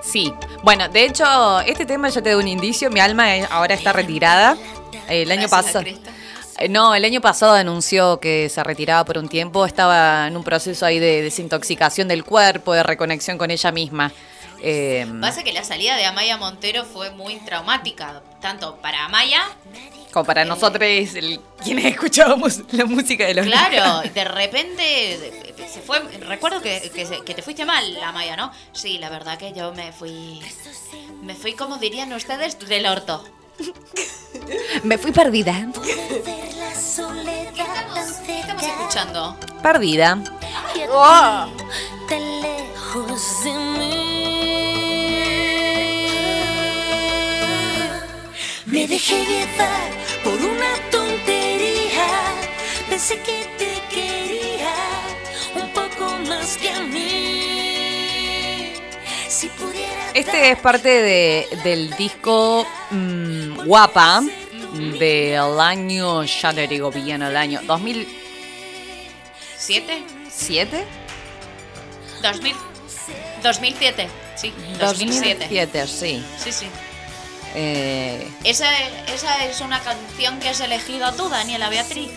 Sí. 0.01 0.33
Bueno, 0.63 0.87
de 0.87 1.05
hecho, 1.05 1.59
este 1.61 1.85
tema 1.85 2.09
ya 2.09 2.21
te 2.21 2.29
da 2.29 2.37
un 2.37 2.47
indicio. 2.47 2.89
Mi 2.89 2.99
alma 2.99 3.25
ahora 3.49 3.73
está 3.73 3.91
retirada. 3.91 4.55
El 5.09 5.31
año 5.31 5.49
pasado. 5.49 5.83
Eh, 6.63 6.69
No, 6.69 6.95
el 6.95 7.03
año 7.03 7.19
pasado 7.19 7.53
anunció 7.53 8.19
que 8.21 8.47
se 8.49 8.63
retiraba 8.63 9.03
por 9.03 9.17
un 9.17 9.27
tiempo. 9.27 9.65
Estaba 9.65 10.27
en 10.27 10.37
un 10.37 10.43
proceso 10.43 10.85
ahí 10.85 10.97
de 10.99 11.21
desintoxicación 11.21 12.07
del 12.07 12.23
cuerpo, 12.23 12.73
de 12.73 12.83
reconexión 12.83 13.37
con 13.37 13.51
ella 13.51 13.71
misma. 13.71 14.11
Eh, 14.61 15.05
Pasa 15.19 15.43
que 15.43 15.51
la 15.51 15.65
salida 15.65 15.97
de 15.97 16.05
Amaya 16.05 16.37
Montero 16.37 16.85
fue 16.85 17.11
muy 17.11 17.35
traumática, 17.39 18.21
tanto 18.41 18.77
para 18.77 19.03
Amaya, 19.05 19.41
como 20.13 20.23
para 20.25 20.45
nosotros, 20.45 20.81
el- 20.83 21.41
quienes 21.61 21.83
escuchábamos 21.85 22.61
la 22.71 22.85
música 22.85 23.25
de 23.25 23.33
los 23.33 23.45
claro, 23.45 24.01
de 24.13 24.23
repente 24.23 25.43
se 25.69 25.81
fue, 25.81 25.99
recuerdo 26.21 26.61
que, 26.61 26.89
que 26.95 27.23
que 27.25 27.33
te 27.33 27.41
fuiste 27.41 27.65
mal, 27.65 27.83
Amaya, 28.03 28.37
¿no? 28.37 28.53
Sí, 28.71 28.99
la 28.99 29.09
verdad 29.09 29.37
que 29.37 29.51
yo 29.51 29.73
me 29.73 29.91
fui, 29.91 30.39
me 31.23 31.35
fui 31.35 31.53
como 31.53 31.77
dirían 31.77 32.13
ustedes, 32.13 32.57
del 32.59 32.85
orto. 32.85 33.21
Me 34.83 34.97
fui 34.97 35.11
perdida. 35.11 35.67
Ver 36.25 36.53
la 36.55 36.75
soledad 36.75 37.93
tan 37.93 38.25
¿Qué 38.25 38.39
estamos 38.39 38.63
escuchando? 38.63 39.37
Perdida. 39.61 40.21
Oh. 40.89 41.45
ti, 41.57 41.63
tan 42.09 42.41
lejos 42.41 43.43
de 43.43 43.51
mí. 43.51 44.13
Me 48.65 48.87
dejé 48.87 49.25
llevar 49.25 49.91
por 50.23 50.33
una 50.33 50.73
tontería. 50.91 52.07
Pensé 52.89 53.19
que 53.21 53.45
te 53.57 53.81
quería 53.93 54.73
un 55.55 55.69
poco 55.69 56.17
más 56.27 56.57
que 56.57 56.69
a 56.69 56.79
mí. 56.81 57.02
Este 60.13 60.51
es 60.51 60.59
parte 60.59 60.89
de, 60.89 61.47
del 61.63 61.91
disco 61.95 62.67
mm, 62.91 63.65
Guapa 63.65 64.21
del 64.99 65.59
año, 65.59 66.23
ya 66.23 66.53
te 66.53 66.67
digo 66.67 66.91
bien, 66.91 67.21
el 67.21 67.35
año 67.37 67.61
¿Siete? 69.57 70.03
¿Siete? 70.29 70.83
2000, 72.21 72.55
2007. 73.43 74.07
Sí, 74.35 74.53
2007. 74.79 75.47
2007, 75.47 75.87
sí. 75.87 76.25
Sí, 76.37 76.51
sí. 76.51 76.65
Eh, 77.55 78.27
Esa, 78.43 78.67
esa 79.13 79.45
es 79.45 79.61
una 79.61 79.79
canción 79.81 80.39
que 80.39 80.49
has 80.49 80.59
elegido 80.59 81.11
tú, 81.13 81.29
Daniela 81.29 81.69
Beatriz. 81.69 82.09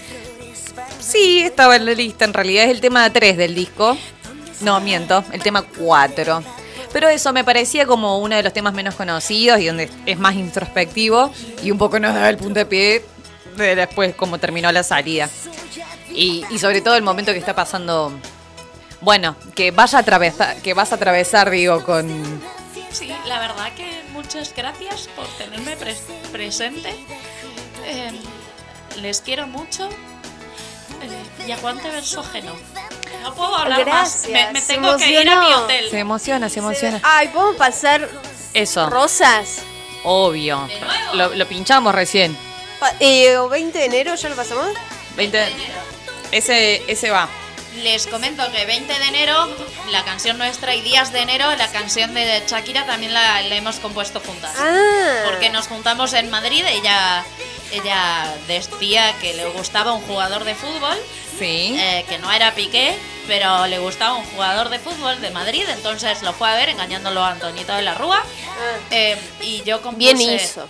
sí, 0.99 1.41
estaba 1.41 1.77
en 1.77 1.85
la 1.85 1.93
lista. 1.93 2.25
En 2.25 2.33
realidad 2.33 2.65
es 2.65 2.71
el 2.71 2.81
tema 2.81 3.11
3 3.13 3.37
del 3.37 3.55
disco. 3.55 3.97
No, 4.61 4.81
miento, 4.81 5.23
el 5.33 5.43
tema 5.43 5.63
4. 5.63 6.43
Pero 6.93 7.09
eso 7.09 7.33
me 7.33 7.45
parecía 7.45 7.87
como 7.87 8.19
uno 8.19 8.37
de 8.37 8.43
los 8.43 8.53
temas 8.53 8.73
menos 8.75 8.95
conocidos 8.95 9.61
y 9.61 9.67
donde 9.67 9.91
es 10.07 10.19
más 10.19 10.35
introspectivo 10.35 11.31
y 11.63 11.71
un 11.71 11.79
poco 11.79 11.99
nos 11.99 12.15
da 12.15 12.29
el 12.29 12.37
puntapié 12.37 13.05
de 13.57 13.75
después 13.77 14.15
cómo 14.15 14.39
terminó 14.39 14.71
la 14.73 14.83
salida. 14.83 15.29
Y, 16.11 16.45
y 16.51 16.59
sobre 16.59 16.81
todo 16.81 16.97
el 16.97 17.03
momento 17.03 17.33
que 17.33 17.39
está 17.39 17.55
pasando. 17.55 18.13
Bueno, 19.03 19.37
que 19.55 19.71
vaya 19.71 19.99
a 19.99 20.01
atravesar, 20.01 20.57
que 20.63 20.73
vas 20.73 20.91
a 20.93 20.95
atravesar, 20.95 21.51
digo, 21.51 21.85
con. 21.85 22.09
Sí, 22.91 23.13
la 23.27 23.39
verdad 23.41 23.73
que 23.77 24.01
muchas 24.13 24.55
gracias 24.57 25.09
por 25.15 25.27
tenerme 25.37 25.77
pres- 25.77 26.01
presente. 26.33 26.95
Eh, 27.85 28.11
les 29.03 29.21
quiero 29.21 29.47
mucho. 29.47 29.89
Eh, 31.03 31.47
y 31.47 31.53
aguante 31.53 31.91
verso 31.91 32.21
ajeno. 32.21 32.53
No 33.27 33.35
puedo 33.35 33.55
hablar 33.57 33.85
Gracias, 33.85 34.23
más. 34.23 34.29
Me, 34.31 34.53
me 34.53 34.61
se 34.61 34.75
tengo 34.75 34.97
que 34.97 35.11
ir 35.21 35.29
a 35.29 35.41
mi 35.41 35.53
hotel. 35.53 35.91
Se 35.91 35.99
emociona, 35.99 36.49
se 36.49 36.61
emociona. 36.61 37.01
Ay, 37.03 37.29
¿podemos 37.29 37.57
pasar 37.57 38.09
Eso, 38.55 38.89
rosas? 38.89 39.63
obvio. 40.05 40.69
Lo, 41.15 41.35
lo 41.35 41.47
pinchamos 41.49 41.93
recién. 41.95 42.37
Pa- 42.79 42.93
eh, 43.01 43.37
¿o 43.39 43.49
20 43.49 43.77
de 43.79 43.85
enero 43.87 44.15
ya 44.15 44.29
lo 44.29 44.37
pasamos? 44.37 44.69
20. 45.17 45.45
Ese, 46.31 46.83
ese 46.91 47.11
va. 47.11 47.29
Les 47.83 48.07
comento 48.07 48.43
que 48.53 48.65
20 48.65 48.99
de 48.99 49.05
enero, 49.07 49.49
la 49.91 50.03
canción 50.05 50.39
nuestra, 50.39 50.75
y 50.75 50.81
días 50.81 51.13
de 51.13 51.21
enero, 51.21 51.55
la 51.57 51.69
canción 51.71 52.15
de 52.15 52.43
Shakira 52.47 52.87
también 52.87 53.13
la, 53.13 53.43
la 53.43 53.55
hemos 53.55 53.77
compuesto 53.77 54.21
juntas. 54.21 54.55
Ah. 54.59 55.23
Porque 55.27 55.51
nos 55.51 55.69
juntamos 55.69 56.13
en 56.15 56.31
Madrid, 56.31 56.65
ella, 56.67 57.25
ella 57.73 58.35
decía 58.49 59.15
que 59.21 59.35
le 59.35 59.47
gustaba 59.51 59.93
un 59.93 60.01
jugador 60.03 60.45
de 60.45 60.55
fútbol, 60.55 60.97
Sí. 61.39 61.77
eh, 61.79 62.05
que 62.09 62.19
no 62.19 62.33
era 62.33 62.55
Piqué, 62.55 62.97
pero 63.27 63.67
le 63.67 63.79
gustaba 63.79 64.15
un 64.15 64.25
jugador 64.25 64.71
de 64.71 64.79
fútbol 64.79 65.21
de 65.21 65.31
Madrid, 65.31 65.65
entonces 65.69 66.23
lo 66.23 66.33
fue 66.33 66.49
a 66.51 66.55
ver 66.55 66.71
engañándolo 66.71 67.23
a 67.23 67.31
Antonito 67.33 67.75
de 67.75 67.83
la 67.83 67.95
Rúa. 67.95 68.19
Ah. 68.23 68.79
Eh, 68.91 69.19
y 69.43 69.63
yo 69.65 69.83
compuse, 69.83 70.15
Bien 70.15 70.21
hizo. 70.41 70.67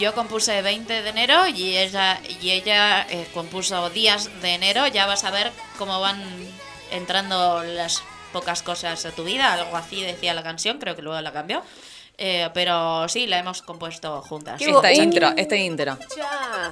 Yo 0.00 0.14
compuse 0.14 0.62
20 0.62 1.02
de 1.02 1.08
enero 1.10 1.46
y 1.46 1.76
ella, 1.76 2.18
y 2.40 2.50
ella 2.52 3.02
eh, 3.10 3.28
compuso 3.34 3.90
días 3.90 4.30
de 4.40 4.54
enero. 4.54 4.86
Ya 4.86 5.04
vas 5.06 5.24
a 5.24 5.30
ver 5.30 5.52
cómo 5.78 6.00
van 6.00 6.22
entrando 6.90 7.62
las 7.62 8.02
pocas 8.32 8.62
cosas 8.62 9.04
a 9.04 9.10
tu 9.10 9.24
vida. 9.24 9.52
Algo 9.52 9.76
así 9.76 10.00
decía 10.02 10.32
la 10.32 10.42
canción, 10.42 10.78
creo 10.78 10.96
que 10.96 11.02
luego 11.02 11.20
la 11.20 11.32
cambió. 11.32 11.62
Eh, 12.16 12.48
pero 12.54 13.08
sí, 13.10 13.26
la 13.26 13.38
hemos 13.38 13.60
compuesto 13.60 14.22
juntas. 14.22 14.58
Qué 14.58 14.70
Esta 14.70 14.80
bo- 14.80 14.88
intro, 14.88 15.32
esta 15.36 15.56
intro. 15.56 15.98
Ya. 16.16 16.70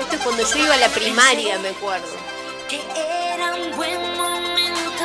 Esto 0.00 0.16
es 0.16 0.22
cuando 0.22 0.42
yo 0.48 0.56
iba 0.64 0.74
a 0.74 0.78
la 0.78 0.88
primaria, 0.88 1.58
me 1.58 1.68
acuerdo. 1.70 2.06
que 2.68 2.80
era 3.34 3.54
un 3.54 3.76
buen 3.76 4.16
momento. 4.16 5.02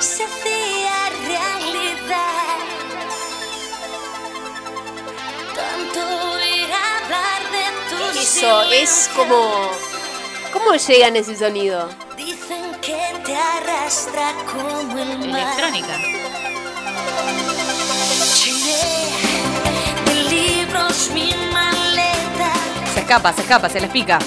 Se 0.00 0.24
Eso 8.42 8.62
es 8.72 9.08
como. 9.14 9.70
¿Cómo 10.52 10.74
llegan 10.74 11.14
ese 11.14 11.36
sonido? 11.36 11.88
Dicen 12.16 12.74
que 12.80 12.98
te 13.24 13.36
arrastra 13.36 14.32
como 14.50 14.80
el 14.98 15.30
mar. 15.30 15.42
Electrónica. 15.42 15.96
Llené 18.42 18.82
de 20.06 20.14
libros 20.28 21.10
mi 21.14 21.32
maleta. 21.52 22.52
Se 22.92 23.00
escapa, 23.02 23.32
se 23.32 23.42
escapa, 23.42 23.68
se 23.68 23.80
les 23.80 23.90
pica. 23.90 24.18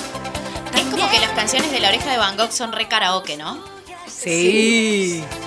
Es 0.73 0.83
como 0.83 1.09
que 1.11 1.19
las 1.19 1.31
canciones 1.31 1.69
de 1.69 1.81
la 1.81 1.89
oreja 1.89 2.09
de 2.09 2.17
Van 2.17 2.37
Gogh 2.37 2.53
son 2.53 2.71
re 2.71 2.87
karaoke, 2.87 3.35
¿no? 3.35 3.61
Sí. 4.07 5.25
Dibujé 5.25 5.44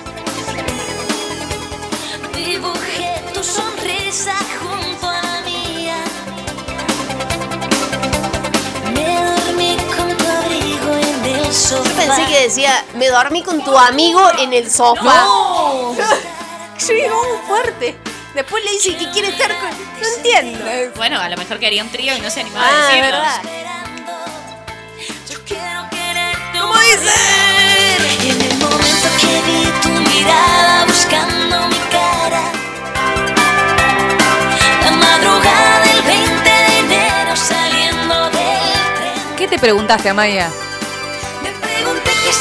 sofá. 11.69 11.89
Yo 11.89 11.95
pensé 11.95 12.25
que 12.25 12.41
decía, 12.43 12.83
me 12.95 13.07
dormí 13.07 13.43
con 13.43 13.63
tu 13.63 13.77
amigo 13.77 14.21
en 14.39 14.53
el 14.53 14.69
sofá. 14.71 15.03
¡No! 15.23 15.95
Digo, 16.87 17.23
muy 17.23 17.37
fuerte. 17.47 17.97
Después 18.33 18.63
le 18.63 18.71
dice 18.71 18.95
que 18.95 19.09
quiere 19.11 19.29
estar 19.29 19.49
con. 19.59 19.69
No 19.69 20.07
entiendo. 20.17 20.65
Bueno, 20.95 21.19
a 21.19 21.27
lo 21.29 21.35
mejor 21.37 21.59
quería 21.59 21.83
un 21.83 21.89
trío 21.91 22.15
y 22.15 22.21
no 22.21 22.29
se 22.29 22.41
animaba 22.41 22.65
Ah, 22.67 22.71
a 22.71 22.87
decirlo. 22.87 23.05
verdad. 23.17 23.35
Esperando. 23.43 24.11
Yo 25.29 25.39
quiero 25.45 25.89
quererte 25.89 26.59
¿Cómo 26.59 26.73
dice? 26.79 27.13
Y 28.23 28.29
en 28.29 28.41
el 28.41 28.57
momento 28.57 29.07
que 29.19 29.41
vi 29.45 29.65
tu 29.81 29.89
mirada 29.89 30.85
buscando 30.85 31.67
mi 31.67 31.75
cara. 31.91 32.41
La 34.85 34.91
madrugada 34.91 35.79
del 35.83 36.01
20 36.03 36.49
de 36.49 36.79
enero 36.79 37.35
saliendo 37.35 38.25
del 38.25 38.95
tren. 38.95 39.35
¿Qué 39.37 39.47
te 39.47 39.59
preguntaste, 39.59 40.09
Amaya? 40.09 40.49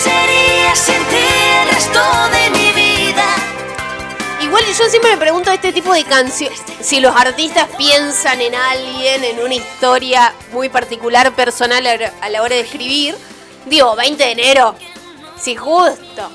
Sería 0.08 0.74
sin 0.76 1.04
ti 1.06 1.16
el 1.62 1.68
resto 1.74 2.00
de 2.30 2.50
mi 2.50 2.72
vida. 2.72 3.26
Igual 4.40 4.64
yo 4.66 4.88
siempre 4.88 5.10
me 5.12 5.16
pregunto 5.18 5.50
este 5.50 5.72
tipo 5.72 5.92
de 5.92 6.04
canciones, 6.04 6.60
si 6.80 7.00
los 7.00 7.14
artistas 7.14 7.68
piensan 7.76 8.40
en 8.40 8.54
alguien, 8.54 9.24
en 9.24 9.40
una 9.40 9.54
historia 9.54 10.32
muy 10.52 10.68
particular, 10.68 11.34
personal 11.34 11.86
a 11.86 12.28
la- 12.30 12.42
hora 12.42 12.54
de 12.54 12.60
escribir. 12.62 13.16
Digo, 13.66 13.94
20 13.96 14.24
de 14.24 14.30
enero, 14.32 14.74
si 15.38 15.54
justo, 15.56 16.30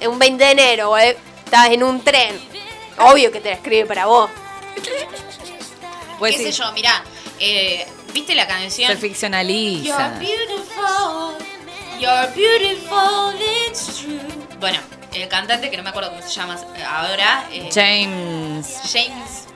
en 0.00 0.10
un 0.10 0.18
20 0.18 0.42
de 0.44 0.50
enero 0.52 0.96
eh, 0.96 1.18
estás 1.44 1.70
en 1.70 1.82
un 1.82 2.02
tren, 2.02 2.40
obvio 2.98 3.30
que 3.30 3.40
te 3.40 3.50
la 3.50 3.56
escribe 3.56 3.84
para 3.86 4.06
vos. 4.06 4.30
Pues 6.18 6.36
¿Qué 6.36 6.44
sé 6.44 6.52
yo? 6.52 6.72
Mirá, 6.72 7.04
eh, 7.40 7.86
¿viste 8.14 8.34
la 8.34 8.46
canción? 8.46 8.90
Se 8.90 8.96
ficcionaliza. 8.96 10.18
You're 10.18 10.18
beautiful, 10.18 11.34
you're 12.00 12.28
beautiful, 12.34 13.32
it's 13.68 14.00
true. 14.00 14.20
Bueno, 14.60 14.78
el 15.14 15.28
cantante, 15.28 15.70
que 15.70 15.76
no 15.76 15.82
me 15.82 15.90
acuerdo 15.90 16.10
cómo 16.10 16.22
se 16.22 16.28
llama 16.30 16.56
ahora, 16.86 17.46
eh, 17.52 17.68
James. 17.72 18.80
James, 18.92 19.46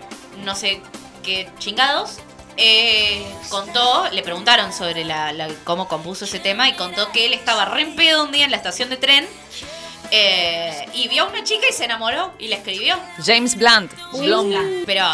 no 0.45 0.55
sé 0.55 0.81
qué 1.23 1.49
chingados, 1.59 2.19
eh, 2.57 3.25
contó, 3.49 4.09
le 4.13 4.23
preguntaron 4.23 4.73
sobre 4.73 5.05
la, 5.05 5.33
la- 5.33 5.49
cómo 5.65 5.89
compuso 5.89 6.25
ese 6.25 6.39
tema 6.39 6.69
y 6.69 6.75
contó 6.75 7.11
que 7.13 7.27
él 7.27 7.33
estaba 7.35 7.65
re 7.65 7.83
en 7.83 7.97
pedo 7.97 8.25
un 8.25 8.33
día 8.33 8.45
en 8.45 8.51
la 8.51 8.57
estación 8.59 8.91
de 8.91 8.97
tren 8.97 9.27
eh, 10.11 10.87
y 10.95 11.09
vio 11.09 11.25
a 11.25 11.27
una 11.29 11.43
chica 11.45 11.67
y 11.69 11.73
se 11.73 11.85
enamoró 11.87 12.33
y 12.39 12.49
le 12.49 12.57
escribió. 12.57 12.99
James 13.25 13.57
Blunt. 13.57 13.93
Pero 14.85 15.05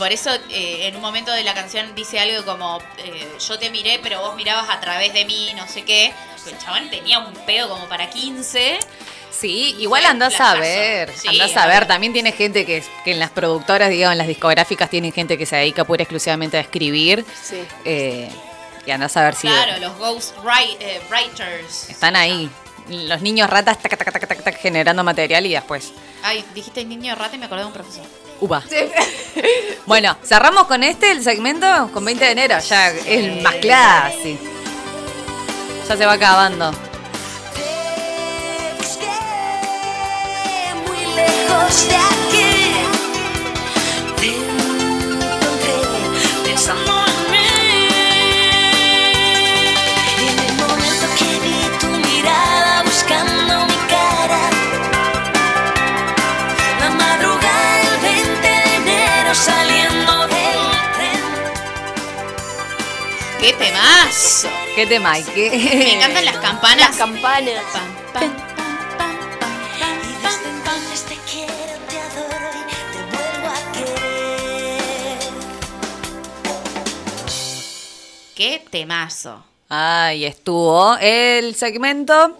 por 0.00 0.12
eso 0.12 0.30
eh, 0.48 0.86
en 0.86 0.96
un 0.96 1.02
momento 1.02 1.30
de 1.30 1.44
la 1.44 1.52
canción 1.52 1.94
dice 1.94 2.18
algo 2.18 2.42
como 2.46 2.78
eh, 2.96 3.28
yo 3.38 3.58
te 3.58 3.68
miré 3.68 4.00
pero 4.02 4.22
vos 4.22 4.34
mirabas 4.34 4.70
a 4.70 4.80
través 4.80 5.12
de 5.12 5.26
mí, 5.26 5.52
no 5.54 5.68
sé 5.68 5.84
qué. 5.84 6.10
El 6.46 6.56
chabón 6.56 6.88
tenía 6.88 7.18
un 7.18 7.34
pedo 7.44 7.68
como 7.68 7.86
para 7.86 8.08
15. 8.08 8.78
Sí, 9.30 9.76
igual 9.78 10.06
andás 10.06 10.40
a 10.40 10.54
ver. 10.54 11.14
Sí, 11.14 11.28
andás 11.28 11.54
a 11.54 11.66
ver. 11.66 11.86
También 11.86 12.14
tiene 12.14 12.32
gente 12.32 12.64
que, 12.64 12.82
que 13.04 13.12
en 13.12 13.18
las 13.18 13.28
productoras, 13.28 13.90
digamos, 13.90 14.12
en 14.12 14.18
las 14.18 14.26
discográficas, 14.26 14.88
tienen 14.88 15.12
gente 15.12 15.36
que 15.36 15.44
se 15.44 15.56
dedica 15.56 15.84
pura 15.84 16.00
y 16.00 16.04
exclusivamente 16.04 16.56
a 16.56 16.60
escribir. 16.60 17.22
Sí. 17.42 17.62
Eh, 17.84 18.30
y 18.86 18.90
andás 18.90 19.14
a 19.18 19.24
ver 19.24 19.34
si 19.34 19.48
Claro, 19.48 19.78
los 19.80 19.98
ghost 19.98 20.34
eh, 20.80 20.98
writers. 21.10 21.90
están 21.90 22.16
ahí. 22.16 22.48
Los 22.88 23.20
niños 23.20 23.50
ratas 23.50 23.78
tac, 23.78 23.98
tac, 23.98 24.12
tac, 24.12 24.26
tac, 24.28 24.42
tac, 24.42 24.58
generando 24.58 25.04
material 25.04 25.44
y 25.44 25.52
después. 25.52 25.92
Ay, 26.22 26.42
dijiste 26.54 26.86
niño 26.86 27.14
rata 27.16 27.36
y 27.36 27.38
me 27.38 27.44
acordé 27.44 27.62
de 27.64 27.66
un 27.66 27.74
profesor. 27.74 28.19
Upa. 28.40 28.62
Bueno, 29.86 30.16
cerramos 30.22 30.64
con 30.64 30.84
este 30.84 31.10
el 31.10 31.22
segmento 31.22 31.66
con 31.92 32.04
20 32.04 32.24
de 32.24 32.30
enero. 32.30 32.58
Ya 32.60 32.90
es 32.90 33.06
el 33.06 33.42
más 33.42 33.54
clásico. 33.56 34.44
Ya 35.88 35.96
se 35.96 36.06
va 36.06 36.12
acabando. 36.12 36.70
Te 37.54 38.74
busqué 38.78 39.06
muy 40.86 41.14
lejos 41.16 41.88
de 41.88 42.29
¡Qué 63.40 63.54
temazo! 63.54 64.50
¿Qué 64.74 64.86
tema 64.86 65.12
hay? 65.12 65.22
¿Qué? 65.22 65.50
Me 65.50 65.94
encantan 65.94 66.26
las 66.26 66.36
campanas. 66.36 66.88
Las 66.90 66.96
campanas. 66.98 67.62
Pam, 67.72 67.96
pam. 68.12 68.50
¡Qué 78.34 78.62
temazo! 78.70 79.42
Ahí 79.70 80.26
estuvo 80.26 80.96
el 81.00 81.54
segmento. 81.54 82.36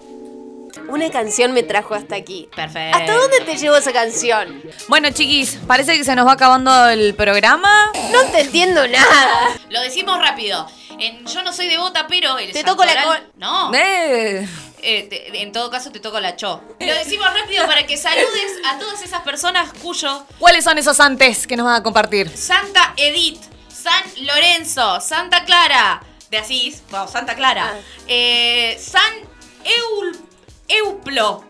Una 0.88 1.10
canción 1.10 1.52
me 1.52 1.62
trajo 1.62 1.94
hasta 1.94 2.16
aquí. 2.16 2.48
Perfecto. 2.54 2.98
¿Hasta 2.98 3.14
dónde 3.14 3.40
te 3.40 3.56
llevó 3.56 3.76
esa 3.76 3.92
canción? 3.92 4.62
Bueno, 4.88 5.10
chiquis, 5.10 5.58
parece 5.66 5.96
que 5.96 6.04
se 6.04 6.14
nos 6.14 6.26
va 6.26 6.32
acabando 6.32 6.88
el 6.88 7.14
programa. 7.14 7.90
No 8.12 8.22
te 8.32 8.40
entiendo 8.42 8.86
nada. 8.86 9.58
Lo 9.70 9.80
decimos 9.80 10.18
rápido. 10.18 10.66
En 11.00 11.26
Yo 11.26 11.42
no 11.42 11.52
soy 11.52 11.68
devota, 11.68 12.06
pero 12.06 12.38
el 12.38 12.52
Te 12.52 12.62
toco 12.64 12.84
la 12.84 13.22
No. 13.36 13.72
Eh, 13.74 14.46
Eh, 14.82 15.02
te- 15.10 15.42
en 15.42 15.52
todo 15.52 15.70
caso 15.70 15.90
te 15.92 16.00
toco 16.00 16.20
la 16.20 16.36
cho. 16.36 16.62
Lo 16.80 16.94
decimos 16.94 17.26
rápido 17.34 17.66
para 17.66 17.86
que 17.86 17.98
saludes 17.98 18.52
a 18.66 18.78
todas 18.78 19.02
esas 19.02 19.20
personas 19.22 19.70
cuyo 19.82 20.24
¿Cuáles 20.38 20.64
son 20.64 20.78
esos 20.78 20.98
antes 21.00 21.46
que 21.46 21.54
nos 21.56 21.66
van 21.66 21.74
a 21.76 21.82
compartir? 21.82 22.34
Santa 22.34 22.94
Edith, 22.96 23.42
San 23.68 24.02
Lorenzo, 24.26 25.00
Santa 25.02 25.44
Clara 25.44 26.02
de 26.30 26.38
Asís, 26.38 26.82
wow, 26.90 27.06
Santa 27.08 27.34
Clara, 27.34 27.74
Ah. 27.74 27.80
eh, 28.08 28.78
San 28.80 29.12
Eul, 29.64 30.18
Euplo. 30.68 31.44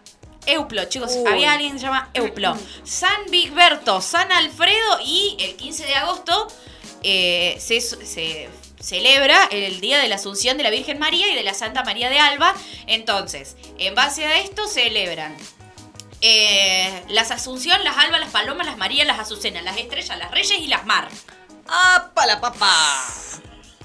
Euplo, 0.47 0.85
chicos, 0.87 1.13
Uy. 1.15 1.31
había 1.31 1.53
alguien 1.53 1.73
que 1.75 1.79
se 1.79 1.85
llama 1.87 2.09
Euplo. 2.15 2.57
San 2.83 3.27
Bigberto, 3.31 4.01
San 4.01 4.33
Alfredo 4.33 4.99
y 5.05 5.37
el 5.39 5.55
15 5.55 5.85
de 5.87 5.95
agosto 5.95 6.49
eh, 7.03 7.57
se, 7.61 7.81
se 7.81 8.49
celebra 8.81 9.49
el 9.51 9.81
Día 9.81 9.99
de 9.99 10.09
la 10.09 10.17
Asunción 10.17 10.57
de 10.57 10.63
la 10.63 10.71
Virgen 10.71 10.99
María 10.99 11.31
y 11.31 11.35
de 11.35 11.43
la 11.43 11.55
Santa 11.55 11.85
María 11.85 12.11
de 12.11 12.19
Alba. 12.19 12.55
Entonces, 12.87 13.57
en 13.79 13.95
base 13.95 14.25
a 14.27 14.41
esto 14.41 14.67
celebran 14.67 15.37
eh, 16.23 17.05
las 17.09 17.31
Asunción, 17.31 17.83
las 17.85 17.97
Alba, 17.97 18.19
las 18.19 18.31
Palomas, 18.31 18.67
las 18.67 18.77
Marías, 18.77 19.07
las 19.07 19.19
Azucenas, 19.19 19.63
las 19.63 19.79
Estrellas, 19.79 20.19
las 20.19 20.31
Reyes 20.31 20.59
y 20.61 20.67
las 20.67 20.85
Mar. 20.87 21.09
¡Apa 21.69 22.27
la 22.27 22.41
papa! 22.41 23.05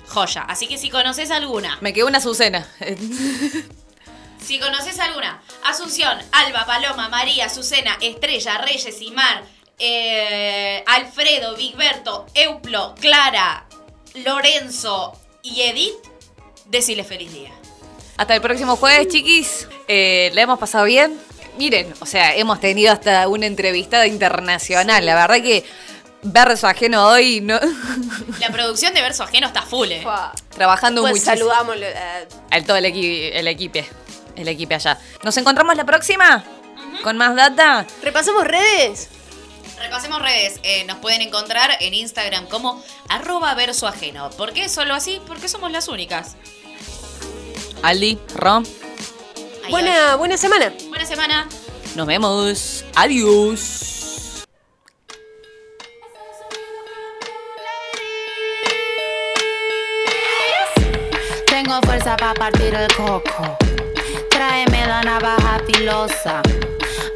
Joya. 0.07 0.41
Así 0.43 0.67
que 0.67 0.77
si 0.77 0.89
conoces 0.89 1.31
alguna, 1.31 1.77
Me 1.81 1.93
quedó 1.93 2.07
una 2.07 2.19
Azucena. 2.19 2.67
si 4.45 4.59
conoces 4.59 4.99
alguna, 4.99 5.41
Asunción, 5.63 6.17
Alba, 6.31 6.65
Paloma, 6.65 7.09
María, 7.09 7.45
Azucena, 7.45 7.97
Estrella, 8.01 8.59
Reyes 8.59 9.01
y 9.01 9.11
Mar, 9.11 9.43
eh, 9.79 10.83
Alfredo, 10.87 11.55
Bigberto, 11.55 12.27
Euplo, 12.33 12.95
Clara, 12.95 13.64
Lorenzo 14.15 15.13
y 15.43 15.61
Edith, 15.61 15.93
decile 16.65 17.03
feliz 17.03 17.31
día. 17.33 17.51
Hasta 18.17 18.35
el 18.35 18.41
próximo 18.41 18.75
jueves, 18.77 19.07
chiquis. 19.09 19.67
Eh, 19.87 20.31
¿La 20.33 20.41
hemos 20.41 20.57
pasado 20.59 20.85
bien? 20.85 21.19
Miren, 21.57 21.93
o 21.99 22.05
sea, 22.05 22.35
hemos 22.35 22.59
tenido 22.59 22.91
hasta 22.91 23.27
una 23.27 23.45
entrevistada 23.45 24.07
internacional. 24.07 25.05
La 25.05 25.15
verdad 25.15 25.41
que 25.43 25.63
verso 26.23 26.67
ajeno 26.67 27.07
hoy, 27.07 27.41
no, 27.41 27.59
La 28.39 28.49
producción 28.49 28.93
de 28.93 29.01
verso 29.01 29.23
ajeno 29.23 29.47
está 29.47 29.61
full, 29.61 29.91
eh. 29.91 30.03
Trabajando 30.49 31.01
Pues 31.01 31.11
muchísimo. 31.13 31.35
saludamos. 31.35 31.75
eh, 31.77 32.27
Al 32.51 32.65
todo 32.65 32.77
el, 32.77 32.85
equi- 32.85 33.29
el 33.33 33.47
equipe. 33.47 33.85
El 34.35 34.47
equipe 34.47 34.75
allá. 34.75 34.97
¿Nos 35.23 35.35
encontramos 35.37 35.75
la 35.77 35.85
próxima? 35.85 36.43
¿Con 37.03 37.17
más 37.17 37.35
data? 37.35 37.85
Repasamos 38.01 38.45
redes. 38.45 39.09
Repasemos 39.85 40.19
redes. 40.19 40.59
Eh, 40.63 40.83
nos 40.85 40.97
pueden 40.97 41.21
encontrar 41.21 41.69
en 41.79 41.93
Instagram 41.93 42.47
como 42.47 42.83
arroba 43.07 43.53
verso 43.53 43.85
ajeno. 43.87 44.31
¿Por 44.31 44.51
qué 44.51 44.67
solo 44.67 44.95
así? 44.95 45.21
Porque 45.27 45.47
somos 45.47 45.71
las 45.71 45.87
únicas. 45.87 46.35
Aldi, 47.83 48.17
Rom, 48.33 48.63
Buena, 49.69 50.15
buena 50.15 50.37
semana. 50.37 50.73
Buena 50.89 51.05
semana. 51.05 51.47
nos 51.93 52.07
vemos. 52.07 52.83
Adiós. 52.95 54.43
Tengo 61.45 61.79
fuerza 61.83 62.17
para 62.17 62.33
partir 62.33 62.73
el 62.73 62.87
coco. 62.95 63.55
Tráeme 64.31 64.87
la 64.87 65.03
navaja 65.03 65.59
filosa. 65.67 66.41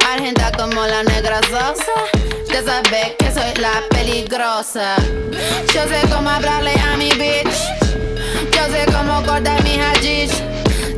Argenta 0.08 0.52
como 0.52 0.86
la 0.86 1.02
negra 1.04 1.40
sosa. 1.42 1.92
Ya 2.48 2.62
sabes 2.62 3.14
que 3.18 3.32
soy 3.32 3.54
la 3.60 3.82
peligrosa. 3.90 4.96
Yo 5.74 5.82
sé 5.88 6.00
cómo 6.12 6.28
hablarle 6.28 6.72
a 6.80 6.96
mi 6.96 7.10
bitch. 7.10 7.56
Yo 8.52 8.66
sé 8.72 8.84
cómo 8.92 9.22
cortar 9.24 9.62
mi 9.62 9.78
hashish. 9.78 10.32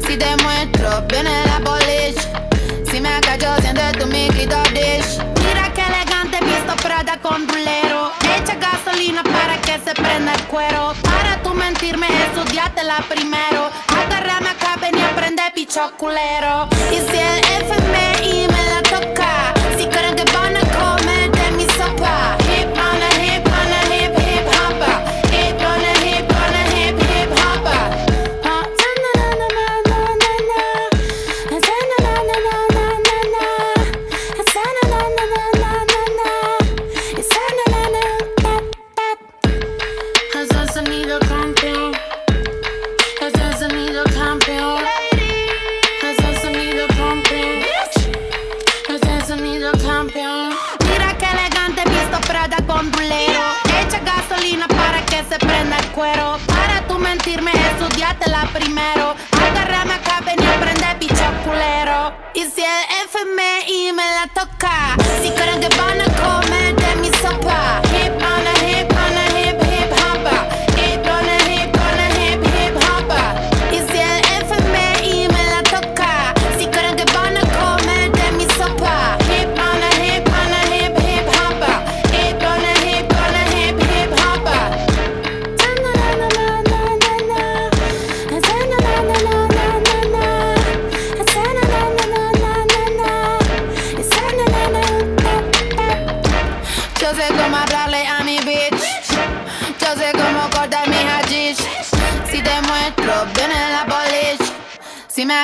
Si 0.06 0.16
te 0.16 0.36
muestro, 0.42 1.02
viene 1.08 1.30
la 1.46 1.60
polish. 1.60 2.20
Si 2.90 3.00
me 3.00 3.20
cacho, 3.20 3.48
siente 3.60 3.82
tu 3.98 4.06
mi 4.06 4.28
clitoris. 4.28 5.18
Prada 6.82 7.16
con 7.22 7.46
rulero. 7.46 8.10
Echa 8.36 8.56
gasolina 8.56 9.22
para 9.22 9.56
que 9.60 9.78
se 9.84 9.94
prenda 9.94 10.34
el 10.34 10.42
cuero. 10.44 10.92
Para 11.02 11.40
tú 11.42 11.54
mentirme, 11.54 12.08
estudiátela 12.26 12.96
primero. 13.08 13.70
Agárrame 13.88 14.50
acá, 14.50 14.76
ven 14.80 14.98
y 14.98 15.02
aprende 15.02 15.42
picho 15.54 15.92
culero. 15.96 16.68
Y 16.90 16.96
si 16.96 17.18
el 17.18 17.38
FMI 17.66 18.48
me 18.48 18.62
la 18.70 18.82
toca, 18.82 19.21
me 64.62 65.01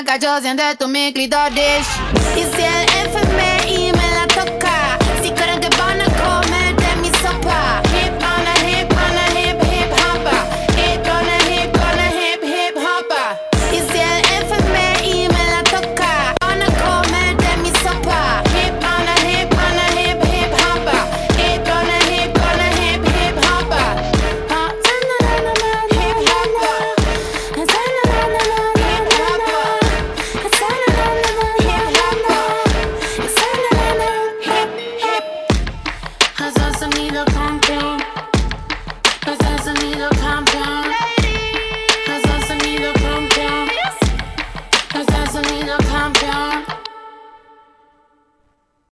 la 0.08 0.18
polish. 0.18 0.24
Si 0.24 0.24
me 0.24 0.36
cacho, 0.36 0.40
siente 0.40 0.76
tu 0.76 0.88
mi 0.88 1.12
clitoris. 1.12 1.86
Y 2.36 2.40
si 2.40 2.62
el 2.62 2.84
FMI 2.88 2.97